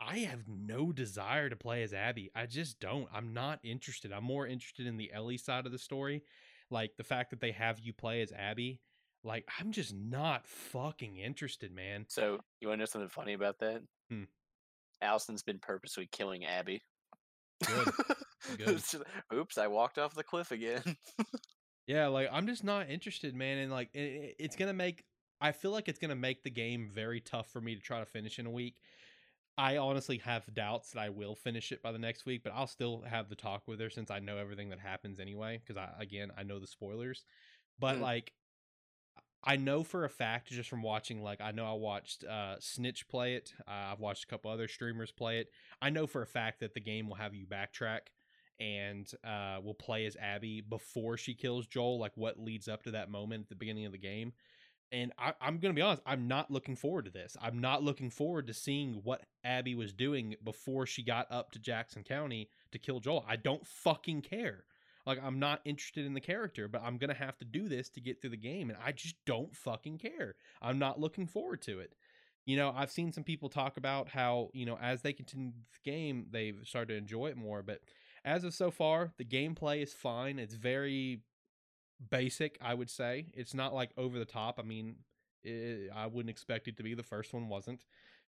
I 0.00 0.18
have 0.18 0.48
no 0.48 0.92
desire 0.92 1.48
to 1.48 1.56
play 1.56 1.82
as 1.82 1.92
Abby. 1.92 2.30
I 2.34 2.46
just 2.46 2.80
don't. 2.80 3.08
I'm 3.12 3.32
not 3.32 3.60
interested. 3.62 4.12
I'm 4.12 4.24
more 4.24 4.46
interested 4.46 4.86
in 4.86 4.96
the 4.96 5.12
Ellie 5.12 5.38
side 5.38 5.66
of 5.66 5.72
the 5.72 5.78
story, 5.78 6.22
like 6.70 6.96
the 6.96 7.04
fact 7.04 7.30
that 7.30 7.40
they 7.40 7.52
have 7.52 7.80
you 7.80 7.92
play 7.92 8.20
as 8.22 8.32
Abby. 8.32 8.80
Like 9.24 9.48
I'm 9.58 9.72
just 9.72 9.94
not 9.94 10.46
fucking 10.46 11.16
interested, 11.16 11.74
man. 11.74 12.06
So, 12.08 12.38
you 12.60 12.68
want 12.68 12.78
to 12.78 12.82
know 12.82 12.86
something 12.86 13.08
funny 13.08 13.32
about 13.32 13.58
that? 13.60 13.82
Hmm. 14.10 14.24
Allison's 15.02 15.42
been 15.42 15.58
purposely 15.58 16.08
killing 16.10 16.44
Abby. 16.44 16.82
Good. 17.64 17.88
Good. 18.58 18.82
Oops, 19.34 19.58
I 19.58 19.66
walked 19.66 19.98
off 19.98 20.14
the 20.14 20.22
cliff 20.22 20.52
again. 20.52 20.82
Yeah, 21.86 22.08
like 22.08 22.28
I'm 22.32 22.46
just 22.46 22.64
not 22.64 22.90
interested, 22.90 23.34
man. 23.34 23.58
And 23.58 23.72
like 23.72 23.90
it, 23.94 24.36
it's 24.38 24.56
gonna 24.56 24.72
make. 24.72 25.04
I 25.40 25.52
feel 25.52 25.70
like 25.70 25.88
it's 25.88 25.98
gonna 25.98 26.14
make 26.16 26.42
the 26.42 26.50
game 26.50 26.90
very 26.92 27.20
tough 27.20 27.50
for 27.50 27.60
me 27.60 27.74
to 27.74 27.80
try 27.80 28.00
to 28.00 28.06
finish 28.06 28.38
in 28.38 28.46
a 28.46 28.50
week. 28.50 28.80
I 29.58 29.78
honestly 29.78 30.18
have 30.18 30.52
doubts 30.54 30.90
that 30.92 31.00
I 31.00 31.08
will 31.08 31.34
finish 31.34 31.72
it 31.72 31.82
by 31.82 31.92
the 31.92 31.98
next 31.98 32.26
week, 32.26 32.42
but 32.44 32.52
I'll 32.54 32.66
still 32.66 33.02
have 33.02 33.28
the 33.28 33.36
talk 33.36 33.66
with 33.66 33.80
her 33.80 33.88
since 33.88 34.10
I 34.10 34.18
know 34.18 34.36
everything 34.36 34.68
that 34.70 34.80
happens 34.80 35.18
anyway. 35.18 35.58
Because 35.58 35.76
I 35.76 35.90
again 35.98 36.30
I 36.36 36.42
know 36.42 36.58
the 36.58 36.66
spoilers, 36.66 37.24
but 37.78 37.96
Mm. 37.96 38.02
like 38.02 38.32
I 39.42 39.56
know 39.56 39.84
for 39.84 40.04
a 40.04 40.10
fact 40.10 40.48
just 40.48 40.68
from 40.68 40.82
watching. 40.82 41.22
Like 41.22 41.40
I 41.40 41.52
know 41.52 41.66
I 41.66 41.74
watched 41.74 42.24
uh, 42.24 42.56
Snitch 42.58 43.06
play 43.08 43.34
it. 43.36 43.54
Uh, 43.66 43.92
I've 43.92 44.00
watched 44.00 44.24
a 44.24 44.26
couple 44.26 44.50
other 44.50 44.66
streamers 44.68 45.12
play 45.12 45.38
it. 45.38 45.50
I 45.80 45.90
know 45.90 46.06
for 46.06 46.22
a 46.22 46.26
fact 46.26 46.60
that 46.60 46.74
the 46.74 46.80
game 46.80 47.08
will 47.08 47.16
have 47.16 47.34
you 47.34 47.46
backtrack 47.46 48.08
and 48.58 49.10
uh, 49.22 49.60
will 49.62 49.74
play 49.74 50.06
as 50.06 50.16
Abby 50.16 50.62
before 50.62 51.16
she 51.16 51.34
kills 51.34 51.66
Joel, 51.66 51.98
like 51.98 52.16
what 52.16 52.40
leads 52.40 52.68
up 52.68 52.82
to 52.84 52.90
that 52.92 53.10
moment 53.10 53.42
at 53.44 53.48
the 53.48 53.54
beginning 53.54 53.86
of 53.86 53.92
the 53.92 53.98
game. 53.98 54.32
And 54.92 55.12
I, 55.18 55.32
I'm 55.40 55.58
going 55.58 55.74
to 55.74 55.78
be 55.78 55.82
honest, 55.82 56.02
I'm 56.06 56.28
not 56.28 56.50
looking 56.50 56.76
forward 56.76 57.06
to 57.06 57.10
this. 57.10 57.36
I'm 57.42 57.58
not 57.60 57.82
looking 57.82 58.10
forward 58.10 58.46
to 58.46 58.54
seeing 58.54 59.00
what 59.02 59.22
Abby 59.44 59.74
was 59.74 59.92
doing 59.92 60.36
before 60.44 60.86
she 60.86 61.02
got 61.02 61.26
up 61.30 61.50
to 61.52 61.58
Jackson 61.58 62.04
County 62.04 62.48
to 62.72 62.78
kill 62.78 63.00
Joel. 63.00 63.24
I 63.28 63.36
don't 63.36 63.66
fucking 63.66 64.22
care. 64.22 64.64
Like, 65.04 65.18
I'm 65.22 65.38
not 65.38 65.60
interested 65.64 66.04
in 66.04 66.14
the 66.14 66.20
character, 66.20 66.68
but 66.68 66.82
I'm 66.82 66.98
going 66.98 67.10
to 67.10 67.16
have 67.16 67.38
to 67.38 67.44
do 67.44 67.68
this 67.68 67.88
to 67.90 68.00
get 68.00 68.20
through 68.20 68.30
the 68.30 68.36
game. 68.36 68.70
And 68.70 68.78
I 68.84 68.92
just 68.92 69.16
don't 69.24 69.54
fucking 69.54 69.98
care. 69.98 70.34
I'm 70.62 70.78
not 70.78 71.00
looking 71.00 71.26
forward 71.26 71.62
to 71.62 71.80
it. 71.80 71.92
You 72.44 72.56
know, 72.56 72.72
I've 72.76 72.92
seen 72.92 73.12
some 73.12 73.24
people 73.24 73.48
talk 73.48 73.76
about 73.76 74.08
how, 74.08 74.50
you 74.52 74.66
know, 74.66 74.78
as 74.80 75.02
they 75.02 75.12
continue 75.12 75.50
the 75.50 75.90
game, 75.90 76.26
they've 76.30 76.60
started 76.64 76.94
to 76.94 76.98
enjoy 76.98 77.26
it 77.26 77.36
more. 77.36 77.62
But 77.62 77.80
as 78.24 78.44
of 78.44 78.54
so 78.54 78.70
far, 78.70 79.12
the 79.18 79.24
gameplay 79.24 79.82
is 79.82 79.92
fine. 79.92 80.38
It's 80.38 80.54
very 80.54 81.22
basic, 82.10 82.58
I 82.60 82.74
would 82.74 82.90
say. 82.90 83.26
It's 83.34 83.54
not 83.54 83.74
like 83.74 83.90
over 83.96 84.18
the 84.18 84.24
top. 84.24 84.58
I 84.58 84.62
mean, 84.62 84.96
it, 85.42 85.90
I 85.94 86.06
wouldn't 86.06 86.30
expect 86.30 86.68
it 86.68 86.76
to 86.78 86.82
be. 86.82 86.94
The 86.94 87.02
first 87.02 87.32
one 87.32 87.48
wasn't. 87.48 87.84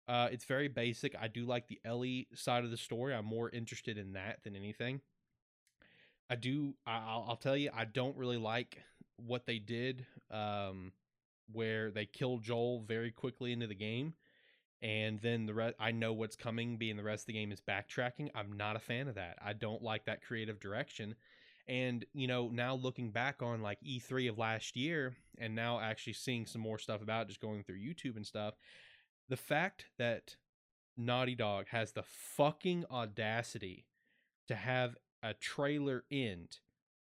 Uh, 0.06 0.28
it's 0.30 0.44
very 0.44 0.68
basic. 0.68 1.14
I 1.20 1.28
do 1.28 1.44
like 1.44 1.68
the 1.68 1.80
Ellie 1.84 2.28
side 2.34 2.64
of 2.64 2.70
the 2.70 2.76
story. 2.76 3.14
I'm 3.14 3.24
more 3.24 3.48
interested 3.50 3.96
in 3.96 4.12
that 4.12 4.40
than 4.44 4.54
anything. 4.54 5.00
I 6.28 6.36
do. 6.36 6.74
I, 6.86 6.96
I'll, 7.06 7.26
I'll 7.30 7.36
tell 7.36 7.56
you, 7.56 7.70
I 7.74 7.84
don't 7.84 8.16
really 8.16 8.36
like 8.36 8.82
what 9.16 9.46
they 9.46 9.58
did, 9.58 10.04
um, 10.30 10.92
where 11.52 11.90
they 11.90 12.06
killed 12.06 12.42
Joel 12.42 12.82
very 12.86 13.10
quickly 13.10 13.52
into 13.52 13.66
the 13.66 13.74
game 13.74 14.14
and 14.84 15.18
then 15.20 15.46
the 15.46 15.54
rest 15.54 15.74
i 15.80 15.90
know 15.90 16.12
what's 16.12 16.36
coming 16.36 16.76
being 16.76 16.96
the 16.96 17.02
rest 17.02 17.22
of 17.22 17.26
the 17.28 17.32
game 17.32 17.50
is 17.50 17.60
backtracking 17.60 18.28
i'm 18.34 18.52
not 18.52 18.76
a 18.76 18.78
fan 18.78 19.08
of 19.08 19.14
that 19.14 19.38
i 19.44 19.52
don't 19.52 19.82
like 19.82 20.04
that 20.04 20.22
creative 20.22 20.60
direction 20.60 21.14
and 21.66 22.04
you 22.12 22.26
know 22.26 22.48
now 22.52 22.74
looking 22.74 23.10
back 23.10 23.42
on 23.42 23.62
like 23.62 23.78
e3 23.80 24.28
of 24.28 24.38
last 24.38 24.76
year 24.76 25.14
and 25.38 25.54
now 25.54 25.80
actually 25.80 26.12
seeing 26.12 26.46
some 26.46 26.60
more 26.60 26.78
stuff 26.78 27.02
about 27.02 27.22
it, 27.22 27.28
just 27.28 27.40
going 27.40 27.62
through 27.62 27.78
youtube 27.78 28.16
and 28.16 28.26
stuff 28.26 28.54
the 29.28 29.36
fact 29.36 29.86
that 29.98 30.36
naughty 30.96 31.34
dog 31.34 31.66
has 31.68 31.92
the 31.92 32.02
fucking 32.02 32.84
audacity 32.90 33.86
to 34.46 34.54
have 34.54 34.96
a 35.22 35.32
trailer 35.34 36.04
end 36.10 36.58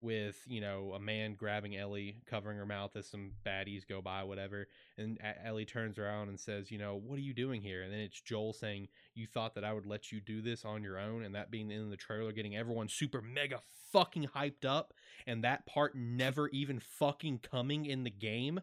with 0.04 0.38
you 0.46 0.62
know 0.62 0.94
a 0.94 1.00
man 1.00 1.36
grabbing 1.36 1.76
Ellie, 1.76 2.18
covering 2.26 2.58
her 2.58 2.66
mouth 2.66 2.96
as 2.96 3.08
some 3.08 3.32
baddies 3.46 3.88
go 3.88 4.02
by, 4.02 4.24
whatever. 4.24 4.68
And 4.98 5.18
Ellie 5.44 5.66
turns 5.66 5.98
around 5.98 6.30
and 6.30 6.40
says, 6.40 6.70
"You 6.70 6.78
know, 6.78 6.96
what 6.96 7.18
are 7.18 7.24
you 7.24 7.34
doing 7.34 7.62
here?" 7.62 7.82
And 7.82 7.92
then 7.92 8.02
it's 8.02 8.22
Joel 8.22 8.54
saying, 8.54 8.90
"You 9.16 9.26
thought 9.26 9.56
that 9.56 9.64
I 9.64 9.74
would 9.74 9.86
let 9.86 10.12
you 10.12 10.20
do 10.20 10.42
this 10.42 10.66
on 10.66 10.84
your 10.84 11.00
own?" 11.00 11.24
And 11.24 11.34
that 11.36 11.50
being 11.50 11.72
in 11.72 11.90
the 11.90 11.98
trailer, 11.98 12.32
getting 12.32 12.56
everyone 12.56 12.90
super 12.90 13.22
mega 13.22 13.60
fucking 13.92 14.30
hyped 14.36 14.66
up, 14.66 14.94
and 15.26 15.44
that 15.44 15.66
part 15.66 15.96
never 15.96 16.50
even 16.50 16.80
fucking 16.80 17.40
coming 17.40 17.86
in 17.86 18.04
the 18.04 18.10
game. 18.10 18.60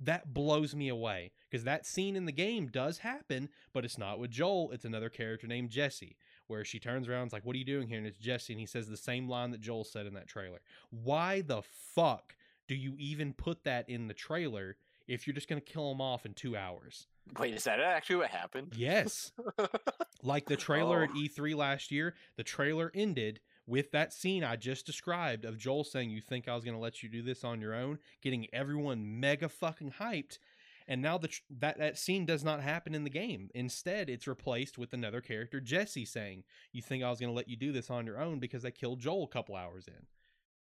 That 0.00 0.32
blows 0.32 0.76
me 0.76 0.88
away 0.88 1.32
because 1.50 1.64
that 1.64 1.84
scene 1.84 2.14
in 2.14 2.24
the 2.24 2.32
game 2.32 2.68
does 2.68 2.98
happen, 2.98 3.48
but 3.72 3.84
it's 3.84 3.98
not 3.98 4.20
with 4.20 4.30
Joel. 4.30 4.70
It's 4.70 4.84
another 4.84 5.08
character 5.08 5.48
named 5.48 5.70
Jesse 5.70 6.16
where 6.48 6.64
she 6.64 6.78
turns 6.78 7.08
around 7.08 7.20
and's 7.22 7.32
like, 7.32 7.44
What 7.46 7.54
are 7.54 7.58
you 7.58 7.64
doing 7.64 7.88
here? 7.88 7.98
And 7.98 8.06
it's 8.06 8.18
Jesse, 8.18 8.52
and 8.52 8.60
he 8.60 8.66
says 8.66 8.88
the 8.88 8.96
same 8.96 9.28
line 9.28 9.52
that 9.52 9.60
Joel 9.60 9.84
said 9.84 10.06
in 10.06 10.14
that 10.14 10.26
trailer. 10.28 10.58
Why 10.90 11.40
the 11.42 11.62
fuck 11.62 12.34
do 12.66 12.74
you 12.74 12.94
even 12.98 13.32
put 13.32 13.64
that 13.64 13.88
in 13.88 14.08
the 14.08 14.14
trailer 14.14 14.76
if 15.06 15.26
you're 15.26 15.34
just 15.34 15.48
gonna 15.48 15.60
kill 15.60 15.90
him 15.92 16.00
off 16.00 16.26
in 16.26 16.34
two 16.34 16.56
hours? 16.56 17.06
Wait, 17.38 17.54
is 17.54 17.64
that 17.64 17.78
actually 17.80 18.16
what 18.16 18.30
happened? 18.30 18.72
Yes. 18.74 19.32
like 20.22 20.46
the 20.46 20.56
trailer 20.56 21.02
at 21.02 21.10
Oh. 21.14 21.18
E3 21.18 21.54
last 21.54 21.90
year, 21.92 22.14
the 22.36 22.42
trailer 22.42 22.90
ended 22.94 23.40
with 23.66 23.90
that 23.90 24.14
scene 24.14 24.42
I 24.42 24.56
just 24.56 24.86
described 24.86 25.44
of 25.44 25.58
Joel 25.58 25.84
saying, 25.84 26.08
You 26.08 26.22
think 26.22 26.48
I 26.48 26.54
was 26.54 26.64
going 26.64 26.74
to 26.76 26.80
let 26.80 27.02
you 27.02 27.08
do 27.10 27.20
this 27.20 27.44
on 27.44 27.60
your 27.60 27.74
own? 27.74 27.98
Getting 28.22 28.46
everyone 28.50 29.20
mega 29.20 29.50
fucking 29.50 29.92
hyped. 30.00 30.38
And 30.88 31.02
now 31.02 31.18
the 31.18 31.28
tr- 31.28 31.42
that 31.50 31.78
that 31.78 31.98
scene 31.98 32.24
does 32.24 32.42
not 32.42 32.62
happen 32.62 32.94
in 32.94 33.04
the 33.04 33.10
game. 33.10 33.50
Instead, 33.54 34.08
it's 34.08 34.26
replaced 34.26 34.78
with 34.78 34.94
another 34.94 35.20
character, 35.20 35.60
Jesse, 35.60 36.06
saying, 36.06 36.44
"You 36.72 36.80
think 36.82 37.04
I 37.04 37.10
was 37.10 37.20
going 37.20 37.30
to 37.30 37.36
let 37.36 37.48
you 37.48 37.56
do 37.56 37.72
this 37.72 37.90
on 37.90 38.06
your 38.06 38.20
own 38.20 38.38
because 38.40 38.64
I 38.64 38.70
killed 38.70 39.00
Joel 39.00 39.24
a 39.24 39.28
couple 39.28 39.54
hours 39.54 39.86
in." 39.86 40.06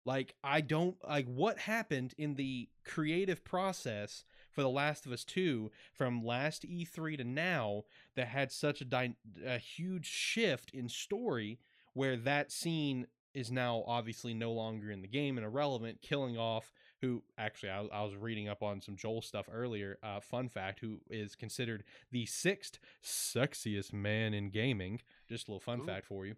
Like 0.08 0.36
I 0.42 0.62
don't 0.62 0.96
like 1.06 1.28
what 1.28 1.60
happened 1.60 2.14
in 2.18 2.36
the 2.36 2.70
creative 2.86 3.44
process 3.44 4.24
for 4.52 4.62
The 4.62 4.70
Last 4.70 5.06
of 5.06 5.12
Us 5.12 5.26
2 5.26 5.70
from 5.94 6.26
last 6.26 6.64
E3 6.64 7.18
to 7.18 7.26
now 7.26 7.84
that 8.16 8.30
had 8.30 8.52
such 8.52 8.80
a, 8.80 8.86
dy- 8.86 9.18
a 9.46 9.58
huge 9.58 10.06
shift 10.06 10.72
in 10.72 10.88
story 10.88 11.60
where 11.94 12.16
that 12.16 12.54
scene 12.54 13.08
is 13.34 13.52
now 13.52 13.84
obviously 13.86 14.34
no 14.34 14.52
longer 14.54 14.90
in 14.90 15.02
the 15.02 15.08
game 15.08 15.38
and 15.38 15.46
irrelevant, 15.46 16.02
killing 16.02 16.38
off 16.38 16.72
who 17.02 17.24
actually 17.38 17.70
I, 17.70 17.86
I 17.92 18.04
was 18.04 18.16
reading 18.16 18.48
up 18.48 18.64
on 18.64 18.82
some 18.82 18.96
Joel 18.96 19.22
stuff 19.22 19.48
earlier. 19.52 19.98
Uh, 20.02 20.20
fun 20.20 20.50
fact: 20.50 20.80
who 20.80 21.00
is 21.10 21.36
considered 21.36 21.84
the 22.12 22.26
sixth 22.26 22.80
sexiest 23.04 23.94
man 23.94 24.34
in 24.34 24.50
gaming? 24.50 25.02
Just 25.28 25.48
a 25.48 25.52
little 25.52 25.60
fun 25.60 25.82
Ooh. 25.82 25.86
fact 25.86 26.06
for 26.06 26.26
you. 26.26 26.36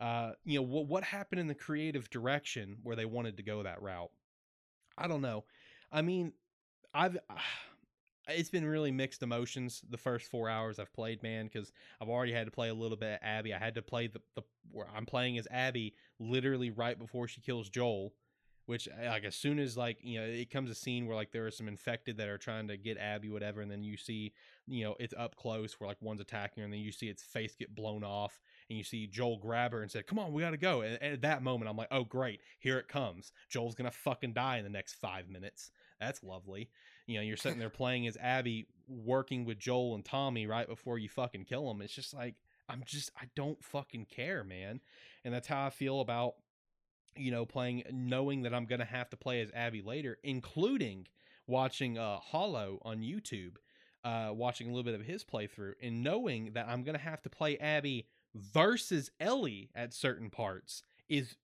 Uh, 0.00 0.32
you 0.44 0.56
know 0.58 0.62
what 0.62 0.86
what 0.86 1.04
happened 1.04 1.40
in 1.40 1.46
the 1.46 1.54
creative 1.54 2.10
direction 2.10 2.78
where 2.82 2.96
they 2.96 3.04
wanted 3.04 3.36
to 3.36 3.42
go 3.42 3.62
that 3.62 3.80
route? 3.82 4.10
I 4.98 5.08
don't 5.08 5.22
know. 5.22 5.44
I 5.90 6.02
mean, 6.02 6.32
I've 6.94 7.18
it's 8.28 8.50
been 8.50 8.64
really 8.64 8.90
mixed 8.90 9.22
emotions 9.22 9.82
the 9.90 9.96
first 9.96 10.30
four 10.30 10.48
hours 10.48 10.78
I've 10.78 10.92
played, 10.92 11.22
man, 11.22 11.46
because 11.46 11.72
I've 12.00 12.08
already 12.08 12.32
had 12.32 12.46
to 12.46 12.52
play 12.52 12.68
a 12.68 12.74
little 12.74 12.96
bit 12.96 13.14
of 13.14 13.18
Abby. 13.22 13.52
I 13.52 13.58
had 13.58 13.74
to 13.74 13.82
play 13.82 14.06
the, 14.06 14.20
the 14.34 14.42
where 14.70 14.86
I'm 14.94 15.06
playing 15.06 15.38
as 15.38 15.48
Abby 15.50 15.94
literally 16.18 16.70
right 16.70 16.98
before 16.98 17.28
she 17.28 17.40
kills 17.40 17.68
Joel, 17.68 18.12
which 18.66 18.88
uh, 18.88 19.06
like 19.08 19.24
as 19.24 19.34
soon 19.34 19.58
as 19.58 19.76
like 19.76 19.98
you 20.02 20.20
know 20.20 20.26
it 20.26 20.50
comes 20.50 20.70
a 20.70 20.74
scene 20.74 21.06
where 21.06 21.16
like 21.16 21.32
there 21.32 21.46
are 21.46 21.50
some 21.50 21.68
infected 21.68 22.16
that 22.16 22.28
are 22.28 22.38
trying 22.38 22.68
to 22.68 22.76
get 22.76 22.98
Abby 22.98 23.30
whatever, 23.30 23.60
and 23.60 23.70
then 23.70 23.82
you 23.82 23.96
see 23.96 24.32
you 24.66 24.84
know 24.84 24.94
it's 25.00 25.14
up 25.16 25.36
close 25.36 25.74
where 25.74 25.88
like 25.88 26.00
one's 26.00 26.20
attacking 26.20 26.60
her, 26.60 26.64
and 26.64 26.72
then 26.72 26.80
you 26.80 26.92
see 26.92 27.08
its 27.08 27.22
face 27.22 27.54
get 27.56 27.74
blown 27.74 28.04
off, 28.04 28.40
and 28.68 28.78
you 28.78 28.84
see 28.84 29.06
Joel 29.06 29.38
grab 29.38 29.72
her 29.72 29.82
and 29.82 29.90
say, 29.90 30.02
"Come 30.02 30.18
on, 30.18 30.32
we 30.32 30.42
gotta 30.42 30.56
go." 30.56 30.82
And, 30.82 30.98
and 31.00 31.14
at 31.14 31.22
that 31.22 31.42
moment, 31.42 31.70
I'm 31.70 31.76
like, 31.76 31.88
"Oh 31.90 32.04
great, 32.04 32.40
here 32.58 32.78
it 32.78 32.88
comes. 32.88 33.32
Joel's 33.48 33.74
gonna 33.74 33.90
fucking 33.90 34.32
die 34.32 34.58
in 34.58 34.64
the 34.64 34.70
next 34.70 34.94
five 34.94 35.28
minutes." 35.28 35.70
That's 36.00 36.22
lovely. 36.22 36.68
You 37.06 37.16
know, 37.16 37.22
you're 37.22 37.36
sitting 37.36 37.58
there 37.58 37.70
playing 37.70 38.06
as 38.06 38.16
Abby, 38.16 38.66
working 38.88 39.44
with 39.44 39.58
Joel 39.58 39.94
and 39.94 40.04
Tommy 40.04 40.46
right 40.46 40.68
before 40.68 40.98
you 40.98 41.08
fucking 41.08 41.44
kill 41.44 41.68
them. 41.68 41.80
It's 41.80 41.94
just 41.94 42.14
like 42.14 42.34
I'm 42.68 42.82
just 42.86 43.10
I 43.20 43.26
don't 43.36 43.62
fucking 43.62 44.06
care, 44.06 44.44
man. 44.44 44.80
And 45.24 45.32
that's 45.32 45.48
how 45.48 45.66
I 45.66 45.70
feel 45.70 46.00
about 46.00 46.34
you 47.16 47.30
know 47.30 47.44
playing, 47.44 47.82
knowing 47.90 48.42
that 48.42 48.54
I'm 48.54 48.66
gonna 48.66 48.84
have 48.84 49.10
to 49.10 49.16
play 49.16 49.40
as 49.40 49.50
Abby 49.54 49.82
later, 49.82 50.18
including 50.22 51.06
watching 51.46 51.98
uh 51.98 52.18
Hollow 52.18 52.78
on 52.82 53.00
YouTube, 53.00 53.56
uh, 54.04 54.30
watching 54.32 54.68
a 54.68 54.70
little 54.70 54.84
bit 54.84 54.98
of 54.98 55.06
his 55.06 55.24
playthrough, 55.24 55.74
and 55.82 56.02
knowing 56.02 56.52
that 56.54 56.68
I'm 56.68 56.82
gonna 56.82 56.98
have 56.98 57.22
to 57.22 57.30
play 57.30 57.58
Abby 57.58 58.06
versus 58.34 59.10
Ellie 59.20 59.70
at 59.74 59.92
certain 59.92 60.30
parts 60.30 60.82
is 61.08 61.36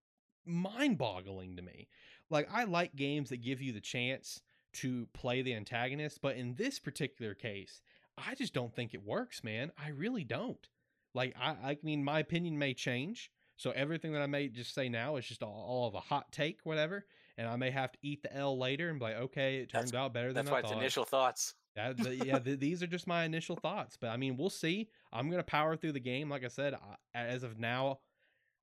mind-boggling 0.46 1.56
to 1.56 1.62
me. 1.62 1.88
Like 2.30 2.48
I 2.52 2.64
like 2.64 2.96
games 2.96 3.28
that 3.30 3.42
give 3.42 3.60
you 3.60 3.72
the 3.72 3.80
chance 3.80 4.40
to 4.74 5.06
play 5.12 5.42
the 5.42 5.54
antagonist, 5.54 6.20
but 6.20 6.36
in 6.36 6.54
this 6.54 6.78
particular 6.78 7.34
case, 7.34 7.80
I 8.16 8.34
just 8.34 8.54
don't 8.54 8.74
think 8.74 8.94
it 8.94 9.04
works, 9.04 9.44
man. 9.44 9.72
I 9.82 9.90
really 9.90 10.24
don't. 10.24 10.66
Like 11.14 11.34
I, 11.40 11.50
I 11.50 11.78
mean, 11.82 12.04
my 12.04 12.20
opinion 12.20 12.58
may 12.58 12.74
change. 12.74 13.30
So 13.58 13.72
everything 13.72 14.12
that 14.12 14.22
I 14.22 14.26
may 14.26 14.48
just 14.48 14.72
say 14.72 14.88
now 14.88 15.16
is 15.16 15.26
just 15.26 15.42
all, 15.42 15.64
all 15.68 15.88
of 15.88 15.94
a 15.94 16.00
hot 16.00 16.32
take, 16.32 16.60
whatever. 16.64 17.04
And 17.36 17.46
I 17.46 17.56
may 17.56 17.70
have 17.70 17.92
to 17.92 17.98
eat 18.02 18.22
the 18.22 18.34
L 18.34 18.58
later 18.58 18.88
and 18.88 18.98
be 18.98 19.04
like, 19.04 19.16
okay, 19.16 19.58
it 19.58 19.68
turned 19.68 19.88
That's- 19.88 20.00
out 20.00 20.14
better 20.14 20.32
than 20.32 20.46
that. 20.46 20.50
That's 20.50 20.50
I 20.50 20.52
why 20.52 20.60
it's 20.60 20.80
initial 20.80 21.04
thoughts. 21.04 21.54
That, 21.74 21.96
th- 21.98 22.24
yeah, 22.24 22.38
th- 22.38 22.58
these 22.58 22.82
are 22.82 22.88
just 22.88 23.06
my 23.06 23.24
initial 23.24 23.54
thoughts, 23.54 23.96
but 23.96 24.08
I 24.08 24.16
mean, 24.16 24.36
we'll 24.36 24.50
see. 24.50 24.88
I'm 25.12 25.30
gonna 25.30 25.44
power 25.44 25.76
through 25.76 25.92
the 25.92 26.00
game. 26.00 26.28
Like 26.28 26.44
I 26.44 26.48
said, 26.48 26.74
I, 26.74 26.96
as 27.14 27.44
of 27.44 27.60
now, 27.60 28.00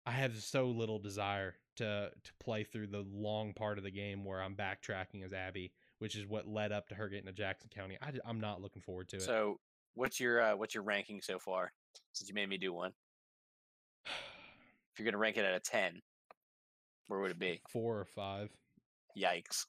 I 0.06 0.12
have 0.12 0.36
so 0.36 0.68
little 0.68 1.00
desire 1.00 1.56
to 1.78 2.12
to 2.12 2.34
play 2.42 2.66
through 2.66 2.88
the 2.88 3.06
long 3.10 3.54
part 3.54 3.78
of 3.78 3.86
the 3.86 3.92
game 3.92 4.26
where 4.26 4.42
I'm 4.42 4.56
backtracking 4.56 5.24
as 5.24 5.32
Abby, 5.32 5.72
which 6.00 6.16
is 6.16 6.28
what 6.28 6.46
led 6.46 6.74
up 6.74 6.90
to 6.90 6.96
her 6.96 7.08
getting 7.08 7.28
to 7.28 7.32
Jackson 7.32 7.70
County. 7.74 7.98
I, 8.02 8.30
am 8.30 8.42
not 8.42 8.62
looking 8.62 8.82
forward 8.82 9.08
to 9.10 9.18
it. 9.18 9.22
So, 9.22 9.60
what's 9.94 10.20
your 10.20 10.42
uh, 10.42 10.56
what's 10.58 10.74
your 10.76 10.84
ranking 10.84 11.22
so 11.22 11.40
far? 11.40 11.72
Since 12.12 12.28
you 12.28 12.36
made 12.36 12.50
me 12.50 12.58
do 12.58 12.74
one, 12.74 12.92
if 14.96 15.00
you're 15.00 15.12
gonna 15.12 15.20
rank 15.20 15.36
it 15.36 15.46
out 15.46 15.54
of 15.54 15.64
ten, 15.64 16.02
where 17.08 17.20
would 17.20 17.32
it 17.32 17.40
be? 17.40 17.60
Four 17.70 18.00
or 18.00 18.06
five. 18.06 18.50
Yikes! 19.18 19.66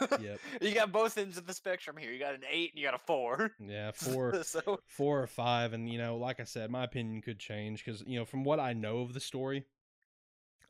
Yep. 0.00 0.40
you 0.62 0.72
got 0.72 0.90
both 0.90 1.18
ends 1.18 1.36
of 1.36 1.46
the 1.46 1.52
spectrum 1.52 1.96
here. 1.98 2.10
You 2.10 2.18
got 2.18 2.34
an 2.34 2.40
eight 2.50 2.70
and 2.72 2.80
you 2.80 2.86
got 2.86 2.94
a 2.94 3.06
four. 3.06 3.50
Yeah, 3.60 3.90
four. 3.94 4.42
so 4.42 4.80
four 4.86 5.22
or 5.22 5.26
five 5.26 5.74
and 5.74 5.90
you 5.90 5.98
know 5.98 6.16
like 6.16 6.40
i 6.40 6.44
said 6.44 6.70
my 6.70 6.84
opinion 6.84 7.20
could 7.20 7.38
change 7.38 7.84
because 7.84 8.02
you 8.06 8.18
know 8.18 8.24
from 8.24 8.44
what 8.44 8.58
i 8.58 8.72
know 8.72 9.00
of 9.00 9.12
the 9.12 9.20
story 9.20 9.64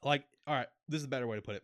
like 0.03 0.25
all 0.47 0.55
right 0.55 0.67
this 0.89 0.99
is 0.99 1.05
a 1.05 1.09
better 1.09 1.27
way 1.27 1.37
to 1.37 1.43
put 1.43 1.55
it 1.55 1.63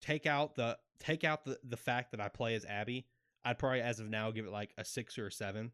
take 0.00 0.26
out 0.26 0.56
the 0.56 0.76
take 0.98 1.24
out 1.24 1.44
the 1.44 1.58
the 1.62 1.76
fact 1.76 2.10
that 2.10 2.20
i 2.20 2.28
play 2.28 2.54
as 2.54 2.64
abby 2.64 3.06
i'd 3.44 3.58
probably 3.58 3.80
as 3.80 4.00
of 4.00 4.08
now 4.08 4.30
give 4.30 4.46
it 4.46 4.52
like 4.52 4.72
a 4.78 4.84
six 4.84 5.18
or 5.18 5.28
a 5.28 5.32
seven 5.32 5.70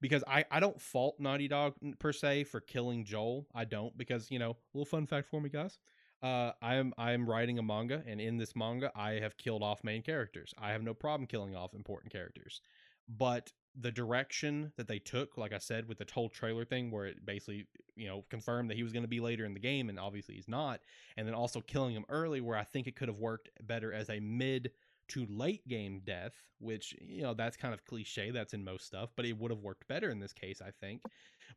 because 0.00 0.24
i 0.26 0.44
i 0.50 0.60
don't 0.60 0.80
fault 0.80 1.16
naughty 1.18 1.48
dog 1.48 1.74
per 1.98 2.12
se 2.12 2.44
for 2.44 2.60
killing 2.60 3.04
joel 3.04 3.46
i 3.54 3.64
don't 3.64 3.96
because 3.96 4.30
you 4.30 4.38
know 4.38 4.50
a 4.50 4.56
little 4.74 4.86
fun 4.86 5.06
fact 5.06 5.28
for 5.28 5.40
me 5.40 5.48
guys 5.48 5.78
uh, 6.22 6.52
I 6.60 6.74
am 6.74 6.92
I 6.98 7.12
am 7.12 7.28
writing 7.28 7.58
a 7.58 7.62
manga, 7.62 8.02
and 8.06 8.20
in 8.20 8.36
this 8.36 8.54
manga, 8.54 8.92
I 8.94 9.12
have 9.12 9.38
killed 9.38 9.62
off 9.62 9.82
main 9.82 10.02
characters. 10.02 10.52
I 10.58 10.72
have 10.72 10.82
no 10.82 10.92
problem 10.92 11.26
killing 11.26 11.56
off 11.56 11.72
important 11.72 12.12
characters, 12.12 12.60
but 13.08 13.52
the 13.78 13.90
direction 13.90 14.72
that 14.76 14.88
they 14.88 14.98
took, 14.98 15.38
like 15.38 15.52
I 15.52 15.58
said, 15.58 15.88
with 15.88 15.98
the 15.98 16.06
whole 16.12 16.28
trailer 16.28 16.64
thing, 16.64 16.90
where 16.90 17.06
it 17.06 17.24
basically, 17.24 17.66
you 17.94 18.08
know, 18.08 18.24
confirmed 18.28 18.68
that 18.68 18.76
he 18.76 18.82
was 18.82 18.92
going 18.92 19.04
to 19.04 19.08
be 19.08 19.20
later 19.20 19.44
in 19.46 19.54
the 19.54 19.60
game, 19.60 19.88
and 19.88 19.98
obviously 19.98 20.34
he's 20.34 20.48
not, 20.48 20.80
and 21.16 21.26
then 21.26 21.34
also 21.34 21.60
killing 21.60 21.94
him 21.94 22.04
early, 22.08 22.40
where 22.40 22.58
I 22.58 22.64
think 22.64 22.86
it 22.86 22.96
could 22.96 23.08
have 23.08 23.18
worked 23.18 23.48
better 23.62 23.92
as 23.92 24.10
a 24.10 24.20
mid 24.20 24.72
to 25.10 25.26
late 25.28 25.66
game 25.68 26.00
death, 26.04 26.32
which, 26.58 26.94
you 27.00 27.22
know, 27.22 27.34
that's 27.34 27.56
kind 27.56 27.74
of 27.74 27.84
cliche, 27.84 28.30
that's 28.30 28.54
in 28.54 28.64
most 28.64 28.86
stuff, 28.86 29.10
but 29.16 29.24
it 29.24 29.38
would 29.38 29.50
have 29.50 29.60
worked 29.60 29.86
better 29.88 30.10
in 30.10 30.20
this 30.20 30.32
case, 30.32 30.60
I 30.60 30.70
think. 30.80 31.02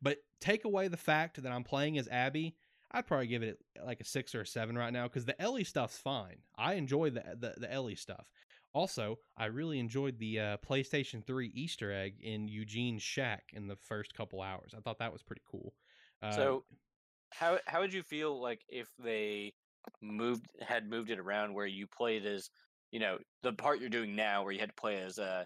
But 0.02 0.18
take 0.40 0.66
away 0.66 0.88
the 0.88 0.98
fact 0.98 1.42
that 1.42 1.52
I'm 1.52 1.64
playing 1.64 1.98
as 1.98 2.08
Abby, 2.10 2.56
I'd 2.92 3.08
probably 3.08 3.28
give 3.28 3.44
it 3.44 3.60
like 3.84 4.00
a 4.02 4.06
six 4.06 4.36
or 4.36 4.42
a 4.42 4.46
seven 4.46 4.78
right 4.78 4.94
now 4.94 5.08
because 5.08 5.26
the 5.26 5.40
Ellie 5.42 5.64
stuff's 5.64 5.98
fine. 5.98 6.38
I 6.58 6.76
enjoy 6.76 7.10
the, 7.10 7.24
the 7.40 7.54
the 7.58 7.72
Ellie 7.72 7.96
stuff. 7.96 8.28
Also, 8.74 9.20
I 9.38 9.46
really 9.46 9.80
enjoyed 9.80 10.18
the 10.18 10.40
uh, 10.40 10.58
PlayStation 10.58 11.26
3 11.26 11.52
Easter 11.54 11.92
egg 11.92 12.16
in 12.22 12.48
Eugene's 12.48 13.04
shack 13.04 13.44
in 13.54 13.68
the 13.68 13.76
first 13.76 14.16
couple 14.16 14.42
hours. 14.42 14.74
I 14.76 14.82
thought 14.82 14.98
that 15.00 15.14
was 15.14 15.22
pretty 15.22 15.44
cool. 15.50 15.74
Uh, 16.22 16.32
so 16.32 16.64
how 17.32 17.60
how 17.68 17.82
would 17.82 17.94
you 17.94 18.04
feel 18.04 18.42
like 18.42 18.62
if 18.70 18.90
they 18.98 19.54
moved 20.02 20.48
had 20.62 20.90
moved 20.90 21.10
it 21.10 21.20
around 21.20 21.54
where 21.54 21.66
you 21.66 21.88
played 21.88 22.26
as 22.26 22.50
you 22.94 23.00
know 23.00 23.18
the 23.42 23.52
part 23.52 23.80
you're 23.82 23.90
doing 23.90 24.16
now 24.16 24.44
where 24.44 24.52
you 24.54 24.60
had 24.60 24.70
to 24.70 24.76
play 24.76 25.02
as 25.02 25.18
uh 25.18 25.44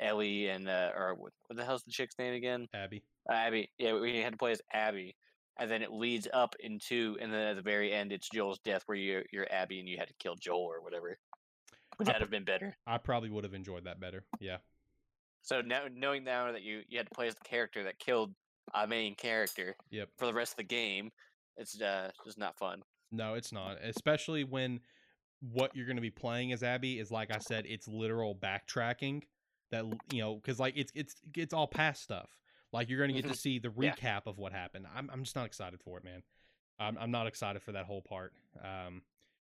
Ellie 0.00 0.48
and 0.48 0.68
uh 0.68 0.90
or 0.96 1.14
what, 1.14 1.32
what 1.48 1.56
the 1.56 1.64
hell's 1.64 1.82
the 1.82 1.90
chick's 1.90 2.14
name 2.18 2.34
again? 2.34 2.68
Abby. 2.72 3.02
Abby. 3.28 3.68
Yeah, 3.78 3.98
we 3.98 4.18
had 4.20 4.32
to 4.32 4.38
play 4.38 4.52
as 4.52 4.62
Abby, 4.72 5.16
and 5.58 5.68
then 5.70 5.82
it 5.82 5.90
leads 5.92 6.28
up 6.32 6.54
into, 6.60 7.16
and 7.20 7.32
then 7.32 7.48
at 7.48 7.56
the 7.56 7.62
very 7.62 7.92
end, 7.92 8.12
it's 8.12 8.28
Joel's 8.28 8.58
death, 8.60 8.82
where 8.86 8.96
you're 8.96 9.24
you're 9.32 9.46
Abby 9.52 9.80
and 9.80 9.88
you 9.88 9.98
had 9.98 10.08
to 10.08 10.14
kill 10.20 10.36
Joel 10.36 10.60
or 10.72 10.80
whatever. 10.82 11.18
Would 11.98 12.06
that 12.06 12.16
pr- 12.16 12.20
have 12.20 12.30
been 12.30 12.44
better? 12.44 12.76
I 12.86 12.98
probably 12.98 13.30
would 13.30 13.44
have 13.44 13.54
enjoyed 13.54 13.84
that 13.84 13.98
better. 14.00 14.24
Yeah. 14.40 14.58
So 15.42 15.60
now 15.60 15.82
knowing 15.92 16.22
now 16.24 16.52
that 16.52 16.62
you 16.62 16.82
you 16.88 16.98
had 16.98 17.08
to 17.08 17.14
play 17.14 17.26
as 17.28 17.34
the 17.34 17.44
character 17.44 17.82
that 17.84 17.98
killed 17.98 18.34
a 18.72 18.86
main 18.86 19.14
character 19.14 19.76
Yep. 19.90 20.08
for 20.16 20.26
the 20.26 20.32
rest 20.34 20.52
of 20.52 20.56
the 20.58 20.64
game, 20.64 21.10
it's 21.56 21.80
uh 21.80 22.10
just 22.24 22.38
not 22.38 22.56
fun. 22.56 22.82
No, 23.12 23.34
it's 23.34 23.52
not. 23.52 23.76
Especially 23.82 24.44
when 24.44 24.80
what 25.52 25.74
you're 25.76 25.86
going 25.86 25.96
to 25.96 26.02
be 26.02 26.10
playing 26.10 26.52
as 26.52 26.62
Abby 26.62 26.98
is 26.98 27.10
like 27.10 27.30
I 27.34 27.38
said, 27.38 27.64
it's 27.66 27.86
literal 27.88 28.34
backtracking. 28.34 29.22
That 29.70 29.84
you 30.12 30.20
know, 30.20 30.36
because 30.36 30.58
like 30.60 30.74
it's 30.76 30.92
it's 30.94 31.14
it's 31.36 31.52
all 31.54 31.66
past 31.66 32.02
stuff. 32.02 32.30
Like 32.72 32.88
you're 32.88 32.98
going 32.98 33.14
to 33.14 33.20
get 33.22 33.28
to 33.28 33.34
Mhm. 33.34 33.40
see 33.40 33.58
the 33.58 33.72
Yeah. 33.78 33.94
recap 33.94 34.26
of 34.26 34.38
what 34.38 34.52
happened. 34.52 34.86
I'm 34.94 35.10
I'm 35.12 35.24
just 35.24 35.36
not 35.36 35.46
excited 35.46 35.80
for 35.80 35.98
it, 35.98 36.04
man. 36.04 36.22
I'm 36.78 36.96
I'm 36.98 37.10
not 37.10 37.26
excited 37.26 37.62
for 37.62 37.72
that 37.72 37.86
whole 37.86 38.02
part. 38.02 38.32
Um, 38.62 39.02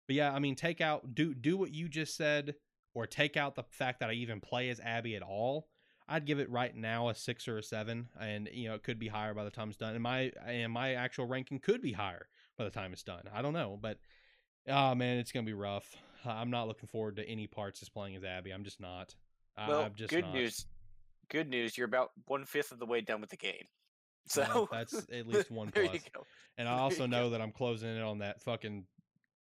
but 0.07 0.15
yeah, 0.15 0.33
I 0.33 0.39
mean, 0.39 0.55
take 0.55 0.81
out 0.81 1.13
do 1.15 1.33
do 1.33 1.57
what 1.57 1.73
you 1.73 1.87
just 1.89 2.15
said, 2.15 2.55
or 2.93 3.05
take 3.07 3.35
out 3.37 3.55
the 3.55 3.63
fact 3.63 3.99
that 3.99 4.09
I 4.09 4.13
even 4.13 4.39
play 4.41 4.69
as 4.69 4.79
Abby 4.79 5.15
at 5.15 5.21
all. 5.23 5.67
I'd 6.07 6.25
give 6.25 6.39
it 6.39 6.49
right 6.51 6.75
now 6.75 7.09
a 7.09 7.15
six 7.15 7.47
or 7.47 7.57
a 7.57 7.63
seven, 7.63 8.09
and 8.19 8.47
you 8.53 8.67
know 8.67 8.75
it 8.75 8.83
could 8.83 8.99
be 8.99 9.07
higher 9.07 9.33
by 9.33 9.43
the 9.43 9.49
time 9.51 9.69
it's 9.69 9.77
done. 9.77 9.93
And 9.95 10.03
my 10.03 10.31
and 10.45 10.71
my 10.71 10.93
actual 10.93 11.25
ranking 11.25 11.59
could 11.59 11.81
be 11.81 11.93
higher 11.93 12.27
by 12.57 12.63
the 12.63 12.69
time 12.69 12.93
it's 12.93 13.03
done. 13.03 13.23
I 13.33 13.41
don't 13.41 13.53
know, 13.53 13.77
but 13.81 13.97
oh 14.67 14.95
man, 14.95 15.17
it's 15.17 15.31
gonna 15.31 15.45
be 15.45 15.53
rough. 15.53 15.95
I'm 16.25 16.49
not 16.49 16.67
looking 16.67 16.87
forward 16.87 17.17
to 17.17 17.27
any 17.29 17.47
parts 17.47 17.81
as 17.81 17.89
playing 17.89 18.15
as 18.15 18.23
Abby. 18.23 18.51
I'm 18.51 18.63
just 18.63 18.79
not. 18.79 19.13
Well, 19.57 19.81
I'm 19.81 19.93
just 19.95 20.09
good 20.09 20.25
not. 20.25 20.33
news. 20.33 20.65
Good 21.29 21.49
news. 21.49 21.77
You're 21.77 21.87
about 21.87 22.11
one 22.27 22.45
fifth 22.45 22.71
of 22.71 22.79
the 22.79 22.85
way 22.85 23.01
done 23.01 23.21
with 23.21 23.29
the 23.29 23.37
game. 23.37 23.53
So 24.27 24.41
Well, 24.41 24.69
that's 24.71 24.95
at 25.13 25.27
least 25.27 25.51
one 25.51 25.69
there 25.71 25.83
plus. 25.83 25.95
you 25.97 26.01
go. 26.11 26.23
And 26.57 26.67
I 26.67 26.79
also 26.79 27.05
know 27.05 27.25
go. 27.25 27.29
that 27.31 27.41
I'm 27.41 27.51
closing 27.51 27.95
in 27.95 28.01
on 28.01 28.17
that 28.19 28.41
fucking 28.41 28.85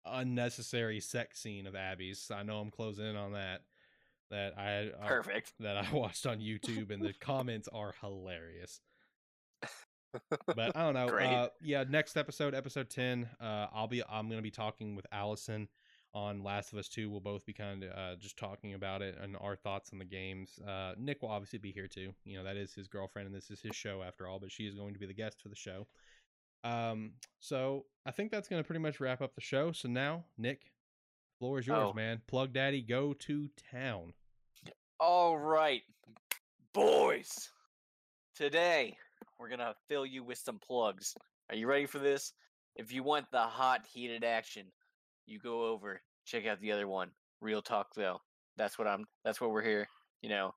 unnecessary 0.03 0.99
sex 0.99 1.39
scene 1.39 1.67
of 1.67 1.75
Abby's. 1.75 2.31
I 2.33 2.41
know 2.41 2.59
I'm 2.59 2.71
closing 2.71 3.05
in 3.05 3.15
on 3.15 3.33
that. 3.33 3.61
That 4.31 4.57
I 4.57 4.89
uh, 4.99 5.07
Perfect. 5.07 5.53
that 5.59 5.77
I 5.77 5.87
watched 5.93 6.25
on 6.25 6.39
YouTube, 6.39 6.89
and 6.89 7.03
the 7.03 7.13
comments 7.13 7.69
are 7.71 7.93
hilarious. 8.01 8.81
But 10.47 10.75
I 10.75 10.83
don't 10.83 10.93
know. 10.93 11.07
Uh, 11.17 11.47
yeah, 11.61 11.83
next 11.87 12.17
episode, 12.17 12.53
episode 12.55 12.89
ten. 12.89 13.29
Uh, 13.41 13.67
I'll 13.73 13.87
be 13.87 14.03
I'm 14.09 14.29
gonna 14.29 14.41
be 14.41 14.51
talking 14.51 14.95
with 14.95 15.05
Allison 15.11 15.67
on 16.13 16.43
Last 16.43 16.73
of 16.73 16.79
Us 16.79 16.87
Two. 16.87 17.09
We'll 17.09 17.19
both 17.21 17.45
be 17.45 17.53
kind 17.53 17.83
of 17.83 17.91
uh, 17.91 18.15
just 18.19 18.37
talking 18.37 18.73
about 18.75 19.01
it 19.01 19.17
and 19.21 19.35
our 19.41 19.55
thoughts 19.55 19.89
on 19.93 19.99
the 19.99 20.05
games. 20.05 20.59
Uh, 20.67 20.93
Nick 20.97 21.21
will 21.21 21.29
obviously 21.29 21.59
be 21.59 21.71
here 21.71 21.87
too. 21.87 22.13
You 22.25 22.37
know 22.37 22.43
that 22.43 22.57
is 22.57 22.73
his 22.73 22.87
girlfriend, 22.87 23.27
and 23.27 23.35
this 23.35 23.49
is 23.49 23.61
his 23.61 23.75
show 23.75 24.03
after 24.03 24.27
all. 24.27 24.39
But 24.39 24.51
she 24.51 24.63
is 24.67 24.75
going 24.75 24.93
to 24.93 24.99
be 24.99 25.05
the 25.07 25.13
guest 25.13 25.41
for 25.41 25.49
the 25.49 25.55
show. 25.55 25.87
Um, 26.63 27.13
so 27.39 27.85
I 28.05 28.11
think 28.11 28.31
that's 28.31 28.47
gonna 28.47 28.63
pretty 28.63 28.79
much 28.81 28.99
wrap 28.99 29.21
up 29.21 29.35
the 29.35 29.41
show. 29.41 29.71
So 29.71 29.89
now, 29.89 30.23
Nick, 30.37 30.71
floor 31.39 31.59
is 31.59 31.67
yours, 31.67 31.89
Oh. 31.91 31.93
man. 31.93 32.21
Plug 32.27 32.53
Daddy, 32.53 32.81
go 32.81 33.13
to 33.13 33.49
town. 33.71 34.13
All 34.99 35.37
right, 35.37 35.81
boys. 36.73 37.49
Today 38.35 38.97
we're 39.39 39.49
gonna 39.49 39.73
fill 39.87 40.05
you 40.05 40.23
with 40.23 40.37
some 40.37 40.59
plugs. 40.59 41.13
Are 41.49 41.55
you 41.55 41.67
ready 41.67 41.85
for 41.85 41.99
this? 41.99 42.33
If 42.75 42.91
you 42.91 43.03
want 43.03 43.25
the 43.31 43.41
hot, 43.41 43.81
heated 43.91 44.23
action, 44.23 44.65
you 45.25 45.39
go 45.39 45.67
over 45.67 46.01
check 46.25 46.45
out 46.45 46.59
the 46.61 46.71
other 46.71 46.87
one. 46.87 47.09
Real 47.41 47.61
talk, 47.61 47.87
though. 47.95 48.19
That's 48.57 48.77
what 48.77 48.87
I'm. 48.87 49.05
That's 49.23 49.41
what 49.41 49.51
we're 49.51 49.63
here. 49.63 49.87
You 50.21 50.29
know, 50.29 50.51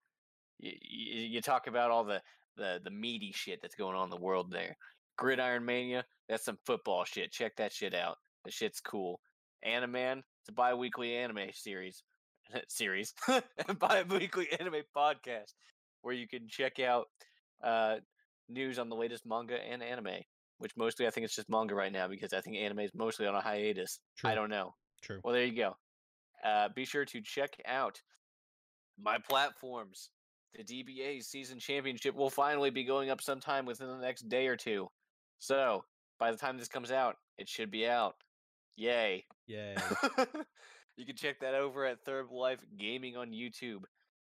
you, 0.58 0.72
you 0.80 1.40
talk 1.40 1.66
about 1.66 1.90
all 1.90 2.04
the 2.04 2.20
the 2.56 2.80
the 2.84 2.90
meaty 2.90 3.32
shit 3.34 3.60
that's 3.62 3.74
going 3.74 3.96
on 3.96 4.04
in 4.04 4.10
the 4.10 4.16
world 4.16 4.50
there. 4.50 4.76
Gridiron 5.16 5.64
Mania. 5.64 6.04
That's 6.28 6.44
some 6.44 6.58
football 6.66 7.04
shit. 7.04 7.32
Check 7.32 7.56
that 7.56 7.72
shit 7.72 7.94
out. 7.94 8.16
The 8.44 8.50
shit's 8.50 8.80
cool. 8.80 9.20
Animan. 9.66 10.18
It's 10.18 10.50
a 10.50 10.52
bi-weekly 10.52 11.16
anime 11.16 11.48
series. 11.52 12.02
series. 12.68 13.14
bi-weekly 13.78 14.48
anime 14.60 14.82
podcast 14.96 15.54
where 16.02 16.14
you 16.14 16.28
can 16.28 16.46
check 16.48 16.78
out 16.78 17.06
uh, 17.64 17.96
news 18.48 18.78
on 18.78 18.88
the 18.88 18.96
latest 18.96 19.24
manga 19.26 19.56
and 19.56 19.82
anime. 19.82 20.22
Which 20.58 20.72
mostly 20.76 21.06
I 21.06 21.10
think 21.10 21.26
it's 21.26 21.36
just 21.36 21.50
manga 21.50 21.74
right 21.74 21.92
now 21.92 22.08
because 22.08 22.32
I 22.32 22.40
think 22.40 22.56
anime 22.56 22.80
is 22.80 22.90
mostly 22.94 23.26
on 23.26 23.34
a 23.34 23.40
hiatus. 23.40 23.98
True. 24.16 24.30
I 24.30 24.34
don't 24.34 24.48
know. 24.48 24.74
True. 25.02 25.20
Well, 25.22 25.34
there 25.34 25.44
you 25.44 25.54
go. 25.54 25.76
Uh, 26.44 26.68
be 26.74 26.84
sure 26.84 27.04
to 27.04 27.20
check 27.20 27.50
out 27.66 28.00
my 28.98 29.18
platforms. 29.18 30.10
The 30.54 30.64
DBA 30.64 31.22
season 31.22 31.58
championship 31.58 32.14
will 32.14 32.30
finally 32.30 32.70
be 32.70 32.84
going 32.84 33.10
up 33.10 33.20
sometime 33.20 33.66
within 33.66 33.88
the 33.88 33.98
next 33.98 34.28
day 34.28 34.46
or 34.46 34.56
two. 34.56 34.88
So, 35.38 35.84
by 36.18 36.30
the 36.30 36.38
time 36.38 36.56
this 36.56 36.68
comes 36.68 36.90
out, 36.90 37.16
it 37.36 37.48
should 37.48 37.70
be 37.70 37.86
out. 37.86 38.14
Yay. 38.76 39.24
Yay. 39.46 39.76
you 40.96 41.04
can 41.04 41.16
check 41.16 41.40
that 41.40 41.54
over 41.54 41.84
at 41.84 42.04
Third 42.04 42.26
Life 42.30 42.64
Gaming 42.78 43.16
on 43.16 43.30
YouTube. 43.30 43.82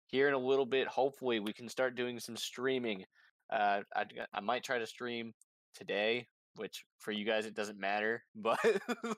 Here 0.07 0.27
in 0.27 0.33
a 0.33 0.39
little 0.39 0.65
bit, 0.65 0.87
hopefully, 0.87 1.39
we 1.39 1.53
can 1.53 1.69
start 1.69 1.95
doing 1.95 2.19
some 2.19 2.37
streaming. 2.37 3.05
Uh, 3.51 3.81
I, 3.95 4.05
I 4.33 4.39
might 4.39 4.63
try 4.63 4.79
to 4.79 4.87
stream 4.87 5.33
today, 5.75 6.27
which 6.55 6.83
for 6.99 7.11
you 7.11 7.25
guys 7.25 7.45
it 7.45 7.55
doesn't 7.55 7.79
matter, 7.79 8.23
but 8.35 8.59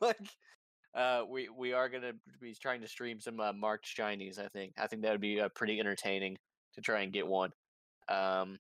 like 0.02 0.30
uh, 0.96 1.24
we 1.30 1.50
we 1.50 1.74
are 1.74 1.90
gonna 1.90 2.14
be 2.42 2.54
trying 2.54 2.82
to 2.82 2.88
stream 2.88 3.20
some 3.20 3.40
uh, 3.40 3.54
March 3.54 3.94
Chinese. 3.96 4.40
I 4.40 4.48
think 4.48 4.74
I 4.78 4.88
think 4.88 5.02
that 5.04 5.12
would 5.12 5.22
be 5.22 5.40
uh, 5.40 5.50
pretty 5.56 5.80
entertaining 5.80 6.38
to 6.76 6.82
try 6.82 7.02
and 7.02 7.14
get 7.14 7.28
one. 7.28 7.52
Um, 8.10 8.58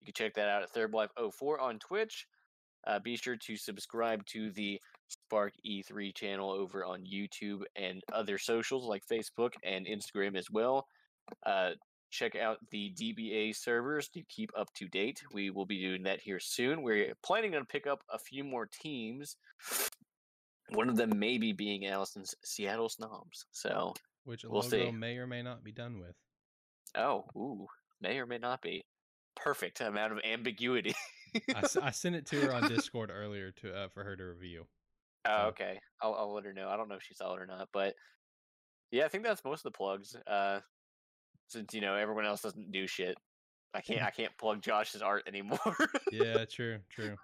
you 0.00 0.06
can 0.06 0.14
check 0.14 0.34
that 0.34 0.48
out 0.48 0.62
at 0.62 0.70
Third 0.70 0.92
Life 0.92 1.10
04 1.16 1.60
on 1.60 1.78
Twitch. 1.78 2.26
Uh, 2.86 2.98
be 3.00 3.16
sure 3.16 3.36
to 3.36 3.56
subscribe 3.56 4.24
to 4.26 4.50
the 4.52 4.80
Spark 5.08 5.52
E3 5.66 6.14
channel 6.14 6.50
over 6.50 6.84
on 6.84 7.04
YouTube 7.04 7.62
and 7.74 8.02
other 8.12 8.38
socials 8.38 8.86
like 8.86 9.02
Facebook 9.10 9.52
and 9.64 9.86
Instagram 9.86 10.36
as 10.36 10.46
well. 10.50 10.86
Uh, 11.44 11.70
check 12.16 12.34
out 12.36 12.58
the 12.70 12.92
DBA 13.00 13.54
servers 13.54 14.08
to 14.10 14.22
keep 14.28 14.50
up 14.56 14.72
to 14.74 14.88
date. 14.88 15.22
We 15.32 15.50
will 15.50 15.66
be 15.66 15.80
doing 15.80 16.02
that 16.04 16.20
here 16.20 16.40
soon. 16.40 16.82
We're 16.82 17.12
planning 17.22 17.54
on 17.54 17.66
pick 17.66 17.86
up 17.86 18.00
a 18.12 18.18
few 18.18 18.42
more 18.44 18.66
teams. 18.66 19.36
One 20.70 20.88
of 20.88 20.96
them 20.96 21.18
maybe 21.18 21.52
being 21.52 21.86
Allison's 21.86 22.34
Seattle 22.44 22.88
Snobs. 22.88 23.46
So, 23.52 23.94
Which 24.24 24.44
a 24.44 24.48
We'll 24.50 24.62
logo 24.62 24.86
see. 24.86 24.90
may 24.90 25.16
or 25.18 25.26
may 25.26 25.42
not 25.42 25.62
be 25.62 25.72
done 25.72 25.98
with. 26.00 26.14
oh, 26.96 27.24
ooh, 27.36 27.66
may 28.00 28.18
or 28.18 28.26
may 28.26 28.38
not 28.38 28.62
be. 28.62 28.84
Perfect 29.36 29.80
amount 29.80 30.12
of 30.12 30.18
ambiguity. 30.24 30.94
I 31.54 31.90
sent 31.90 32.14
it 32.16 32.26
to 32.26 32.40
her 32.40 32.54
on 32.54 32.68
Discord 32.68 33.10
earlier 33.12 33.52
to 33.60 33.72
uh, 33.76 33.88
for 33.92 34.02
her 34.02 34.16
to 34.16 34.24
review. 34.24 34.64
Oh, 35.26 35.30
So- 35.42 35.46
okay. 35.48 35.78
I'll, 36.02 36.14
I'll 36.14 36.34
let 36.34 36.44
her 36.44 36.52
know. 36.52 36.68
I 36.68 36.76
don't 36.76 36.88
know 36.88 36.94
if 36.96 37.02
she 37.02 37.14
saw 37.14 37.34
it 37.34 37.40
or 37.40 37.46
not, 37.46 37.68
but 37.72 37.94
yeah, 38.90 39.04
I 39.04 39.08
think 39.08 39.24
that's 39.24 39.44
most 39.44 39.60
of 39.64 39.72
the 39.72 39.76
plugs. 39.76 40.16
Uh, 40.26 40.60
since 41.48 41.74
you 41.74 41.80
know 41.80 41.94
everyone 41.94 42.26
else 42.26 42.42
doesn't 42.42 42.72
do 42.72 42.86
shit, 42.86 43.16
I 43.74 43.80
can't. 43.80 44.02
I 44.02 44.10
can't 44.16 44.36
plug 44.38 44.62
Josh's 44.62 45.02
art 45.02 45.24
anymore. 45.26 45.58
Yeah, 46.10 46.44
true, 46.50 46.78
true. 46.90 47.16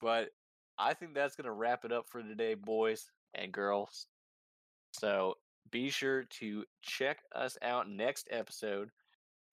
but 0.00 0.30
I 0.78 0.94
think 0.94 1.14
that's 1.14 1.36
gonna 1.36 1.52
wrap 1.52 1.84
it 1.84 1.92
up 1.92 2.06
for 2.08 2.22
today, 2.22 2.54
boys 2.54 3.10
and 3.34 3.52
girls. 3.52 4.06
So 4.92 5.34
be 5.70 5.90
sure 5.90 6.24
to 6.24 6.64
check 6.82 7.18
us 7.34 7.58
out 7.62 7.88
next 7.88 8.28
episode, 8.30 8.90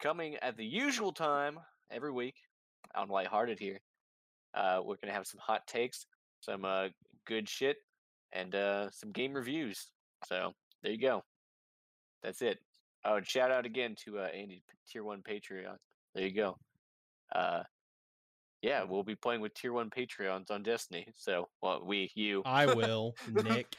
coming 0.01 0.35
at 0.37 0.57
the 0.57 0.65
usual 0.65 1.11
time 1.11 1.59
every 1.91 2.11
week 2.11 2.35
on 2.95 3.09
Lighthearted 3.09 3.59
here. 3.59 3.79
Uh, 4.53 4.81
we're 4.83 4.97
gonna 5.01 5.13
have 5.13 5.27
some 5.27 5.39
hot 5.41 5.65
takes, 5.67 6.05
some 6.39 6.65
uh, 6.65 6.89
good 7.25 7.49
shit, 7.49 7.77
and 8.31 8.53
uh, 8.55 8.89
some 8.91 9.11
game 9.11 9.33
reviews. 9.33 9.87
So 10.27 10.53
there 10.81 10.91
you 10.91 10.99
go. 10.99 11.23
That's 12.21 12.41
it. 12.41 12.59
Oh, 13.05 13.15
and 13.15 13.27
shout 13.27 13.51
out 13.51 13.65
again 13.65 13.95
to 14.05 14.19
uh, 14.19 14.27
Andy, 14.33 14.63
Tier 14.89 15.03
One 15.03 15.21
Patreon. 15.21 15.75
There 16.15 16.25
you 16.25 16.33
go. 16.33 16.57
Uh, 17.35 17.63
yeah, 18.61 18.83
we'll 18.87 19.03
be 19.03 19.15
playing 19.15 19.41
with 19.41 19.53
Tier 19.55 19.73
One 19.73 19.89
Patreons 19.89 20.49
on 20.51 20.63
Destiny. 20.63 21.07
So, 21.17 21.49
well, 21.61 21.81
we, 21.85 22.09
you. 22.15 22.43
I 22.45 22.65
will, 22.73 23.13
Nick. 23.29 23.75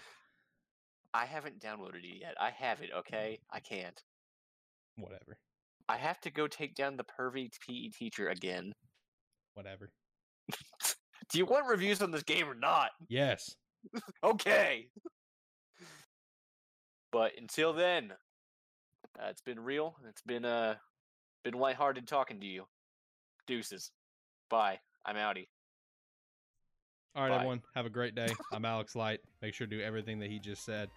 I 1.15 1.25
haven't 1.27 1.61
downloaded 1.61 2.05
it 2.05 2.21
yet. 2.21 2.35
I 2.41 2.51
have 2.51 2.83
it. 2.83 2.91
Okay, 2.99 3.39
I 3.51 3.61
can't. 3.61 3.99
Whatever, 4.97 5.39
I 5.89 5.97
have 5.97 6.21
to 6.23 6.31
go 6.31 6.47
take 6.47 6.75
down 6.75 6.97
the 6.97 7.05
pervy 7.05 7.49
PE 7.67 7.89
teacher 7.89 8.29
again. 8.29 8.73
whatever. 9.55 9.91
Do 11.31 11.39
you 11.39 11.47
want 11.47 11.67
reviews 11.67 12.03
on 12.03 12.11
this 12.11 12.23
game 12.23 12.47
or 12.49 12.55
not? 12.55 12.91
Yes. 13.09 13.55
Okay. 14.25 14.89
but 17.13 17.33
until 17.39 17.73
then, 17.75 18.13
uh, 19.21 19.27
it's 19.29 19.43
been 19.43 19.61
real. 19.61 19.97
It's 20.09 20.23
been 20.23 20.45
uh, 20.45 20.75
been 21.43 21.55
lighthearted 21.55 22.07
talking 22.07 22.41
to 22.41 22.47
you. 22.47 22.65
Deuces. 23.47 23.91
Bye. 24.51 24.81
I'm 25.05 25.17
outie. 25.17 25.49
All 27.15 27.23
right, 27.23 27.29
Bye. 27.29 27.37
everyone. 27.37 27.63
Have 27.75 27.87
a 27.87 27.91
great 27.91 28.15
day. 28.15 28.29
I'm 28.53 28.65
Alex 28.65 28.97
Light. 28.97 29.21
Make 29.43 29.55
sure 29.55 29.67
to 29.67 29.77
do 29.77 29.83
everything 29.83 30.19
that 30.21 30.31
he 30.31 30.39
just 30.39 30.65
said. 30.65 30.89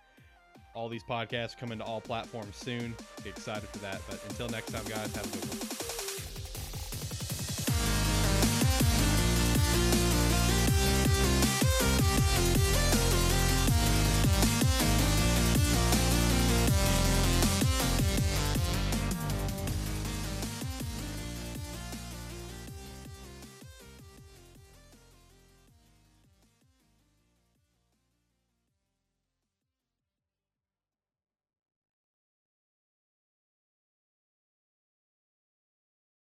All 0.73 0.89
these 0.89 1.03
podcasts 1.03 1.57
coming 1.57 1.77
to 1.79 1.83
all 1.83 2.01
platforms 2.01 2.55
soon. 2.55 2.95
Get 3.17 3.27
excited 3.27 3.67
for 3.69 3.79
that. 3.79 4.01
But 4.09 4.23
until 4.29 4.49
next 4.49 4.71
time, 4.71 4.85
guys, 4.85 5.15
have 5.15 5.25
a 5.25 5.37
good 5.37 5.45
one. 5.49 5.86